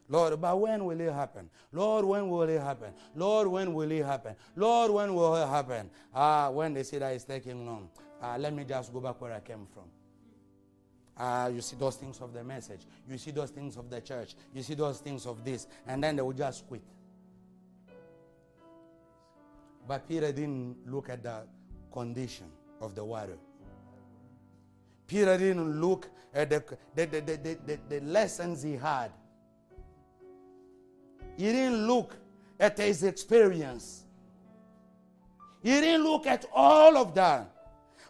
Lord, 0.07 0.39
but 0.39 0.59
when 0.59 0.85
will 0.85 0.99
it 0.99 1.11
happen? 1.11 1.49
Lord, 1.71 2.05
when 2.05 2.29
will 2.29 2.43
it 2.43 2.61
happen? 2.61 2.93
Lord, 3.15 3.47
when 3.47 3.73
will 3.73 3.91
it 3.91 4.05
happen? 4.05 4.35
Lord, 4.55 4.91
when 4.91 5.15
will 5.15 5.35
it 5.35 5.47
happen? 5.47 5.89
Ah, 6.13 6.49
when 6.51 6.73
they 6.73 6.83
say 6.83 6.99
that 6.99 7.13
it's 7.13 7.23
taking 7.23 7.65
long, 7.65 7.89
ah, 8.21 8.35
let 8.37 8.53
me 8.53 8.63
just 8.63 8.93
go 8.93 8.99
back 8.99 9.19
where 9.19 9.33
I 9.33 9.39
came 9.39 9.65
from. 9.73 9.85
Ah, 11.17 11.47
you 11.47 11.61
see 11.61 11.75
those 11.75 11.95
things 11.95 12.19
of 12.21 12.33
the 12.33 12.43
message. 12.43 12.81
You 13.09 13.17
see 13.17 13.31
those 13.31 13.49
things 13.49 13.77
of 13.77 13.89
the 13.89 14.01
church. 14.01 14.35
You 14.53 14.61
see 14.61 14.75
those 14.75 14.99
things 14.99 15.25
of 15.25 15.43
this. 15.43 15.65
And 15.87 16.03
then 16.03 16.17
they 16.17 16.21
will 16.21 16.33
just 16.33 16.67
quit. 16.67 16.83
But 19.87 20.07
Peter 20.07 20.31
didn't 20.31 20.77
look 20.85 21.09
at 21.09 21.23
the 21.23 21.47
condition 21.91 22.47
of 22.81 22.95
the 22.95 23.03
water. 23.03 23.37
Peter 25.07 25.37
didn't 25.37 25.79
look 25.79 26.09
at 26.33 26.49
the, 26.49 26.63
the, 26.95 27.05
the, 27.05 27.21
the, 27.21 27.57
the, 27.65 27.79
the 27.89 27.99
lessons 28.01 28.63
he 28.63 28.75
had. 28.75 29.11
He 31.37 31.45
didn't 31.51 31.87
look 31.87 32.15
at 32.59 32.77
his 32.77 33.03
experience. 33.03 34.03
He 35.61 35.69
didn't 35.71 36.03
look 36.03 36.27
at 36.27 36.45
all 36.53 36.97
of 36.97 37.13
that. 37.15 37.51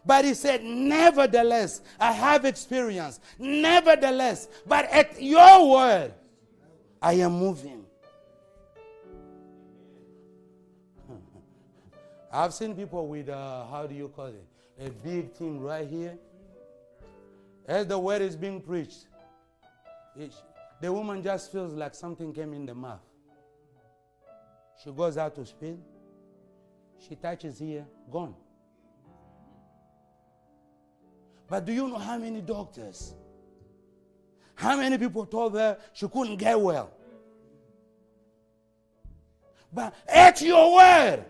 But 0.05 0.25
he 0.25 0.33
said, 0.35 0.63
Nevertheless, 0.63 1.81
I 1.99 2.11
have 2.11 2.45
experience. 2.45 3.19
Nevertheless, 3.39 4.47
but 4.67 4.85
at 4.91 5.21
your 5.21 5.71
word, 5.71 6.13
I 7.01 7.13
am 7.13 7.33
moving. 7.33 7.85
I've 12.31 12.53
seen 12.53 12.75
people 12.75 13.07
with, 13.07 13.29
uh, 13.29 13.65
how 13.65 13.87
do 13.87 13.95
you 13.95 14.09
call 14.09 14.27
it? 14.27 14.45
A 14.79 14.89
big 14.89 15.31
thing 15.33 15.61
right 15.61 15.87
here. 15.87 16.17
As 17.67 17.87
the 17.87 17.97
word 17.97 18.21
is 18.21 18.35
being 18.35 18.61
preached, 18.61 19.07
it, 20.15 20.33
the 20.81 20.91
woman 20.91 21.23
just 21.23 21.51
feels 21.51 21.73
like 21.73 21.95
something 21.95 22.33
came 22.33 22.53
in 22.53 22.65
the 22.65 22.75
mouth. 22.75 22.99
She 24.83 24.91
goes 24.91 25.17
out 25.17 25.35
to 25.35 25.45
spin. 25.45 25.81
She 27.07 27.15
touches 27.15 27.57
here, 27.57 27.85
gone. 28.11 28.35
But 31.47 31.65
do 31.65 31.73
you 31.73 31.87
know 31.87 31.97
how 31.97 32.17
many 32.17 32.41
doctors, 32.41 33.13
how 34.55 34.77
many 34.77 34.97
people 34.97 35.25
told 35.25 35.53
her 35.53 35.77
she 35.93 36.07
couldn't 36.07 36.37
get 36.37 36.59
well? 36.59 36.91
But 39.71 39.93
at 40.07 40.41
your 40.41 40.75
word, 40.75 41.25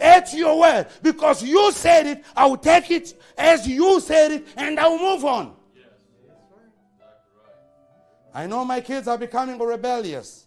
at 0.00 0.32
your 0.32 0.58
word, 0.60 0.86
because 1.02 1.42
you 1.42 1.72
said 1.72 2.06
it, 2.06 2.24
I 2.36 2.46
will 2.46 2.56
take 2.56 2.90
it 2.90 3.14
as 3.36 3.66
you 3.66 4.00
said 4.00 4.32
it, 4.32 4.46
and 4.56 4.78
I 4.78 4.88
will 4.88 4.98
move 4.98 5.24
on. 5.24 5.56
I 8.34 8.46
know 8.46 8.64
my 8.64 8.80
kids 8.80 9.08
are 9.08 9.18
becoming 9.18 9.58
rebellious. 9.58 10.46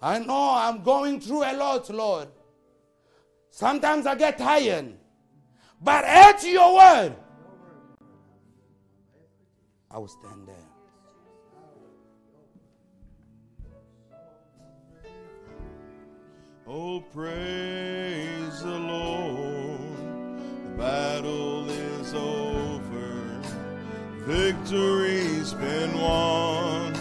I 0.00 0.20
know 0.20 0.50
I'm 0.52 0.82
going 0.82 1.20
through 1.20 1.42
a 1.42 1.56
lot, 1.56 1.90
Lord. 1.90 2.28
Sometimes 3.50 4.06
I 4.06 4.14
get 4.14 4.38
tired. 4.38 4.94
But 5.82 6.04
at 6.04 6.44
your 6.44 6.76
word, 6.76 7.16
I 9.90 9.98
will 9.98 10.08
stand 10.08 10.46
there. 10.46 10.67
Oh, 16.70 17.00
praise 17.14 18.60
the 18.60 18.78
Lord. 18.78 19.80
The 20.64 20.70
battle 20.76 21.70
is 21.70 22.12
over. 22.12 23.40
Victory's 24.26 25.54
been 25.54 25.98
won. 25.98 26.92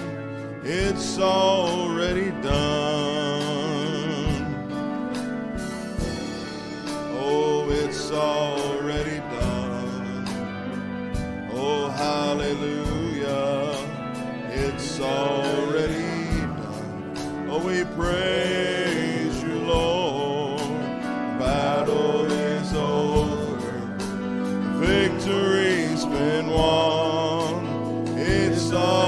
It's 0.64 1.20
already 1.20 2.32
done. 2.42 3.26
Oh, 7.20 7.70
it's 7.70 8.10
already 8.10 9.18
done. 9.18 10.26
Oh, 11.52 11.90
hallelujah. 11.90 13.76
It's 14.50 15.02
already 15.02 16.40
done. 16.56 17.48
Oh, 17.50 17.60
we 17.68 17.84
praise 17.98 18.97
Victory's 24.80 26.06
been 26.06 26.48
won. 26.48 28.08
It's 28.16 28.72
already 28.72 29.07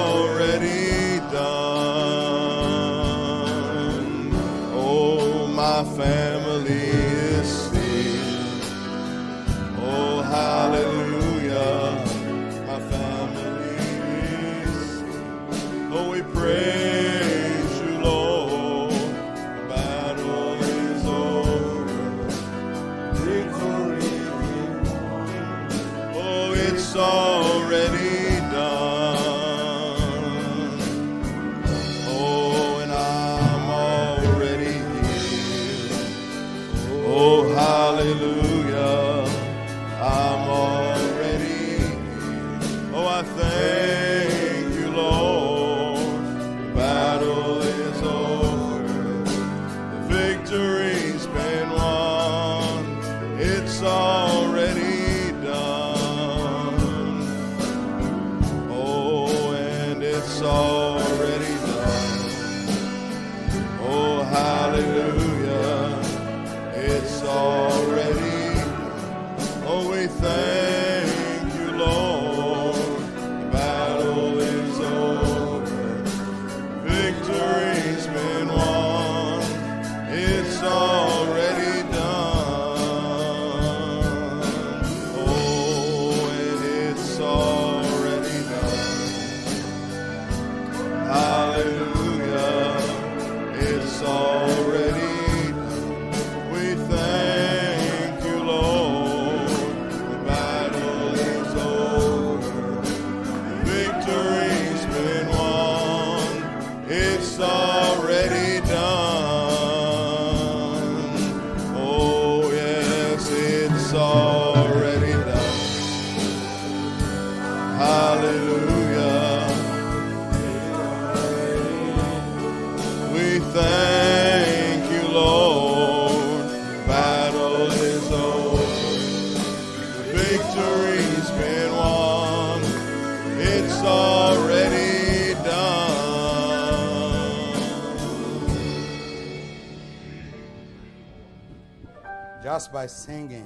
Just 142.49 142.73
by 142.73 142.87
singing, 142.87 143.45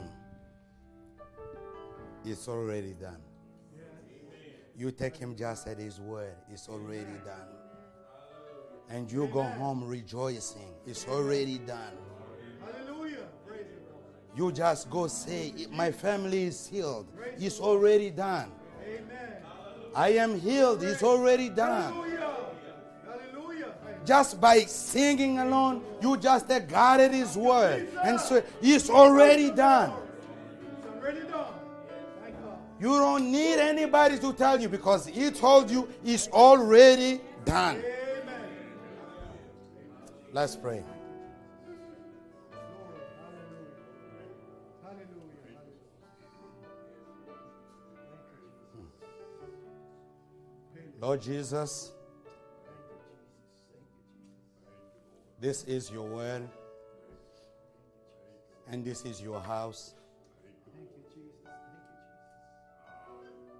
it's 2.24 2.48
already 2.48 2.94
done. 2.94 3.20
You 4.78 4.92
take 4.92 5.18
him 5.18 5.36
just 5.36 5.68
at 5.68 5.78
his 5.78 6.00
word, 6.00 6.38
it's 6.50 6.70
already 6.70 7.20
done. 7.26 7.50
And 8.90 9.12
you 9.12 9.28
go 9.28 9.44
home 9.44 9.84
rejoicing, 9.84 10.74
it's 10.88 11.06
already 11.06 11.58
done. 11.58 11.98
Hallelujah. 12.62 13.28
You 14.38 14.54
just 14.54 14.90
go 14.90 15.08
say, 15.08 15.54
My 15.70 15.92
family 15.92 16.44
is 16.44 16.66
healed, 16.66 17.08
it's 17.38 17.60
already 17.60 18.10
done. 18.10 18.54
I 19.94 20.12
am 20.14 20.40
healed, 20.40 20.82
it's 20.82 21.04
already 21.04 21.50
done. 21.50 22.12
Just 24.06 24.42
by 24.42 24.60
singing 24.62 25.40
alone, 25.40 25.82
you 26.02 26.18
just 26.18 26.52
uh, 26.52 26.60
God 26.60 27.00
at 27.00 27.14
His 27.14 27.38
word 27.38 27.88
and 28.04 28.20
say, 28.20 28.44
It's 28.62 28.90
already 28.90 29.50
done. 29.52 29.94
You 32.80 32.98
don't 32.98 33.32
need 33.32 33.60
anybody 33.60 34.20
to 34.20 34.34
tell 34.34 34.60
you 34.60 34.68
because 34.68 35.08
He 35.08 35.32
told 35.32 35.72
you 35.72 35.88
it's 36.04 36.28
already 36.28 37.22
done. 37.46 37.82
Let's 40.34 40.58
pray. 40.58 40.84
Hmm. 48.74 48.90
Lord 51.00 51.22
Jesus, 51.22 51.93
this 55.44 55.65
is 55.65 55.91
your 55.91 56.07
word, 56.07 56.48
and 58.70 58.86
this 58.86 59.03
is 59.03 59.22
your 59.22 59.41
house. 59.41 59.94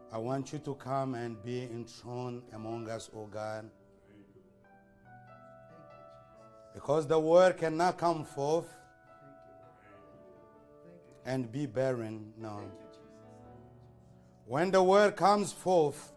I 0.10 0.18
want 0.18 0.54
you 0.54 0.60
to 0.60 0.76
come 0.76 1.14
and 1.14 1.44
be 1.44 1.64
enthroned 1.64 2.44
among 2.54 2.90
us, 2.90 3.10
O 3.14 3.26
God. 3.26 3.70
Because 6.74 7.06
the 7.06 7.20
word 7.20 7.58
cannot 7.58 7.98
come 7.98 8.24
forth 8.24 8.74
and 11.26 11.52
be 11.52 11.66
barren. 11.66 12.32
No. 12.38 12.62
When 14.46 14.72
the 14.72 14.82
word 14.82 15.18
comes 15.18 15.52
forth, 15.52 16.14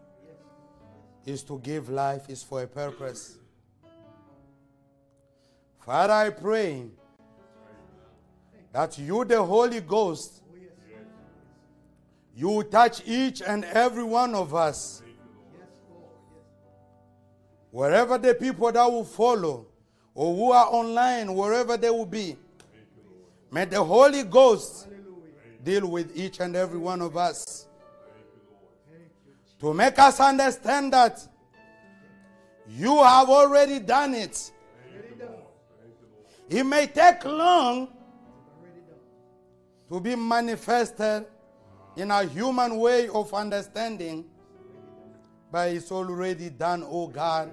is 1.25 1.43
to 1.43 1.59
give 1.59 1.89
life, 1.89 2.29
is 2.29 2.41
for 2.41 2.63
a 2.63 2.67
purpose. 2.67 3.37
Father, 5.87 6.11
I 6.11 6.29
pray 6.31 6.83
that 8.73 8.99
you, 8.99 9.23
the 9.23 9.41
Holy 9.41 9.79
Ghost, 9.79 10.43
you 12.35 12.61
touch 12.63 13.01
each 13.07 13.41
and 13.41 13.63
every 13.63 14.03
one 14.03 14.35
of 14.35 14.53
us. 14.53 15.01
Wherever 17.71 18.17
the 18.17 18.33
people 18.33 18.69
that 18.69 18.83
will 18.91 19.05
follow, 19.05 19.65
or 20.13 20.35
who 20.35 20.51
are 20.51 20.65
online, 20.65 21.33
wherever 21.33 21.77
they 21.77 21.89
will 21.89 22.05
be, 22.05 22.35
may 23.49 23.63
the 23.63 23.81
Holy 23.81 24.23
Ghost 24.23 24.89
deal 25.63 25.87
with 25.87 26.11
each 26.17 26.41
and 26.41 26.53
every 26.57 26.79
one 26.79 27.01
of 27.01 27.15
us 27.15 27.65
to 29.61 29.73
make 29.73 29.97
us 29.99 30.19
understand 30.19 30.91
that 30.91 31.25
you 32.67 33.01
have 33.01 33.29
already 33.29 33.79
done 33.79 34.13
it. 34.15 34.51
It 36.49 36.63
may 36.63 36.87
take 36.87 37.25
long 37.25 37.89
to 39.89 39.99
be 39.99 40.15
manifested 40.15 41.25
in 41.95 42.11
a 42.11 42.23
human 42.23 42.77
way 42.77 43.09
of 43.09 43.33
understanding, 43.33 44.25
but 45.51 45.71
it's 45.71 45.91
already 45.91 46.49
done, 46.49 46.83
oh 46.87 47.07
God. 47.07 47.51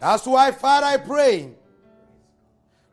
That's 0.00 0.26
why, 0.26 0.52
Father, 0.52 0.86
I 0.86 0.96
pray 0.98 1.52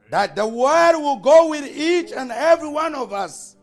that 0.10 0.36
the 0.36 0.48
word 0.48 0.98
will 1.00 1.18
go 1.18 1.50
with 1.50 1.66
each 1.76 2.12
and 2.12 2.32
every 2.32 2.70
one 2.70 2.96
of 2.96 3.12
us 3.12 3.56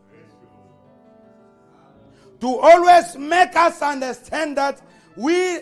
to 2.41 2.59
always 2.59 3.17
make 3.17 3.55
us 3.55 3.81
understand 3.81 4.57
that 4.57 4.83
we 5.17 5.61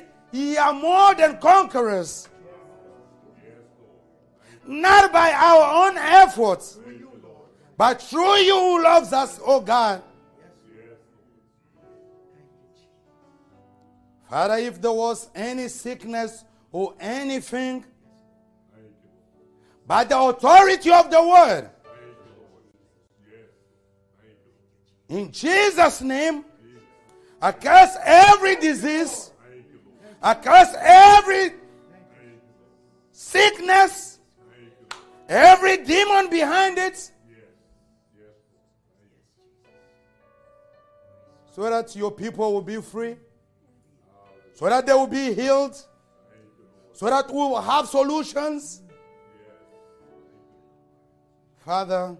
are 0.57 0.73
more 0.73 1.15
than 1.15 1.37
conquerors. 1.39 2.30
Not 4.71 5.13
by 5.13 5.33
our 5.33 5.89
own 5.89 5.99
efforts, 5.99 6.79
but 7.77 8.01
through 8.01 8.37
you 8.37 8.55
who 8.55 8.85
loves 8.85 9.13
us, 9.13 9.41
oh 9.45 9.61
God. 9.61 10.01
Father, 14.29 14.59
if 14.59 14.81
there 14.81 14.93
was 14.93 15.29
any 15.35 15.67
sickness 15.67 16.45
or 16.71 16.95
anything, 17.01 17.85
by 19.89 20.05
the 20.05 20.17
authority 20.17 20.93
of 20.93 21.11
the 21.11 21.21
word, 21.21 21.69
in 25.09 25.33
Jesus' 25.33 26.01
name, 26.01 26.45
I 27.43 27.51
curse 27.51 27.97
every 28.05 28.55
disease. 28.55 29.33
I 30.23 30.35
curse 30.35 30.77
every 30.79 31.55
sickness, 33.11 34.10
every 35.31 35.79
demon 35.85 36.29
behind 36.29 36.77
it. 36.77 37.13
So 41.53 41.69
that 41.69 41.95
your 41.95 42.11
people 42.11 42.53
will 42.53 42.63
be 42.63 42.81
free, 42.81 43.17
so 44.55 44.69
that 44.69 44.87
they 44.87 44.93
will 44.93 45.07
be 45.07 45.35
healed, 45.35 45.77
so 46.93 47.07
that 47.11 47.29
we 47.29 47.35
will 47.37 47.61
have 47.61 47.87
solutions. 47.87 48.83
Father, 51.59 52.17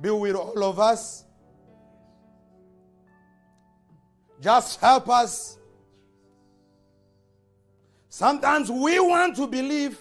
be 0.00 0.10
with 0.10 0.34
all 0.34 0.64
of 0.64 0.80
us. 0.80 1.24
Just 4.40 4.80
help 4.80 5.08
us. 5.08 5.58
Sometimes 8.08 8.70
we 8.70 8.98
want 8.98 9.36
to 9.36 9.46
believe, 9.46 9.98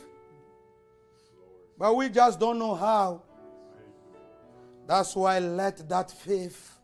but 1.77 1.95
we 1.95 2.10
just 2.10 2.39
don't 2.39 2.60
know 2.60 2.76
how. 2.76 3.22
That's 4.88 5.15
why 5.15 5.39
let 5.39 5.88
that 5.89 6.11
faith 6.11 6.77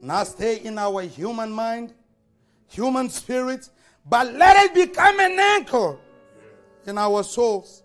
not 0.00 0.26
stay 0.26 0.58
in 0.58 0.78
our 0.78 1.02
human 1.02 1.50
mind, 1.50 1.94
human 2.68 3.08
spirit, 3.08 3.68
but 4.08 4.32
let 4.34 4.56
it 4.64 4.74
become 4.74 5.18
an 5.20 5.38
anchor 5.38 5.98
in 6.86 6.98
our 6.98 7.22
souls 7.22 7.82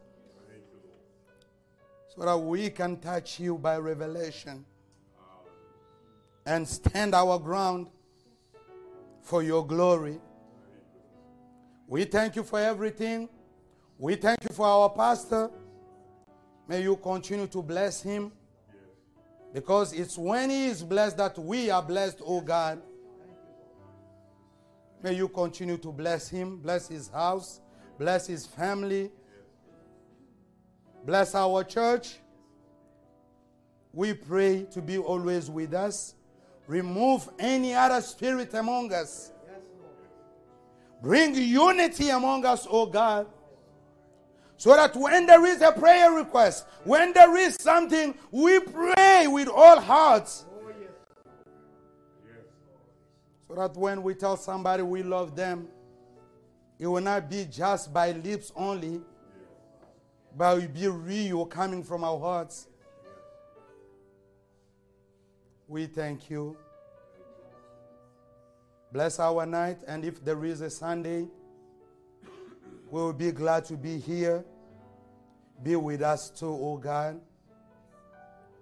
so 2.15 2.23
that 2.23 2.37
we 2.37 2.69
can 2.69 2.97
touch 2.97 3.39
you 3.39 3.57
by 3.57 3.77
revelation 3.77 4.63
and 6.45 6.67
stand 6.67 7.15
our 7.15 7.39
ground 7.39 7.87
for 9.21 9.41
your 9.41 9.65
glory. 9.65 10.19
We 11.87 12.03
thank 12.03 12.35
you 12.35 12.43
for 12.43 12.59
everything. 12.59 13.29
We 13.97 14.15
thank 14.15 14.43
you 14.43 14.53
for 14.53 14.65
our 14.67 14.89
pastor. 14.89 15.49
May 16.67 16.83
you 16.83 16.95
continue 16.95 17.47
to 17.47 17.61
bless 17.61 18.01
him. 18.01 18.31
Because 19.53 19.93
it's 19.93 20.17
when 20.17 20.49
he 20.49 20.65
is 20.65 20.81
blessed 20.81 21.17
that 21.17 21.37
we 21.37 21.69
are 21.69 21.81
blessed, 21.81 22.21
oh 22.25 22.41
God. 22.41 22.81
May 25.03 25.13
you 25.13 25.27
continue 25.27 25.77
to 25.77 25.91
bless 25.91 26.29
him, 26.29 26.57
bless 26.57 26.87
his 26.87 27.09
house, 27.09 27.59
bless 27.99 28.25
his 28.25 28.45
family, 28.45 29.11
bless 31.05 31.35
our 31.35 31.63
church. 31.63 32.15
We 33.91 34.13
pray 34.13 34.65
to 34.71 34.81
be 34.81 34.97
always 34.97 35.51
with 35.51 35.73
us. 35.73 36.15
Remove 36.65 37.29
any 37.37 37.75
other 37.75 38.01
spirit 38.01 38.53
among 38.53 38.91
us. 38.93 39.31
Bring 41.01 41.35
unity 41.35 42.09
among 42.09 42.45
us, 42.45 42.65
oh 42.69 42.85
God. 42.85 43.27
So 44.57 44.75
that 44.75 44.95
when 44.95 45.25
there 45.25 45.45
is 45.45 45.61
a 45.61 45.71
prayer 45.71 46.11
request, 46.11 46.65
when 46.83 47.11
there 47.13 47.35
is 47.37 47.55
something, 47.59 48.15
we 48.31 48.59
pray 48.59 49.27
with 49.27 49.49
all 49.49 49.79
hearts. 49.79 50.45
So 53.47 53.55
that 53.55 53.75
when 53.75 54.03
we 54.03 54.13
tell 54.15 54.37
somebody 54.37 54.83
we 54.83 55.03
love 55.03 55.35
them, 55.35 55.67
it 56.79 56.87
will 56.87 57.01
not 57.01 57.29
be 57.29 57.45
just 57.45 57.93
by 57.93 58.11
lips 58.11 58.51
only, 58.55 59.01
but 60.35 60.57
it 60.57 60.61
will 60.61 60.73
be 60.73 60.87
real 60.87 61.45
coming 61.45 61.83
from 61.83 62.03
our 62.03 62.19
hearts. 62.19 62.67
We 65.67 65.85
thank 65.85 66.29
you. 66.29 66.57
Bless 68.91 69.19
our 69.19 69.45
night, 69.45 69.79
and 69.87 70.05
if 70.05 70.23
there 70.23 70.45
is 70.45 70.61
a 70.61 70.69
Sunday, 70.69 71.27
we 72.93 73.01
will 73.01 73.11
be 73.11 73.31
glad 73.31 73.65
to 73.65 73.73
be 73.75 73.97
here. 73.97 74.45
Be 75.63 75.75
with 75.75 76.03
us 76.03 76.29
too, 76.29 76.45
oh 76.45 76.77
God, 76.77 77.19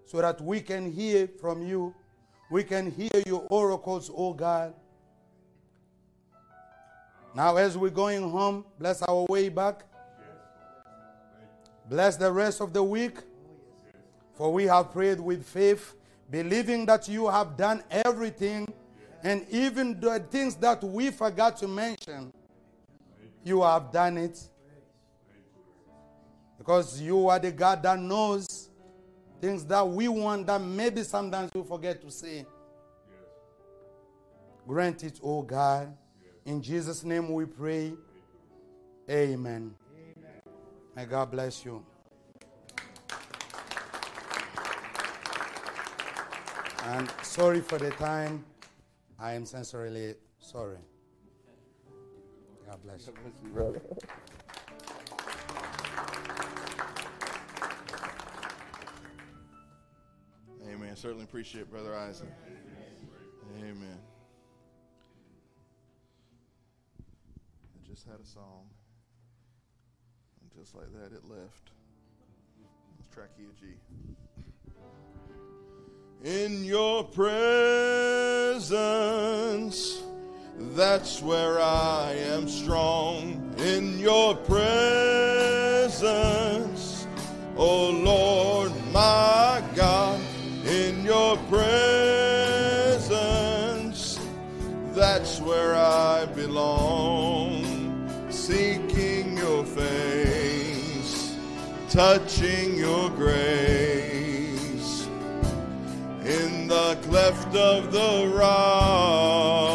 so 0.06 0.22
that 0.22 0.40
we 0.40 0.62
can 0.62 0.90
hear 0.90 1.28
from 1.42 1.62
you. 1.62 1.94
We 2.50 2.64
can 2.64 2.90
hear 2.92 3.10
your 3.26 3.46
oracles, 3.50 4.10
oh 4.16 4.32
God. 4.32 4.74
Now, 7.36 7.58
as 7.58 7.78
we're 7.78 7.90
going 7.90 8.22
home, 8.32 8.64
bless 8.80 9.02
our 9.02 9.26
way 9.26 9.50
back. 9.50 9.84
Bless 11.90 12.16
the 12.16 12.32
rest 12.32 12.62
of 12.62 12.72
the 12.72 12.84
week. 12.84 13.18
For 14.36 14.54
we 14.54 14.64
have 14.64 14.94
prayed 14.94 15.20
with 15.20 15.46
faith, 15.46 15.94
believing 16.30 16.86
that 16.86 17.10
you 17.10 17.28
have 17.28 17.58
done 17.58 17.84
everything, 17.92 18.74
and 19.24 19.46
even 19.50 20.00
the 20.00 20.20
things 20.32 20.56
that 20.56 20.82
we 20.82 21.12
forgot 21.12 21.58
to 21.58 21.68
mention, 21.68 22.32
you 23.44 23.62
have 23.64 23.92
done 23.92 24.18
it. 24.18 24.40
Because 26.58 27.02
you 27.02 27.28
are 27.28 27.40
the 27.40 27.52
God 27.52 27.82
that 27.84 28.00
knows 28.00 28.70
things 29.42 29.66
that 29.66 29.88
we 29.88 30.08
want 30.08 30.46
that 30.46 30.62
maybe 30.62 31.02
sometimes 31.04 31.52
we 31.54 31.64
forget 31.64 32.02
to 32.02 32.12
say. 32.12 32.46
Grant 34.68 35.04
it, 35.04 35.20
oh 35.24 35.42
God. 35.42 35.96
In 36.46 36.62
Jesus' 36.62 37.04
name 37.04 37.34
we 37.34 37.46
pray. 37.46 37.94
Amen. 39.10 39.74
May 40.96 41.06
God 41.06 41.32
bless 41.32 41.66
you. 41.66 41.84
And 46.84 47.12
sorry 47.22 47.62
for 47.62 47.78
the 47.78 47.92
time. 47.92 48.46
I 49.20 49.34
am 49.34 49.46
sincerely 49.46 50.16
sorry. 50.40 50.78
God 52.72 52.84
bless 52.84 53.06
you. 53.08 53.14
Amen. 60.70 60.96
Certainly 60.96 61.26
appreciate 61.26 61.70
Brother 61.70 61.94
Isaac. 61.94 62.30
Amen. 63.60 64.00
I 67.76 67.90
just 67.90 68.06
had 68.08 68.22
a 68.24 68.26
song. 68.26 68.70
And 70.42 70.50
just 70.58 70.74
like 70.74 70.94
that, 70.94 71.12
it 71.14 71.26
left. 71.28 71.72
Let's 72.98 73.10
try 73.14 73.26
key 73.36 73.44
of 73.44 73.58
G. 73.60 73.76
In 76.24 76.64
your 76.64 77.04
presence, 77.04 78.62
that's 80.76 81.22
where 81.22 81.60
I 81.60 82.14
am 82.14 82.48
strong. 82.48 83.54
In 83.58 84.00
your 84.00 84.36
presence, 84.36 84.68
oh 87.56 87.90
Lord, 87.90 88.72
my 88.92 89.64
God, 89.76 90.20
in 90.66 91.04
your 91.04 91.38
presence, 91.50 93.10
that's 94.94 95.40
where 95.42 95.76
I 95.76 96.26
belong. 96.26 97.68
Seeking 98.30 99.38
your 99.38 99.66
face, 99.66 101.38
touching 101.90 102.76
your 102.78 103.10
grace 103.10 103.82
in 106.26 106.68
the 106.68 106.98
cleft 107.04 107.56
of 107.56 107.92
the 107.92 108.32
rock. 108.34 109.71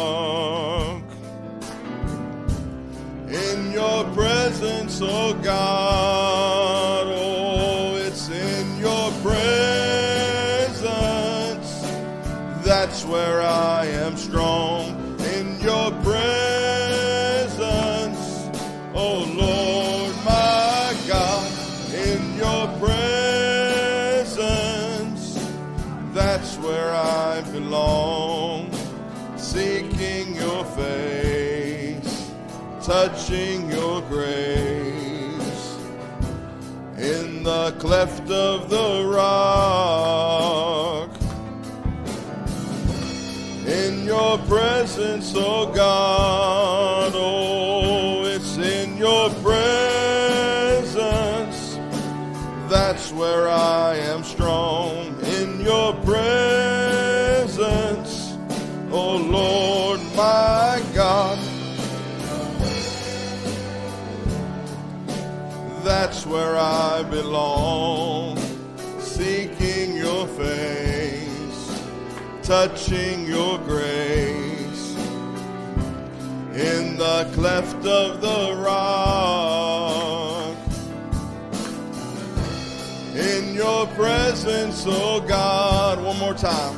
Your 3.77 4.03
presence, 4.05 4.99
oh 5.03 5.35
God, 5.35 7.05
oh, 7.07 7.95
it's 7.97 8.27
in 8.27 8.77
your 8.79 9.11
presence. 9.21 9.67
That's 12.65 13.05
where 13.05 13.43
I 13.43 13.85
am 13.85 14.06
touching 32.87 33.69
your 33.69 34.01
grace. 34.03 35.77
In 36.97 37.43
the 37.43 37.75
cleft 37.79 38.31
of 38.31 38.69
the 38.69 39.03
rock, 39.13 41.09
in 43.67 44.05
your 44.05 44.37
presence, 44.47 45.33
oh 45.35 45.69
God, 45.73 47.11
oh, 47.13 48.23
it's 48.23 48.55
in 48.55 48.95
your 48.95 49.31
presence. 49.41 50.57
That's 52.69 53.11
where 53.11 53.49
I 53.49 53.95
am 53.97 54.16
That's 65.99 66.27
where 66.27 66.55
I 66.55 67.01
belong. 67.09 68.37
Seeking 68.99 69.97
your 69.97 70.27
face, 70.27 71.81
touching 72.43 73.25
your 73.25 73.57
grace. 73.57 74.95
In 76.53 76.97
the 76.97 77.27
cleft 77.33 77.83
of 77.87 78.21
the 78.21 78.53
rock 78.63 80.57
In 83.15 83.55
your 83.55 83.87
presence, 84.01 84.85
oh 84.87 85.19
God. 85.19 85.99
One 85.99 86.19
more 86.19 86.35
time. 86.35 86.77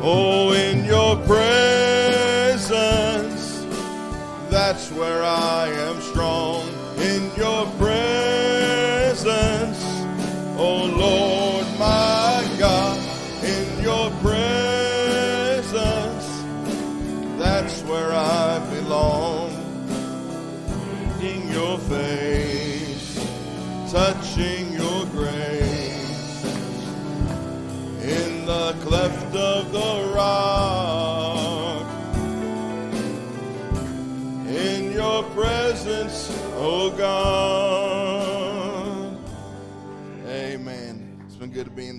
Oh, 0.00 0.52
in 0.52 0.84
your 0.84 1.16
presence, 1.26 2.46
that's 4.48 4.92
where 4.92 5.24
I 5.24 5.66
am 5.88 6.00
strong. 6.00 6.78
In 7.00 7.30
your 7.36 7.64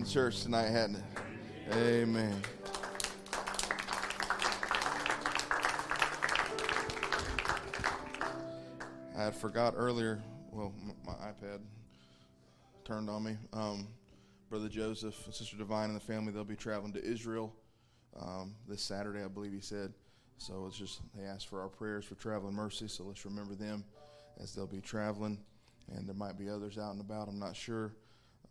church 0.10 0.42
tonight, 0.42 0.70
hadn't 0.70 0.96
it? 0.96 1.04
Amen. 1.72 2.42
I 9.16 9.24
had 9.24 9.36
forgot 9.36 9.76
earlier. 9.78 10.20
Well, 10.52 10.74
my 11.06 11.14
iPad 11.14 11.60
turned 12.84 13.08
on 13.08 13.24
me. 13.24 13.38
Um, 13.54 13.88
Brother 14.50 14.68
Joseph 14.68 15.16
and 15.26 15.36
Sister 15.36 15.58
Divine 15.58 15.90
and 15.90 15.96
the 15.96 16.04
family, 16.04 16.34
they'll 16.34 16.44
be 16.44 16.56
traveling 16.56 16.94
to 16.94 17.06
Israel 17.06 17.54
um, 18.20 18.56
this 18.68 18.82
Saturday, 18.82 19.24
I 19.24 19.28
believe 19.28 19.54
he 19.54 19.62
said. 19.62 19.94
So 20.40 20.66
it's 20.68 20.78
just, 20.78 21.02
they 21.16 21.26
asked 21.26 21.50
for 21.50 21.62
our 21.62 21.70
prayers 21.70 22.04
for 22.04 22.16
traveling 22.16 22.56
mercy. 22.56 22.88
So 22.88 23.04
let's 23.04 23.26
remember 23.26 23.54
them 23.54 23.84
as 24.42 24.56
they'll 24.56 24.66
be 24.66 24.82
traveling. 24.82 25.38
And 25.96 26.08
there 26.08 26.16
might 26.16 26.36
be 26.36 26.50
others 26.50 26.80
out 26.80 26.94
and 26.94 27.02
about, 27.02 27.28
I'm 27.28 27.38
not 27.38 27.56
sure. 27.56 27.94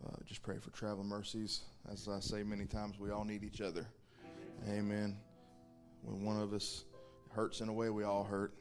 Uh, 0.07 0.17
just 0.25 0.43
pray 0.43 0.59
for 0.59 0.71
traveling 0.71 1.09
mercies. 1.09 1.63
As 1.91 2.09
I 2.09 2.21
say 2.21 2.43
many 2.43 2.67
times, 2.67 2.99
we 2.99 3.11
all 3.11 3.25
need 3.25 3.43
each 3.43 3.61
other. 3.61 3.87
Amen. 4.69 5.17
When 6.03 6.25
one 6.25 6.41
of 6.41 6.53
us 6.53 6.85
hurts 7.31 7.61
in 7.61 7.69
a 7.69 7.73
way, 7.73 7.91
we 7.91 8.05
all 8.05 8.25
hurt. 8.25 8.55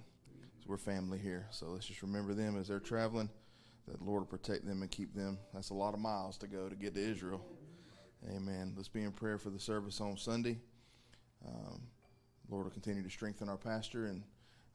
So 0.59 0.65
we're 0.67 0.77
family 0.77 1.19
here. 1.19 1.47
So 1.51 1.67
let's 1.67 1.85
just 1.85 2.01
remember 2.01 2.33
them 2.33 2.57
as 2.57 2.67
they're 2.67 2.79
traveling 2.79 3.29
that 3.87 4.01
Lord 4.01 4.21
will 4.21 4.37
protect 4.37 4.65
them 4.65 4.81
and 4.81 4.91
keep 4.91 5.13
them. 5.13 5.37
That's 5.53 5.69
a 5.69 5.75
lot 5.75 5.93
of 5.93 5.99
miles 5.99 6.37
to 6.39 6.47
go 6.47 6.67
to 6.69 6.75
get 6.75 6.95
to 6.95 6.99
Israel. 7.01 7.45
Amen. 8.35 8.73
Let's 8.75 8.89
be 8.89 9.03
in 9.03 9.11
prayer 9.11 9.37
for 9.37 9.49
the 9.49 9.59
service 9.59 10.01
on 10.01 10.17
Sunday. 10.17 10.57
Um, 11.47 11.81
Lord 12.49 12.65
will 12.65 12.71
continue 12.71 13.03
to 13.03 13.09
strengthen 13.09 13.47
our 13.47 13.57
pastor, 13.57 14.07
and 14.07 14.23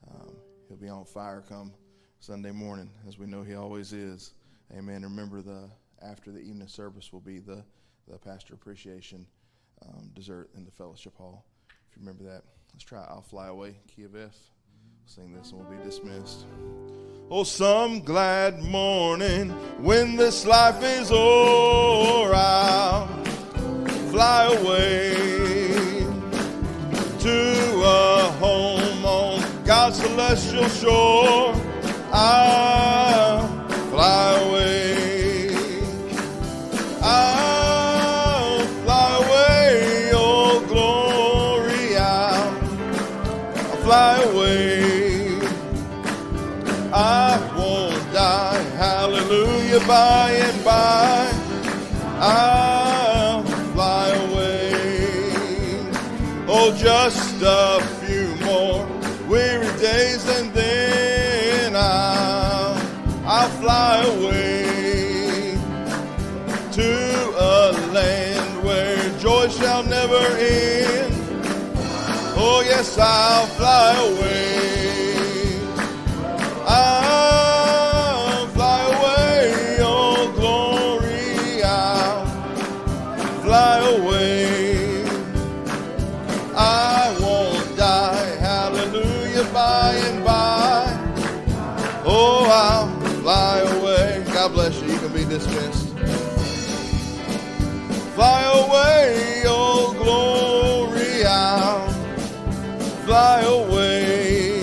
um, 0.08 0.36
he'll 0.68 0.76
be 0.76 0.88
on 0.88 1.04
fire 1.04 1.42
come 1.46 1.72
Sunday 2.20 2.52
morning, 2.52 2.88
as 3.08 3.18
we 3.18 3.26
know 3.26 3.42
he 3.42 3.54
always 3.54 3.92
is. 3.92 4.34
Amen. 4.72 5.02
Remember, 5.02 5.42
the 5.42 5.68
after 6.04 6.30
the 6.30 6.40
evening 6.40 6.68
service 6.68 7.12
will 7.12 7.20
be 7.20 7.38
the 7.38 7.64
the 8.08 8.18
pastor 8.18 8.54
appreciation 8.54 9.26
um, 9.86 10.10
dessert 10.14 10.50
in 10.56 10.64
the 10.64 10.70
fellowship 10.70 11.16
hall. 11.16 11.44
If 11.90 11.96
you 11.96 12.00
remember 12.00 12.24
that, 12.24 12.42
let's 12.72 12.84
try 12.84 13.04
"I'll 13.08 13.22
Fly 13.22 13.48
Away," 13.48 13.76
Key 13.94 14.04
of 14.04 14.16
F. 14.16 14.36
Sing 15.06 15.32
this, 15.34 15.50
and 15.50 15.60
we'll 15.60 15.78
be 15.78 15.82
dismissed. 15.84 16.46
Oh, 17.30 17.44
some 17.44 18.00
glad 18.00 18.62
morning 18.62 19.50
when 19.82 20.16
this 20.16 20.46
life 20.46 20.82
is 20.82 21.10
o'er, 21.10 22.32
I'll 22.34 23.06
fly 24.10 24.44
away 24.54 25.14
to 27.20 27.82
a 27.84 28.30
home 28.38 29.04
on 29.04 29.64
God's 29.64 29.98
celestial 29.98 30.68
shore. 30.68 31.54
I'll 32.12 33.68
fly 33.90 34.40
away. 34.42 34.91
By 49.86 50.30
and 50.30 50.64
by. 50.64 51.32
I'll 52.18 53.42
fly 53.72 54.08
away. 54.10 54.72
Oh, 56.46 56.74
just 56.76 57.42
a 57.42 57.80
few 58.04 58.34
more 58.44 58.86
weary 59.28 59.66
days 59.80 60.28
and 60.28 60.52
then 60.52 61.74
I'll, 61.74 62.76
I'll 63.26 63.48
fly 63.60 64.02
away 64.16 65.58
to 66.72 67.34
a 67.36 67.72
land 67.92 68.64
where 68.64 69.18
joy 69.18 69.48
shall 69.48 69.82
never 69.82 70.24
end. 70.36 71.14
Oh, 72.36 72.62
yes, 72.64 72.98
I'll 72.98 73.46
fly 73.46 73.94
away. 73.96 74.51
Dismissed. 95.32 95.88
Fly 98.14 98.42
away, 98.62 99.42
oh 99.46 99.94
glory, 100.02 101.24
I'll 101.24 101.88
fly 103.06 103.40
away. 103.40 104.60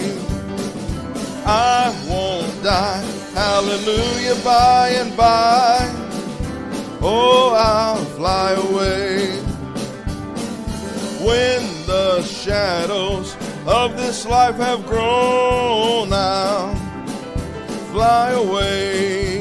I 1.43 1.91
won't 2.07 2.63
die. 2.63 3.01
Hallelujah, 3.33 4.35
by 4.43 4.89
and 4.89 5.17
by. 5.17 5.79
Oh, 7.01 7.55
I'll 7.57 8.05
fly 8.17 8.51
away. 8.51 9.39
When 11.25 11.61
the 11.87 12.21
shadows 12.21 13.35
of 13.65 13.97
this 13.97 14.23
life 14.27 14.57
have 14.57 14.85
grown, 14.85 16.13
I'll 16.13 16.75
fly 17.91 18.31
away. 18.33 19.38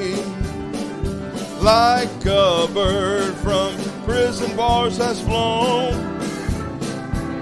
Like 1.60 2.24
a 2.24 2.68
bird 2.72 3.34
from 3.34 3.76
prison 4.04 4.56
bars 4.56 4.96
has 4.98 5.20
flown. 5.20 5.92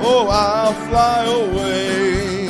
Oh, 0.01 0.27
I'll 0.31 0.73
fly 0.89 1.25
away. 1.25 2.46